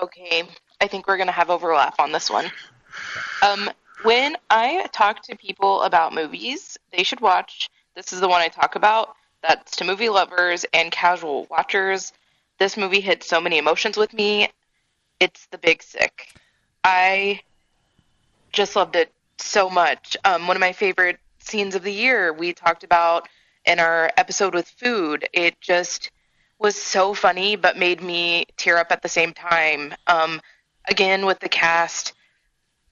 Okay, 0.03 0.45
I 0.81 0.87
think 0.87 1.09
we're 1.09 1.17
gonna 1.17 1.33
have 1.33 1.51
overlap 1.51 1.99
on 1.99 2.13
this 2.13 2.31
one. 2.31 2.51
Um, 3.43 3.71
when 4.03 4.37
I 4.49 4.87
talk 4.93 5.23
to 5.25 5.37
people 5.37 5.83
about 5.83 6.15
movies, 6.15 6.79
they 6.93 7.03
should 7.03 7.21
watch. 7.21 7.69
This 7.95 8.13
is 8.13 8.21
the 8.21 8.29
one 8.29 8.41
I 8.41 8.49
talk 8.49 8.77
about. 8.77 9.15
That's 9.43 9.77
to 9.77 9.85
movie 9.85 10.09
lovers 10.09 10.65
and 10.73 10.93
casual 10.93 11.47
watchers. 11.51 12.13
This 12.59 12.77
movie 12.77 13.01
hit 13.01 13.25
so 13.25 13.41
many 13.41 13.59
emotions 13.59 13.97
with 13.97 14.13
me. 14.13 14.49
It's 15.21 15.47
The 15.47 15.59
Big 15.59 15.83
Sick. 15.83 16.33
I 16.85 17.41
just 18.53 18.77
loved 18.77 18.97
it 18.97 19.13
so 19.39 19.69
much. 19.69 20.17
Um, 20.25 20.47
one 20.47 20.57
of 20.57 20.61
my 20.61 20.73
favorite 20.73 21.19
scenes 21.39 21.75
of 21.75 21.83
the 21.83 21.93
year 21.93 22.33
we 22.33 22.53
talked 22.53 22.85
about 22.85 23.29
in 23.65 23.81
our 23.81 24.11
episode 24.17 24.55
with 24.55 24.69
food. 24.69 25.29
It 25.33 25.61
just 25.61 26.11
was 26.59 26.77
so 26.77 27.15
funny, 27.15 27.57
but 27.57 27.77
made 27.77 28.03
me 28.03 28.47
tear 28.57 28.79
up 28.79 28.91
at 28.91 29.03
the 29.03 29.09
same 29.09 29.33
time. 29.33 29.95
Um, 30.07 30.41
again, 30.89 31.27
with 31.27 31.39
the 31.41 31.49
cast, 31.49 32.13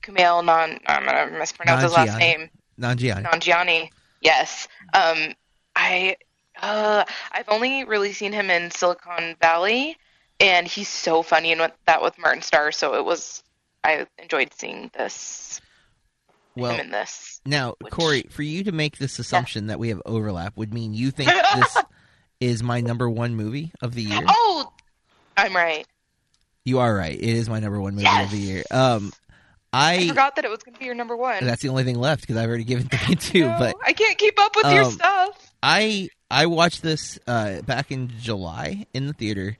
Kumail 0.02 0.44
Non, 0.44 0.78
I'm 0.86 1.04
gonna 1.04 1.38
mispronounce 1.38 1.82
his 1.82 1.92
last 1.92 2.18
name. 2.18 2.50
Nanjiani. 2.80 3.24
Nanjiani. 3.24 3.90
Yes. 4.20 4.68
Um, 4.94 5.34
I 5.74 6.16
uh, 6.60 7.04
I've 7.32 7.48
only 7.48 7.84
really 7.84 8.12
seen 8.12 8.32
him 8.32 8.50
in 8.50 8.70
Silicon 8.70 9.36
Valley, 9.40 9.96
and 10.40 10.66
he's 10.66 10.88
so 10.88 11.22
funny 11.22 11.52
in 11.52 11.58
that 11.86 12.02
with 12.02 12.18
Martin 12.18 12.42
Starr. 12.42 12.72
So 12.72 12.94
it 12.94 13.04
was 13.04 13.42
I 13.84 14.06
enjoyed 14.18 14.52
seeing 14.54 14.90
this 14.96 15.60
Well, 16.56 16.72
him 16.72 16.80
in 16.86 16.90
this. 16.90 17.40
now 17.44 17.74
which- 17.80 17.92
Corey, 17.92 18.26
for 18.30 18.42
you 18.42 18.64
to 18.64 18.72
make 18.72 18.98
this 18.98 19.18
assumption 19.18 19.68
that 19.68 19.78
we 19.78 19.88
have 19.90 20.02
overlap 20.06 20.56
would 20.56 20.72
mean 20.72 20.94
you 20.94 21.10
think 21.10 21.30
this 21.30 21.76
is 22.40 22.62
my 22.62 22.80
number 22.80 23.08
one 23.08 23.34
movie 23.36 23.72
of 23.80 23.94
the 23.94 24.02
year. 24.02 24.22
Oh, 24.28 24.72
I'm 25.36 25.54
right. 25.54 25.86
You 26.66 26.80
are 26.80 26.94
right. 26.94 27.14
It 27.14 27.22
is 27.22 27.48
my 27.48 27.60
number 27.60 27.80
one 27.80 27.94
movie 27.94 28.02
Yes! 28.04 28.24
of 28.26 28.30
the 28.32 28.38
year. 28.38 28.64
Um, 28.72 29.12
I, 29.72 29.94
I 29.98 30.08
forgot 30.08 30.34
that 30.36 30.44
it 30.44 30.50
was 30.50 30.62
going 30.64 30.74
to 30.74 30.78
be 30.80 30.86
your 30.86 30.94
number 30.96 31.16
one. 31.16 31.44
that's 31.44 31.62
the 31.62 31.68
only 31.68 31.84
thing 31.84 31.96
left 31.98 32.22
because 32.22 32.36
I've 32.36 32.48
already 32.48 32.64
given 32.64 32.88
three 32.88 33.14
two. 33.14 33.46
No, 33.46 33.56
But 33.58 33.76
I 33.84 33.92
can't 33.92 34.18
keep 34.18 34.38
up 34.38 34.56
with 34.56 34.66
your 34.66 34.84
um, 34.84 34.90
stuff. 34.90 35.52
I 35.62 36.08
I 36.30 36.46
watched 36.46 36.82
this 36.82 37.18
uh, 37.28 37.62
back 37.62 37.92
in 37.92 38.10
July 38.20 38.86
in 38.92 39.06
the 39.06 39.12
theater, 39.12 39.56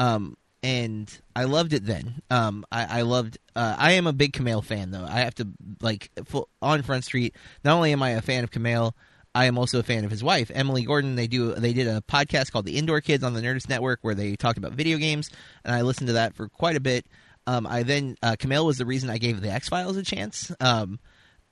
um, 0.00 0.36
and 0.64 1.08
I 1.36 1.44
loved 1.44 1.74
it 1.74 1.86
then. 1.86 2.22
Um, 2.30 2.64
I, 2.72 2.98
I 2.98 3.02
loved. 3.02 3.38
Uh, 3.54 3.76
I 3.78 3.92
am 3.92 4.08
a 4.08 4.12
big 4.12 4.32
Kumail 4.32 4.64
fan, 4.64 4.90
though. 4.90 5.04
I 5.04 5.20
have 5.20 5.34
to 5.36 5.46
like 5.80 6.10
full, 6.24 6.48
on 6.60 6.82
Front 6.82 7.04
Street. 7.04 7.36
Not 7.64 7.76
only 7.76 7.92
am 7.92 8.02
I 8.02 8.10
a 8.10 8.20
fan 8.22 8.42
of 8.42 8.50
Kumail, 8.50 8.92
I 9.38 9.44
am 9.44 9.56
also 9.56 9.78
a 9.78 9.82
fan 9.84 10.04
of 10.04 10.10
his 10.10 10.24
wife, 10.24 10.50
Emily 10.52 10.82
Gordon. 10.82 11.14
They 11.14 11.28
do 11.28 11.54
they 11.54 11.72
did 11.72 11.86
a 11.86 12.00
podcast 12.00 12.50
called 12.50 12.64
The 12.66 12.76
Indoor 12.76 13.00
Kids 13.00 13.22
on 13.22 13.34
the 13.34 13.40
Nerdist 13.40 13.68
Network 13.68 14.00
where 14.02 14.14
they 14.16 14.34
talked 14.34 14.58
about 14.58 14.72
video 14.72 14.98
games, 14.98 15.30
and 15.64 15.72
I 15.74 15.82
listened 15.82 16.08
to 16.08 16.14
that 16.14 16.34
for 16.34 16.48
quite 16.48 16.74
a 16.76 16.80
bit. 16.80 17.06
Um, 17.46 17.64
I 17.66 17.84
then 17.84 18.16
uh, 18.22 18.32
Kumail 18.38 18.66
was 18.66 18.78
the 18.78 18.84
reason 18.86 19.10
I 19.10 19.18
gave 19.18 19.40
the 19.40 19.50
X 19.52 19.68
Files 19.68 19.96
a 19.96 20.02
chance. 20.02 20.50
Um, 20.60 20.98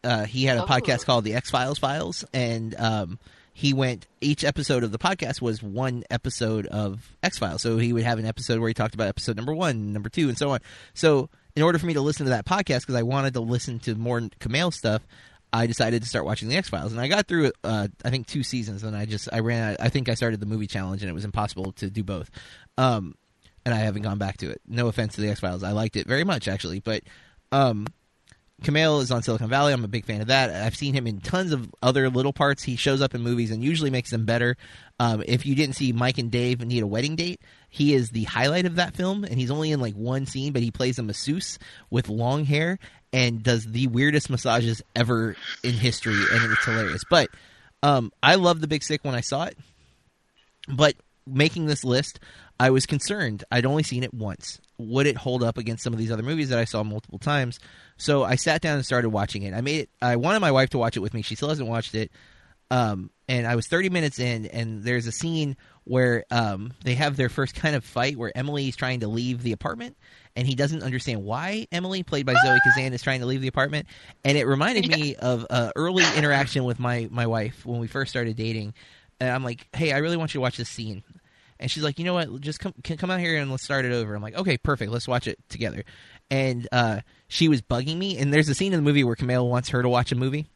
uh, 0.03 0.25
he 0.25 0.45
had 0.45 0.59
a 0.59 0.65
Oh. 0.65 0.67
podcast 0.67 1.05
called 1.05 1.25
the 1.25 1.35
X 1.35 1.49
Files 1.51 1.79
Files, 1.79 2.25
and 2.35 2.75
um, 2.79 3.19
he 3.53 3.73
went. 3.73 4.07
Each 4.21 4.43
episode 4.43 4.83
of 4.83 4.91
the 4.91 4.99
podcast 4.99 5.41
was 5.41 5.63
one 5.63 6.03
episode 6.11 6.67
of 6.67 7.17
X 7.23 7.39
Files. 7.39 7.63
So 7.63 7.79
he 7.79 7.93
would 7.93 8.03
have 8.03 8.19
an 8.19 8.27
episode 8.27 8.59
where 8.59 8.69
he 8.69 8.75
talked 8.75 8.95
about 8.95 9.07
episode 9.09 9.37
number 9.37 9.55
one, 9.55 9.93
number 9.93 10.09
two, 10.09 10.29
and 10.29 10.37
so 10.37 10.51
on. 10.51 10.59
So 10.93 11.31
in 11.55 11.63
order 11.63 11.79
for 11.79 11.87
me 11.87 11.95
to 11.95 12.01
listen 12.03 12.27
to 12.27 12.31
that 12.31 12.45
podcast, 12.47 12.81
because 12.81 12.97
I 12.97 13.03
wanted 13.03 13.35
to 13.35 13.41
listen 13.41 13.79
to 13.81 13.95
more 13.95 14.21
Kumail 14.41 14.73
stuff, 14.75 15.03
I 15.53 15.67
decided 15.67 16.03
to 16.03 16.09
start 16.09 16.25
watching 16.25 16.49
the 16.49 16.57
X 16.57 16.69
Files, 16.69 16.93
and 16.93 17.01
I 17.01 17.09
got 17.09 17.27
through 17.27 17.53
uh, 17.65 17.89
I 18.05 18.11
think 18.11 18.27
two 18.27 18.43
seasons, 18.43 18.83
and 18.83 18.97
I 18.97 19.07
just 19.07 19.29
I 19.33 19.41
ran. 19.41 19.77
I 19.81 19.89
think 19.89 20.09
I 20.09 20.15
started 20.15 20.41
the 20.41 20.47
movie 20.47 20.67
challenge, 20.67 21.03
and 21.03 21.11
it 21.11 21.15
was 21.15 21.25
impossible 21.25 21.73
to 21.73 21.91
do 21.91 22.03
both. 22.03 22.31
Um, 22.77 23.15
and 23.65 23.75
I 23.75 23.79
haven't 23.79 24.03
gone 24.03 24.19
back 24.19 24.37
to 24.39 24.51
it. 24.51 24.61
No 24.67 24.87
offense 24.87 25.17
to 25.17 25.21
the 25.21 25.29
X 25.29 25.41
Files, 25.41 25.63
I 25.63 25.73
liked 25.73 25.97
it 25.97 26.07
very 26.07 26.25
much 26.25 26.47
actually, 26.47 26.81
but 26.81 27.03
um, 27.53 27.87
Kumail 28.63 29.03
is 29.03 29.11
on 29.11 29.23
Silicon 29.23 29.51
Valley. 29.51 29.73
I'm 29.73 29.85
a 29.85 29.89
big 29.89 30.07
fan 30.07 30.23
of 30.23 30.29
that. 30.29 30.51
I've 30.51 30.77
seen 30.77 30.95
him 30.95 31.07
in 31.07 31.21
tons 31.21 31.53
of 31.53 31.69
other 31.83 32.09
little 32.09 32.33
parts. 32.33 32.63
He 32.63 32.77
shows 32.77 33.03
up 33.03 33.15
in 33.15 33.21
movies 33.21 33.51
and 33.51 33.63
usually 33.63 33.91
makes 33.91 34.11
them 34.11 34.25
better. 34.25 34.57
Um, 34.99 35.23
if 35.27 35.45
you 35.45 35.55
didn't 35.55 35.77
see 35.77 35.93
Mike 35.93 36.17
and 36.17 36.31
Dave 36.31 36.61
need 36.65 36.83
a 36.83 36.87
wedding 36.87 37.17
date, 37.17 37.43
he 37.69 37.93
is 37.93 38.11
the 38.11 38.25
highlight 38.25 38.65
of 38.65 38.77
that 38.77 38.97
film, 38.97 39.25
and 39.25 39.35
he's 39.35 39.51
only 39.51 39.73
in 39.73 39.81
like 39.81 39.95
one 39.95 40.25
scene, 40.25 40.55
but 40.55 40.63
he 40.63 40.71
plays 40.71 40.99
a 40.99 41.03
masseuse 41.03 41.59
with 41.91 42.09
long 42.09 42.47
hair 42.47 42.79
and 43.17 43.43
does 43.43 43.65
the 43.65 43.87
weirdest 43.87 44.29
massages 44.29 44.83
ever 44.95 45.37
in 45.65 45.73
history, 45.73 46.13
and 46.33 46.53
it's 46.53 46.65
hilarious. 46.67 47.03
But 47.09 47.31
um, 47.83 48.13
I 48.23 48.35
love 48.35 48.61
The 48.61 48.69
Big 48.69 48.83
Sick 48.83 49.07
when 49.07 49.15
I 49.15 49.23
saw 49.23 49.45
it, 49.45 49.57
but 50.69 50.95
making 51.27 51.65
this 51.65 51.83
list, 51.83 52.21
I 52.61 52.69
was 52.69 52.85
concerned. 52.85 53.43
I'd 53.51 53.65
only 53.65 53.85
seen 53.85 54.05
it 54.05 54.13
once. 54.13 54.61
Would 54.77 55.07
it 55.07 55.17
hold 55.17 55.43
up 55.43 55.57
against 55.57 55.83
some 55.83 55.95
of 55.95 55.99
these 55.99 56.13
other 56.13 56.23
movies 56.23 56.51
that 56.51 56.59
I 56.59 56.67
saw 56.67 56.83
multiple 56.83 57.19
times? 57.19 57.59
So 57.97 58.23
I 58.23 58.35
sat 58.37 58.61
down 58.61 58.77
and 58.77 58.85
started 58.85 59.09
watching 59.09 59.45
it. 59.45 59.55
I 59.55 59.63
made 59.63 59.81
it. 59.81 59.91
I 60.03 60.17
wanted 60.17 60.41
my 60.41 60.53
wife 60.53 60.69
to 60.71 60.79
watch 60.79 60.99
it 60.99 61.01
with 61.01 61.15
me. 61.15 61.23
She 61.23 61.37
still 61.37 61.49
hasn't 61.49 61.71
watched 61.71 61.95
it. 61.95 62.13
Um, 62.71 63.09
and 63.29 63.47
I 63.47 63.57
was 63.57 63.67
30 63.67 63.91
minutes 63.91 64.19
in, 64.19 64.47
and 64.47 64.83
there's 64.83 65.07
a 65.07 65.13
scene 65.13 65.57
where 65.85 66.25
um, 66.31 66.73
they 66.85 66.95
have 66.95 67.17
their 67.17 67.29
first 67.29 67.55
kind 67.55 67.75
of 67.77 67.85
fight 67.85 68.17
where 68.17 68.37
Emily's 68.37 68.77
trying 68.77 69.01
to 69.01 69.09
leave 69.09 69.43
the 69.43 69.53
apartment, 69.53 69.97
and 70.35 70.47
he 70.47 70.55
doesn't 70.55 70.83
understand 70.83 71.25
why 71.25 71.67
Emily, 71.73 72.03
played 72.03 72.27
by 72.27 72.35
Zoe 72.35 72.59
Kazan, 72.65 72.93
is 72.93 73.03
trying 73.03 73.21
to 73.21 73.27
leave 73.27 73.41
the 73.41 73.49
apartment. 73.49 73.87
And 74.25 74.37
it 74.37 74.47
reminded 74.47 74.89
me 74.89 75.17
of 75.17 75.47
uh, 75.51 75.73
early 75.77 76.05
interaction 76.17 76.65
with 76.65 76.79
my 76.79 77.09
my 77.11 77.27
wife 77.27 77.65
when 77.65 77.81
we 77.81 77.87
first 77.87 78.11
started 78.11 78.37
dating. 78.37 78.75
And 79.19 79.31
I'm 79.31 79.43
like, 79.45 79.67
hey, 79.75 79.93
I 79.93 79.99
really 79.99 80.17
want 80.17 80.35
you 80.35 80.39
to 80.39 80.43
watch 80.43 80.57
this 80.57 80.69
scene. 80.69 81.03
And 81.59 81.71
she's 81.71 81.83
like, 81.83 81.99
you 81.99 82.05
know 82.05 82.15
what? 82.15 82.41
Just 82.41 82.61
come 82.61 82.75
can 82.85 82.97
come 82.97 83.11
out 83.11 83.21
here 83.21 83.39
and 83.39 83.51
let's 83.51 83.65
start 83.65 83.85
it 83.85 83.93
over. 83.93 84.15
I'm 84.15 84.23
like, 84.23 84.37
okay, 84.37 84.59
perfect. 84.59 84.93
Let's 84.93 85.09
watch 85.09 85.27
it 85.27 85.39
together. 85.49 85.85
And 86.31 86.69
uh, 86.71 87.01
she 87.29 87.49
was 87.49 87.63
bugging 87.63 87.97
me. 87.97 88.19
And 88.19 88.33
there's 88.33 88.49
a 88.49 88.55
scene 88.55 88.73
in 88.73 88.79
the 88.79 88.83
movie 88.85 89.05
where 89.05 89.17
Kumail 89.17 89.49
wants 89.49 89.71
her 89.71 89.83
to 89.83 89.89
watch 89.89 90.13
a 90.13 90.17
movie, 90.17 90.47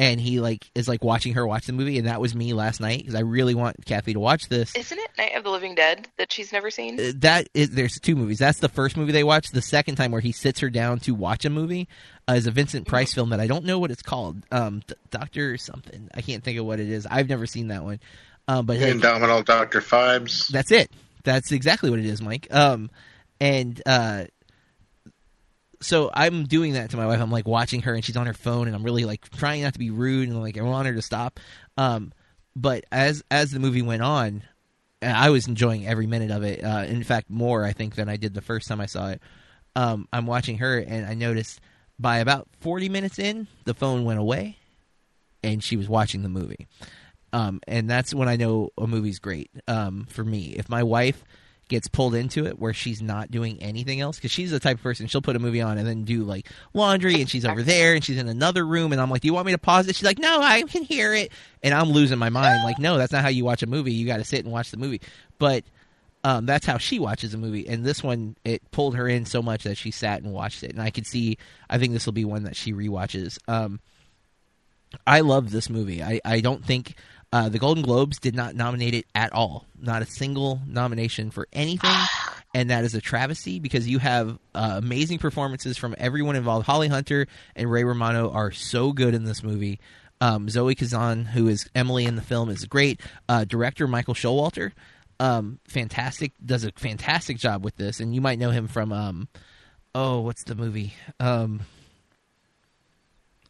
and 0.00 0.18
he 0.18 0.40
like 0.40 0.70
is 0.74 0.88
like 0.88 1.04
watching 1.04 1.34
her 1.34 1.46
watch 1.46 1.66
the 1.66 1.74
movie. 1.74 1.98
And 1.98 2.08
that 2.08 2.22
was 2.22 2.34
me 2.34 2.54
last 2.54 2.80
night 2.80 3.00
because 3.00 3.14
I 3.14 3.20
really 3.20 3.54
want 3.54 3.84
Kathy 3.84 4.14
to 4.14 4.18
watch 4.20 4.48
this. 4.48 4.74
Isn't 4.74 4.96
it 4.98 5.10
Night 5.18 5.36
of 5.36 5.44
the 5.44 5.50
Living 5.50 5.74
Dead 5.74 6.08
that 6.16 6.32
she's 6.32 6.52
never 6.52 6.70
seen? 6.70 6.98
Uh, 6.98 7.12
That 7.16 7.50
is, 7.52 7.70
there's 7.70 8.00
two 8.00 8.16
movies. 8.16 8.38
That's 8.38 8.60
the 8.60 8.70
first 8.70 8.96
movie 8.96 9.12
they 9.12 9.24
watched. 9.24 9.52
The 9.52 9.60
second 9.60 9.96
time 9.96 10.10
where 10.10 10.22
he 10.22 10.32
sits 10.32 10.60
her 10.60 10.70
down 10.70 11.00
to 11.00 11.14
watch 11.14 11.44
a 11.44 11.50
movie 11.50 11.86
uh, 12.26 12.32
is 12.32 12.46
a 12.46 12.50
Vincent 12.50 12.86
Price 12.86 13.12
film 13.12 13.28
that 13.28 13.40
I 13.40 13.46
don't 13.46 13.66
know 13.66 13.78
what 13.78 13.90
it's 13.90 14.00
called. 14.00 14.38
Um, 14.50 14.80
D- 14.86 14.94
Doctor 15.10 15.58
something. 15.58 16.08
I 16.14 16.22
can't 16.22 16.42
think 16.42 16.58
of 16.58 16.64
what 16.64 16.80
it 16.80 16.88
is. 16.88 17.06
I've 17.06 17.28
never 17.28 17.44
seen 17.44 17.68
that 17.68 17.84
one. 17.84 18.00
Um, 18.48 18.64
but 18.64 18.78
hey, 18.78 18.92
Abominable 18.92 19.42
Doctor 19.42 19.82
Phibes. 19.82 20.48
that's 20.48 20.72
it. 20.72 20.90
That's 21.24 21.52
exactly 21.52 21.90
what 21.90 21.98
it 21.98 22.06
is, 22.06 22.22
Mike. 22.22 22.48
Um, 22.50 22.88
and 23.38 23.80
uh, 23.84 24.24
so 25.80 26.10
I'm 26.12 26.44
doing 26.44 26.74
that 26.74 26.90
to 26.90 26.96
my 26.96 27.06
wife. 27.06 27.20
I'm 27.20 27.30
like 27.30 27.46
watching 27.46 27.82
her, 27.82 27.94
and 27.94 28.04
she's 28.04 28.16
on 28.16 28.26
her 28.26 28.34
phone, 28.34 28.66
and 28.66 28.76
I'm 28.76 28.82
really 28.82 29.04
like 29.04 29.28
trying 29.30 29.62
not 29.62 29.72
to 29.74 29.78
be 29.78 29.90
rude, 29.90 30.28
and 30.28 30.40
like 30.40 30.58
I 30.58 30.62
want 30.62 30.86
her 30.88 30.94
to 30.94 31.02
stop. 31.02 31.40
Um, 31.76 32.12
but 32.54 32.84
as 32.92 33.22
as 33.30 33.50
the 33.50 33.60
movie 33.60 33.82
went 33.82 34.02
on, 34.02 34.42
I 35.02 35.30
was 35.30 35.48
enjoying 35.48 35.86
every 35.86 36.06
minute 36.06 36.30
of 36.30 36.42
it. 36.42 36.62
Uh, 36.62 36.84
in 36.86 37.02
fact, 37.02 37.30
more 37.30 37.64
I 37.64 37.72
think 37.72 37.94
than 37.94 38.08
I 38.08 38.16
did 38.16 38.34
the 38.34 38.42
first 38.42 38.68
time 38.68 38.80
I 38.80 38.86
saw 38.86 39.10
it. 39.10 39.22
Um, 39.76 40.08
I'm 40.12 40.26
watching 40.26 40.58
her, 40.58 40.78
and 40.78 41.06
I 41.06 41.14
noticed 41.14 41.60
by 41.98 42.18
about 42.18 42.48
40 42.60 42.88
minutes 42.88 43.18
in, 43.18 43.46
the 43.64 43.74
phone 43.74 44.04
went 44.04 44.18
away, 44.18 44.56
and 45.42 45.62
she 45.62 45.76
was 45.76 45.88
watching 45.88 46.22
the 46.22 46.28
movie. 46.28 46.66
Um, 47.32 47.60
and 47.68 47.88
that's 47.88 48.12
when 48.12 48.28
I 48.28 48.36
know 48.36 48.70
a 48.76 48.86
movie's 48.86 49.20
great 49.20 49.50
um, 49.68 50.06
for 50.10 50.24
me. 50.24 50.54
If 50.56 50.68
my 50.68 50.82
wife 50.82 51.22
gets 51.70 51.88
pulled 51.88 52.14
into 52.14 52.44
it 52.44 52.58
where 52.58 52.74
she's 52.74 53.00
not 53.00 53.30
doing 53.30 53.62
anything 53.62 54.00
else, 54.00 54.16
because 54.16 54.30
she's 54.30 54.50
the 54.50 54.60
type 54.60 54.76
of 54.76 54.82
person 54.82 55.06
she'll 55.06 55.22
put 55.22 55.36
a 55.36 55.38
movie 55.38 55.62
on 55.62 55.78
and 55.78 55.86
then 55.86 56.04
do 56.04 56.22
like 56.24 56.48
laundry, 56.74 57.14
and 57.14 57.30
she's 57.30 57.46
over 57.46 57.62
there 57.62 57.94
and 57.94 58.04
she's 58.04 58.18
in 58.18 58.28
another 58.28 58.66
room, 58.66 58.92
and 58.92 59.00
I'm 59.00 59.08
like, 59.08 59.22
"Do 59.22 59.28
you 59.28 59.34
want 59.34 59.46
me 59.46 59.52
to 59.52 59.58
pause 59.58 59.88
it?" 59.88 59.96
She's 59.96 60.04
like, 60.04 60.18
"No, 60.18 60.42
I 60.42 60.62
can 60.64 60.82
hear 60.82 61.14
it," 61.14 61.32
and 61.62 61.72
I'm 61.72 61.88
losing 61.88 62.18
my 62.18 62.28
mind. 62.28 62.62
Like, 62.64 62.78
no, 62.78 62.98
that's 62.98 63.12
not 63.12 63.22
how 63.22 63.28
you 63.28 63.46
watch 63.46 63.62
a 63.62 63.66
movie. 63.66 63.92
You 63.92 64.06
got 64.06 64.18
to 64.18 64.24
sit 64.24 64.44
and 64.44 64.52
watch 64.52 64.70
the 64.70 64.76
movie. 64.76 65.00
But 65.38 65.64
um, 66.22 66.44
that's 66.44 66.66
how 66.66 66.78
she 66.78 66.98
watches 66.98 67.32
a 67.32 67.38
movie. 67.38 67.66
And 67.66 67.84
this 67.84 68.02
one, 68.02 68.36
it 68.44 68.70
pulled 68.70 68.96
her 68.96 69.08
in 69.08 69.24
so 69.24 69.40
much 69.40 69.64
that 69.64 69.76
she 69.76 69.90
sat 69.90 70.22
and 70.22 70.32
watched 70.32 70.62
it. 70.62 70.72
And 70.72 70.82
I 70.82 70.90
could 70.90 71.06
see, 71.06 71.38
I 71.68 71.78
think 71.78 71.92
this 71.92 72.04
will 72.04 72.12
be 72.12 72.24
one 72.24 72.42
that 72.42 72.56
she 72.56 72.72
rewatches. 72.72 73.38
Um, 73.48 73.80
I 75.06 75.20
love 75.20 75.50
this 75.50 75.70
movie. 75.70 76.02
I, 76.02 76.20
I 76.24 76.40
don't 76.40 76.64
think 76.64 76.94
uh, 77.32 77.48
the 77.48 77.58
Golden 77.58 77.82
Globes 77.82 78.18
did 78.18 78.34
not 78.34 78.54
nominate 78.54 78.94
it 78.94 79.06
at 79.14 79.32
all. 79.32 79.66
Not 79.80 80.02
a 80.02 80.06
single 80.06 80.60
nomination 80.66 81.30
for 81.30 81.48
anything. 81.52 81.90
And 82.52 82.70
that 82.70 82.82
is 82.82 82.96
a 82.96 83.00
travesty 83.00 83.60
because 83.60 83.86
you 83.86 84.00
have 84.00 84.36
uh, 84.56 84.74
amazing 84.78 85.18
performances 85.18 85.78
from 85.78 85.94
everyone 85.96 86.34
involved. 86.34 86.66
Holly 86.66 86.88
Hunter 86.88 87.28
and 87.54 87.70
Ray 87.70 87.84
Romano 87.84 88.32
are 88.32 88.50
so 88.50 88.92
good 88.92 89.14
in 89.14 89.22
this 89.22 89.44
movie. 89.44 89.78
Um, 90.20 90.48
Zoe 90.48 90.74
Kazan, 90.74 91.26
who 91.26 91.46
is 91.46 91.70
Emily 91.76 92.06
in 92.06 92.16
the 92.16 92.22
film, 92.22 92.50
is 92.50 92.64
great. 92.64 93.00
Uh, 93.28 93.44
director 93.44 93.86
Michael 93.86 94.14
Showalter, 94.14 94.72
um, 95.20 95.60
fantastic, 95.68 96.32
does 96.44 96.64
a 96.64 96.72
fantastic 96.72 97.38
job 97.38 97.64
with 97.64 97.76
this. 97.76 98.00
And 98.00 98.16
you 98.16 98.20
might 98.20 98.40
know 98.40 98.50
him 98.50 98.66
from, 98.66 98.92
um, 98.92 99.28
oh, 99.94 100.18
what's 100.18 100.42
the 100.42 100.56
movie? 100.56 100.94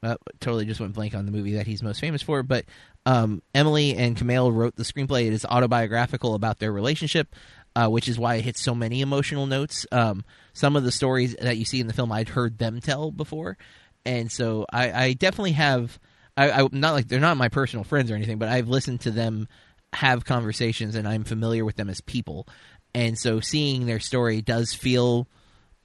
Uh, 0.02 0.16
totally 0.40 0.64
just 0.64 0.80
went 0.80 0.94
blank 0.94 1.14
on 1.14 1.26
the 1.26 1.32
movie 1.32 1.54
that 1.54 1.66
he's 1.66 1.82
most 1.82 2.00
famous 2.00 2.22
for. 2.22 2.42
But 2.42 2.64
um, 3.04 3.42
Emily 3.54 3.96
and 3.96 4.16
Kumail 4.16 4.54
wrote 4.54 4.76
the 4.76 4.82
screenplay. 4.82 5.26
It 5.26 5.32
is 5.32 5.44
autobiographical 5.44 6.34
about 6.34 6.58
their 6.58 6.72
relationship, 6.72 7.34
uh, 7.76 7.88
which 7.88 8.08
is 8.08 8.18
why 8.18 8.36
it 8.36 8.44
hits 8.44 8.62
so 8.62 8.74
many 8.74 9.02
emotional 9.02 9.46
notes. 9.46 9.86
Um, 9.92 10.24
some 10.52 10.76
of 10.76 10.84
the 10.84 10.92
stories 10.92 11.36
that 11.40 11.58
you 11.58 11.64
see 11.64 11.80
in 11.80 11.86
the 11.86 11.92
film, 11.92 12.12
I'd 12.12 12.30
heard 12.30 12.58
them 12.58 12.80
tell 12.80 13.10
before, 13.10 13.58
and 14.04 14.30
so 14.30 14.66
I, 14.72 14.92
I 14.92 15.12
definitely 15.12 15.52
have. 15.52 15.98
I, 16.36 16.50
I 16.50 16.68
not 16.72 16.94
like 16.94 17.08
they're 17.08 17.20
not 17.20 17.36
my 17.36 17.48
personal 17.48 17.84
friends 17.84 18.10
or 18.10 18.14
anything, 18.14 18.38
but 18.38 18.48
I've 18.48 18.68
listened 18.68 19.02
to 19.02 19.10
them 19.10 19.48
have 19.92 20.24
conversations, 20.24 20.94
and 20.94 21.06
I'm 21.06 21.24
familiar 21.24 21.64
with 21.64 21.76
them 21.76 21.90
as 21.90 22.00
people, 22.00 22.46
and 22.94 23.18
so 23.18 23.40
seeing 23.40 23.86
their 23.86 24.00
story 24.00 24.40
does 24.40 24.72
feel 24.72 25.28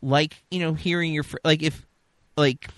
like 0.02 0.44
you 0.52 0.60
know 0.60 0.74
hearing 0.74 1.14
your 1.14 1.24
fr- 1.24 1.38
like 1.44 1.64
if 1.64 1.86
like 2.38 2.70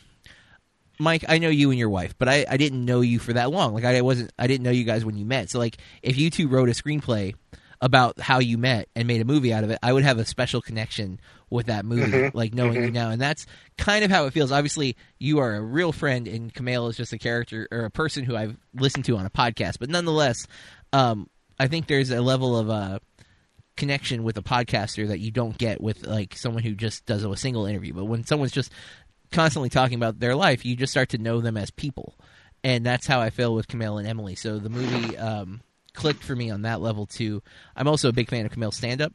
Mike, 0.99 1.25
I 1.27 1.37
know 1.37 1.49
you 1.49 1.69
and 1.69 1.79
your 1.79 1.89
wife, 1.89 2.15
but 2.17 2.27
I, 2.27 2.45
I 2.49 2.57
didn't 2.57 2.83
know 2.83 3.01
you 3.01 3.19
for 3.19 3.33
that 3.33 3.51
long. 3.51 3.73
Like 3.73 3.85
I 3.85 4.01
wasn't 4.01 4.31
I 4.37 4.47
didn't 4.47 4.63
know 4.63 4.71
you 4.71 4.83
guys 4.83 5.05
when 5.05 5.17
you 5.17 5.25
met. 5.25 5.49
So 5.49 5.59
like 5.59 5.77
if 6.01 6.17
you 6.17 6.29
two 6.29 6.47
wrote 6.47 6.69
a 6.69 6.73
screenplay 6.73 7.35
about 7.81 8.19
how 8.19 8.39
you 8.39 8.57
met 8.57 8.89
and 8.95 9.07
made 9.07 9.21
a 9.21 9.25
movie 9.25 9.53
out 9.53 9.63
of 9.63 9.69
it, 9.69 9.79
I 9.83 9.93
would 9.93 10.03
have 10.03 10.17
a 10.17 10.25
special 10.25 10.61
connection 10.61 11.19
with 11.49 11.67
that 11.67 11.85
movie, 11.85 12.31
like 12.33 12.53
knowing 12.53 12.75
you 12.75 12.91
now. 12.91 13.11
And 13.11 13.21
that's 13.21 13.45
kind 13.77 14.03
of 14.03 14.11
how 14.11 14.25
it 14.25 14.33
feels. 14.33 14.51
Obviously, 14.51 14.95
you 15.19 15.39
are 15.39 15.55
a 15.55 15.61
real 15.61 15.91
friend, 15.91 16.27
and 16.27 16.53
Kumail 16.53 16.89
is 16.89 16.97
just 16.97 17.13
a 17.13 17.17
character 17.17 17.67
or 17.71 17.85
a 17.85 17.91
person 17.91 18.23
who 18.23 18.35
I've 18.35 18.57
listened 18.73 19.05
to 19.05 19.17
on 19.17 19.25
a 19.25 19.29
podcast. 19.29 19.75
But 19.79 19.89
nonetheless, 19.89 20.47
um, 20.91 21.29
I 21.59 21.67
think 21.67 21.87
there's 21.87 22.09
a 22.09 22.21
level 22.21 22.57
of 22.57 22.69
uh, 22.69 22.99
connection 23.75 24.23
with 24.23 24.37
a 24.37 24.41
podcaster 24.41 25.07
that 25.07 25.19
you 25.19 25.31
don't 25.31 25.57
get 25.57 25.79
with 25.79 26.05
like 26.05 26.35
someone 26.35 26.63
who 26.63 26.73
just 26.73 27.05
does 27.05 27.23
a 27.23 27.35
single 27.37 27.65
interview. 27.65 27.93
But 27.93 28.05
when 28.05 28.25
someone's 28.25 28.51
just 28.51 28.71
constantly 29.31 29.69
talking 29.69 29.95
about 29.95 30.19
their 30.19 30.35
life, 30.35 30.65
you 30.65 30.75
just 30.75 30.91
start 30.91 31.09
to 31.09 31.17
know 31.17 31.41
them 31.41 31.57
as 31.57 31.71
people, 31.71 32.15
and 32.63 32.85
that's 32.85 33.07
how 33.07 33.19
I 33.21 33.29
feel 33.29 33.53
with 33.53 33.67
Kumail 33.67 33.99
and 33.99 34.07
Emily. 34.07 34.35
So 34.35 34.59
the 34.59 34.69
movie 34.69 35.17
um, 35.17 35.61
clicked 35.93 36.23
for 36.23 36.35
me 36.35 36.49
on 36.49 36.63
that 36.63 36.81
level 36.81 37.05
too. 37.05 37.41
I'm 37.75 37.87
also 37.87 38.09
a 38.09 38.13
big 38.13 38.29
fan 38.29 38.45
of 38.45 38.51
Kumail's 38.51 38.77
stand 38.77 39.01
up. 39.01 39.13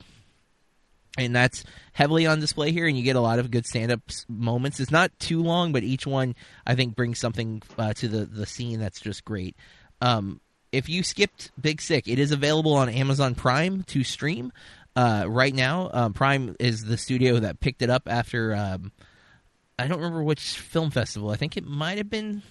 And 1.19 1.37
that's 1.37 1.63
heavily 1.93 2.27
on 2.27 2.41
display 2.41 2.73
here, 2.73 2.87
and 2.87 2.97
you 2.97 3.05
get 3.05 3.17
a 3.17 3.21
lot 3.21 3.39
of 3.39 3.51
good 3.51 3.67
stand-up 3.67 4.01
moments. 4.31 4.81
It's 4.81 4.91
not 4.91 5.11
too 5.19 5.43
long, 5.43 5.71
but 5.71 5.83
each 5.83 6.07
one 6.07 6.35
I 6.67 6.75
think 6.75 6.97
brings 6.97 7.19
something 7.19 7.61
uh, 7.77 7.93
to 7.93 8.09
the 8.09 8.25
the 8.25 8.47
scene 8.47 8.81
that's 8.81 8.99
just 8.99 9.23
great. 9.23 9.55
Um, 10.01 10.41
if 10.73 10.89
you 10.89 11.03
skipped 11.03 11.51
Big 11.61 11.83
Sick, 11.83 12.09
it 12.09 12.19
is 12.19 12.33
available 12.33 12.73
on 12.73 12.89
Amazon 12.89 13.35
Prime 13.35 13.83
to 13.89 14.05
stream 14.05 14.55
uh, 14.97 15.27
right 15.29 15.55
now. 15.55 15.91
Um, 15.93 16.15
Prime 16.15 16.57
is 16.59 16.85
the 16.85 16.97
studio 16.97 17.41
that 17.41 17.61
picked 17.61 17.83
it 17.83 17.91
up 17.91 18.05
after 18.07 18.55
um, 18.55 18.91
I 19.83 19.89
don't 19.89 19.99
remember 19.99 20.23
which 20.23 20.41
film 20.41 20.91
festival. 20.91 21.31
I 21.31 21.37
think 21.37 21.57
it 21.57 21.67
might 21.67 21.99
have 21.99 22.11
been. 22.11 22.43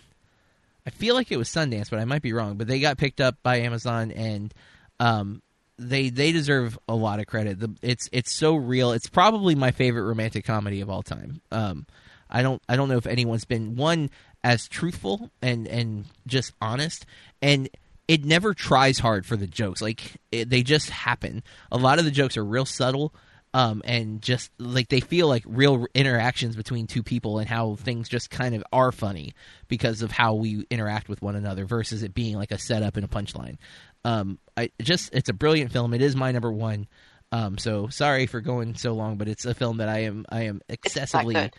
I 0.86 0.90
feel 0.90 1.16
like 1.16 1.32
it 1.32 1.38
was 1.38 1.50
Sundance, 1.50 1.90
but 1.90 2.00
I 2.00 2.06
might 2.06 2.22
be 2.22 2.34
wrong. 2.34 2.58
But 2.58 2.68
they 2.68 2.80
got 2.80 2.98
picked 2.98 3.22
up 3.22 3.38
by 3.44 3.58
Amazon, 3.58 4.12
and 4.12 4.54
um, 5.00 5.42
they 5.78 6.10
they 6.10 6.32
deserve 6.32 6.78
a 6.88 6.96
lot 6.96 7.20
of 7.20 7.28
credit. 7.28 7.60
The, 7.60 7.74
it's 7.82 8.10
it's 8.12 8.32
so 8.32 8.56
real. 8.56 8.92
It's 8.92 9.10
probably 9.10 9.56
my 9.56 9.72
favorite 9.72 10.04
romantic 10.04 10.46
comedy 10.46 10.82
of 10.82 10.90
all 10.90 11.04
time. 11.04 11.42
Um, 11.52 11.86
I 12.32 12.42
don't 12.42 12.62
I 12.68 12.76
don't 12.76 12.90
know 12.90 12.98
if 12.98 13.06
anyone's 13.06 13.46
been 13.46 13.76
one 13.76 14.10
as 14.44 14.68
truthful 14.68 15.30
and 15.42 15.68
and 15.68 16.06
just 16.26 16.54
honest 16.62 17.06
and 17.42 17.70
it 18.08 18.26
never 18.26 18.54
tries 18.54 19.00
hard 19.00 19.26
for 19.26 19.36
the 19.36 19.48
jokes 19.48 19.82
like 19.82 20.18
it, 20.32 20.50
they 20.50 20.64
just 20.64 20.90
happen 20.90 21.44
a 21.72 21.78
lot 21.78 22.00
of 22.00 22.06
the 22.06 22.12
jokes 22.12 22.38
are 22.38 22.44
real 22.44 22.66
subtle 22.66 23.14
um, 23.54 23.82
and 23.86 24.22
just 24.22 24.52
like 24.58 24.90
they 24.90 25.00
feel 25.00 25.28
like 25.28 25.44
real 25.46 25.86
interactions 25.94 26.56
between 26.56 26.88
two 26.88 27.04
people 27.04 27.40
and 27.40 27.48
how 27.48 27.76
things 27.76 28.08
just 28.08 28.30
kind 28.30 28.56
of 28.56 28.64
are 28.72 28.92
funny 28.92 29.34
because 29.68 30.02
of 30.02 30.12
how 30.12 30.34
we 30.34 30.66
interact 30.70 31.10
with 31.10 31.22
one 31.22 31.36
another 31.36 31.66
versus 31.66 32.04
it 32.04 32.14
being 32.14 32.36
like 32.36 32.52
a 32.52 32.58
setup 32.58 32.96
and 32.96 33.06
a 33.06 33.10
punchline 33.10 33.58
um, 34.06 34.40
I 34.56 34.72
just 34.82 35.14
it's 35.14 35.30
a 35.30 35.34
brilliant 35.34 35.72
film 35.72 35.94
it 35.94 36.02
is 36.02 36.16
my 36.16 36.32
number 36.32 36.52
one 36.52 36.88
um, 37.32 37.58
so 37.58 37.88
sorry 37.88 38.26
for 38.26 38.42
going 38.42 38.76
so 38.76 38.94
long 38.94 39.18
but 39.18 39.28
it's 39.28 39.46
a 39.46 39.54
film 39.54 39.78
that 39.78 39.88
i 39.88 40.00
am 40.00 40.26
i 40.30 40.44
am 40.44 40.62
excessively 40.68 41.52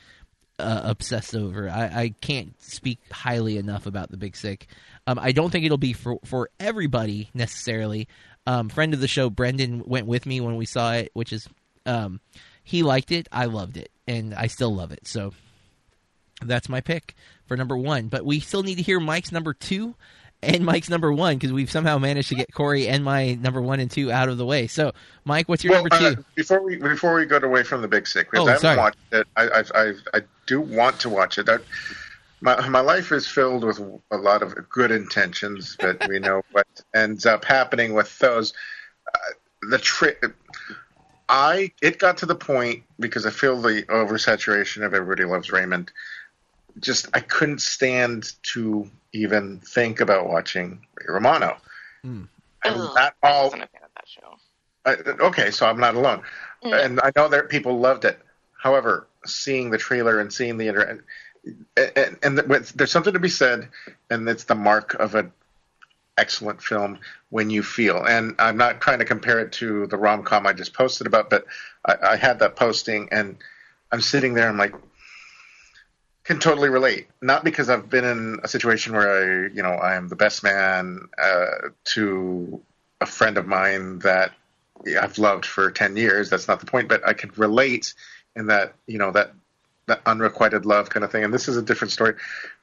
uh, 0.59 0.81
obsessed 0.85 1.35
over. 1.35 1.69
I, 1.69 1.85
I 1.85 2.15
can't 2.21 2.61
speak 2.63 3.01
highly 3.11 3.59
enough 3.59 3.87
about 3.87 4.11
the 4.11 4.17
Big 4.17 4.37
Sick. 4.37 4.67
Um, 5.07 5.19
I 5.19 5.33
don't 5.33 5.51
think 5.51 5.65
it'll 5.65 5.79
be 5.79 5.93
for 5.93 6.19
for 6.25 6.51
everybody 6.61 7.31
necessarily. 7.35 8.09
Um, 8.47 8.69
friend 8.69 8.95
of 8.95 9.01
the 9.01 9.09
show, 9.09 9.31
Brendan, 9.31 9.83
went 9.87 10.07
with 10.07 10.27
me 10.27 10.41
when 10.41 10.57
we 10.57 10.67
saw 10.67 10.93
it, 10.93 11.11
which 11.15 11.33
is 11.33 11.49
um, 11.87 12.21
he 12.63 12.83
liked 12.83 13.13
it. 13.13 13.29
I 13.33 13.47
loved 13.47 13.77
it, 13.77 13.91
and 14.07 14.35
I 14.35 14.47
still 14.47 14.75
love 14.75 14.93
it. 14.93 15.07
So 15.07 15.33
that's 16.43 16.69
my 16.69 16.81
pick 16.81 17.15
for 17.47 17.57
number 17.57 17.77
one. 17.77 18.09
But 18.09 18.25
we 18.25 18.41
still 18.41 18.63
need 18.63 18.77
to 18.77 18.83
hear 18.83 19.01
Mike's 19.01 19.33
number 19.33 19.55
two 19.55 19.95
and 20.43 20.65
Mike's 20.65 20.89
number 20.89 21.13
one 21.13 21.37
because 21.37 21.53
we've 21.53 21.71
somehow 21.71 21.99
managed 21.99 22.29
to 22.31 22.35
get 22.35 22.53
Corey 22.53 22.89
and 22.89 23.05
my 23.05 23.35
number 23.35 23.63
one 23.63 23.79
and 23.81 23.91
two 23.91 24.11
out 24.11 24.29
of 24.29 24.39
the 24.39 24.45
way. 24.47 24.67
So, 24.67 24.93
Mike, 25.25 25.49
what's 25.49 25.63
your 25.63 25.73
well, 25.75 25.85
number 25.85 25.99
two? 25.99 26.21
uh, 26.21 26.23
before 26.35 26.63
we 26.63 26.77
before 26.77 27.15
we 27.15 27.27
go 27.27 27.37
away 27.39 27.63
from 27.63 27.81
the 27.83 27.89
Big 27.89 28.07
Sick, 28.07 28.31
because 28.31 28.45
Oh, 28.47 28.49
I 28.49 28.53
haven't 28.55 28.61
sorry. 28.63 28.77
watched 28.79 28.99
it. 29.13 29.27
I, 29.37 29.43
I 29.49 29.65
I 29.75 29.93
I 30.15 30.21
do 30.47 30.61
want 30.61 30.99
to 31.01 31.09
watch 31.09 31.39
it. 31.39 31.49
I, 31.49 31.59
my 32.41 32.69
my 32.69 32.81
life 32.81 33.13
is 33.13 33.29
filled 33.29 33.63
with 33.63 33.79
a 34.11 34.17
lot 34.17 34.43
of 34.43 34.55
good 34.69 34.91
intentions, 34.91 35.77
but 35.79 36.09
we 36.09 36.19
know 36.19 36.43
what 36.53 36.67
ends 36.95 37.25
up 37.25 37.45
happening 37.45 37.95
with 37.95 38.19
those. 38.19 38.53
Uh, 39.15 39.19
the 39.71 39.79
tri- 39.79 40.17
I 41.33 41.73
it 41.81 41.99
got 41.99 42.19
to 42.19 42.27
the 42.27 42.35
point 42.35 42.83
because 43.01 43.25
I 43.25 43.31
feel 43.31 43.61
the 43.61 43.85
oversaturation 43.85 44.85
of 44.85 44.93
Everybody 44.93 45.25
Loves 45.25 45.51
Raymond. 45.51 45.91
Just 46.79 47.09
I 47.15 47.21
couldn't 47.21 47.63
stand 47.63 48.33
to 48.55 48.89
even 49.15 49.59
think 49.61 50.01
about 50.01 50.29
watching 50.29 50.85
Ray 50.99 51.07
Romano. 51.09 51.57
Hmm. 52.03 52.25
And 52.65 52.75
Ugh, 52.77 52.91
that 52.97 53.15
I 53.23 53.43
wasn't 53.45 53.63
a 53.63 53.67
fan 53.67 53.81
of 53.83 53.91
that 53.97 54.07
show. 54.07 54.37
uh, 54.85 55.27
okay, 55.29 55.51
so 55.51 55.67
I'm 55.67 55.81
not 55.81 55.95
alone, 55.95 56.23
Mm. 56.65 56.85
and 56.85 57.01
I 57.01 57.11
know 57.17 57.29
that 57.29 57.49
people 57.49 57.79
loved 57.81 58.05
it. 58.05 58.19
However, 58.57 59.09
seeing 59.27 59.71
the 59.71 59.79
trailer 59.79 60.21
and 60.21 60.33
seeing 60.33 60.57
the 60.59 60.69
inter- 60.69 61.01
and, 61.77 61.93
and, 61.97 62.19
and 62.23 62.39
the- 62.39 62.73
there's 62.77 62.93
something 62.93 63.13
to 63.15 63.19
be 63.19 63.29
said, 63.29 63.69
and 64.11 64.29
it's 64.29 64.45
the 64.45 64.55
mark 64.55 64.95
of 64.95 65.15
an 65.17 65.33
excellent 66.19 66.63
film 66.63 66.99
when 67.31 67.51
you 67.51 67.63
feel. 67.63 68.05
And 68.05 68.35
I'm 68.39 68.57
not 68.57 68.81
trying 68.81 68.99
to 68.99 69.05
compare 69.05 69.41
it 69.41 69.53
to 69.53 69.87
the 69.87 69.97
rom 69.97 70.23
com 70.23 70.47
I 70.47 70.53
just 70.53 70.75
posted 70.75 71.07
about, 71.07 71.31
but 71.31 71.45
I, 71.85 71.97
I 72.11 72.17
had 72.17 72.41
that 72.41 72.57
posting, 72.57 73.09
and 73.13 73.37
I'm 73.91 74.01
sitting 74.01 74.35
there, 74.35 74.49
and 74.49 74.53
I'm 74.53 74.59
like, 74.59 74.75
can 76.25 76.39
totally 76.39 76.69
relate. 76.69 77.09
Not 77.21 77.45
because 77.45 77.69
I've 77.69 77.91
been 77.91 78.05
in 78.05 78.41
a 78.45 78.49
situation 78.49 78.93
where 78.93 79.47
I, 79.47 79.55
you 79.55 79.63
know, 79.63 79.73
I 79.73 79.97
am 79.97 80.09
the 80.09 80.17
best 80.17 80.45
man 80.45 81.09
uh, 81.21 81.69
to 81.85 82.63
a 83.01 83.07
friend 83.07 83.39
of 83.39 83.47
mine 83.47 83.99
that 84.01 84.33
I've 85.01 85.19
loved 85.19 85.45
for 85.45 85.71
10 85.71 85.97
years. 85.97 86.31
That's 86.31 86.47
not 86.47 86.61
the 86.61 86.67
point, 86.67 86.89
but 86.89 87.07
I 87.07 87.13
could 87.13 87.39
relate 87.39 87.95
in 88.37 88.47
that, 88.47 88.75
you 88.87 88.99
know, 88.99 89.11
that, 89.13 89.33
that 89.87 90.01
unrequited 90.07 90.65
love 90.65 90.91
kind 90.91 91.05
of 91.05 91.11
thing. 91.11 91.25
And 91.25 91.35
this 91.35 91.49
is 91.49 91.57
a 91.57 91.63
different 91.63 91.91
story, 91.91 92.15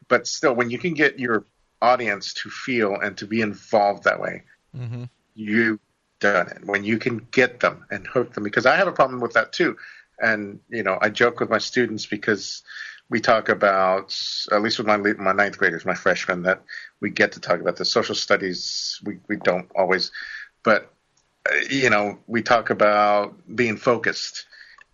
but 0.08 0.26
still, 0.26 0.54
when 0.54 0.70
you 0.70 0.78
can 0.78 0.94
get 0.94 1.20
your 1.20 1.44
audience 1.82 2.34
to 2.36 2.50
feel 2.50 2.96
and 2.96 3.18
to 3.18 3.28
be 3.28 3.42
involved 3.42 4.04
that 4.04 4.20
way, 4.20 4.44
Mm-hmm. 4.78 5.06
you've 5.34 5.80
done 6.20 6.48
it. 6.50 6.66
When 6.66 6.84
you 6.84 6.98
can 6.98 7.18
get 7.32 7.60
them 7.60 7.86
and 7.90 8.06
hook 8.06 8.34
them, 8.34 8.44
because 8.44 8.66
I 8.66 8.76
have 8.76 8.88
a 8.88 8.92
problem 8.92 9.20
with 9.20 9.34
that 9.34 9.52
too. 9.54 9.78
And, 10.22 10.60
you 10.70 10.84
know, 10.84 10.98
I 11.02 11.10
joke 11.10 11.40
with 11.40 11.50
my 11.50 11.58
students 11.60 12.06
because 12.06 12.62
we 13.10 13.20
talk 13.22 13.50
about, 13.50 14.16
at 14.52 14.62
least 14.62 14.78
with 14.78 14.88
my 14.88 14.98
my 14.98 15.32
ninth 15.32 15.58
graders, 15.58 15.86
my 15.86 15.96
freshmen, 15.96 16.44
that 16.44 16.62
we 17.00 17.10
get 17.10 17.32
to 17.34 17.40
talk 17.40 17.60
about 17.62 17.78
the 17.78 17.86
social 17.86 18.16
studies. 18.16 19.00
We 19.04 19.20
we 19.28 19.38
don't 19.38 19.70
always, 19.76 20.12
but 20.64 20.94
uh, 21.50 21.56
you 21.70 21.90
know, 21.90 22.20
we 22.28 22.42
talk 22.44 22.70
about 22.70 23.36
being 23.56 23.78
focused. 23.78 24.46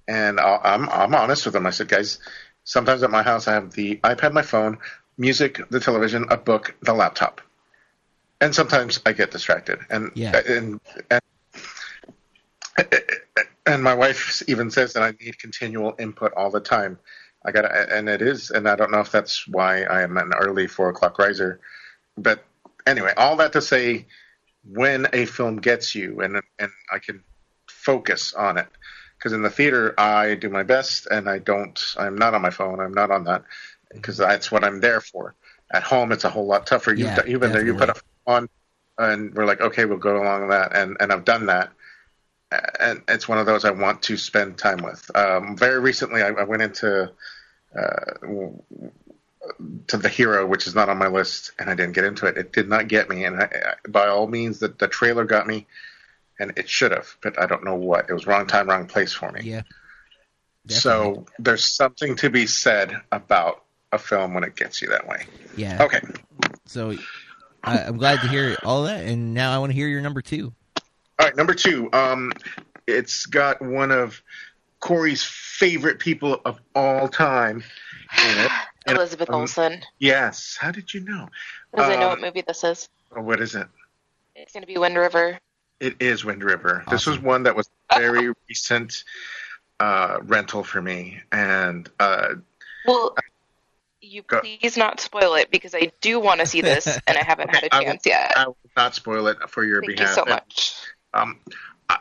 And 0.07 0.39
I'll, 0.39 0.61
I'm 0.63 0.87
I'm 0.89 1.15
honest 1.15 1.45
with 1.45 1.53
them. 1.53 1.65
I 1.65 1.71
said, 1.71 1.87
guys, 1.87 2.19
sometimes 2.63 3.03
at 3.03 3.11
my 3.11 3.23
house 3.23 3.47
I 3.47 3.53
have 3.53 3.71
the 3.71 3.97
iPad, 4.03 4.33
my 4.33 4.43
phone, 4.43 4.77
music, 5.17 5.61
the 5.69 5.79
television, 5.79 6.25
a 6.29 6.37
book, 6.37 6.75
the 6.81 6.93
laptop, 6.93 7.41
and 8.41 8.53
sometimes 8.53 8.99
I 9.05 9.13
get 9.13 9.31
distracted. 9.31 9.79
And 9.89 10.11
Yeah. 10.15 10.41
and 10.47 10.79
and 11.09 11.21
and 13.65 13.83
my 13.83 13.93
wife 13.93 14.43
even 14.47 14.69
says 14.69 14.93
that 14.93 15.03
I 15.03 15.11
need 15.23 15.39
continual 15.39 15.95
input 15.99 16.33
all 16.33 16.51
the 16.51 16.59
time. 16.59 16.99
I 17.45 17.51
got 17.51 17.65
and 17.65 18.09
it 18.09 18.21
is, 18.21 18.51
and 18.51 18.67
I 18.67 18.75
don't 18.75 18.91
know 18.91 18.99
if 18.99 19.11
that's 19.11 19.47
why 19.47 19.83
I 19.83 20.01
am 20.01 20.17
an 20.17 20.33
early 20.33 20.67
four 20.67 20.89
o'clock 20.89 21.19
riser, 21.19 21.59
but 22.17 22.43
anyway, 22.85 23.13
all 23.15 23.35
that 23.37 23.53
to 23.53 23.61
say, 23.61 24.07
when 24.67 25.07
a 25.13 25.25
film 25.25 25.57
gets 25.57 25.95
you 25.95 26.21
and 26.21 26.41
and 26.59 26.71
I 26.91 26.99
can 26.99 27.23
focus 27.67 28.33
on 28.33 28.57
it, 28.57 28.67
because 29.17 29.33
in 29.33 29.43
the 29.43 29.49
theater 29.49 29.93
I 29.99 30.35
do 30.35 30.49
my 30.49 30.63
best 30.63 31.07
and 31.07 31.29
I 31.29 31.39
don't. 31.39 31.79
I'm 31.97 32.17
not 32.17 32.33
on 32.33 32.41
my 32.41 32.49
phone. 32.49 32.79
I'm 32.79 32.93
not 32.93 33.11
on 33.11 33.25
that 33.25 33.43
because 33.95 34.17
that's 34.17 34.51
what 34.51 34.63
I'm 34.63 34.79
there 34.79 35.01
for. 35.01 35.35
At 35.71 35.83
home, 35.83 36.11
it's 36.11 36.23
a 36.23 36.29
whole 36.29 36.45
lot 36.45 36.67
tougher. 36.67 36.91
You've, 36.91 36.99
Yeah, 37.07 37.15
done- 37.15 37.29
you've 37.29 37.41
been 37.41 37.51
there. 37.51 37.65
You 37.65 37.73
put 37.73 37.89
a 37.89 37.93
definitely. 37.93 38.09
on, 38.27 38.49
and 38.97 39.33
we're 39.33 39.45
like, 39.45 39.61
okay, 39.61 39.85
we'll 39.85 39.97
go 39.97 40.21
along 40.21 40.41
with 40.41 40.51
that, 40.51 40.75
and 40.75 40.97
and 40.99 41.11
I've 41.11 41.25
done 41.25 41.47
that 41.47 41.71
and 42.79 43.01
it's 43.07 43.27
one 43.27 43.37
of 43.37 43.45
those 43.45 43.65
I 43.65 43.71
want 43.71 44.03
to 44.03 44.17
spend 44.17 44.57
time 44.57 44.77
with. 44.83 45.09
Um, 45.15 45.57
very 45.57 45.79
recently, 45.79 46.21
I, 46.21 46.29
I 46.29 46.43
went 46.43 46.61
into 46.61 47.11
uh, 47.77 48.11
to 49.87 49.97
the 49.97 50.09
hero, 50.09 50.45
which 50.45 50.67
is 50.67 50.75
not 50.75 50.89
on 50.89 50.97
my 50.97 51.07
list, 51.07 51.51
and 51.59 51.69
I 51.69 51.75
didn't 51.75 51.93
get 51.93 52.05
into 52.05 52.25
it. 52.27 52.37
It 52.37 52.53
did 52.53 52.69
not 52.69 52.87
get 52.87 53.09
me, 53.09 53.25
and 53.25 53.37
I, 53.37 53.43
I, 53.45 53.73
by 53.89 54.07
all 54.07 54.27
means, 54.27 54.59
the, 54.59 54.69
the 54.69 54.87
trailer 54.87 55.25
got 55.25 55.47
me, 55.47 55.67
and 56.39 56.53
it 56.57 56.69
should 56.69 56.91
have, 56.91 57.15
but 57.21 57.39
I 57.39 57.45
don't 57.45 57.63
know 57.63 57.75
what. 57.75 58.09
It 58.09 58.13
was 58.13 58.27
wrong 58.27 58.47
time, 58.47 58.69
wrong 58.69 58.87
place 58.87 59.13
for 59.13 59.31
me. 59.31 59.41
Yeah. 59.43 59.61
so 60.67 61.25
there's 61.39 61.67
something 61.75 62.15
to 62.17 62.29
be 62.29 62.47
said 62.47 62.95
about 63.11 63.63
a 63.91 63.97
film 63.97 64.33
when 64.33 64.43
it 64.43 64.55
gets 64.55 64.81
you 64.81 64.89
that 64.89 65.07
way. 65.07 65.25
Yeah. 65.55 65.83
Okay, 65.83 66.01
So 66.65 66.95
I, 67.63 67.79
I'm 67.79 67.97
glad 67.97 68.21
to 68.21 68.27
hear 68.27 68.57
all 68.63 68.83
that, 68.83 69.05
and 69.05 69.33
now 69.33 69.53
I 69.53 69.57
want 69.57 69.71
to 69.71 69.75
hear 69.75 69.87
your 69.87 70.01
number 70.01 70.21
two. 70.21 70.53
All 71.19 71.25
right, 71.25 71.35
number 71.35 71.53
two. 71.53 71.89
Um, 71.93 72.33
it's 72.87 73.25
got 73.25 73.61
one 73.61 73.91
of 73.91 74.21
Corey's 74.79 75.23
favorite 75.23 75.99
people 75.99 76.41
of 76.45 76.59
all 76.75 77.07
time 77.07 77.63
in 78.27 78.37
it. 78.37 78.51
And, 78.85 78.97
Elizabeth 78.97 79.29
um, 79.29 79.41
Olsen. 79.41 79.81
Yes. 79.97 80.57
How 80.59 80.71
did 80.71 80.93
you 80.93 80.99
know? 81.01 81.27
Does 81.75 81.89
I 81.89 81.95
know 81.95 82.07
uh, 82.07 82.09
what 82.09 82.21
movie 82.21 82.43
this 82.45 82.63
is? 82.63 82.89
Oh, 83.15 83.21
What 83.21 83.39
is 83.41 83.55
it? 83.55 83.67
It's 84.35 84.53
going 84.53 84.63
to 84.63 84.67
be 84.67 84.77
Wind 84.77 84.97
River. 84.97 85.39
It 85.79 85.95
is 85.99 86.23
Wind 86.23 86.43
River. 86.43 86.83
This 86.89 87.05
was 87.05 87.19
one 87.19 87.43
that 87.43 87.55
was 87.55 87.69
very 87.97 88.33
recent 88.49 89.03
uh, 89.79 90.19
rental 90.23 90.63
for 90.63 90.81
me, 90.81 91.19
and 91.31 91.89
uh, 91.99 92.35
Well, 92.85 93.15
you 94.15 94.23
Go- 94.23 94.39
please 94.41 94.77
not 94.77 94.99
spoil 94.99 95.35
it 95.35 95.51
because 95.51 95.75
I 95.75 95.91
do 96.01 96.19
want 96.19 96.39
to 96.39 96.45
see 96.45 96.61
this 96.61 96.87
and 97.07 97.17
I 97.17 97.23
haven't 97.23 97.53
had 97.53 97.65
a 97.65 97.75
I 97.75 97.79
will- 97.79 97.85
chance 97.85 98.05
yet. 98.05 98.33
I 98.35 98.47
will 98.47 98.57
not 98.75 98.95
spoil 98.95 99.27
it 99.27 99.37
for 99.49 99.63
your 99.63 99.81
Thank 99.81 99.91
you 99.91 99.97
behalf. 99.97 100.15
so 100.15 100.25
much. 100.25 100.73
Um, 101.13 101.39
I, 101.89 101.99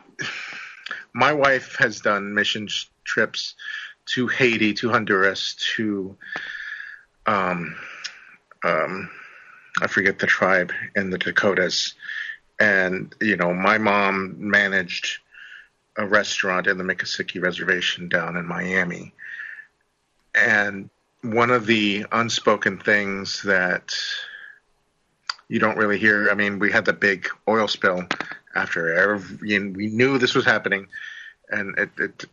my 1.13 1.33
wife 1.33 1.75
has 1.77 2.01
done 2.01 2.33
mission 2.33 2.67
trips 3.03 3.55
to 4.07 4.27
Haiti, 4.27 4.73
to 4.75 4.89
Honduras, 4.89 5.55
to 5.75 6.15
um, 7.25 7.75
um, 8.63 9.09
I 9.81 9.87
forget 9.87 10.19
the 10.19 10.27
tribe 10.27 10.71
in 10.95 11.09
the 11.09 11.17
Dakotas, 11.17 11.93
and 12.59 13.13
you 13.21 13.35
know, 13.35 13.53
my 13.53 13.77
mom 13.77 14.35
managed 14.37 15.19
a 15.97 16.05
restaurant 16.05 16.67
in 16.67 16.77
the 16.77 16.83
Miccosukee 16.83 17.41
Reservation 17.41 18.09
down 18.09 18.37
in 18.37 18.45
Miami, 18.45 19.13
and 20.35 20.89
one 21.33 21.51
of 21.51 21.65
the 21.65 22.05
unspoken 22.11 22.77
things 22.77 23.41
that 23.43 23.95
you 25.47 25.59
don't 25.59 25.77
really 25.77 25.97
hear. 25.97 26.29
I 26.29 26.35
mean, 26.35 26.59
we 26.59 26.71
had 26.71 26.85
the 26.85 26.93
big 26.93 27.27
oil 27.47 27.67
spill 27.67 28.03
after 28.55 28.93
every, 28.93 29.59
we 29.69 29.87
knew 29.87 30.17
this 30.17 30.35
was 30.35 30.45
happening, 30.45 30.87
and 31.49 31.77
it, 31.77 31.89
it 31.97 32.25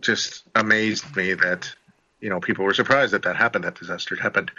just 0.00 0.44
amazed 0.54 1.14
me 1.16 1.34
that 1.34 1.72
you 2.20 2.30
know 2.30 2.40
people 2.40 2.64
were 2.64 2.74
surprised 2.74 3.12
that 3.12 3.22
that 3.22 3.36
happened, 3.36 3.64
that 3.64 3.78
disaster 3.78 4.16
happened. 4.16 4.50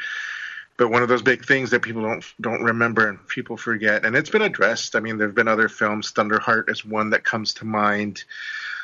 But 0.78 0.90
one 0.90 1.04
of 1.04 1.10
those 1.10 1.22
big 1.22 1.46
things 1.46 1.72
that 1.72 1.82
people 1.82 2.02
don't 2.02 2.26
don't 2.40 2.64
remember 2.64 3.08
and 3.08 3.28
people 3.28 3.58
forget, 3.58 4.06
and 4.06 4.16
it's 4.16 4.30
been 4.30 4.42
addressed. 4.42 4.96
I 4.96 5.00
mean, 5.00 5.18
there 5.18 5.28
have 5.28 5.36
been 5.36 5.48
other 5.48 5.70
films. 5.70 6.12
Thunderheart 6.12 6.70
is 6.70 6.86
one 6.86 7.12
that 7.12 7.24
comes 7.24 7.54
to 7.56 7.66
mind. 7.66 8.24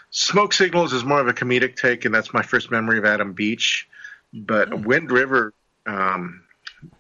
Smoke 0.10 0.54
Signals 0.54 0.94
is 0.94 1.06
more 1.06 1.22
of 1.22 1.28
a 1.28 1.34
comedic 1.34 1.76
take, 1.76 2.06
and 2.06 2.14
that's 2.14 2.34
my 2.34 2.42
first 2.42 2.72
memory 2.72 2.98
of 2.98 3.06
Adam 3.06 3.34
Beach. 3.34 3.88
But 4.34 4.86
Wind 4.86 5.12
River 5.12 5.54
um, 5.86 6.44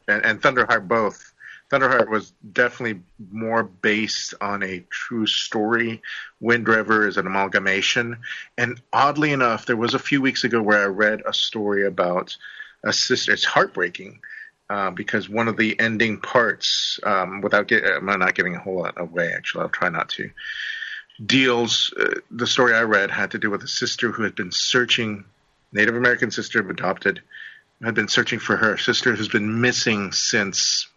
and, 0.07 0.25
and 0.25 0.41
Thunderheart 0.41 0.87
both 0.87 1.31
Thunderheart 1.71 2.09
was 2.09 2.33
definitely 2.51 3.01
more 3.31 3.63
based 3.63 4.33
on 4.41 4.61
a 4.61 4.83
true 4.89 5.25
story. 5.25 6.01
Wind 6.41 6.67
River 6.67 7.07
is 7.07 7.15
an 7.15 7.27
amalgamation. 7.27 8.17
And 8.57 8.81
oddly 8.91 9.31
enough, 9.31 9.65
there 9.65 9.77
was 9.77 9.93
a 9.93 9.99
few 9.99 10.21
weeks 10.21 10.43
ago 10.43 10.61
where 10.61 10.83
I 10.83 10.87
read 10.87 11.21
a 11.25 11.33
story 11.33 11.85
about 11.85 12.35
a 12.83 12.91
sister. 12.91 13.31
It's 13.31 13.45
heartbreaking 13.45 14.19
uh, 14.69 14.91
because 14.91 15.29
one 15.29 15.47
of 15.47 15.55
the 15.55 15.79
ending 15.79 16.19
parts, 16.19 16.99
um, 17.03 17.39
without 17.39 17.69
get, 17.69 17.85
I'm 17.85 18.05
not 18.05 18.35
giving 18.35 18.55
a 18.55 18.59
whole 18.59 18.79
lot 18.79 18.99
away, 18.99 19.31
actually, 19.33 19.63
I'll 19.63 19.69
try 19.69 19.87
not 19.87 20.09
to, 20.09 20.29
deals, 21.25 21.93
uh, 21.97 22.19
the 22.31 22.47
story 22.47 22.73
I 22.73 22.83
read 22.83 23.11
had 23.11 23.31
to 23.31 23.37
do 23.37 23.49
with 23.49 23.63
a 23.63 23.67
sister 23.67 24.11
who 24.11 24.23
had 24.23 24.35
been 24.35 24.51
searching, 24.51 25.23
Native 25.73 25.95
American 25.95 26.31
sister, 26.31 26.59
adopted, 26.59 27.21
had 27.83 27.95
been 27.95 28.07
searching 28.07 28.39
for 28.39 28.55
her 28.55 28.77
sister 28.77 29.15
who's 29.15 29.27
been 29.27 29.61
missing 29.61 30.11
since 30.11 30.87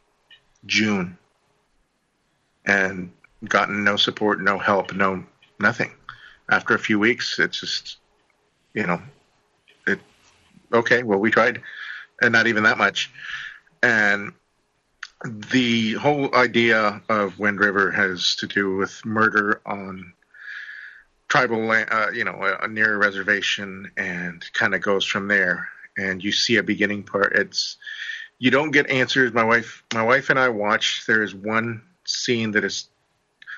June 0.66 1.16
and 2.66 3.10
gotten 3.48 3.84
no 3.84 3.96
support, 3.96 4.40
no 4.40 4.58
help, 4.58 4.94
no 4.94 5.24
nothing. 5.60 5.92
After 6.50 6.74
a 6.74 6.78
few 6.78 6.98
weeks, 6.98 7.38
it's 7.38 7.60
just, 7.60 7.98
you 8.74 8.86
know, 8.86 9.00
it, 9.86 10.00
okay, 10.72 11.02
well, 11.02 11.18
we 11.18 11.30
tried, 11.30 11.62
and 12.20 12.32
not 12.32 12.46
even 12.46 12.64
that 12.64 12.78
much. 12.78 13.10
And 13.82 14.32
the 15.24 15.92
whole 15.94 16.34
idea 16.34 17.02
of 17.08 17.38
Wind 17.38 17.60
River 17.60 17.90
has 17.90 18.36
to 18.36 18.46
do 18.46 18.76
with 18.76 19.04
murder 19.04 19.60
on 19.64 20.13
tribal 21.28 21.58
land, 21.58 21.88
uh, 21.90 22.10
you 22.12 22.24
know, 22.24 22.42
a, 22.42 22.64
a 22.64 22.68
near 22.68 22.96
reservation, 22.96 23.90
and 23.96 24.44
kind 24.52 24.74
of 24.74 24.80
goes 24.80 25.04
from 25.04 25.28
there. 25.28 25.68
And 25.96 26.22
you 26.22 26.32
see 26.32 26.56
a 26.56 26.62
beginning 26.62 27.04
part. 27.04 27.34
It's 27.36 27.76
you 28.38 28.50
don't 28.50 28.72
get 28.72 28.90
answers. 28.90 29.32
My 29.32 29.44
wife, 29.44 29.84
my 29.94 30.02
wife 30.02 30.30
and 30.30 30.38
I 30.38 30.48
watch. 30.48 31.04
There 31.06 31.22
is 31.22 31.34
one 31.34 31.82
scene 32.04 32.50
that 32.52 32.64
is, 32.64 32.88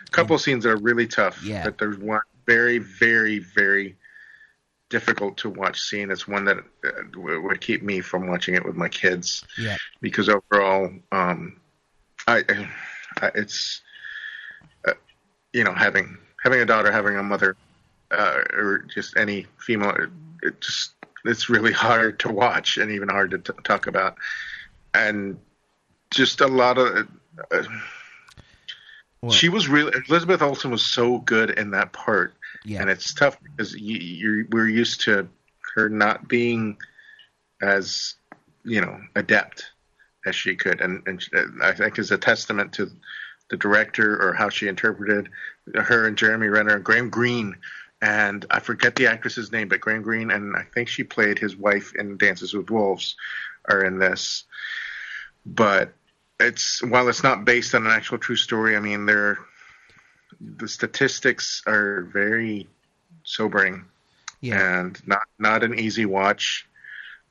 a 0.07 0.11
couple 0.11 0.37
of 0.37 0.43
scenes 0.43 0.65
that 0.65 0.71
are 0.71 0.77
really 0.77 1.07
tough. 1.07 1.43
Yeah. 1.43 1.65
But 1.65 1.79
there's 1.79 1.99
one 1.99 2.21
very, 2.47 2.79
very, 2.79 3.39
very 3.39 3.97
difficult 4.89 5.39
to 5.39 5.51
watch 5.51 5.81
scene. 5.81 6.11
It's 6.11 6.29
one 6.29 6.45
that 6.45 6.59
uh, 6.85 6.91
would 7.17 7.61
keep 7.61 7.83
me 7.83 8.01
from 8.03 8.29
watching 8.29 8.55
it 8.55 8.65
with 8.65 8.77
my 8.77 8.89
kids. 8.89 9.45
Yeah. 9.59 9.77
Because 10.01 10.29
overall, 10.29 10.93
um, 11.11 11.61
I, 12.29 12.45
I 13.21 13.31
it's, 13.35 13.81
uh, 14.87 14.93
you 15.53 15.65
know, 15.65 15.73
having 15.73 16.19
having 16.47 16.61
a 16.61 16.65
daughter, 16.65 16.93
having 16.93 17.17
a 17.17 17.23
mother, 17.25 17.57
uh, 18.13 18.39
or 18.53 18.85
just 18.95 19.17
any 19.17 19.47
female, 19.59 19.97
it 20.43 20.61
just 20.61 20.93
it's 21.25 21.49
really 21.49 21.73
hard 21.73 22.21
to 22.21 22.29
watch 22.29 22.77
and 22.77 22.93
even 22.93 23.09
hard 23.09 23.33
to 23.33 23.39
t- 23.39 23.53
talk 23.65 23.89
about 23.89 24.17
and 24.95 25.37
just 26.11 26.41
a 26.41 26.47
lot 26.47 26.79
of. 26.79 27.09
Uh, 27.51 27.65
she 29.29 29.49
was 29.49 29.67
really 29.67 29.93
Elizabeth 30.09 30.41
Olsen 30.41 30.71
was 30.71 30.87
so 30.87 31.19
good 31.19 31.51
in 31.51 31.73
that 31.73 31.93
part, 31.93 32.35
Yeah. 32.65 32.81
and 32.81 32.89
it's 32.89 33.13
tough 33.13 33.37
because 33.43 33.75
you, 33.75 33.97
you're 33.99 34.47
we're 34.53 34.69
used 34.69 35.01
to 35.03 35.29
her 35.75 35.89
not 35.89 36.29
being 36.29 36.77
as 37.61 38.15
you 38.63 38.81
know 38.81 39.01
adept 39.17 39.65
as 40.27 40.37
she 40.37 40.55
could, 40.55 40.81
and 40.81 41.03
and 41.09 41.21
I 41.61 41.73
think 41.73 41.99
is 41.99 42.13
a 42.13 42.19
testament 42.19 42.75
to 42.75 42.89
the 43.51 43.57
director 43.57 44.21
or 44.21 44.33
how 44.35 44.49
she 44.49 44.69
interpreted 44.69 45.29
her 45.75 46.07
and 46.07 46.17
Jeremy 46.17 46.49
Renner, 46.49 46.77
and 46.77 46.85
Graham 46.85 47.11
Greene, 47.11 47.57
and 48.03 48.45
I 48.51 48.61
forget 48.61 48.97
the 48.97 49.07
actress's 49.07 49.53
name, 49.53 49.69
but 49.69 49.81
Graham 49.81 50.03
Greene, 50.03 50.31
and 50.31 50.57
I 50.57 50.63
think 50.63 50.89
she 50.89 51.05
played 51.05 51.39
his 51.39 51.57
wife 51.57 51.95
in 51.95 52.17
Dances 52.17 52.55
with 52.55 52.71
Wolves, 52.71 53.17
are 53.69 53.85
in 53.85 53.99
this 53.99 54.45
but 55.47 55.93
it's 56.41 56.83
while 56.83 57.09
it's 57.09 57.23
not 57.23 57.45
based 57.45 57.75
on 57.75 57.87
an 57.87 57.93
actual 57.93 58.19
true 58.19 58.37
story. 58.37 58.77
I 58.77 58.81
mean, 58.81 59.07
there 59.07 59.39
the 60.41 60.69
statistics 60.69 61.63
are 61.67 62.03
very 62.13 62.69
sobering 63.23 63.85
Yeah. 64.41 64.81
and 64.81 65.01
not 65.07 65.23
not 65.39 65.63
an 65.63 65.79
easy 65.79 66.05
watch 66.05 66.67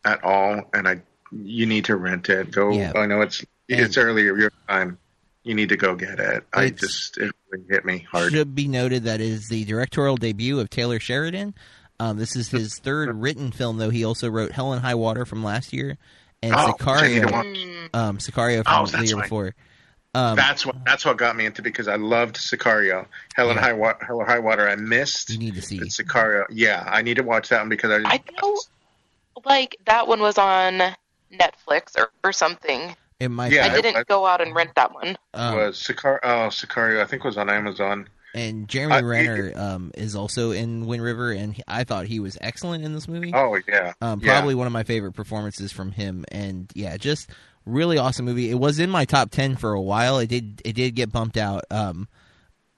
at 0.06 0.24
all. 0.24 0.70
And 0.74 0.88
I 0.88 1.02
you 1.32 1.66
need 1.66 1.86
to 1.86 1.98
rent 1.98 2.30
it. 2.30 2.52
Go. 2.52 2.72
Yeah. 2.72 2.94
I 2.96 3.06
know 3.06 3.22
it's 3.22 3.46
it's 3.68 3.98
earlier 3.98 4.38
your 4.38 4.52
time. 4.68 4.98
You 5.46 5.54
need 5.56 5.70
to 5.70 5.78
go 5.78 5.96
get 5.96 6.20
it. 6.20 6.44
I 6.54 6.66
It's- 6.66 6.82
just 6.82 7.18
it 7.18 7.32
really 7.50 7.64
hit 7.70 7.86
me 7.86 8.06
hard. 8.12 8.34
Should 8.34 8.54
be 8.56 8.68
noted 8.68 9.04
that 9.04 9.22
it 9.22 9.28
is 9.28 9.48
the 9.48 9.64
directorial 9.64 10.18
debut 10.18 10.60
of 10.60 10.70
Taylor 10.70 11.00
Sheridan. 11.00 11.54
Um, 12.00 12.18
this 12.18 12.36
is 12.36 12.50
his 12.50 12.78
third 12.84 13.16
written 13.16 13.52
film, 13.54 13.78
though. 13.78 13.90
He 13.92 14.04
also 14.04 14.30
wrote 14.30 14.52
Hell 14.52 14.74
and 14.74 14.82
High 14.82 14.96
Water 14.96 15.24
from 15.24 15.44
last 15.44 15.72
year 15.72 15.98
and 16.44 16.54
Oh, 16.54 16.74
which 16.78 16.88
I 16.88 17.08
need 17.08 17.22
to 17.22 17.28
Sicario, 17.28 17.90
um, 17.94 18.18
Sicario 18.18 18.64
Oh, 18.66 18.86
from 18.86 19.00
the 19.02 19.08
year 19.08 19.16
right. 19.16 19.24
before. 19.24 19.56
Um, 20.16 20.36
That's 20.38 20.66
what 20.66 20.78
that's 20.86 21.06
what 21.06 21.18
got 21.18 21.36
me 21.36 21.46
into 21.46 21.62
because 21.62 21.88
I 21.90 21.96
loved 21.98 22.38
Sicario. 22.38 23.06
Hell 23.36 23.50
and 23.50 23.58
Yeah. 23.58 23.62
High 23.66 23.74
Water. 23.74 24.06
Hell 24.06 24.20
and 24.22 24.28
High 24.30 24.40
Water. 24.40 24.68
I 24.68 24.76
missed. 24.78 25.30
you 25.30 25.38
need 25.38 25.56
to 25.56 25.62
see. 25.62 25.80
Sicario. 25.82 26.46
Yeah, 26.50 26.84
I 26.88 27.02
need 27.02 27.16
to 27.18 27.24
watch 27.24 27.50
that 27.50 27.60
one 27.60 27.70
because 27.70 27.92
I. 27.92 27.98
I 28.10 28.22
know, 28.42 28.58
like 29.46 29.76
that 29.86 30.08
one 30.08 30.22
was 30.22 30.38
on 30.38 30.82
Netflix 31.34 31.98
or, 31.98 32.12
or 32.24 32.32
something. 32.32 32.96
It 33.20 33.30
might. 33.30 33.52
Yeah, 33.52 33.66
I 33.68 33.70
I- 33.70 33.76
didn't 33.82 33.96
I- 33.98 34.04
go 34.04 34.26
out 34.26 34.42
and 34.42 34.54
rent 34.54 34.72
that 34.76 34.94
one. 34.94 35.18
um, 35.34 35.56
was 35.56 35.78
Sicario. 35.82 36.20
Oh, 36.24 36.48
Sicario. 36.50 37.02
I 37.02 37.06
think 37.06 37.24
was 37.24 37.38
on 37.38 37.50
Amazon. 37.50 38.08
and 38.34 38.68
Jeremy 38.68 38.96
I- 38.96 39.02
Renner 39.02 39.54
um, 39.56 39.92
is 39.96 40.14
also 40.16 40.52
in 40.52 40.86
Wind 40.86 41.02
River, 41.02 41.32
and 41.32 41.54
he- 41.54 41.64
I 41.68 41.86
thought 41.86 42.06
he 42.08 42.20
was 42.20 42.38
excellent 42.42 42.84
in 42.84 42.94
this 42.94 43.08
movie. 43.08 43.32
Oh 43.34 43.58
yeah. 43.68 43.94
Um, 44.02 44.20
Yeah. 44.22 44.34
probably 44.34 44.56
one 44.56 44.68
of 44.68 44.74
my 44.74 44.84
favorite 44.84 45.14
performances 45.14 45.72
from 45.72 45.92
him, 45.94 46.26
and 46.32 46.70
yeah, 46.76 46.98
just 46.98 47.30
really 47.66 47.98
awesome 47.98 48.26
movie. 48.26 48.52
It 48.52 48.60
was 48.60 48.80
in 48.80 48.90
my 48.90 49.06
top 49.06 49.32
ten 49.32 49.56
for 49.56 49.72
a 49.74 49.82
while. 49.82 50.20
It 50.20 50.28
did 50.28 50.62
it 50.66 50.74
did 50.74 50.96
get 50.96 51.12
bumped 51.14 51.38
out, 51.38 51.64
um, 51.72 52.10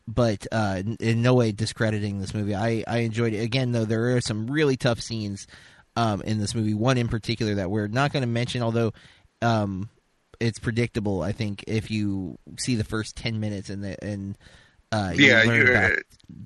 but 0.07 0.45
uh, 0.51 0.75
in- 0.85 0.97
in 0.99 1.21
no 1.23 1.33
way 1.33 1.51
discrediting 1.51 2.19
this 2.19 2.35
movie. 2.35 2.53
I 2.53 2.83
I 2.87 2.99
enjoyed 2.99 3.33
it. 3.33 3.39
Again, 3.39 3.71
though, 3.71 3.85
there 3.85 4.15
are 4.15 4.21
some 4.21 4.45
really 4.45 4.77
tough 4.77 4.99
scenes 5.01 5.47
um, 5.95 6.21
in 6.21 6.37
this 6.39 6.53
movie. 6.53 6.75
One 6.75 6.99
in 6.99 7.07
particular 7.07 7.55
that 7.55 7.71
we're 7.71 7.87
not 7.87 8.13
going 8.13 8.21
to 8.21 8.27
mention, 8.27 8.61
although. 8.61 8.93
Um, 9.41 9.89
it's 10.39 10.59
predictable. 10.59 11.21
I 11.21 11.31
think 11.31 11.63
if 11.67 11.89
you 11.91 12.37
see 12.57 12.75
the 12.75 12.83
first 12.83 13.15
ten 13.15 13.39
minutes 13.39 13.69
and 13.69 13.83
the 13.83 14.03
and 14.03 14.37
uh, 14.91 15.11
you 15.15 15.27
Yeah, 15.27 15.43
learn 15.43 15.67
about 15.67 15.91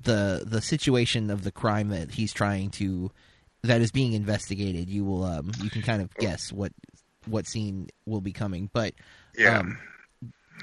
the 0.02 0.44
the 0.46 0.60
situation 0.60 1.30
of 1.30 1.44
the 1.44 1.52
crime 1.52 1.88
that 1.88 2.12
he's 2.12 2.32
trying 2.32 2.70
to 2.70 3.10
that 3.62 3.80
is 3.80 3.92
being 3.92 4.12
investigated, 4.12 4.88
you 4.88 5.04
will 5.04 5.24
um 5.24 5.52
you 5.60 5.70
can 5.70 5.82
kind 5.82 6.02
of 6.02 6.14
guess 6.16 6.52
what 6.52 6.72
what 7.26 7.46
scene 7.46 7.88
will 8.06 8.20
be 8.20 8.32
coming. 8.32 8.68
But 8.72 8.94
Yeah. 9.36 9.58
um, 9.60 9.78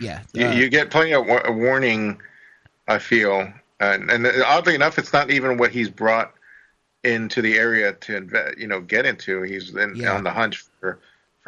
yeah, 0.02 0.22
you, 0.34 0.46
uh, 0.46 0.52
you 0.52 0.70
get 0.70 0.92
plenty 0.92 1.14
of 1.14 1.26
wa- 1.26 1.42
a 1.46 1.52
warning. 1.52 2.22
I 2.88 2.98
feel, 2.98 3.54
and, 3.80 4.10
and 4.10 4.26
oddly 4.44 4.74
enough, 4.74 4.98
it's 4.98 5.14
not 5.14 5.30
even 5.30 5.58
what 5.58 5.72
he's 5.72 5.90
brought 5.90 6.34
into 7.04 7.40
the 7.42 7.56
area 7.56 7.94
to 7.94 8.22
inve- 8.22 8.58
you 8.58 8.68
know 8.68 8.82
get 8.82 9.06
into. 9.06 9.44
He's 9.44 9.76
in, 9.76 9.96
Yeah. 9.96 10.16
on 10.16 10.24
the 10.24 10.32
hunt 10.32 10.56
for 10.80 11.00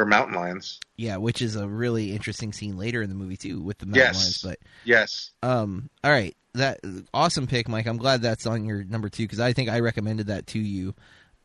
for 0.01 0.05
mountain 0.07 0.35
lions. 0.35 0.79
yeah, 0.97 1.17
which 1.17 1.41
is 1.41 1.55
a 1.55 1.67
really 1.67 2.11
interesting 2.11 2.51
scene 2.53 2.75
later 2.77 3.01
in 3.03 3.09
the 3.09 3.15
movie 3.15 3.37
too 3.37 3.61
with 3.61 3.77
the 3.77 3.85
mountain 3.85 4.01
Yes. 4.01 4.15
lions. 4.15 4.41
But 4.41 4.59
Yes. 4.83 5.31
Um. 5.43 5.89
All 6.03 6.11
right. 6.11 6.35
That 6.55 6.79
awesome 7.13 7.45
pick, 7.47 7.69
Mike. 7.69 7.85
I'm 7.87 7.97
glad 7.97 8.21
that's 8.21 8.45
on 8.47 8.65
your 8.65 8.83
number 8.83 9.09
two 9.09 9.23
because 9.23 9.39
I 9.39 9.53
think 9.53 9.69
I 9.69 9.79
recommended 9.79 10.27
that 10.27 10.47
to 10.47 10.59
you 10.59 10.95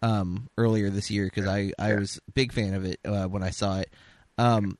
um, 0.03 0.49
earlier 0.59 0.91
this 0.91 1.11
year 1.11 1.27
because 1.27 1.47
I 1.47 1.73
I 1.79 1.95
was 1.95 2.19
a 2.29 2.33
big 2.33 2.53
fan 2.53 2.75
of 2.75 2.85
it 2.85 2.99
uh, 3.05 3.27
when 3.27 3.43
I 3.43 3.51
saw 3.51 3.79
it. 3.81 3.93
Um. 4.39 4.79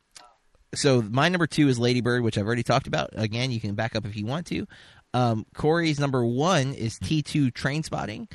So 0.75 1.01
my 1.01 1.29
number 1.29 1.47
two 1.47 1.69
is 1.69 1.79
Lady 1.79 2.01
Bird, 2.01 2.23
which 2.23 2.37
I've 2.37 2.47
already 2.47 2.63
talked 2.65 2.87
about. 2.87 3.11
Again, 3.13 3.51
you 3.51 3.61
can 3.61 3.75
back 3.75 3.95
up 3.95 4.05
if 4.05 4.17
you 4.17 4.27
want 4.27 4.47
to. 4.49 4.67
Um, 5.15 5.47
Corey's 5.55 5.99
number 6.01 6.25
one 6.25 6.75
is 6.75 6.99
T2 6.99 7.53
Trainspotting. 7.53 8.31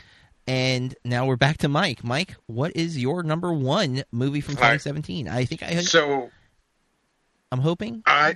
And 0.47 0.95
now 1.05 1.25
we're 1.25 1.35
back 1.37 1.57
to 1.59 1.69
Mike. 1.69 2.03
Mike, 2.03 2.35
what 2.47 2.75
is 2.75 2.97
your 2.97 3.23
number 3.23 3.53
one 3.53 4.03
movie 4.11 4.41
from 4.41 4.55
All 4.57 4.61
right. 4.63 4.79
2017? 4.79 5.27
I 5.27 5.45
think 5.45 5.63
I, 5.63 5.75
So 5.81 6.29
I'm 7.51 7.59
hoping, 7.59 8.01
I, 8.05 8.35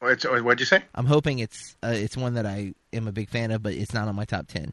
what's- 0.00 0.24
what'd 0.24 0.60
you 0.60 0.66
say? 0.66 0.82
I'm 0.94 1.06
hoping 1.06 1.38
it's 1.38 1.76
uh, 1.82 1.92
it's 1.94 2.16
one 2.16 2.34
that 2.34 2.46
I 2.46 2.74
am 2.92 3.06
a 3.08 3.12
big 3.12 3.28
fan 3.30 3.50
of, 3.50 3.62
but 3.62 3.74
it's 3.74 3.94
not 3.94 4.08
on 4.08 4.14
my 4.16 4.24
top 4.24 4.48
ten. 4.48 4.72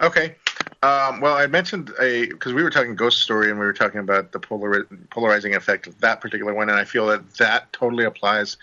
Okay. 0.00 0.36
Um, 0.82 1.20
well, 1.20 1.34
I 1.34 1.46
mentioned 1.46 1.92
a 2.00 2.26
because 2.26 2.52
we 2.52 2.62
were 2.62 2.70
talking 2.70 2.94
Ghost 2.96 3.22
Story 3.22 3.50
and 3.50 3.58
we 3.58 3.64
were 3.64 3.72
talking 3.72 4.00
about 4.00 4.32
the 4.32 4.40
polari- 4.40 4.86
polarizing 5.10 5.54
effect 5.54 5.86
of 5.86 5.98
that 6.00 6.20
particular 6.20 6.52
one, 6.52 6.68
and 6.68 6.78
I 6.78 6.84
feel 6.84 7.06
that 7.06 7.34
that 7.34 7.72
totally 7.72 8.04
applies 8.04 8.56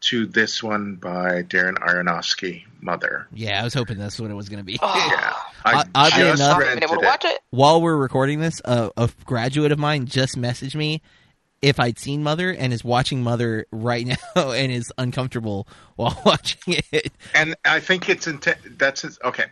to 0.00 0.26
this 0.26 0.62
one 0.62 0.94
by 0.96 1.42
Darren 1.42 1.74
Aronofsky, 1.78 2.64
Mother. 2.80 3.26
Yeah, 3.32 3.60
I 3.60 3.64
was 3.64 3.74
hoping 3.74 3.98
that's 3.98 4.20
what 4.20 4.30
it 4.30 4.34
was 4.34 4.48
going 4.48 4.58
to 4.60 4.64
be. 4.64 4.78
Oh, 4.80 5.08
Yeah, 5.12 5.34
I 5.64 5.80
Uh, 5.80 5.84
oddly 5.94 6.18
just 6.24 6.40
enough- 6.42 6.56
I've 6.56 6.62
rented 6.62 6.84
able 6.84 6.94
to 6.96 7.00
it. 7.00 7.04
watch 7.06 7.24
it. 7.24 7.40
While 7.50 7.82
we're 7.82 7.96
recording 7.96 8.40
this, 8.40 8.60
uh, 8.64 8.90
a 8.96 9.10
graduate 9.24 9.72
of 9.72 9.78
mine 9.78 10.06
just 10.06 10.36
messaged 10.36 10.74
me 10.76 11.02
if 11.60 11.80
I'd 11.80 11.98
seen 11.98 12.22
Mother 12.22 12.50
and 12.52 12.72
is 12.72 12.84
watching 12.84 13.22
Mother 13.24 13.66
right 13.72 14.06
now 14.36 14.52
and 14.52 14.70
is 14.70 14.92
uncomfortable 14.98 15.66
while 15.96 16.20
watching 16.24 16.76
it. 16.92 17.12
and 17.34 17.56
I 17.64 17.80
think 17.80 18.08
it's 18.08 18.28
intent. 18.28 18.78
That's 18.78 19.02
his, 19.02 19.18
okay. 19.24 19.46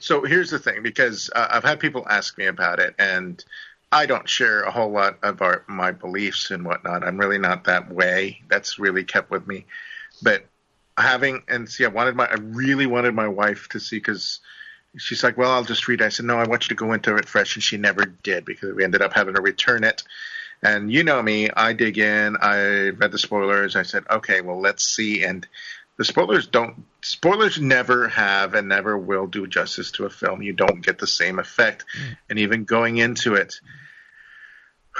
So 0.00 0.22
here's 0.24 0.50
the 0.50 0.58
thing, 0.58 0.82
because 0.82 1.30
uh, 1.34 1.48
I've 1.50 1.64
had 1.64 1.80
people 1.80 2.06
ask 2.10 2.36
me 2.36 2.44
about 2.46 2.78
it, 2.80 2.94
and 2.98 3.42
I 3.92 4.06
don't 4.06 4.28
share 4.28 4.62
a 4.62 4.70
whole 4.70 4.90
lot 4.90 5.18
of 5.22 5.42
our, 5.42 5.64
my 5.68 5.92
beliefs 5.92 6.50
and 6.50 6.64
whatnot. 6.64 7.04
I'm 7.04 7.18
really 7.18 7.38
not 7.38 7.64
that 7.64 7.90
way. 7.90 8.42
That's 8.48 8.78
really 8.78 9.04
kept 9.04 9.30
with 9.30 9.46
me. 9.46 9.64
But 10.22 10.46
having 10.98 11.42
and 11.48 11.68
see, 11.68 11.84
I 11.84 11.88
wanted 11.88 12.16
my, 12.16 12.26
I 12.26 12.34
really 12.34 12.86
wanted 12.86 13.14
my 13.14 13.28
wife 13.28 13.68
to 13.70 13.80
see 13.80 13.96
because 13.96 14.40
she's 14.96 15.22
like, 15.22 15.36
well, 15.36 15.50
I'll 15.50 15.64
just 15.64 15.88
read. 15.88 16.00
it. 16.00 16.04
I 16.04 16.08
said, 16.08 16.26
no, 16.26 16.38
I 16.38 16.46
want 16.46 16.64
you 16.64 16.68
to 16.70 16.74
go 16.74 16.92
into 16.92 17.16
it 17.16 17.28
fresh, 17.28 17.54
and 17.56 17.62
she 17.62 17.76
never 17.76 18.04
did 18.04 18.44
because 18.44 18.74
we 18.74 18.84
ended 18.84 19.02
up 19.02 19.12
having 19.12 19.34
to 19.34 19.42
return 19.42 19.84
it. 19.84 20.02
And 20.62 20.90
you 20.90 21.04
know 21.04 21.22
me, 21.22 21.50
I 21.50 21.74
dig 21.74 21.98
in. 21.98 22.36
I 22.40 22.88
read 22.88 23.12
the 23.12 23.18
spoilers. 23.18 23.76
I 23.76 23.82
said, 23.82 24.04
okay, 24.10 24.40
well, 24.40 24.60
let's 24.60 24.84
see. 24.84 25.22
And 25.22 25.46
the 25.96 26.04
spoilers 26.04 26.46
don't. 26.46 26.84
Spoilers 27.02 27.60
never 27.60 28.08
have 28.08 28.54
and 28.54 28.68
never 28.68 28.98
will 28.98 29.26
do 29.26 29.46
justice 29.46 29.92
to 29.92 30.04
a 30.04 30.10
film. 30.10 30.42
You 30.42 30.52
don't 30.52 30.84
get 30.84 30.98
the 30.98 31.06
same 31.06 31.38
effect. 31.38 31.84
And 32.28 32.38
even 32.38 32.64
going 32.64 32.98
into 32.98 33.34
it, 33.34 33.60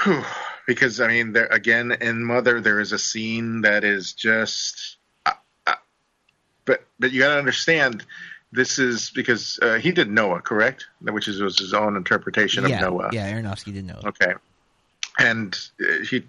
whew, 0.03 0.23
because 0.65 0.99
I 0.99 1.07
mean, 1.07 1.33
there 1.33 1.47
again 1.47 1.91
in 1.91 2.23
Mother, 2.23 2.61
there 2.61 2.79
is 2.79 2.91
a 2.91 2.99
scene 2.99 3.61
that 3.61 3.83
is 3.83 4.13
just. 4.13 4.97
Uh, 5.25 5.33
uh, 5.67 5.75
but 6.65 6.83
but 6.99 7.11
you 7.11 7.21
got 7.21 7.33
to 7.33 7.39
understand. 7.39 8.05
This 8.51 8.79
is 8.79 9.09
because 9.09 9.59
uh, 9.61 9.75
he 9.75 9.91
did 9.91 10.09
Noah, 10.09 10.41
correct? 10.41 10.87
Which 11.01 11.27
is 11.27 11.41
was 11.41 11.59
his 11.59 11.73
own 11.73 11.97
interpretation 11.97 12.67
yeah, 12.67 12.75
of 12.75 12.81
Noah. 12.81 13.09
yeah, 13.11 13.31
Aronofsky 13.31 13.65
didn't 13.65 13.87
know. 13.87 14.01
Okay, 14.05 14.33
and 15.19 15.55
uh, 15.81 16.03
he, 16.09 16.23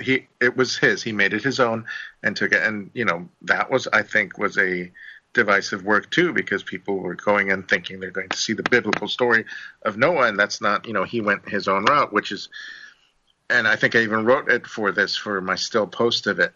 he, 0.00 0.26
it 0.40 0.56
was 0.56 0.76
his. 0.76 1.02
He 1.02 1.12
made 1.12 1.32
it 1.32 1.42
his 1.42 1.60
own 1.60 1.86
and 2.22 2.36
took 2.36 2.52
it. 2.52 2.62
And 2.62 2.90
you 2.94 3.04
know 3.04 3.28
that 3.42 3.70
was, 3.70 3.88
I 3.92 4.02
think, 4.02 4.38
was 4.38 4.58
a 4.58 4.90
divisive 5.32 5.84
work 5.84 6.10
too 6.10 6.32
because 6.32 6.62
people 6.62 6.98
were 6.98 7.14
going 7.14 7.50
in 7.50 7.62
thinking 7.62 8.00
they're 8.00 8.10
going 8.10 8.28
to 8.28 8.36
see 8.36 8.52
the 8.52 8.64
biblical 8.64 9.08
story 9.08 9.44
of 9.82 9.96
Noah, 9.96 10.28
and 10.28 10.38
that's 10.38 10.60
not. 10.60 10.86
You 10.86 10.92
know, 10.92 11.04
he 11.04 11.20
went 11.20 11.48
his 11.48 11.68
own 11.68 11.84
route, 11.84 12.12
which 12.12 12.32
is. 12.32 12.48
And 13.48 13.66
I 13.66 13.74
think 13.74 13.96
I 13.96 14.02
even 14.02 14.24
wrote 14.24 14.48
it 14.48 14.64
for 14.64 14.92
this 14.92 15.16
for 15.16 15.40
my 15.40 15.56
still 15.56 15.88
post 15.88 16.28
of 16.28 16.38
it. 16.38 16.52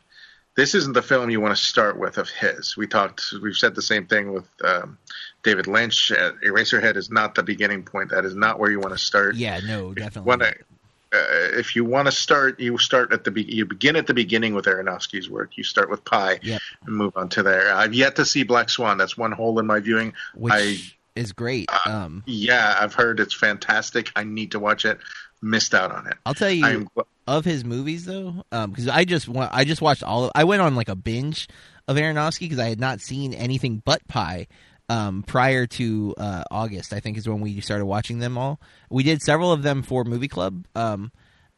This 0.57 0.77
isn't 0.77 0.93
the 0.93 1.03
film 1.03 1.29
you 1.29 1.41
want 1.41 1.57
to 1.57 1.61
start 1.61 1.99
with 1.99 2.19
of 2.19 2.29
his. 2.29 2.77
We 2.77 2.87
talked. 2.87 3.35
We've 3.43 3.57
said 3.57 3.75
the 3.75 3.83
same 3.83 4.07
thing 4.07 4.33
with 4.33 4.49
um, 4.63 4.99
David 5.43 5.67
Lynch. 5.67 6.13
Uh, 6.13 6.35
Eraserhead 6.47 6.95
is 6.95 7.11
not 7.11 7.35
the 7.35 7.43
beginning 7.43 7.83
point. 7.83 8.11
That 8.11 8.25
is 8.25 8.37
not 8.37 8.61
where 8.61 8.71
you 8.71 8.79
want 8.79 8.93
to 8.93 8.99
start 8.99 9.35
Yeah, 9.35 9.59
no, 9.67 9.93
definitely. 9.93 10.29
Uh, 11.15 11.59
if 11.59 11.77
you 11.77 11.85
want 11.85 12.07
to 12.07 12.13
start, 12.13 12.59
you 12.61 12.77
start 12.79 13.13
at 13.13 13.25
the 13.25 13.31
be- 13.31 13.43
you 13.45 13.65
begin 13.65 13.97
at 13.97 14.07
the 14.07 14.15
beginning 14.15 14.55
with 14.55 14.65
Aronofsky's 14.67 15.31
work. 15.31 15.57
You 15.57 15.65
start 15.65 15.89
with 15.91 16.05
Pi 16.05 16.41
Yep. 16.43 16.61
and 16.87 16.97
move 16.97 17.17
on 17.17 17.29
to 17.31 17.43
there. 17.43 17.73
I've 17.73 17.95
yet 17.95 18.17
to 18.17 18.25
see 18.25 18.43
Black 18.43 18.69
Swan. 18.71 18.99
That's 18.99 19.17
one 19.17 19.33
hole 19.33 19.59
in 19.61 19.67
my 19.67 19.81
viewing. 19.81 20.13
which 20.35 20.53
I 20.55 20.77
is 21.15 21.33
great. 21.33 21.69
Um, 21.87 22.25
yeah, 22.27 22.77
I've 22.81 22.95
heard 22.95 23.21
it's 23.21 23.35
fantastic. 23.35 24.11
I 24.17 24.25
need 24.25 24.51
to 24.53 24.59
watch 24.59 24.85
it. 24.85 24.99
Missed 25.43 25.75
out 25.75 25.93
on 25.93 26.07
it. 26.07 26.15
I'll 26.25 26.35
tell 26.35 26.51
you, 26.51 26.65
I'm 26.65 26.89
of 27.27 27.45
his 27.45 27.65
movies 27.65 28.05
though 28.05 28.45
because 28.51 28.87
i 28.87 29.03
just 29.07 29.29
wa- 29.29 29.49
i 29.51 29.65
just 29.65 29.81
watched 29.81 30.03
all 30.03 30.25
of 30.25 30.31
i 30.35 30.45
went 30.45 30.61
on 30.61 30.75
like 30.77 30.91
a 30.91 30.95
binge 30.95 31.49
of 31.89 31.97
aronofsky 31.97 32.41
because 32.41 32.59
i 32.59 32.69
had 32.69 32.79
not 32.79 33.01
seen 33.01 33.33
anything 33.33 33.81
but 33.83 34.07
Pi 34.09 34.47
um, 34.89 35.23
prior 35.23 35.67
to 35.67 36.15
uh, 36.19 36.45
august 36.51 36.93
i 36.93 37.01
think 37.01 37.17
is 37.17 37.29
when 37.29 37.41
we 37.41 37.61
started 37.61 37.87
watching 37.87 38.19
them 38.19 38.37
all 38.37 38.61
we 38.91 39.03
did 39.03 39.23
several 39.23 39.53
of 39.53 39.63
them 39.63 39.83
for 39.83 40.05
movie 40.05 40.29
club 40.29 40.67
um, 40.75 41.11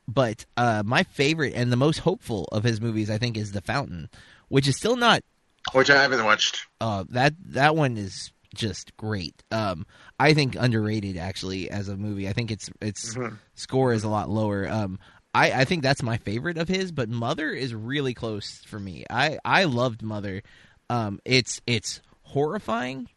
but 0.08 0.46
uh, 0.56 0.82
my 0.86 1.02
favorite 1.02 1.54
and 1.54 1.72
the 1.72 1.76
most 1.76 1.98
hopeful 1.98 2.48
of 2.52 2.62
his 2.64 2.80
movies 2.80 3.10
i 3.10 3.18
think 3.18 3.36
is 3.36 3.52
the 3.52 3.60
fountain 3.60 4.08
which 4.48 4.68
is 4.68 4.76
still 4.76 4.96
not 4.96 5.22
which 5.72 5.90
I 5.90 6.00
haven't 6.00 6.24
watched. 6.24 6.66
uh, 6.80 7.04
that 7.08 7.34
that 7.46 7.74
one 7.74 7.96
is 7.96 8.30
just 8.54 8.96
great. 8.96 9.42
Um, 9.50 9.84
I 10.18 10.32
think 10.32 10.54
underrated 10.54 11.16
actually 11.16 11.68
as 11.70 11.88
a 11.88 11.96
movie. 11.96 12.28
I 12.28 12.32
think 12.32 12.52
its 12.52 12.70
its 12.80 13.16
score 13.54 13.92
is 13.92 14.04
a 14.04 14.08
lot 14.08 14.30
lower. 14.30 14.68
Um, 14.68 15.00
I, 15.34 15.52
I 15.52 15.64
think 15.64 15.82
that's 15.82 16.02
my 16.02 16.16
favorite 16.18 16.56
of 16.56 16.68
his, 16.68 16.92
but 16.92 17.10
Mother 17.10 17.50
is 17.50 17.74
really 17.74 18.14
close 18.14 18.60
for 18.66 18.78
me. 18.78 19.04
I, 19.10 19.38
I 19.44 19.64
loved 19.64 20.02
Mother. 20.02 20.42
Um, 20.88 21.20
it's 21.24 21.60
it's 21.66 22.00
horrifying. 22.22 23.08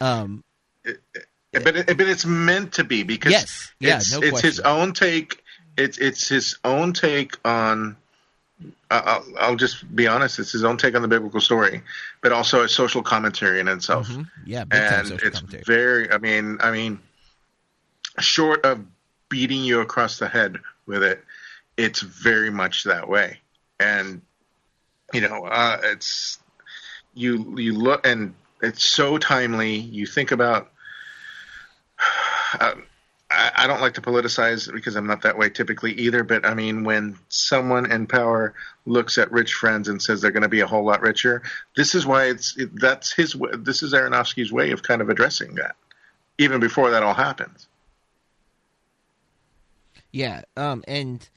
Um, 0.00 0.44
But 1.52 1.76
it, 1.76 1.86
but 1.86 2.00
it's 2.00 2.26
meant 2.26 2.72
to 2.74 2.84
be 2.84 3.02
because 3.02 3.32
Yes. 3.32 3.72
Yeah, 3.78 3.96
it's, 3.96 4.12
no 4.12 4.20
it's 4.20 4.40
his 4.40 4.60
own 4.60 4.92
take. 4.92 5.42
It's 5.76 5.98
it's 5.98 6.28
his 6.28 6.58
own 6.64 6.92
take 6.92 7.36
on. 7.44 7.96
I'll, 8.90 9.24
I'll 9.38 9.56
just 9.56 9.94
be 9.94 10.06
honest. 10.06 10.38
It's 10.38 10.52
his 10.52 10.64
own 10.64 10.76
take 10.78 10.94
on 10.94 11.02
the 11.02 11.08
biblical 11.08 11.40
story, 11.40 11.82
but 12.22 12.32
also 12.32 12.62
a 12.62 12.68
social 12.68 13.02
commentary 13.02 13.60
in 13.60 13.68
itself. 13.68 14.08
mhm. 14.08 14.28
yeah, 14.46 14.64
big 14.64 14.80
and 14.80 15.12
it's 15.12 15.40
commentary. 15.40 15.62
very. 15.66 16.10
I 16.10 16.18
mean, 16.18 16.58
I 16.60 16.70
mean, 16.70 16.98
short 18.20 18.64
of 18.64 18.84
beating 19.28 19.64
you 19.64 19.80
across 19.80 20.18
the 20.18 20.28
head 20.28 20.58
with 20.86 21.02
it, 21.02 21.24
it's 21.76 22.00
very 22.00 22.50
much 22.50 22.84
that 22.84 23.08
way. 23.08 23.38
And 23.80 24.22
you 25.12 25.20
know, 25.20 25.44
uh, 25.44 25.80
it's 25.82 26.38
you 27.14 27.58
you 27.58 27.74
look 27.74 28.06
and 28.06 28.34
it's 28.62 28.84
so 28.84 29.18
timely. 29.18 29.76
You 29.76 30.06
think 30.06 30.32
about. 30.32 30.70
Uh, 32.58 32.74
I, 33.30 33.66
don't 33.66 33.80
like 33.80 33.94
to 33.94 34.00
politicize 34.00 34.72
because 34.72 34.94
I'm 34.94 35.06
not 35.06 35.22
that 35.22 35.36
way 35.36 35.48
typically 35.50 35.92
either. 35.94 36.22
But 36.22 36.46
I 36.46 36.54
mean, 36.54 36.84
when 36.84 37.18
someone 37.28 37.90
in 37.90 38.06
power 38.06 38.54
looks 38.86 39.18
at 39.18 39.32
rich 39.32 39.54
friends 39.54 39.88
and 39.88 40.00
says 40.00 40.20
they're 40.20 40.30
going 40.30 40.42
to 40.42 40.48
be 40.48 40.60
a 40.60 40.66
whole 40.66 40.84
lot 40.84 41.00
richer, 41.00 41.42
this 41.76 41.94
is 41.94 42.06
why 42.06 42.26
it's 42.26 42.56
it, 42.56 42.70
that's 42.78 43.12
his. 43.12 43.36
This 43.58 43.82
is 43.82 43.92
Aronofsky's 43.92 44.52
way 44.52 44.70
of 44.70 44.82
kind 44.82 45.00
of 45.00 45.08
addressing 45.08 45.56
that, 45.56 45.76
even 46.38 46.60
before 46.60 46.90
that 46.90 47.02
all 47.02 47.14
happens. 47.14 47.66
Yeah, 50.12 50.42
um, 50.56 50.84
and 50.86 51.28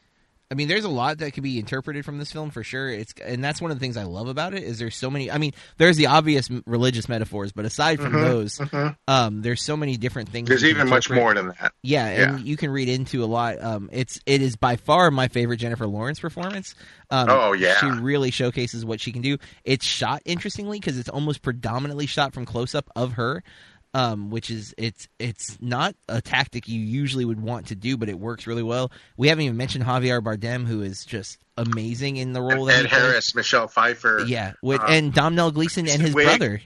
I 0.49 0.55
mean, 0.55 0.69
there's 0.69 0.85
a 0.85 0.89
lot 0.89 1.17
that 1.17 1.31
could 1.33 1.43
be 1.43 1.59
interpreted 1.59 2.05
from 2.05 2.19
this 2.19 2.31
film 2.31 2.51
for 2.51 2.63
sure. 2.63 2.89
It's 2.89 3.13
and 3.25 3.43
that's 3.43 3.61
one 3.61 3.69
of 3.69 3.77
the 3.77 3.81
things 3.81 3.97
I 3.97 4.03
love 4.03 4.27
about 4.29 4.53
it 4.53 4.63
is 4.63 4.79
there's 4.79 4.95
so 4.95 5.09
many. 5.09 5.29
I 5.29 5.37
mean, 5.39 5.51
there's 5.77 5.97
the 5.97 6.07
obvious 6.07 6.49
religious 6.65 7.09
metaphors, 7.09 7.51
but 7.51 7.65
aside 7.65 7.99
from 7.99 8.13
those, 8.13 8.61
um, 9.07 9.41
there's 9.41 9.61
so 9.61 9.75
many 9.75 9.97
different 9.97 10.29
things. 10.29 10.45
Mm-hmm, 10.45 10.51
There's 10.53 10.63
even 10.63 10.87
much 10.89 11.09
more 11.09 11.33
than 11.33 11.49
that. 11.49 11.73
Yeah, 11.83 12.05
and 12.07 12.39
you 12.47 12.55
can 12.55 12.69
read 12.71 12.87
into 12.87 13.23
a 13.23 13.27
lot. 13.27 13.61
Um, 13.61 13.89
it's 13.91 14.19
it 14.25 14.41
is 14.41 14.55
by 14.55 14.77
far 14.77 15.11
my 15.11 15.27
favorite 15.27 15.57
Jennifer 15.57 15.85
Lawrence 15.87 16.19
performance. 16.21 16.75
Um, 17.09 17.27
Oh, 17.29 17.53
yeah. 17.53 17.75
she 17.79 17.87
really 17.87 18.31
showcases 18.31 18.85
what 18.85 19.01
she 19.01 19.11
can 19.11 19.21
do. 19.21 19.37
It's 19.65 19.85
shot 19.85 20.21
interestingly 20.25 20.79
because 20.79 20.97
it's 20.97 21.09
almost 21.09 21.41
predominantly 21.41 22.05
shot 22.05 22.33
from 22.33 22.45
close 22.45 22.73
up 22.73 22.89
of 22.95 23.13
her, 23.13 23.43
um, 23.93 24.29
which 24.29 24.49
is 24.49 24.73
it's 24.77 25.07
it's 25.19 25.57
not 25.61 25.95
a 26.07 26.21
tactic 26.21 26.67
you 26.67 26.79
usually 26.79 27.25
would 27.25 27.41
want 27.41 27.67
to 27.67 27.75
do, 27.75 27.97
but 27.97 28.09
it 28.09 28.19
works 28.19 28.47
really 28.47 28.63
well. 28.63 28.91
We 29.17 29.29
haven't 29.29 29.45
even 29.45 29.57
mentioned 29.57 29.85
Javier 29.85 30.21
Bardem, 30.21 30.65
who 30.65 30.81
is 30.81 31.05
just 31.05 31.39
amazing 31.57 32.17
in 32.17 32.33
the 32.33 32.41
role 32.41 32.65
that 32.65 32.85
Ed. 32.85 32.87
Harris, 32.87 33.33
Michelle 33.33 33.67
Pfeiffer, 33.67 34.23
Yeah, 34.27 34.53
with, 34.61 34.81
uh, 34.81 34.87
and 34.89 35.13
Domhnall 35.13 35.51
Gleeson 35.51 35.87
and 35.87 36.01
his 36.01 36.13
brother. 36.13 36.61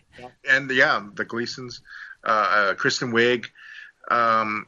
and 0.50 0.70
yeah, 0.72 1.06
the 1.14 1.26
Gleesons, 1.26 1.82
uh, 2.24 2.28
uh, 2.30 2.74
Kristen 2.76 3.12
Wiig. 3.12 3.46
Um, 4.10 4.68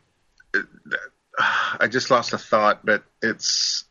I 1.79 1.87
just 1.87 2.11
lost 2.11 2.33
a 2.33 2.37
thought, 2.37 2.85
but 2.85 3.03
it's 3.21 3.85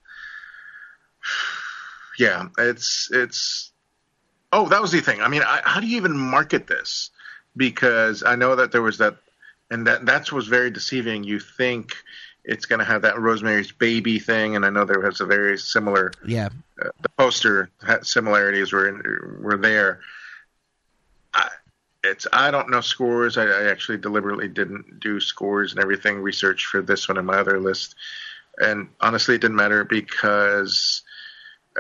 yeah, 2.19 2.49
it's 2.59 3.09
it's. 3.13 3.73
Oh, 4.53 4.69
that 4.69 4.83
was 4.83 4.93
the 4.93 5.01
thing. 5.01 5.23
I 5.23 5.29
mean, 5.29 5.43
I, 5.43 5.63
how 5.65 5.81
do 5.81 5.87
you 5.87 5.97
even 5.97 6.17
market 6.17 6.67
this? 6.67 7.11
Because 7.57 8.23
I 8.23 8.37
know 8.37 8.57
that 8.57 8.73
there 8.73 8.83
was 8.83 8.99
that, 8.99 9.17
and 9.71 9.87
that 9.87 10.07
that 10.07 10.33
was 10.33 10.47
very 10.47 10.71
deceiving. 10.71 11.25
You 11.25 11.39
think 11.39 11.95
it's 12.45 12.67
going 12.67 12.81
to 12.81 12.85
have 12.85 13.03
that 13.03 13.19
Rosemary's 13.19 13.73
Baby 13.73 14.19
thing, 14.19 14.57
and 14.57 14.65
I 14.65 14.71
know 14.71 14.85
there 14.85 15.01
was 15.01 15.21
a 15.21 15.27
very 15.27 15.59
similar 15.59 16.13
Yeah, 16.25 16.49
the 16.77 17.09
poster 17.17 17.71
similarities 18.03 18.73
were 18.73 18.89
in, 18.89 19.43
were 19.43 19.57
there. 19.57 20.01
I, 21.35 21.49
it's 22.03 22.27
I 22.33 22.51
don't 22.51 22.71
know 22.71 22.81
scores. 22.81 23.39
I, 23.39 23.45
I 23.45 23.71
actually 23.71 23.99
deliberately 23.99 24.49
didn't 24.49 25.01
do 25.01 25.21
scores 25.21 25.73
and 25.73 25.81
everything 25.81 26.21
research 26.21 26.67
for 26.67 26.83
this 26.83 27.09
one 27.09 27.19
and 27.19 27.27
my 27.27 27.39
other 27.39 27.61
list, 27.61 27.95
and 28.59 28.89
honestly, 29.01 29.37
it 29.37 29.41
didn't 29.41 29.57
matter 29.57 29.85
because 29.85 31.03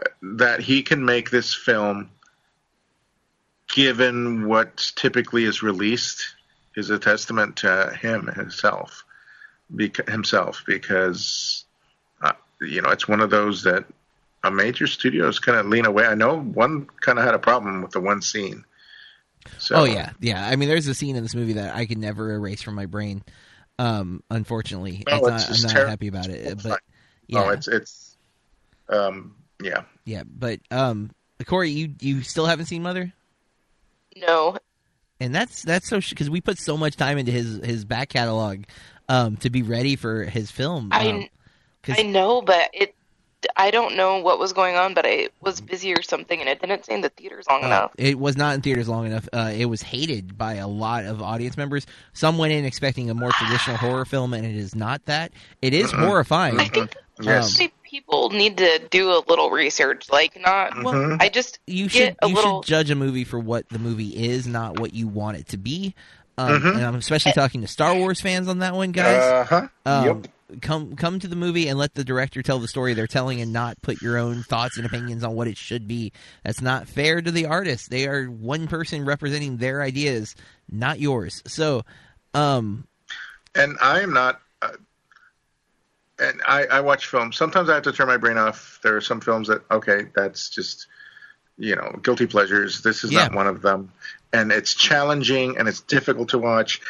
uh, 0.00 0.08
that 0.36 0.60
he 0.60 0.82
can 0.82 1.04
make 1.04 1.30
this 1.30 1.52
film, 1.54 2.10
given 3.72 4.46
what 4.46 4.92
typically 4.94 5.44
is 5.44 5.62
released, 5.62 6.34
is 6.76 6.90
a 6.90 6.98
testament 6.98 7.56
to 7.56 7.90
him 8.00 8.28
himself, 8.28 9.04
beca- 9.74 10.08
himself 10.08 10.62
because 10.66 11.64
uh, 12.22 12.32
you 12.60 12.80
know 12.80 12.90
it's 12.90 13.08
one 13.08 13.20
of 13.20 13.30
those 13.30 13.64
that 13.64 13.84
a 14.44 14.50
major 14.50 14.86
studio 14.86 15.26
is 15.28 15.38
kind 15.38 15.58
of 15.58 15.66
lean 15.66 15.86
away. 15.86 16.04
I 16.06 16.14
know 16.14 16.40
one 16.40 16.86
kind 17.00 17.18
of 17.18 17.24
had 17.24 17.34
a 17.34 17.38
problem 17.38 17.82
with 17.82 17.92
the 17.92 18.00
one 18.00 18.22
scene. 18.22 18.64
So, 19.58 19.76
Oh 19.80 19.84
yeah, 19.84 20.10
yeah. 20.20 20.46
I 20.46 20.54
mean, 20.56 20.68
there's 20.68 20.86
a 20.86 20.94
scene 20.94 21.16
in 21.16 21.22
this 21.22 21.34
movie 21.34 21.54
that 21.54 21.74
I 21.74 21.86
can 21.86 22.00
never 22.00 22.32
erase 22.32 22.62
from 22.62 22.74
my 22.76 22.86
brain. 22.86 23.24
Um, 23.78 24.22
unfortunately, 24.30 25.02
No, 25.08 25.18
not, 25.20 25.24
I'm 25.24 25.32
not 25.32 25.70
terrible. 25.70 25.90
happy 25.90 26.08
about 26.08 26.28
it. 26.28 26.62
But 26.62 26.80
yeah, 27.26 27.44
Oh, 27.44 27.48
it's 27.48 27.66
it's 27.68 28.16
um 28.88 29.34
yeah. 29.60 29.82
yeah. 30.04 30.22
But 30.26 30.60
um, 30.70 31.10
Corey, 31.46 31.70
you 31.70 31.94
you 32.00 32.22
still 32.22 32.46
haven't 32.46 32.66
seen 32.66 32.82
Mother, 32.82 33.12
No, 34.16 34.56
and 35.20 35.34
that's 35.34 35.62
that's 35.62 35.88
so 35.88 36.00
because 36.00 36.28
we 36.30 36.40
put 36.40 36.58
so 36.58 36.76
much 36.76 36.96
time 36.96 37.18
into 37.18 37.32
his 37.32 37.56
his 37.64 37.84
back 37.84 38.08
catalog 38.10 38.64
um 39.08 39.36
to 39.38 39.50
be 39.50 39.62
ready 39.62 39.96
for 39.96 40.24
his 40.24 40.50
film. 40.50 40.88
I 40.92 41.08
um, 41.08 41.26
'cause- 41.82 41.96
I 41.98 42.02
know, 42.02 42.42
but 42.42 42.70
it. 42.72 42.94
I 43.56 43.72
don't 43.72 43.96
know 43.96 44.18
what 44.20 44.38
was 44.38 44.52
going 44.52 44.76
on, 44.76 44.94
but 44.94 45.04
I 45.04 45.28
was 45.40 45.60
busy 45.60 45.92
or 45.94 46.02
something, 46.02 46.38
and 46.38 46.48
it 46.48 46.60
didn't 46.60 46.84
stay 46.84 46.94
in 46.94 47.00
the 47.00 47.08
theaters 47.08 47.44
long 47.50 47.64
Uh, 47.64 47.66
enough. 47.66 47.90
it 47.98 48.16
was 48.16 48.36
not 48.36 48.54
in 48.54 48.60
theaters 48.62 48.88
long 48.88 49.04
enough. 49.04 49.28
Uh, 49.32 49.50
it 49.52 49.64
was 49.64 49.82
hated 49.82 50.38
by 50.38 50.54
a 50.54 50.68
lot 50.68 51.04
of 51.06 51.20
audience 51.20 51.56
members. 51.56 51.84
Some 52.12 52.38
went 52.38 52.52
in 52.52 52.64
expecting 52.64 53.10
a 53.10 53.14
more 53.14 53.32
traditional 53.32 53.76
horror 53.78 54.04
film, 54.04 54.32
and 54.32 54.46
it 54.46 54.54
is 54.54 54.76
not 54.76 55.04
that. 55.06 55.32
It 55.60 55.74
is 55.74 55.90
horrifying. 55.90 56.60
I 56.60 56.68
think 56.68 56.94
Yes. 57.20 57.26
Um, 57.26 57.28
honestly, 57.34 57.72
people 57.92 58.30
need 58.30 58.56
to 58.56 58.80
do 58.90 59.10
a 59.10 59.22
little 59.28 59.50
research. 59.50 60.10
Like, 60.10 60.40
not. 60.40 60.72
Mhm. 60.72 61.18
I 61.20 61.28
just 61.28 61.58
you 61.66 61.84
get 61.84 61.92
should 61.92 62.16
a 62.22 62.28
you 62.28 62.34
little. 62.34 62.62
should 62.62 62.68
judge 62.68 62.90
a 62.90 62.94
movie 62.94 63.24
for 63.24 63.38
what 63.38 63.68
the 63.68 63.78
movie 63.78 64.08
is, 64.28 64.46
not 64.46 64.80
what 64.80 64.94
you 64.94 65.06
want 65.06 65.36
it 65.36 65.48
to 65.48 65.58
be. 65.58 65.94
Um, 66.38 66.60
Mhm. 66.62 66.76
And 66.76 66.84
I'm 66.86 66.94
especially 66.94 67.32
talking 67.32 67.60
to 67.60 67.68
Star 67.68 67.94
Wars 67.94 68.20
fans 68.22 68.48
on 68.48 68.60
that 68.60 68.74
one, 68.74 68.90
guys. 68.92 69.22
Uh 69.22 69.44
huh. 69.44 69.68
Um, 69.84 70.06
yep. 70.06 70.26
Come 70.62 70.96
come 70.96 71.18
to 71.18 71.28
the 71.28 71.36
movie 71.36 71.68
and 71.68 71.78
let 71.78 71.94
the 71.94 72.04
director 72.04 72.42
tell 72.42 72.58
the 72.58 72.68
story 72.68 72.92
they're 72.94 73.06
telling, 73.06 73.40
and 73.40 73.52
not 73.52 73.80
put 73.82 74.00
your 74.02 74.16
own 74.18 74.42
thoughts 74.42 74.76
and 74.78 74.84
opinions 74.86 75.24
on 75.24 75.34
what 75.34 75.46
it 75.48 75.56
should 75.58 75.86
be. 75.86 76.12
That's 76.44 76.60
not 76.60 76.88
fair 76.88 77.20
to 77.22 77.30
the 77.30 77.46
artist. 77.46 77.88
They 77.90 78.06
are 78.06 78.26
one 78.26 78.66
person 78.66 79.04
representing 79.06 79.58
their 79.58 79.80
ideas, 79.82 80.34
not 80.70 80.98
yours. 81.00 81.42
So, 81.46 81.84
um, 82.34 82.86
And 83.54 83.76
I 83.82 84.00
am 84.00 84.12
not. 84.14 84.40
And 86.22 86.40
I, 86.46 86.64
I 86.66 86.80
watch 86.80 87.06
films. 87.06 87.36
Sometimes 87.36 87.68
I 87.68 87.74
have 87.74 87.82
to 87.84 87.92
turn 87.92 88.06
my 88.06 88.16
brain 88.16 88.38
off. 88.38 88.78
There 88.82 88.96
are 88.96 89.00
some 89.00 89.20
films 89.20 89.48
that 89.48 89.62
okay, 89.70 90.06
that's 90.14 90.50
just 90.50 90.86
you 91.58 91.76
know 91.76 91.98
guilty 92.02 92.26
pleasures. 92.26 92.82
This 92.82 93.04
is 93.04 93.10
not 93.10 93.34
one 93.34 93.46
of 93.46 93.62
them. 93.62 93.92
And 94.32 94.52
it's 94.52 94.74
challenging 94.74 95.58
and 95.58 95.68
it's 95.68 95.80
difficult 95.80 96.30
to 96.30 96.38
watch, 96.38 96.80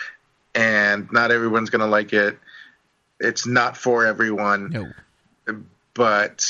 and 0.55 1.11
not 1.13 1.31
everyone's 1.31 1.71
going 1.71 1.81
to 1.81 1.87
like 1.87 2.13
it. 2.13 2.39
It's 3.19 3.47
not 3.47 3.77
for 3.77 4.05
everyone, 4.07 4.71
no, 4.71 5.57
but 5.95 6.47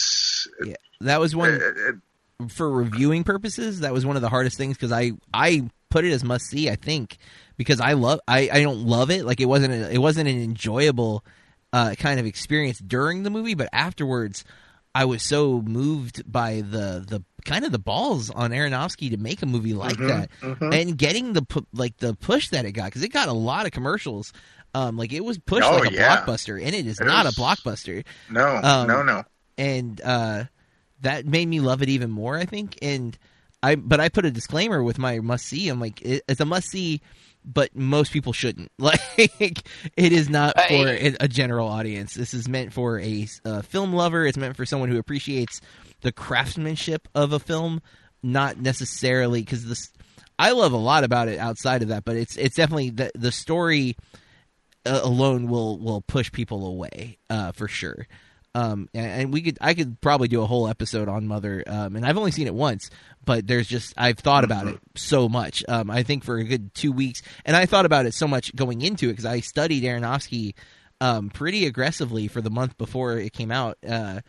yeah, 0.64 0.74
that 1.00 1.20
was 1.20 1.36
one. 1.36 1.60
uh, 1.60 2.46
for 2.48 2.70
reviewing 2.70 3.24
purposes, 3.24 3.80
that 3.80 3.92
was 3.92 4.04
one 4.04 4.16
of 4.16 4.22
the 4.22 4.28
hardest 4.28 4.56
things 4.56 4.76
because 4.76 4.92
I 4.92 5.12
I 5.32 5.70
put 5.90 6.04
it 6.04 6.12
as 6.12 6.24
must 6.24 6.46
see. 6.46 6.68
I 6.68 6.76
think 6.76 7.18
because 7.56 7.80
I 7.80 7.92
love 7.92 8.20
I, 8.26 8.48
I 8.52 8.62
don't 8.62 8.86
love 8.86 9.10
it 9.10 9.24
like 9.24 9.40
it 9.40 9.46
wasn't 9.46 9.72
a, 9.72 9.92
it 9.92 9.98
wasn't 9.98 10.28
an 10.28 10.42
enjoyable 10.42 11.24
uh, 11.72 11.94
kind 11.98 12.20
of 12.20 12.26
experience 12.26 12.78
during 12.78 13.22
the 13.22 13.30
movie, 13.30 13.54
but 13.54 13.68
afterwards 13.72 14.44
I 14.94 15.06
was 15.06 15.22
so 15.22 15.62
moved 15.62 16.30
by 16.30 16.56
the 16.60 17.04
the 17.06 17.22
kind 17.44 17.64
of 17.64 17.72
the 17.72 17.78
balls 17.78 18.30
on 18.30 18.50
Aronofsky 18.50 19.10
to 19.10 19.16
make 19.16 19.42
a 19.42 19.46
movie 19.46 19.72
like 19.74 19.96
Mhm, 19.96 20.08
that 20.08 20.30
mhm. 20.42 20.74
and 20.80 20.98
getting 20.98 21.32
the 21.32 21.42
pu- 21.42 21.66
like 21.72 21.96
the 21.96 22.14
push 22.14 22.50
that 22.50 22.64
it 22.66 22.72
got 22.72 22.86
because 22.86 23.02
it 23.02 23.08
got 23.12 23.28
a 23.28 23.32
lot 23.32 23.64
of 23.66 23.72
commercials. 23.72 24.32
Um, 24.74 24.96
like 24.96 25.12
it 25.12 25.24
was 25.24 25.38
pushed 25.38 25.66
Oh, 25.66 25.76
like 25.78 25.90
a 25.92 25.94
yeah. 25.94 26.24
blockbuster, 26.24 26.62
and 26.64 26.74
it 26.74 26.86
is 26.86 26.98
It 27.00 27.04
not 27.06 27.24
was- 27.26 27.36
a 27.36 27.40
blockbuster 27.40 28.04
no, 28.30 28.56
Um, 28.62 28.86
no, 28.88 29.02
no. 29.02 29.24
and 29.58 30.00
uh, 30.02 30.44
that 31.00 31.26
made 31.26 31.46
me 31.48 31.60
love 31.60 31.82
it 31.82 31.88
even 31.88 32.10
more. 32.10 32.36
I 32.38 32.44
think, 32.46 32.78
and 32.82 33.16
I 33.62 33.74
but 33.76 33.98
I 34.00 34.08
put 34.08 34.24
a 34.24 34.30
disclaimer 34.30 34.82
with 34.82 34.98
my 34.98 35.20
must 35.20 35.46
see. 35.46 35.68
I'm 35.68 35.80
like, 35.80 36.00
it, 36.02 36.22
it's 36.28 36.40
a 36.40 36.44
must 36.46 36.68
see, 36.68 37.00
but 37.44 37.74
most 37.74 38.12
people 38.12 38.32
shouldn't. 38.32 38.70
Like, 38.78 39.00
it 39.96 40.12
is 40.12 40.28
not 40.28 40.56
for 40.56 40.88
a, 40.88 41.14
a 41.20 41.28
general 41.28 41.68
audience. 41.68 42.14
This 42.14 42.34
is 42.34 42.48
meant 42.48 42.72
for 42.72 42.98
a, 43.00 43.26
uh 43.44 43.62
film 43.62 43.92
lover. 43.92 44.26
It's 44.26 44.36
meant 44.36 44.56
for 44.56 44.66
someone 44.66 44.88
who 44.88 44.98
appreciates 44.98 45.60
the 46.02 46.12
craftsmanship 46.12 47.08
of 47.14 47.32
a 47.32 47.38
film, 47.38 47.80
not 48.22 48.58
necessarily 48.58 49.40
because 49.40 49.66
this. 49.66 49.90
I 50.38 50.52
love 50.52 50.72
a 50.72 50.78
lot 50.78 51.04
about 51.04 51.28
it 51.28 51.38
outside 51.38 51.82
of 51.82 51.88
that, 51.88 52.04
but 52.04 52.16
it's 52.16 52.36
it's 52.36 52.56
definitely 52.56 52.90
the 52.90 53.12
the 53.14 53.32
story 53.32 53.96
uh, 54.84 55.00
alone 55.02 55.48
will 55.48 55.78
will 55.78 56.00
push 56.00 56.32
people 56.32 56.66
away 56.66 57.18
uh, 57.30 57.52
for 57.52 57.68
sure. 57.68 58.06
Um, 58.54 58.88
and, 58.92 59.32
we 59.32 59.40
could 59.40 59.56
I 59.60 59.72
could 59.72 60.00
probably 60.00 60.28
do 60.28 60.42
a 60.42 60.46
whole 60.46 60.68
episode 60.68 61.08
on 61.08 61.26
Mother, 61.26 61.64
um, 61.66 61.96
and 61.96 62.04
I've 62.04 62.18
only 62.18 62.32
seen 62.32 62.46
it 62.46 62.54
once, 62.54 62.90
but 63.24 63.46
there's 63.46 63.66
just 63.66 63.94
I've 63.96 64.18
thought 64.18 64.44
about 64.44 64.66
it 64.66 64.78
so 64.94 65.28
much. 65.28 65.64
Um, 65.68 65.90
I 65.90 66.02
think 66.02 66.22
for 66.22 66.36
a 66.36 66.44
good 66.44 66.74
two 66.74 66.92
weeks, 66.92 67.22
and 67.46 67.56
I 67.56 67.64
thought 67.64 67.86
about 67.86 68.04
it 68.04 68.12
so 68.12 68.28
much 68.28 68.54
going 68.54 68.82
into 68.82 69.08
it 69.08 69.12
because 69.12 69.24
I 69.24 69.40
studied 69.40 69.84
Aronofsky 69.84 70.54
um, 71.00 71.30
pretty 71.30 71.66
aggressively 71.66 72.28
for 72.28 72.40
the 72.40 72.50
month 72.50 72.78
before 72.78 73.16
it 73.18 73.32
came 73.32 73.50
out, 73.50 73.78
uh, 73.88 74.20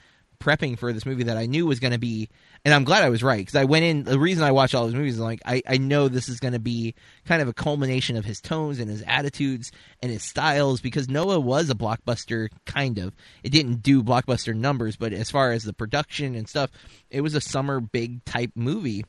prepping 0.44 0.78
for 0.78 0.92
this 0.92 1.06
movie 1.06 1.24
that 1.24 1.38
I 1.38 1.46
knew 1.46 1.66
was 1.66 1.80
going 1.80 1.94
to 1.94 2.00
be. 2.00 2.30
And 2.66 2.74
I'm 2.74 2.84
glad 2.84 3.04
I 3.04 3.10
was 3.10 3.24
right 3.24 3.40
because 3.40 3.56
I 3.56 3.64
went 3.64 3.86
in. 3.86 4.04
The 4.04 4.20
reason 4.20 4.44
I 4.44 4.52
watch 4.52 4.74
all 4.74 4.86
his 4.86 4.94
movies 4.94 5.16
is 5.16 5.20
like 5.20 5.42
I, 5.46 5.62
I 5.68 5.78
know 5.78 6.08
this 6.08 6.30
is 6.30 6.40
going 6.40 6.54
to 6.54 6.60
be 6.60 6.96
kind 7.26 7.42
of 7.42 7.48
a 7.48 7.54
culmination 7.54 8.18
of 8.18 8.26
his 8.26 8.42
tones 8.42 8.80
and 8.80 8.90
his 8.90 9.04
attitudes 9.08 9.72
and 10.02 10.12
his 10.12 10.24
styles 10.24 10.82
because 10.82 11.10
Noah 11.10 11.40
was 11.40 11.70
a 11.70 11.76
blockbuster 11.76 12.50
kind 12.66 12.98
of. 13.00 13.16
It 13.44 13.52
didn't 13.52 13.82
do 13.82 14.04
blockbuster 14.04 14.56
numbers, 14.56 14.96
but 14.96 15.14
as 15.14 15.32
far 15.32 15.52
as 15.52 15.64
the 15.64 15.74
production 15.74 16.36
and 16.36 16.48
stuff, 16.48 16.70
it 17.10 17.22
was 17.22 17.36
a 17.36 17.42
summer 17.42 17.80
big 17.80 18.24
type 18.26 18.52
movie. 18.56 19.06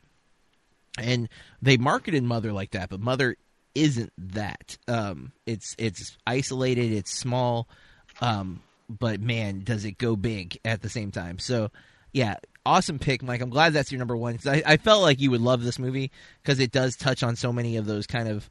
And 0.96 1.28
they 1.60 1.76
marketed 1.76 2.22
Mother 2.22 2.52
like 2.52 2.72
that, 2.72 2.88
but 2.88 3.00
Mother 3.00 3.36
isn't 3.74 4.12
that. 4.18 4.78
Um, 4.86 5.32
it's 5.46 5.74
it's 5.78 6.16
isolated, 6.26 6.92
it's 6.92 7.12
small, 7.12 7.68
um, 8.20 8.60
but 8.88 9.20
man, 9.20 9.60
does 9.64 9.84
it 9.84 9.98
go 9.98 10.16
big 10.16 10.58
at 10.64 10.82
the 10.82 10.88
same 10.88 11.10
time. 11.10 11.38
So, 11.38 11.70
yeah, 12.12 12.36
awesome 12.66 12.98
pick, 12.98 13.22
Mike. 13.22 13.40
I'm 13.40 13.50
glad 13.50 13.72
that's 13.72 13.90
your 13.90 13.98
number 13.98 14.16
one. 14.16 14.38
I, 14.46 14.62
I 14.66 14.76
felt 14.76 15.02
like 15.02 15.20
you 15.20 15.30
would 15.30 15.40
love 15.40 15.62
this 15.64 15.78
movie 15.78 16.10
because 16.42 16.60
it 16.60 16.70
does 16.72 16.96
touch 16.96 17.22
on 17.22 17.36
so 17.36 17.52
many 17.52 17.76
of 17.76 17.86
those 17.86 18.06
kind 18.06 18.28
of. 18.28 18.48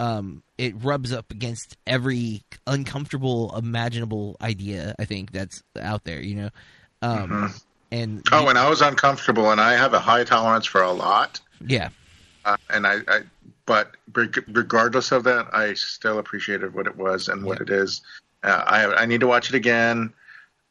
Um, 0.00 0.42
it 0.58 0.74
rubs 0.82 1.12
up 1.12 1.30
against 1.30 1.76
every 1.86 2.42
uncomfortable, 2.66 3.54
imaginable 3.56 4.36
idea. 4.40 4.94
I 4.98 5.04
think 5.04 5.30
that's 5.30 5.62
out 5.80 6.02
there. 6.02 6.20
You 6.20 6.34
know, 6.34 6.48
um, 7.00 7.54
and 7.92 8.26
Oh, 8.32 8.48
and 8.48 8.58
I 8.58 8.68
was 8.68 8.82
uncomfortable, 8.82 9.52
and 9.52 9.60
I 9.60 9.74
have 9.74 9.94
a 9.94 10.00
high 10.00 10.24
tolerance 10.24 10.66
for 10.66 10.82
a 10.82 10.90
lot. 10.90 11.40
yeah, 11.64 11.90
Uh, 12.44 12.56
and 12.70 12.86
I, 12.88 12.96
I, 13.06 13.20
but 13.66 13.92
regardless 14.48 15.12
of 15.12 15.22
that, 15.24 15.46
I 15.54 15.74
still 15.74 16.18
appreciated 16.18 16.74
what 16.74 16.86
it 16.88 16.96
was 16.96 17.28
and 17.28 17.44
what 17.44 17.58
Yeah. 17.58 17.62
it 17.62 17.70
is. 17.70 18.02
Uh, 18.44 18.62
I, 18.66 18.84
I 19.02 19.06
need 19.06 19.20
to 19.20 19.26
watch 19.26 19.48
it 19.48 19.54
again. 19.54 20.12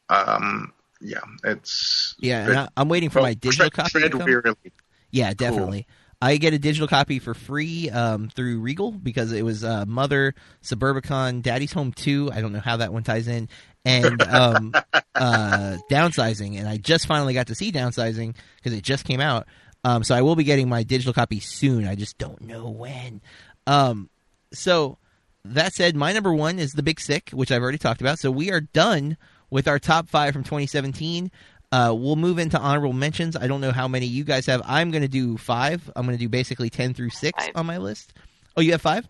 Um, 0.10 0.72
yeah, 1.02 1.20
it's 1.44 2.16
yeah. 2.20 2.48
And 2.48 2.58
I, 2.60 2.70
I'm 2.78 2.88
waiting 2.88 3.10
for 3.10 3.22
my 3.22 3.34
digital 3.34 3.70
tread, 3.70 3.74
copy. 3.74 4.00
tread 4.00 4.14
wearily. 4.14 4.72
Yeah, 5.12 5.34
definitely. 5.34 5.88
I 6.24 6.38
get 6.38 6.54
a 6.54 6.60
digital 6.60 6.88
copy 6.88 7.20
for 7.20 7.34
free 7.34 7.90
um, 7.90 8.30
through 8.30 8.62
Regal 8.62 8.91
because 8.91 9.34
it 9.34 9.44
was 9.44 9.66
uh, 9.66 9.84
Mother, 9.86 10.34
Suburbicon, 10.64 11.41
Daddy's 11.41 11.74
Home 11.74 11.91
2. 11.91 12.32
I 12.34 12.40
don't 12.40 12.54
know 12.54 12.62
how 12.62 12.78
that 12.78 12.94
one 12.94 13.04
ties 13.04 13.28
in. 13.28 13.50
And 13.84 14.22
um, 14.22 14.72
uh, 15.16 15.78
Downsizing. 15.91 16.58
And 16.58 16.70
I 16.70 16.78
just 16.78 17.08
finally 17.08 17.34
got 17.34 17.48
to 17.48 17.56
see 17.56 17.74
Downsizing 17.74 18.38
because 18.56 18.72
it 18.72 18.84
just 18.86 19.04
came 19.04 19.20
out. 19.20 19.48
Um, 19.84 20.06
so 20.06 20.16
I 20.16 20.22
will 20.22 20.38
be 20.38 20.45
getting 20.45 20.70
my 20.70 20.84
digital 20.84 21.12
copy 21.12 21.41
soon. 21.41 21.86
I 21.86 21.95
just 21.95 22.18
don't 22.18 22.40
know 22.40 22.70
when. 22.70 23.22
Um, 23.68 24.10
so 24.54 24.98
that 25.45 25.74
said, 25.74 25.95
my 25.95 26.14
number 26.14 26.34
one 26.34 26.60
is 26.60 26.72
The 26.74 26.84
Big 26.84 26.99
Sick, 26.99 27.30
which 27.32 27.52
I've 27.52 27.61
already 27.61 27.78
talked 27.78 28.02
about. 28.02 28.20
So 28.20 28.32
we 28.32 28.52
are 28.52 28.61
done 28.61 29.18
with 29.49 29.68
our 29.68 29.80
top 29.80 30.07
five 30.10 30.34
from 30.34 30.44
2017. 30.44 31.32
Uh, 31.72 31.94
we'll 31.98 32.15
move 32.15 32.38
into 32.40 32.57
honorable 32.60 32.94
mentions. 32.94 33.36
I 33.36 33.48
don't 33.48 33.60
know 33.61 33.72
how 33.72 33.88
many 33.88 34.06
you 34.06 34.24
guys 34.24 34.45
have. 34.45 34.61
I'm 34.65 34.91
going 34.91 35.02
to 35.02 35.07
do 35.07 35.38
five. 35.38 35.90
I'm 35.95 36.06
going 36.06 36.18
to 36.18 36.24
do 36.24 36.30
basically 36.30 36.70
10 36.70 36.94
through 36.94 37.10
6 37.10 37.45
Five. 37.45 37.52
on 37.56 37.65
my 37.65 37.78
list. 37.78 38.14
Oh, 38.56 38.61
you 38.61 38.72
have 38.74 38.82
five? 38.82 39.07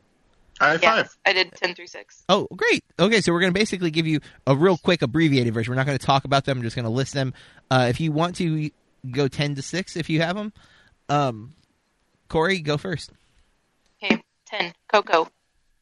I 0.61 0.69
have 0.71 0.81
Yeah, 0.83 0.95
five. 0.95 1.17
I 1.25 1.33
did 1.33 1.51
ten 1.53 1.73
through 1.75 1.87
six. 1.87 2.23
Oh, 2.29 2.47
great. 2.55 2.83
Okay, 2.99 3.19
so 3.21 3.33
we're 3.33 3.39
going 3.41 3.51
to 3.53 3.59
basically 3.59 3.89
give 3.91 4.05
you 4.07 4.19
a 4.47 4.55
real 4.55 4.77
quick 4.77 5.01
abbreviated 5.01 5.53
version. 5.53 5.71
We're 5.71 5.75
not 5.75 5.87
going 5.87 5.97
to 5.97 6.05
talk 6.05 6.25
about 6.25 6.45
them. 6.45 6.59
I'm 6.59 6.63
just 6.63 6.75
going 6.75 6.85
to 6.85 6.91
list 6.91 7.13
them. 7.13 7.33
Uh, 7.71 7.87
if 7.89 7.99
you 7.99 8.11
want 8.11 8.35
to 8.37 8.69
go 9.11 9.27
10 9.27 9.55
to 9.55 9.61
6, 9.61 9.97
if 9.97 10.09
you 10.09 10.21
have 10.21 10.35
them. 10.37 10.53
Um, 11.09 11.53
Corey, 12.29 12.59
go 12.59 12.77
first. 12.77 13.11
Okay, 14.01 14.21
Ten, 14.45 14.73
Coco. 14.87 15.27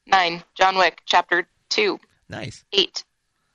Nine, 0.07 0.43
John 0.55 0.77
Wick, 0.77 1.01
Chapter 1.05 1.47
Two. 1.69 1.99
Nice, 2.29 2.63
Eight, 2.73 3.03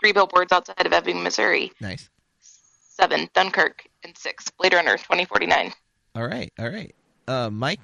Three 0.00 0.12
Billboards 0.12 0.52
Outside 0.52 0.86
of 0.86 0.92
Ebbing, 0.92 1.22
Missouri. 1.22 1.72
nice. 1.80 2.08
Seven, 2.40 3.28
Dunkirk, 3.34 3.84
and 4.04 4.16
six, 4.16 4.50
Blade 4.58 4.72
Runner 4.72 4.96
2049. 4.96 5.72
All 6.14 6.26
right, 6.26 6.50
all 6.58 6.70
right. 6.70 6.94
Uh, 7.28 7.50
Mike. 7.50 7.80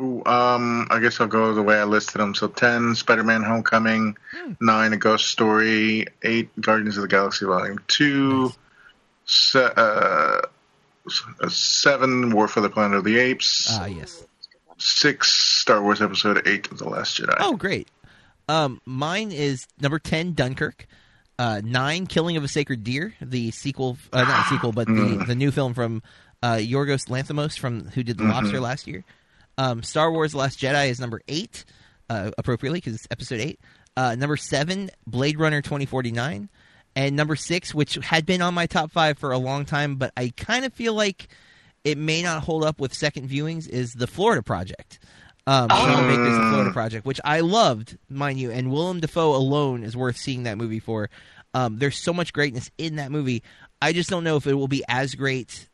Ooh, 0.00 0.24
um, 0.24 0.88
I 0.90 0.98
guess 0.98 1.20
I'll 1.20 1.28
go 1.28 1.54
the 1.54 1.62
way 1.62 1.78
I 1.78 1.84
listed 1.84 2.20
them. 2.20 2.34
So 2.34 2.48
ten, 2.48 2.96
Spider-Man: 2.96 3.42
Homecoming. 3.44 4.16
Nine, 4.60 4.92
A 4.92 4.96
Ghost 4.96 5.26
Story. 5.28 6.06
Eight, 6.24 6.48
Guardians 6.60 6.96
of 6.96 7.02
the 7.02 7.08
Galaxy 7.08 7.44
Volume 7.46 7.78
Two. 7.86 8.52
Se- 9.26 9.70
uh, 9.76 10.40
seven, 11.48 12.30
War 12.30 12.48
for 12.48 12.60
the 12.60 12.68
Planet 12.70 12.98
of 12.98 13.04
the 13.04 13.18
Apes. 13.18 13.68
Ah, 13.70 13.86
yes. 13.86 14.24
Six, 14.84 15.32
Star 15.32 15.82
Wars 15.82 16.02
Episode 16.02 16.46
Eight 16.46 16.70
of 16.70 16.78
the 16.78 16.88
Last 16.88 17.18
Jedi. 17.18 17.36
Oh, 17.40 17.56
great. 17.56 17.88
Um, 18.48 18.82
mine 18.84 19.32
is 19.32 19.66
number 19.80 19.98
ten, 19.98 20.34
Dunkirk. 20.34 20.86
Uh, 21.38 21.62
nine, 21.64 22.06
Killing 22.06 22.36
of 22.36 22.44
a 22.44 22.48
Sacred 22.48 22.84
Deer, 22.84 23.14
the 23.20 23.50
sequel, 23.50 23.96
uh, 24.12 24.22
not 24.22 24.46
a 24.46 24.48
sequel, 24.50 24.72
but 24.72 24.86
the, 24.86 25.24
the 25.26 25.34
new 25.34 25.50
film 25.50 25.74
from 25.74 26.02
uh, 26.42 26.56
Yorgos 26.56 27.08
Lanthimos 27.08 27.58
from 27.58 27.88
who 27.88 28.02
did 28.02 28.18
The 28.18 28.24
Lobster 28.24 28.60
last 28.60 28.86
year. 28.86 29.04
Um, 29.56 29.82
Star 29.82 30.12
Wars: 30.12 30.32
The 30.32 30.38
Last 30.38 30.60
Jedi 30.60 30.90
is 30.90 31.00
number 31.00 31.22
eight, 31.26 31.64
uh, 32.10 32.30
appropriately 32.36 32.78
because 32.78 32.94
it's 32.94 33.08
episode 33.10 33.40
eight. 33.40 33.58
Uh, 33.96 34.14
number 34.14 34.36
seven, 34.36 34.90
Blade 35.06 35.38
Runner 35.38 35.62
twenty 35.62 35.86
forty 35.86 36.12
nine, 36.12 36.50
and 36.94 37.16
number 37.16 37.36
six, 37.36 37.74
which 37.74 37.94
had 37.94 38.26
been 38.26 38.42
on 38.42 38.52
my 38.54 38.66
top 38.66 38.92
five 38.92 39.18
for 39.18 39.32
a 39.32 39.38
long 39.38 39.64
time, 39.64 39.96
but 39.96 40.12
I 40.16 40.32
kind 40.36 40.64
of 40.64 40.72
feel 40.74 40.92
like 40.94 41.28
it 41.84 41.98
may 41.98 42.22
not 42.22 42.42
hold 42.42 42.64
up 42.64 42.80
with 42.80 42.92
second 42.94 43.28
viewings, 43.28 43.68
is 43.68 43.92
the 43.92 44.06
Florida 44.06 44.42
Project. 44.42 44.98
Um, 45.46 45.68
Sean 45.68 46.08
Baker's 46.08 46.38
The 46.38 46.48
Florida 46.50 46.70
Project, 46.72 47.04
which 47.04 47.20
I 47.22 47.40
loved, 47.40 47.98
mind 48.08 48.40
you, 48.40 48.50
and 48.50 48.72
Willem 48.72 49.00
Dafoe 49.00 49.36
alone 49.36 49.84
is 49.84 49.94
worth 49.94 50.16
seeing 50.16 50.44
that 50.44 50.56
movie 50.56 50.80
for. 50.80 51.10
Um, 51.52 51.78
there's 51.78 51.98
so 51.98 52.14
much 52.14 52.32
greatness 52.32 52.70
in 52.78 52.96
that 52.96 53.10
movie. 53.10 53.42
I 53.80 53.92
just 53.92 54.08
don't 54.08 54.24
know 54.24 54.36
if 54.36 54.46
it 54.46 54.54
will 54.54 54.68
be 54.68 54.82
as 54.88 55.14
great 55.14 55.68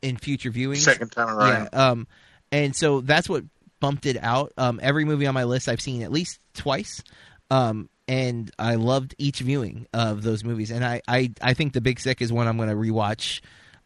in 0.00 0.16
future 0.16 0.50
viewings. 0.50 0.78
Second 0.78 1.10
time 1.10 1.28
around. 1.28 1.68
Yeah, 1.72 1.88
um, 1.88 2.06
and 2.52 2.74
so 2.76 3.00
that's 3.00 3.28
what 3.28 3.44
bumped 3.80 4.06
it 4.06 4.16
out. 4.22 4.52
Um, 4.56 4.78
every 4.82 5.04
movie 5.04 5.26
on 5.26 5.34
my 5.34 5.44
list 5.44 5.68
I've 5.68 5.80
seen 5.80 6.02
at 6.02 6.12
least 6.12 6.38
twice, 6.54 7.02
um, 7.50 7.88
and 8.06 8.50
I 8.58 8.76
loved 8.76 9.16
each 9.18 9.40
viewing 9.40 9.88
of 9.92 10.22
those 10.22 10.44
movies. 10.44 10.70
And 10.70 10.84
I, 10.84 11.02
I, 11.08 11.32
I 11.42 11.54
think 11.54 11.72
The 11.72 11.80
Big 11.80 11.98
Sick 11.98 12.22
is 12.22 12.32
one 12.32 12.46
I'm 12.46 12.56
going 12.56 12.68
to 12.68 12.76
rewatch 12.76 13.40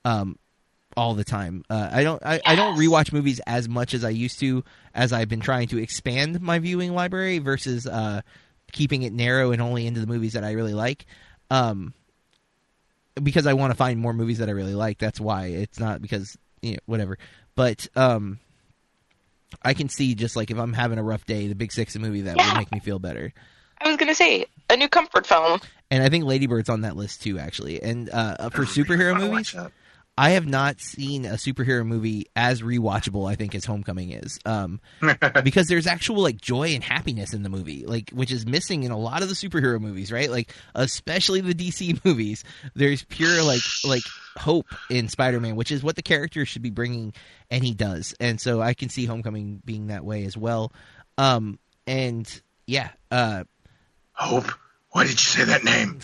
um, 0.05 0.39
all 0.97 1.15
the 1.15 1.25
time. 1.25 1.65
Uh, 1.71 1.89
I 1.93 2.03
don't, 2.03 2.23
I, 2.25 2.41
I 2.45 2.55
don't 2.57 2.77
rewatch 2.77 3.13
movies 3.13 3.41
as 3.47 3.69
much 3.69 3.95
as 3.95 4.05
I 4.05 4.11
used 4.11 4.41
to, 4.41 4.65
as 4.95 5.13
I've 5.13 5.29
been 5.29 5.41
trying 5.41 5.69
to 5.69 5.79
expand 5.79 6.41
my 6.41 6.59
viewing 6.59 6.95
library 6.95 7.39
versus 7.39 7.87
uh, 7.87 8.23
keeping 8.73 9.03
it 9.03 9.13
narrow 9.13 9.53
and 9.53 9.63
only 9.63 9.87
into 9.87 10.01
the 10.01 10.07
movies 10.07 10.33
that 10.33 10.45
I 10.45 10.53
really 10.53 10.75
like. 10.75 11.07
Um, 11.51 11.95
because 13.21 13.47
I 13.47 13.53
want 13.55 13.71
to 13.73 13.77
find 13.77 13.99
more 14.01 14.13
movies 14.13 14.39
that 14.39 14.49
I 14.49 14.53
really 14.53 14.75
like. 14.75 14.99
That's 14.99 15.21
why 15.21 15.47
it's 15.47 15.79
not 15.79 16.01
because 16.01 16.37
you 16.63 16.73
know 16.73 16.79
whatever. 16.87 17.19
But 17.55 17.87
um, 17.97 18.39
I 19.63 19.75
can 19.75 19.89
see 19.89 20.15
just 20.15 20.37
like 20.37 20.51
if 20.51 20.59
I'm 20.59 20.73
having 20.73 20.99
a 20.99 21.03
rough 21.03 21.27
day, 21.27 21.49
The 21.49 21.55
Big 21.55 21.73
Sick's 21.73 21.97
a 21.97 21.99
movie 21.99 22.23
that 22.23 22.37
Yeah. 22.37 22.49
will 22.51 22.57
make 22.59 22.73
me 22.73 22.79
feel 22.81 22.99
better. 22.99 23.33
I 23.81 23.89
was 23.89 23.97
gonna 23.97 24.15
say 24.15 24.47
a 24.69 24.77
new 24.77 24.89
comfort 24.89 25.27
film. 25.27 25.61
And 25.91 26.03
I 26.05 26.09
think 26.09 26.25
Lady 26.25 26.47
Bird's 26.47 26.69
on 26.69 26.83
that 26.83 26.97
list 26.97 27.23
too, 27.23 27.39
actually. 27.39 27.83
And 27.83 28.09
uh, 28.11 28.51
for 28.51 28.63
superhero 28.65 29.13
Wanna 29.13 29.25
movies, 29.29 29.55
watch 29.55 29.65
that? 29.65 29.73
I 30.21 30.33
have 30.33 30.47
not 30.47 30.83
seen 30.83 31.25
a 31.25 31.37
superhero 31.37 31.83
movie 31.83 32.27
as 32.37 32.61
rewatchable. 32.61 33.27
I 33.27 33.37
think 33.37 33.55
as 33.55 33.65
Homecoming 33.65 34.11
is, 34.11 34.39
um, 34.45 34.79
because 35.43 35.69
there's 35.69 35.87
actual 35.87 36.23
like 36.23 36.39
joy 36.39 36.75
and 36.75 36.85
happiness 36.85 37.33
in 37.33 37.43
the 37.43 37.49
movie, 37.49 37.87
like 37.87 38.11
which 38.11 38.31
is 38.31 38.45
missing 38.45 38.83
in 38.83 38.91
a 38.91 38.99
lot 38.99 39.23
of 39.23 39.31
the 39.31 39.35
superhero 39.35 39.81
movies, 39.81 40.13
right? 40.13 40.31
Like 40.31 40.53
especially 40.75 41.41
the 41.41 41.55
DC 41.55 42.05
movies. 42.05 42.45
There's 42.75 43.03
pure 43.05 43.43
like 43.43 43.63
like 43.83 44.03
hope 44.37 44.67
in 44.91 45.09
Spider-Man, 45.09 45.57
which 45.57 45.73
is 45.73 45.83
what 45.83 45.97
the 45.97 46.03
character 46.03 46.45
should 46.45 46.61
be 46.61 46.69
bringing, 46.69 47.15
and 47.51 47.65
he 47.65 47.73
does. 47.73 48.15
And 48.21 48.39
so 48.39 48.61
I 48.61 48.75
can 48.75 48.91
see 48.91 49.07
Homecoming 49.07 49.63
being 49.65 49.87
that 49.87 50.05
way 50.05 50.27
as 50.27 50.37
well. 50.37 50.71
Um, 51.17 51.59
and 51.87 52.31
yeah, 52.67 52.91
uh, 53.11 53.45
Hope. 54.13 54.53
Why 54.91 55.05
did 55.05 55.13
you 55.13 55.17
say 55.17 55.45
that 55.45 55.65
name? 55.65 55.99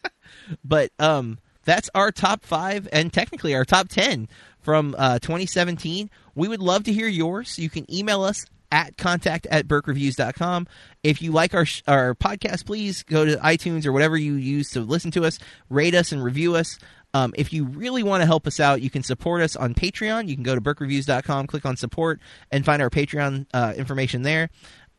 but 0.64 0.92
um 1.00 1.40
that's 1.68 1.90
our 1.94 2.10
top 2.10 2.44
five 2.44 2.88
and 2.92 3.12
technically 3.12 3.54
our 3.54 3.64
top 3.64 3.88
10 3.88 4.26
from 4.58 4.94
uh, 4.96 5.18
2017 5.18 6.08
we 6.34 6.48
would 6.48 6.60
love 6.60 6.84
to 6.84 6.92
hear 6.92 7.08
yours. 7.08 7.58
You 7.58 7.68
can 7.68 7.92
email 7.92 8.22
us 8.22 8.46
at 8.70 8.96
contact 8.96 9.46
at 9.50 9.66
BurkeReviews.com 9.66 10.66
if 11.02 11.20
you 11.20 11.32
like 11.32 11.54
our 11.54 11.66
sh- 11.66 11.82
our 11.86 12.14
podcast 12.14 12.64
please 12.64 13.02
go 13.02 13.24
to 13.24 13.36
itunes 13.36 13.84
or 13.86 13.92
whatever 13.92 14.16
you 14.16 14.34
use 14.34 14.70
to 14.70 14.80
listen 14.80 15.10
to 15.10 15.24
us 15.24 15.38
rate 15.68 15.94
us 15.94 16.12
and 16.12 16.24
review 16.24 16.54
us. 16.54 16.78
Um, 17.14 17.32
if 17.36 17.52
you 17.52 17.64
really 17.64 18.02
want 18.02 18.22
to 18.22 18.26
help 18.26 18.46
us 18.46 18.60
out 18.60 18.80
you 18.80 18.90
can 18.90 19.02
support 19.02 19.42
us 19.42 19.56
on 19.56 19.74
patreon. 19.74 20.28
You 20.28 20.36
can 20.36 20.44
go 20.44 20.54
to 20.54 20.60
BurkeReviews.com 20.60 21.48
click 21.48 21.66
on 21.66 21.76
support 21.76 22.20
and 22.50 22.64
find 22.64 22.80
our 22.80 22.90
patreon 22.90 23.46
uh, 23.52 23.74
information 23.76 24.22
there 24.22 24.48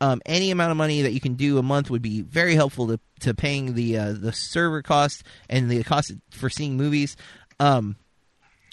um, 0.01 0.21
any 0.25 0.51
amount 0.51 0.71
of 0.71 0.77
money 0.77 1.01
that 1.03 1.11
you 1.13 1.19
can 1.19 1.33
do 1.35 1.57
a 1.57 1.63
month 1.63 1.89
would 1.89 2.01
be 2.01 2.21
very 2.21 2.55
helpful 2.55 2.87
to, 2.87 2.99
to 3.21 3.33
paying 3.33 3.73
the 3.73 3.97
uh, 3.97 4.13
the 4.13 4.31
server 4.33 4.81
cost 4.81 5.23
and 5.49 5.69
the 5.69 5.83
cost 5.83 6.13
for 6.31 6.49
seeing 6.49 6.77
movies. 6.77 7.17
Um, 7.59 7.95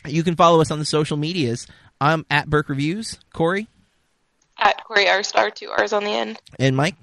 you 0.07 0.23
can 0.23 0.37
follow 0.37 0.61
us 0.61 0.71
on 0.71 0.79
the 0.79 0.85
social 0.85 1.17
medias. 1.17 1.67
I'm 2.01 2.25
at 2.31 2.49
Burke 2.49 2.69
Reviews. 2.69 3.19
Corey 3.33 3.67
At 4.59 4.85
Corey 4.85 5.09
R 5.09 5.23
Star, 5.23 5.51
two 5.51 5.69
R's 5.71 5.93
on 5.93 6.05
the 6.05 6.11
end. 6.11 6.39
and 6.59 6.77
Mike. 6.77 6.95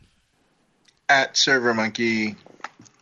At 1.10 1.36
Server 1.36 1.74
Monkey. 1.74 2.36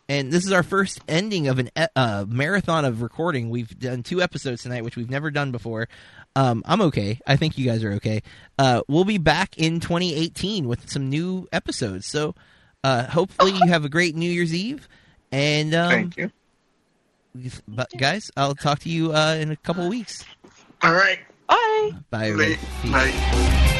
And 0.08 0.32
this 0.32 0.44
is 0.44 0.52
our 0.52 0.64
first 0.64 1.00
ending 1.08 1.46
of 1.48 1.58
an 1.60 1.70
e- 1.78 1.86
uh, 1.94 2.24
marathon 2.28 2.84
of 2.84 3.00
recording. 3.00 3.48
We've 3.48 3.78
done 3.78 4.02
two 4.02 4.20
episodes 4.20 4.62
tonight, 4.62 4.82
which 4.84 4.96
we've 4.96 5.08
never 5.08 5.30
done 5.30 5.52
before. 5.52 5.88
Um, 6.34 6.62
I'm 6.64 6.80
okay. 6.82 7.20
I 7.26 7.36
think 7.36 7.58
you 7.58 7.66
guys 7.66 7.84
are 7.84 7.92
okay. 7.92 8.22
Uh, 8.58 8.82
we'll 8.88 9.04
be 9.04 9.18
back 9.18 9.58
in 9.58 9.80
2018 9.80 10.66
with 10.66 10.90
some 10.90 11.08
new 11.10 11.48
episodes. 11.52 12.06
So 12.06 12.34
uh, 12.82 13.04
hopefully 13.04 13.52
you 13.52 13.66
have 13.68 13.84
a 13.84 13.88
great 13.88 14.14
New 14.16 14.30
Year's 14.30 14.54
Eve. 14.54 14.88
And 15.30 15.74
um, 15.74 15.90
Thank 15.90 16.16
you. 16.16 16.30
But 17.66 17.90
guys, 17.96 18.30
I'll 18.36 18.54
talk 18.54 18.80
to 18.80 18.90
you 18.90 19.14
uh, 19.14 19.34
in 19.40 19.50
a 19.50 19.56
couple 19.56 19.88
weeks. 19.88 20.24
All 20.82 20.92
right. 20.92 21.18
Bye. 21.48 21.90
Bye. 22.10 22.26
everybody. 22.28 22.56
Bye. 22.90 23.10
Peace. 23.10 23.72
Bye. 23.72 23.78